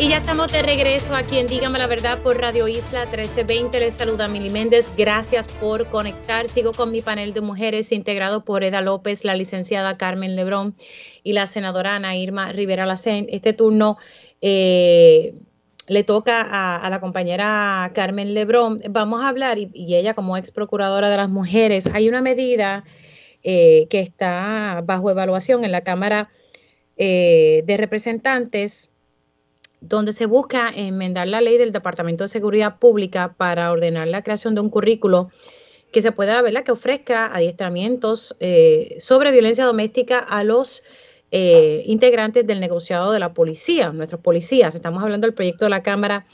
Y 0.00 0.08
ya 0.08 0.18
estamos 0.18 0.52
de 0.52 0.62
regreso 0.62 1.14
aquí 1.16 1.38
en 1.38 1.48
Dígame 1.48 1.78
la 1.78 1.88
Verdad 1.88 2.20
por 2.20 2.40
Radio 2.40 2.68
Isla 2.68 3.00
1320. 3.06 3.80
Les 3.80 3.94
saluda 3.94 4.28
Mili 4.28 4.48
Méndez. 4.48 4.90
Gracias 4.96 5.48
por 5.48 5.86
conectar. 5.88 6.46
Sigo 6.46 6.72
con 6.72 6.92
mi 6.92 7.02
panel 7.02 7.34
de 7.34 7.40
mujeres 7.40 7.90
integrado 7.90 8.44
por 8.44 8.62
Eda 8.62 8.80
López, 8.80 9.24
la 9.24 9.34
licenciada 9.34 9.98
Carmen 9.98 10.36
Lebrón 10.36 10.76
y 11.24 11.32
la 11.32 11.48
senadora 11.48 11.96
Ana 11.96 12.16
Irma 12.16 12.52
Rivera 12.52 12.86
Lacén. 12.86 13.26
Este 13.28 13.52
turno 13.52 13.98
eh, 14.40 15.34
le 15.86 16.04
toca 16.04 16.42
a, 16.76 16.90
la 16.90 17.00
compañera 17.00 17.90
Carmen 17.94 18.34
Lebrón. 18.34 18.80
Vamos 18.90 19.22
a 19.22 19.28
hablar, 19.28 19.58
y, 19.58 19.70
ella 19.94 20.14
como 20.14 20.36
ex 20.36 20.50
procuradora 20.50 21.08
de 21.08 21.16
las 21.16 21.30
mujeres, 21.30 21.86
hay 21.94 22.08
una 22.08 22.20
medida 22.20 22.84
eh, 23.42 23.86
que 23.88 24.00
está 24.00 24.82
bajo 24.84 25.10
evaluación 25.10 25.64
en 25.64 25.72
la 25.72 25.82
Cámara 25.82 26.28
eh, 26.96 27.62
de 27.64 27.76
Representantes 27.76 28.92
donde 29.80 30.12
se 30.12 30.26
busca 30.26 30.70
enmendar 30.74 31.28
la 31.28 31.40
ley 31.40 31.56
del 31.56 31.70
Departamento 31.70 32.24
de 32.24 32.28
Seguridad 32.28 32.80
Pública 32.80 33.34
para 33.36 33.70
ordenar 33.70 34.08
la 34.08 34.22
creación 34.24 34.56
de 34.56 34.60
un 34.60 34.70
currículo 34.70 35.30
que 35.92 36.02
se 36.02 36.10
pueda, 36.10 36.42
¿verdad?, 36.42 36.64
que 36.64 36.72
ofrezca 36.72 37.32
adiestramientos 37.32 38.36
sobre 38.98 39.30
violencia 39.30 39.64
doméstica 39.64 40.18
a 40.18 40.42
los 40.42 40.82
eh, 41.30 41.82
integrantes 41.86 42.46
del 42.46 42.60
negociado 42.60 43.12
de 43.12 43.18
la 43.18 43.34
policía, 43.34 43.92
nuestros 43.92 44.20
policías. 44.20 44.74
Estamos 44.74 45.02
hablando 45.02 45.26
del 45.26 45.34
proyecto 45.34 45.66
de 45.66 45.70
la 45.70 45.82
Cámara 45.82 46.26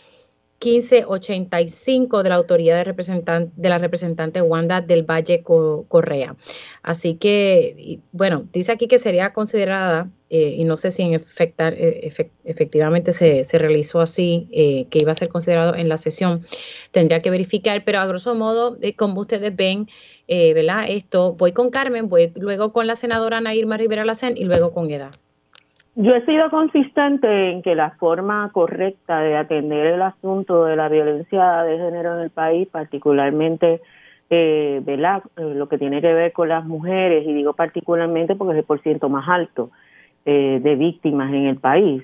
1585 0.64 2.22
de 2.22 2.28
la 2.28 2.36
autoridad 2.36 2.84
de, 2.84 3.50
de 3.56 3.68
la 3.68 3.78
representante 3.78 4.40
Wanda 4.40 4.80
del 4.80 5.02
Valle 5.02 5.42
Correa. 5.42 6.36
Así 6.82 7.14
que, 7.14 8.00
bueno, 8.12 8.48
dice 8.52 8.72
aquí 8.72 8.88
que 8.88 8.98
sería 8.98 9.32
considerada, 9.32 10.10
eh, 10.30 10.54
y 10.56 10.64
no 10.64 10.76
sé 10.76 10.90
si 10.90 11.02
en 11.02 11.14
efectar, 11.14 11.74
eh, 11.74 12.10
efectivamente 12.44 13.12
se, 13.12 13.44
realizó 13.58 14.00
así, 14.00 14.48
eh, 14.52 14.86
que 14.90 15.00
iba 15.00 15.12
a 15.12 15.14
ser 15.14 15.28
considerado 15.28 15.74
en 15.74 15.88
la 15.88 15.96
sesión, 15.96 16.46
tendría 16.92 17.22
que 17.22 17.30
verificar, 17.30 17.84
pero 17.84 18.00
a 18.00 18.06
grosso 18.06 18.34
modo, 18.34 18.78
como 18.96 19.20
ustedes 19.20 19.54
ven, 19.54 19.86
¿verdad? 20.28 20.86
Esto, 20.88 21.34
voy 21.34 21.52
con 21.52 21.70
Carmen, 21.70 22.08
voy 22.08 22.32
luego 22.36 22.72
con 22.72 22.86
la 22.86 22.96
senadora 22.96 23.38
Ana 23.38 23.54
Irma 23.54 23.76
Rivera 23.76 24.04
Lacén 24.04 24.36
y 24.36 24.44
luego 24.44 24.72
con 24.72 24.90
Eda. 24.90 25.10
Yo 25.96 26.12
he 26.14 26.24
sido 26.26 26.50
consistente 26.50 27.50
en 27.50 27.62
que 27.62 27.76
la 27.76 27.92
forma 27.92 28.50
correcta 28.52 29.20
de 29.20 29.36
atender 29.36 29.86
el 29.86 30.02
asunto 30.02 30.64
de 30.64 30.74
la 30.74 30.88
violencia 30.88 31.62
de 31.62 31.78
género 31.78 32.16
en 32.16 32.22
el 32.24 32.30
país, 32.30 32.66
particularmente 32.68 33.80
eh, 34.28 34.82
eh, 34.84 35.20
lo 35.36 35.68
que 35.68 35.78
tiene 35.78 36.00
que 36.00 36.12
ver 36.12 36.32
con 36.32 36.48
las 36.48 36.64
mujeres, 36.64 37.24
y 37.26 37.32
digo 37.32 37.52
particularmente 37.52 38.34
porque 38.34 38.54
es 38.54 38.58
el 38.58 38.64
porciento 38.64 39.08
más 39.08 39.28
alto, 39.28 39.70
eh, 40.24 40.58
de 40.62 40.74
víctimas 40.74 41.32
en 41.32 41.46
el 41.46 41.58
país. 41.58 42.02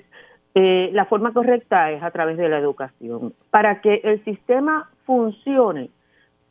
Eh, 0.53 0.89
la 0.93 1.05
forma 1.05 1.33
correcta 1.33 1.91
es 1.91 2.03
a 2.03 2.11
través 2.11 2.37
de 2.37 2.49
la 2.49 2.59
educación. 2.59 3.33
Para 3.49 3.81
que 3.81 4.01
el 4.03 4.23
sistema 4.23 4.89
funcione, 5.05 5.89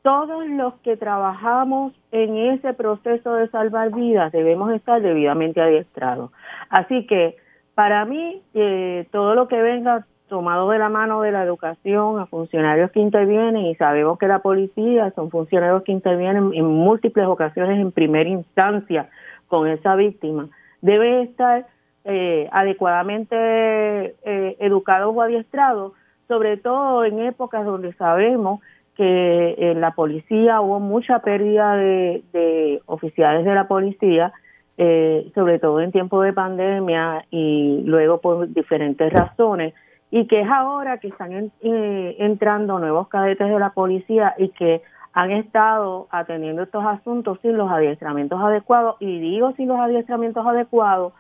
todos 0.03 0.47
los 0.47 0.75
que 0.81 0.97
trabajamos 0.97 1.93
en 2.13 2.37
ese 2.37 2.73
proceso 2.75 3.35
de 3.35 3.49
salvar 3.49 3.93
vidas 3.93 4.33
debemos 4.33 4.73
estar 4.73 5.01
debidamente 5.03 5.61
adiestrados. 5.61 6.31
Así 6.69 7.07
que 7.07 7.37
para 7.75 8.05
mí, 8.05 8.43
eh, 8.55 9.07
todo 9.11 9.35
lo 9.35 9.49
que 9.49 9.61
venga 9.61 10.07
tomado 10.29 10.71
de 10.71 10.79
la 10.79 10.89
mano 10.89 11.21
de 11.23 11.33
la 11.33 11.43
educación 11.43 12.19
a 12.19 12.27
funcionarios 12.27 12.91
que 12.93 13.01
intervienen 13.01 13.67
y 13.67 13.75
sabemos 13.75 14.19
que 14.19 14.29
la 14.29 14.39
policía 14.39 15.11
son 15.11 15.31
funcionarios 15.31 15.83
que 15.83 15.93
intervienen 15.93 16.53
en 16.55 16.65
múltiples 16.65 17.27
ocasiones 17.27 17.79
en 17.81 17.93
primera 17.93 18.29
instancia 18.29 19.11
con 19.49 19.67
esa 19.67 19.97
víctima, 19.97 20.49
debe 20.81 21.23
estar 21.23 21.67
eh, 22.05 22.49
adecuadamente 22.53 23.35
eh, 23.35 24.57
educados 24.61 25.13
o 25.15 25.21
adiestrados, 25.21 25.93
sobre 26.29 26.57
todo 26.57 27.05
en 27.05 27.19
épocas 27.19 27.67
donde 27.67 27.93
sabemos 27.95 28.61
que 28.97 29.55
en 29.59 29.81
la 29.81 29.93
policía 29.93 30.61
hubo 30.61 30.81
mucha 30.81 31.21
pérdida 31.21 31.77
de, 31.77 32.83
oficiales 32.87 33.45
de 33.45 33.55
la 33.55 33.69
policía, 33.69 34.33
eh, 34.77 35.31
sobre 35.35 35.59
todo 35.59 35.81
en 35.81 35.93
tiempo 35.93 36.23
de 36.23 36.33
pandemia 36.33 37.25
y 37.31 37.83
luego 37.85 38.21
por 38.21 38.53
diferentes 38.53 39.13
razones. 39.13 39.75
Y 40.11 40.27
que 40.27 40.41
es 40.41 40.49
ahora 40.49 40.99
que 40.99 41.09
están 41.09 41.53
eh, 41.61 42.17
entrando 42.19 42.79
nuevos 42.79 43.09
cadetes 43.09 43.49
de 43.49 43.59
la 43.59 43.71
policía 43.71 44.35
y 44.39 44.49
que 44.49 44.83
han 45.13 45.31
estado 45.31 46.09
atendiendo 46.11 46.63
estos 46.63 46.85
asuntos 46.85 47.39
sin 47.43 47.57
los 47.57 47.71
adiestramientos 47.71 48.41
adecuados. 48.41 48.97
Y 49.01 49.21
digo 49.21 49.53
sin 49.53 49.69
los 49.69 49.79
adiestramientos 49.79 50.47
adecuados 50.47 51.13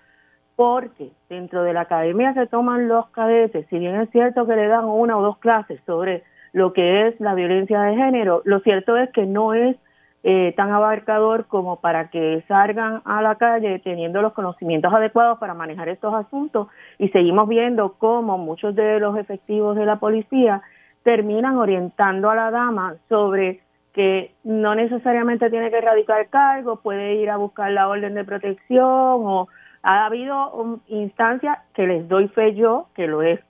porque 0.60 1.10
dentro 1.30 1.62
de 1.62 1.72
la 1.72 1.80
academia 1.82 2.34
se 2.34 2.46
toman 2.46 2.86
los 2.86 3.08
cadetes, 3.12 3.66
si 3.70 3.78
bien 3.78 3.98
es 3.98 4.10
cierto 4.10 4.46
que 4.46 4.56
le 4.56 4.66
dan 4.66 4.84
una 4.84 5.16
o 5.16 5.22
dos 5.22 5.38
clases 5.38 5.80
sobre 5.86 6.22
lo 6.52 6.72
que 6.72 7.08
es 7.08 7.20
la 7.20 7.34
violencia 7.34 7.80
de 7.82 7.96
género, 7.96 8.42
lo 8.44 8.60
cierto 8.60 8.96
es 8.96 9.10
que 9.10 9.26
no 9.26 9.54
es 9.54 9.76
eh, 10.22 10.52
tan 10.54 10.70
abarcador 10.70 11.46
como 11.46 11.80
para 11.80 12.10
que 12.10 12.44
salgan 12.46 13.00
a 13.06 13.22
la 13.22 13.36
calle 13.36 13.78
teniendo 13.78 14.20
los 14.20 14.34
conocimientos 14.34 14.92
adecuados 14.92 15.38
para 15.38 15.54
manejar 15.54 15.88
estos 15.88 16.12
asuntos. 16.12 16.68
Y 16.98 17.08
seguimos 17.08 17.48
viendo 17.48 17.94
cómo 17.94 18.36
muchos 18.36 18.74
de 18.74 19.00
los 19.00 19.16
efectivos 19.16 19.76
de 19.76 19.86
la 19.86 19.96
policía 19.96 20.60
terminan 21.04 21.56
orientando 21.56 22.28
a 22.28 22.34
la 22.34 22.50
dama 22.50 22.96
sobre 23.08 23.60
que 23.94 24.34
no 24.44 24.74
necesariamente 24.74 25.48
tiene 25.50 25.70
que 25.70 25.78
erradicar 25.78 26.28
cargo, 26.28 26.76
puede 26.76 27.14
ir 27.14 27.30
a 27.30 27.36
buscar 27.36 27.70
la 27.72 27.88
orden 27.88 28.14
de 28.14 28.24
protección 28.24 28.86
o 28.86 29.48
ha 29.82 30.06
habido 30.06 30.80
instancias 30.88 31.58
que 31.74 31.86
les 31.86 32.08
doy 32.08 32.28
fe 32.28 32.54
yo, 32.54 32.88
que 32.94 33.06
lo 33.06 33.22
he 33.22 33.40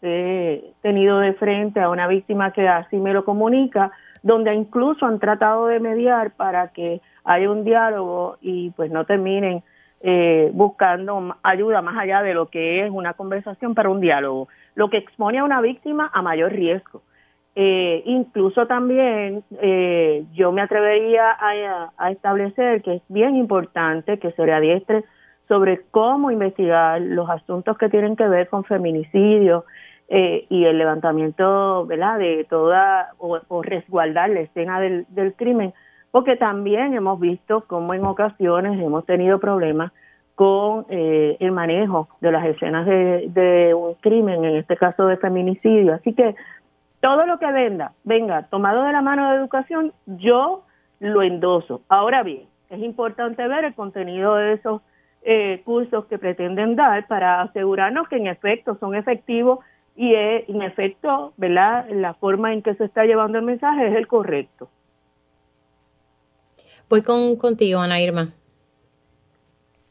tenido 0.82 1.18
de 1.18 1.32
frente 1.34 1.80
a 1.80 1.90
una 1.90 2.06
víctima 2.06 2.52
que 2.52 2.68
así 2.68 2.96
me 2.96 3.12
lo 3.12 3.24
comunica, 3.24 3.90
donde 4.22 4.54
incluso 4.54 5.06
han 5.06 5.18
tratado 5.18 5.66
de 5.66 5.80
mediar 5.80 6.32
para 6.32 6.68
que 6.68 7.00
haya 7.24 7.50
un 7.50 7.64
diálogo 7.64 8.36
y 8.40 8.70
pues 8.70 8.90
no 8.90 9.04
terminen 9.04 9.62
eh, 10.02 10.50
buscando 10.54 11.36
ayuda 11.42 11.82
más 11.82 11.98
allá 11.98 12.22
de 12.22 12.32
lo 12.34 12.46
que 12.46 12.84
es 12.84 12.90
una 12.90 13.14
conversación 13.14 13.74
para 13.74 13.90
un 13.90 14.00
diálogo, 14.00 14.48
lo 14.74 14.88
que 14.88 14.98
expone 14.98 15.38
a 15.38 15.44
una 15.44 15.60
víctima 15.60 16.10
a 16.12 16.22
mayor 16.22 16.52
riesgo. 16.52 17.02
Eh, 17.56 18.02
incluso 18.06 18.66
también 18.66 19.42
eh, 19.60 20.24
yo 20.32 20.52
me 20.52 20.62
atrevería 20.62 21.36
a, 21.98 22.10
establecer 22.10 22.80
que 22.80 22.94
es 22.94 23.02
bien 23.08 23.36
importante 23.36 24.18
que 24.18 24.30
se 24.32 24.46
readiestre 24.46 25.04
sobre 25.50 25.80
cómo 25.90 26.30
investigar 26.30 27.00
los 27.00 27.28
asuntos 27.28 27.76
que 27.76 27.88
tienen 27.88 28.14
que 28.14 28.28
ver 28.28 28.48
con 28.48 28.62
feminicidio, 28.62 29.64
eh, 30.12 30.46
y 30.48 30.64
el 30.64 30.78
levantamiento 30.78 31.86
¿verdad? 31.86 32.18
de 32.18 32.46
toda 32.48 33.14
o, 33.18 33.62
resguardar 33.62 34.30
la 34.30 34.40
escena 34.40 34.78
del, 34.80 35.34
crimen, 35.36 35.74
porque 36.12 36.36
también 36.36 36.94
hemos 36.94 37.18
visto 37.18 37.64
cómo 37.66 37.94
en 37.94 38.04
ocasiones 38.04 38.80
hemos 38.80 39.04
tenido 39.06 39.40
problemas 39.40 39.90
con 40.36 40.86
eh, 40.88 41.36
el 41.40 41.50
manejo 41.50 42.08
de 42.20 42.30
las 42.30 42.46
escenas 42.46 42.86
de, 42.86 43.26
de, 43.28 43.74
un 43.74 43.94
crimen, 43.94 44.44
en 44.44 44.56
este 44.56 44.76
caso 44.76 45.06
de 45.08 45.16
feminicidio. 45.16 45.94
Así 45.94 46.12
que 46.12 46.36
todo 47.00 47.26
lo 47.26 47.40
que 47.40 47.50
venga, 47.50 47.92
venga 48.04 48.44
tomado 48.50 48.84
de 48.84 48.92
la 48.92 49.02
mano 49.02 49.30
de 49.30 49.36
educación, 49.36 49.92
yo 50.06 50.62
lo 51.00 51.22
endoso. 51.22 51.82
Ahora 51.88 52.22
bien, 52.22 52.46
es 52.68 52.80
importante 52.80 53.46
ver 53.48 53.64
el 53.64 53.74
contenido 53.74 54.36
de 54.36 54.54
esos 54.54 54.82
eh, 55.22 55.62
cursos 55.64 56.06
que 56.06 56.18
pretenden 56.18 56.76
dar 56.76 57.06
para 57.06 57.42
asegurarnos 57.42 58.08
que 58.08 58.16
en 58.16 58.26
efecto 58.26 58.76
son 58.80 58.94
efectivos 58.94 59.60
y 59.96 60.14
en 60.14 60.62
efecto, 60.62 61.34
¿verdad? 61.36 61.86
La 61.90 62.14
forma 62.14 62.52
en 62.54 62.62
que 62.62 62.74
se 62.74 62.84
está 62.84 63.04
llevando 63.04 63.38
el 63.38 63.44
mensaje 63.44 63.88
es 63.88 63.94
el 63.94 64.06
correcto. 64.06 64.68
Voy 66.88 67.02
con, 67.02 67.36
contigo, 67.36 67.80
Ana 67.80 68.00
Irma. 68.00 68.32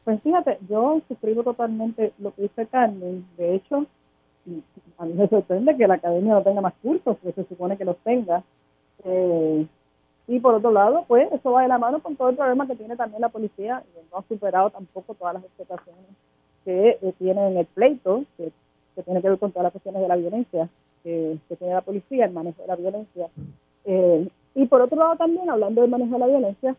Pues 0.04 0.20
fíjate, 0.22 0.58
yo 0.68 1.00
suscribo 1.06 1.44
totalmente 1.44 2.12
lo 2.18 2.34
que 2.34 2.42
dice 2.42 2.66
Carmen. 2.66 3.24
De 3.36 3.54
hecho, 3.54 3.86
a 4.98 5.04
mí 5.04 5.12
me 5.14 5.28
sorprende 5.28 5.76
que 5.76 5.86
la 5.86 5.94
academia 5.94 6.34
no 6.34 6.42
tenga 6.42 6.60
más 6.60 6.74
cursos, 6.82 7.16
que 7.22 7.32
se 7.32 7.44
supone 7.44 7.76
que 7.76 7.84
los 7.84 7.96
tenga. 7.98 8.42
Eh, 9.04 9.66
y 10.30 10.38
por 10.38 10.54
otro 10.54 10.70
lado, 10.70 11.04
pues 11.08 11.26
eso 11.32 11.50
va 11.50 11.62
de 11.62 11.68
la 11.68 11.78
mano 11.78 12.00
con 12.00 12.14
todo 12.14 12.28
el 12.28 12.36
problema 12.36 12.64
que 12.64 12.76
tiene 12.76 12.94
también 12.94 13.20
la 13.20 13.30
policía, 13.30 13.82
que 13.92 14.00
no 14.12 14.18
ha 14.18 14.22
superado 14.28 14.70
tampoco 14.70 15.14
todas 15.14 15.34
las 15.34 15.42
expectaciones 15.42 16.04
que 16.64 16.98
eh, 17.02 17.14
tiene 17.18 17.48
en 17.48 17.56
el 17.56 17.66
pleito, 17.66 18.22
que 18.36 18.52
tiene 19.02 19.20
que 19.22 19.28
ver 19.28 19.38
con 19.40 19.50
todas 19.50 19.64
las 19.64 19.72
cuestiones 19.72 20.02
de 20.02 20.06
la 20.06 20.14
violencia 20.14 20.68
que, 21.02 21.36
tiene 21.58 21.74
la 21.74 21.80
policía, 21.80 22.26
el 22.26 22.32
manejo 22.32 22.62
de 22.62 22.68
la 22.68 22.76
violencia. 22.76 23.26
Eh, 23.84 24.28
y 24.54 24.66
por 24.66 24.82
otro 24.82 24.96
lado 24.96 25.16
también, 25.16 25.50
hablando 25.50 25.80
del 25.80 25.90
manejo 25.90 26.12
de 26.12 26.18
la 26.20 26.26
violencia, 26.28 26.76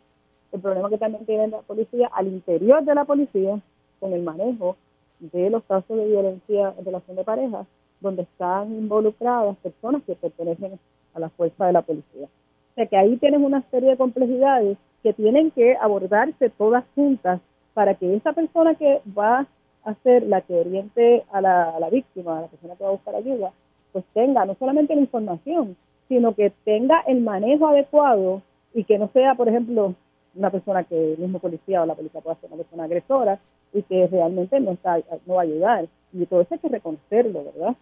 el 0.53 0.61
problema 0.61 0.89
que 0.89 0.97
también 0.97 1.25
tiene 1.25 1.49
la 1.49 1.59
policía 1.59 2.09
al 2.13 2.27
interior 2.27 2.85
de 2.85 2.95
la 2.95 3.03
policía 3.03 3.59
con 3.99 4.13
el 4.13 4.23
manejo 4.23 4.77
de 5.19 5.49
los 5.49 5.61
casos 5.63 5.97
de 5.97 6.05
violencia 6.05 6.73
en 6.77 6.85
relación 6.85 7.17
de 7.17 7.25
pareja, 7.25 7.65
donde 7.99 8.21
están 8.21 8.71
involucradas 8.71 9.57
personas 9.57 10.03
que 10.03 10.15
pertenecen 10.15 10.79
a 11.13 11.19
la 11.19 11.27
fuerza 11.27 11.65
de 11.65 11.73
la 11.73 11.81
policía. 11.81 12.29
O 12.71 12.73
sea 12.75 12.85
que 12.85 12.97
ahí 12.97 13.17
tienes 13.17 13.41
una 13.41 13.61
serie 13.69 13.91
de 13.91 13.97
complejidades 13.97 14.77
que 15.03 15.13
tienen 15.13 15.51
que 15.51 15.75
abordarse 15.75 16.49
todas 16.49 16.83
juntas 16.95 17.41
para 17.73 17.95
que 17.95 18.15
esa 18.15 18.33
persona 18.33 18.75
que 18.75 19.01
va 19.17 19.47
hacer 19.83 20.23
la 20.23 20.41
que 20.41 20.53
oriente 20.53 21.23
a 21.31 21.41
la, 21.41 21.75
a 21.75 21.79
la 21.79 21.89
víctima, 21.89 22.37
a 22.37 22.41
la 22.41 22.47
persona 22.47 22.75
que 22.75 22.83
va 22.83 22.89
a 22.89 22.93
buscar 22.93 23.15
ayuda, 23.15 23.51
pues 23.91 24.05
tenga 24.13 24.45
no 24.45 24.55
solamente 24.55 24.95
la 24.95 25.01
información, 25.01 25.75
sino 26.07 26.35
que 26.35 26.51
tenga 26.63 27.01
el 27.07 27.21
manejo 27.21 27.67
adecuado 27.67 28.41
y 28.73 28.83
que 28.83 28.97
no 28.97 29.09
sea, 29.13 29.35
por 29.35 29.49
ejemplo, 29.49 29.95
una 30.35 30.49
persona 30.49 30.83
que 30.83 31.13
el 31.13 31.19
mismo 31.19 31.39
policía 31.39 31.81
o 31.81 31.85
la 31.85 31.95
policía 31.95 32.21
pueda 32.21 32.37
ser 32.37 32.49
una 32.49 32.63
persona 32.63 32.83
agresora 32.85 33.39
y 33.73 33.81
que 33.83 34.07
realmente 34.07 34.59
no, 34.59 34.71
está, 34.71 34.99
no 35.25 35.35
va 35.35 35.41
a 35.41 35.43
ayudar. 35.43 35.87
Y 36.13 36.25
todo 36.25 36.41
eso 36.41 36.53
hay 36.53 36.59
que 36.59 36.69
reconocerlo, 36.69 37.45
¿verdad? 37.45 37.75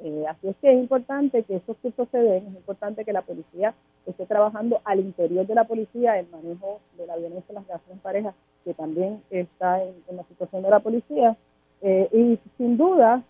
Eh, 0.00 0.24
así 0.28 0.48
es 0.48 0.56
que 0.56 0.72
es 0.72 0.78
importante 0.78 1.42
que 1.44 1.56
esos 1.56 1.76
cursos 1.78 2.08
se 2.10 2.18
den, 2.18 2.46
es 2.46 2.54
importante 2.56 3.04
que 3.04 3.12
la 3.12 3.22
policía 3.22 3.74
esté 4.06 4.26
trabajando 4.26 4.80
al 4.84 5.00
interior 5.00 5.46
de 5.46 5.54
la 5.54 5.64
policía 5.64 6.18
el 6.18 6.28
manejo 6.28 6.80
de 6.98 7.06
la 7.06 7.16
violencia 7.16 7.46
en 7.48 7.54
las 7.54 7.66
relaciones 7.66 8.02
parejas, 8.02 8.34
que 8.64 8.74
también 8.74 9.22
está 9.30 9.82
en, 9.82 9.94
la 10.16 10.24
situación 10.24 10.62
de 10.62 10.70
la 10.70 10.80
policía. 10.80 11.36
Eh, 11.82 12.08
y 12.12 12.38
sin 12.58 12.76
duda, 12.76 13.22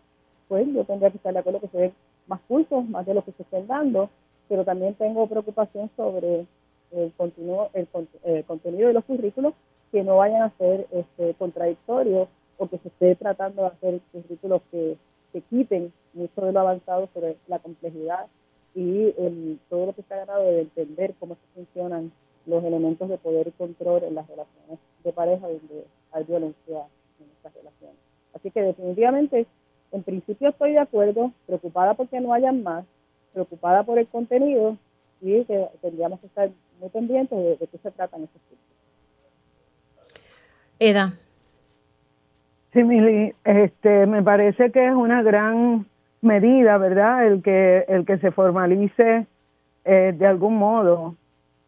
pues 0.49 0.67
yo 0.73 0.85
tendría 0.85 1.11
que 1.11 1.19
estar 1.19 1.33
de 1.33 1.41
acuerdo 1.41 1.61
que 1.61 1.69
se 1.69 1.79
den 1.79 1.93
más 2.27 2.41
cursos, 2.49 2.89
más 2.89 3.05
de 3.07 3.15
lo 3.15 3.25
que 3.25 3.33
se 3.33 3.43
estén 3.43 3.67
dando, 3.67 4.09
pero 4.49 4.65
también 4.65 4.95
tengo 4.95 5.27
preocupación 5.27 5.91
sobre 5.97 6.47
el, 6.93 7.13
continuo, 7.17 7.71
el, 7.75 8.45
contenido 8.45 8.89
de 8.89 8.95
los 8.95 9.05
currículos 9.05 9.55
que 9.91 10.03
no 10.03 10.17
vayan 10.17 10.43
a 10.43 10.51
ser 10.59 10.87
este, 10.91 11.35
contradictorios 11.35 12.29
o 12.59 12.69
que 12.69 12.79
se 12.79 12.89
esté 12.89 13.17
tratando 13.17 13.63
de 13.63 13.69
hacer 13.69 14.01
currículos 14.13 14.63
que, 14.71 14.97
que 15.35 15.41
quiten 15.43 15.93
mucho 16.13 16.43
de 16.43 16.53
lo 16.53 16.61
avanzado 16.61 17.09
sobre 17.13 17.37
la 17.49 17.59
complejidad 17.59 18.27
y 18.73 19.11
todo 19.69 19.87
lo 19.87 19.93
que 19.93 20.01
está 20.01 20.17
ganado 20.17 20.45
de 20.45 20.61
entender 20.61 21.15
cómo 21.19 21.35
se 21.35 21.55
funcionan 21.55 22.13
los 22.47 22.63
elementos 22.63 23.09
de 23.09 23.19
poder 23.19 23.49
y 23.49 23.51
control 23.53 24.05
en 24.05 24.15
las 24.15 24.29
relaciones 24.29 24.79
de 25.03 25.13
pareja 25.13 25.49
donde 25.49 25.87
hay 26.13 26.25
violencia 26.25 26.87
en 27.19 27.27
estas 27.37 27.53
relaciones. 27.55 27.97
Así 28.33 28.51
que 28.53 28.63
definitivamente, 28.63 29.47
en 29.91 30.03
principio 30.05 30.51
estoy 30.51 30.73
de 30.73 30.79
acuerdo, 30.79 31.33
preocupada 31.47 31.95
porque 31.95 32.21
no 32.21 32.33
hayan 32.33 32.63
más, 32.63 32.85
preocupada 33.33 33.83
por 33.83 33.99
el 33.99 34.07
contenido 34.07 34.77
y 35.21 35.45
que 35.45 35.69
tendríamos 35.83 36.21
que 36.21 36.27
estar 36.27 36.49
muy 36.79 36.91
pendientes 36.91 37.37
de, 37.37 37.57
de 37.57 37.67
qué 37.67 37.79
se 37.79 37.91
tratan 37.91 38.23
estos 38.23 38.41
cursos. 38.43 38.65
Eda. 40.79 41.19
Sí, 42.75 42.83
Mili, 42.83 43.33
este, 43.45 44.05
me 44.07 44.25
parece 44.25 44.73
que 44.73 44.85
es 44.85 44.93
una 44.93 45.23
gran 45.23 45.87
medida, 46.23 46.77
¿verdad? 46.77 47.25
El 47.25 47.41
que, 47.41 47.85
el 47.87 48.05
que 48.05 48.19
se 48.19 48.33
formalice 48.33 49.29
eh, 49.85 50.13
de 50.19 50.27
algún 50.27 50.57
modo 50.57 51.15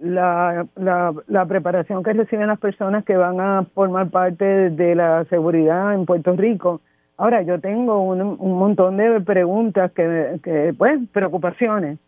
la, 0.01 0.67
la, 0.75 1.15
la, 1.29 1.47
preparación 1.47 2.03
que 2.03 2.13
reciben 2.13 2.49
las 2.49 2.59
personas 2.59 3.05
que 3.05 3.17
van 3.17 3.41
a 3.41 3.67
formar 3.73 4.11
parte 4.11 4.71
de 4.71 4.97
la 4.97 5.25
seguridad 5.27 5.95
en 5.95 6.07
Puerto 6.07 6.35
Rico. 6.35 6.81
Ahora, 7.17 7.41
yo 7.43 7.61
tengo 7.61 8.03
un, 8.03 8.21
un 8.21 8.59
montón 8.59 8.97
de 8.97 9.21
preguntas, 9.21 9.93
que, 9.93 10.41
que, 10.43 10.75
pues, 10.77 10.99
preocupaciones. 11.13 12.01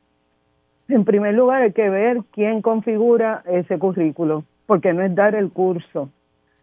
En 0.88 1.04
primer 1.04 1.34
lugar, 1.34 1.62
hay 1.62 1.72
que 1.72 1.88
ver 1.88 2.22
quién 2.32 2.62
configura 2.62 3.44
ese 3.46 3.78
currículo, 3.78 4.42
porque 4.66 4.92
no 4.92 5.02
es 5.02 5.14
dar 5.14 5.36
el 5.36 5.50
curso, 5.52 6.10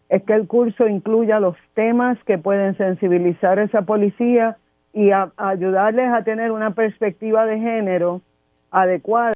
es 0.10 0.24
que 0.24 0.34
el 0.34 0.48
curso 0.48 0.88
incluya 0.88 1.40
los 1.40 1.56
temas 1.74 2.18
que 2.26 2.38
pueden 2.38 2.78
sensibilizar 2.78 3.60
a 3.60 3.64
esa 3.64 3.82
policía 3.84 4.58
y 4.94 5.12
ayudarles 5.12 6.12
a 6.14 6.24
tener 6.24 6.52
una 6.52 6.72
perspectiva 6.72 7.46
de 7.46 7.60
género 7.60 8.22
adecuada. 8.72 9.34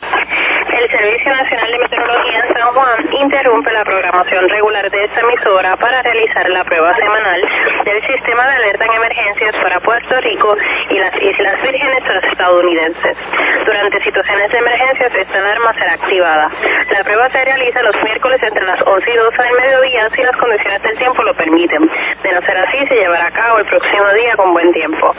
El 0.00 0.90
Servicio 0.90 1.30
Nacional 1.30 1.70
de 1.70 1.78
Meteorología 1.78 2.40
en 2.40 2.54
San 2.54 2.74
Juan 2.74 3.14
interrumpe 3.22 3.72
la 3.72 3.84
programación 4.22 4.48
regular 4.48 4.90
de 4.90 5.04
esta 5.04 5.20
emisora 5.20 5.76
para 5.76 6.02
realizar 6.02 6.48
la 6.50 6.64
prueba 6.64 6.94
semanal 6.94 7.40
del 7.84 8.06
sistema 8.06 8.46
de 8.46 8.54
alerta 8.54 8.84
en 8.84 8.92
emergencias 8.92 9.54
para 9.62 9.80
Puerto 9.80 10.20
Rico 10.20 10.56
y 10.90 10.98
las 10.98 11.14
Islas 11.20 11.62
Vírgenes 11.62 12.02
estadounidenses. 12.30 13.16
Durante 13.64 14.02
situaciones 14.02 14.50
de 14.50 14.58
emergencias, 14.58 15.14
esta 15.14 15.38
alarma 15.38 15.72
será 15.74 15.92
activada. 15.94 16.50
La 16.90 17.04
prueba 17.04 17.28
se 17.30 17.44
realiza 17.44 17.82
los 17.82 18.02
miércoles 18.02 18.40
entre 18.42 18.64
las 18.64 18.80
11 18.86 19.10
y 19.10 19.16
12 19.16 19.42
del 19.42 19.52
mediodía 19.52 20.08
si 20.14 20.22
las 20.22 20.36
condiciones 20.36 20.82
del 20.82 20.98
tiempo 20.98 21.22
lo 21.22 21.34
permiten. 21.34 21.82
De 22.22 22.32
no 22.32 22.40
ser 22.42 22.58
así, 22.58 22.86
se 22.86 22.94
llevará 22.94 23.26
a 23.26 23.32
cabo 23.32 23.58
el 23.58 23.66
próximo 23.66 24.08
día 24.14 24.36
con 24.36 24.52
buen 24.52 24.72
tiempo. 24.72 25.14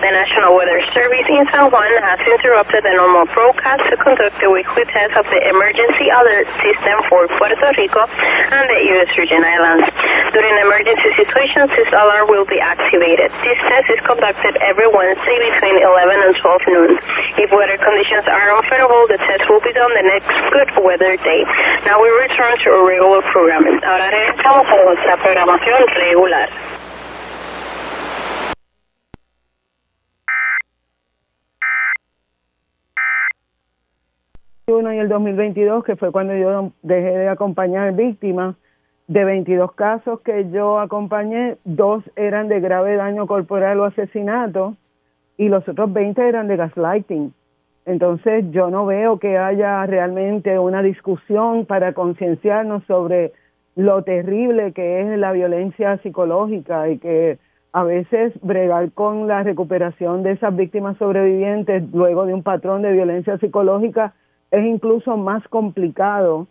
The 0.00 0.10
National 0.10 0.54
Weather 0.54 0.82
Service 0.94 1.28
in 1.28 1.46
San 1.50 1.70
Juan 1.70 1.92
has 2.02 2.20
interrupted 2.26 2.82
the 2.82 2.94
normal 2.94 3.26
broadcast 3.34 3.82
to 3.90 3.96
conduct 3.98 4.38
the 4.40 4.50
weekly 4.50 4.84
test 4.94 5.14
of 5.16 5.26
the 5.26 5.40
Emergency 5.48 6.10
Alert 6.10 6.46
System 6.62 6.96
for 7.08 7.26
Puerto 7.38 7.70
Rico 7.76 8.06
and 8.48 8.66
the 8.68 8.80
U.S. 8.96 9.10
Virgin 9.12 9.44
Islands. 9.44 9.86
During 10.32 10.54
emergency 10.64 11.10
situations, 11.20 11.68
this 11.76 11.90
alarm 11.92 12.32
will 12.32 12.48
be 12.48 12.60
activated. 12.60 13.28
This 13.44 13.60
test 13.68 13.86
is 13.92 14.00
conducted 14.08 14.56
every 14.64 14.88
Wednesday 14.88 15.36
between 15.52 15.76
11 15.80 16.24
and 16.24 16.32
12 16.36 16.72
noon. 16.72 16.90
If 17.36 17.52
weather 17.52 17.76
conditions 17.76 18.24
are 18.28 18.48
unfavorable, 18.56 19.04
the 19.08 19.20
test 19.20 19.44
will 19.52 19.60
be 19.60 19.72
done 19.76 19.92
the 19.92 20.06
next 20.08 20.32
good 20.52 20.70
weather 20.80 21.16
day. 21.20 21.42
Now 21.84 22.00
we 22.00 22.08
return 22.08 22.56
to 22.64 22.66
our 22.72 22.84
regular 22.88 23.20
programming. 23.32 23.80
Ahora 23.84 24.08
regresamos 24.08 24.66
a 24.68 24.76
nuestra 24.84 25.14
programación 25.20 25.80
regular. 25.96 26.77
Y 34.68 34.98
el 34.98 35.08
2022, 35.08 35.82
que 35.82 35.96
fue 35.96 36.12
cuando 36.12 36.36
yo 36.36 36.72
dejé 36.82 37.16
de 37.16 37.28
acompañar 37.30 37.94
víctimas, 37.94 38.54
de 39.06 39.24
22 39.24 39.72
casos 39.72 40.20
que 40.20 40.50
yo 40.50 40.78
acompañé, 40.78 41.56
dos 41.64 42.04
eran 42.16 42.48
de 42.48 42.60
grave 42.60 42.96
daño 42.96 43.26
corporal 43.26 43.80
o 43.80 43.84
asesinato 43.84 44.76
y 45.38 45.48
los 45.48 45.66
otros 45.66 45.90
20 45.90 46.28
eran 46.28 46.48
de 46.48 46.56
gaslighting. 46.56 47.32
Entonces 47.86 48.44
yo 48.50 48.68
no 48.68 48.84
veo 48.84 49.18
que 49.18 49.38
haya 49.38 49.86
realmente 49.86 50.58
una 50.58 50.82
discusión 50.82 51.64
para 51.64 51.94
concienciarnos 51.94 52.84
sobre 52.84 53.32
lo 53.74 54.02
terrible 54.02 54.74
que 54.74 55.00
es 55.00 55.18
la 55.18 55.32
violencia 55.32 55.96
psicológica 56.02 56.90
y 56.90 56.98
que 56.98 57.38
a 57.72 57.84
veces 57.84 58.34
bregar 58.42 58.92
con 58.92 59.28
la 59.28 59.42
recuperación 59.42 60.22
de 60.22 60.32
esas 60.32 60.54
víctimas 60.54 60.98
sobrevivientes 60.98 61.84
luego 61.90 62.26
de 62.26 62.34
un 62.34 62.42
patrón 62.42 62.82
de 62.82 62.92
violencia 62.92 63.38
psicológica 63.38 64.12
es 64.50 64.64
incluso 64.64 65.16
más 65.16 65.46
complicado 65.48 66.46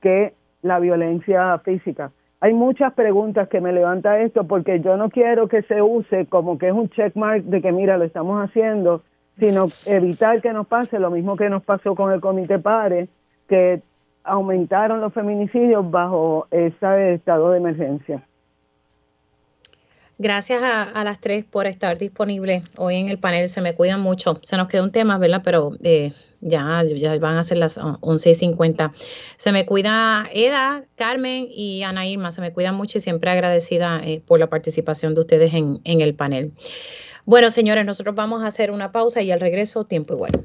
que 0.00 0.34
la 0.62 0.78
violencia 0.78 1.58
física. 1.58 2.12
Hay 2.40 2.54
muchas 2.54 2.92
preguntas 2.94 3.48
que 3.48 3.60
me 3.60 3.72
levanta 3.72 4.18
esto 4.18 4.44
porque 4.44 4.80
yo 4.80 4.96
no 4.96 5.10
quiero 5.10 5.48
que 5.48 5.62
se 5.62 5.80
use 5.80 6.26
como 6.26 6.58
que 6.58 6.68
es 6.68 6.72
un 6.72 6.88
checkmark 6.88 7.44
de 7.44 7.62
que 7.62 7.72
mira, 7.72 7.96
lo 7.98 8.04
estamos 8.04 8.42
haciendo, 8.42 9.02
sino 9.38 9.66
evitar 9.86 10.42
que 10.42 10.52
nos 10.52 10.66
pase 10.66 10.98
lo 10.98 11.10
mismo 11.10 11.36
que 11.36 11.48
nos 11.48 11.62
pasó 11.62 11.94
con 11.94 12.12
el 12.12 12.20
Comité 12.20 12.58
PARE, 12.58 13.08
que 13.48 13.82
aumentaron 14.24 15.00
los 15.00 15.12
feminicidios 15.12 15.88
bajo 15.90 16.46
ese 16.50 17.14
estado 17.14 17.50
de 17.50 17.58
emergencia. 17.58 18.22
Gracias 20.22 20.62
a, 20.62 21.02
las 21.02 21.20
tres 21.20 21.44
por 21.44 21.66
estar 21.66 21.98
disponibles 21.98 22.62
hoy 22.76 22.94
en 22.94 23.08
el 23.08 23.18
panel. 23.18 23.48
Se 23.48 23.60
me 23.60 23.74
cuidan 23.74 24.00
mucho. 24.00 24.38
Se 24.44 24.56
nos 24.56 24.68
queda 24.68 24.84
un 24.84 24.92
tema, 24.92 25.18
¿verdad? 25.18 25.42
Pero 25.44 25.72
eh, 25.82 26.12
ya, 26.40 26.84
van 27.18 27.38
a 27.38 27.42
ser 27.42 27.58
las 27.58 27.76
11.50. 27.76 28.92
Se 29.36 29.50
me 29.50 29.66
cuida 29.66 30.28
Eda, 30.32 30.84
Carmen 30.94 31.48
y 31.50 31.82
Ana 31.82 32.06
Irma. 32.06 32.30
Se 32.30 32.40
me 32.40 32.52
cuidan 32.52 32.76
mucho 32.76 32.98
y 32.98 33.00
siempre 33.00 33.32
agradecida 33.32 34.00
eh, 34.04 34.22
por 34.24 34.38
la 34.38 34.48
participación 34.48 35.16
de 35.16 35.22
ustedes 35.22 35.54
en, 35.54 35.80
en 35.82 36.02
el 36.02 36.14
panel. 36.14 36.52
Bueno, 37.24 37.50
señores, 37.50 37.84
nosotros 37.84 38.14
vamos 38.14 38.44
a 38.44 38.46
hacer 38.46 38.70
una 38.70 38.92
pausa 38.92 39.22
y 39.22 39.32
al 39.32 39.40
regreso, 39.40 39.86
tiempo 39.86 40.14
igual. 40.14 40.40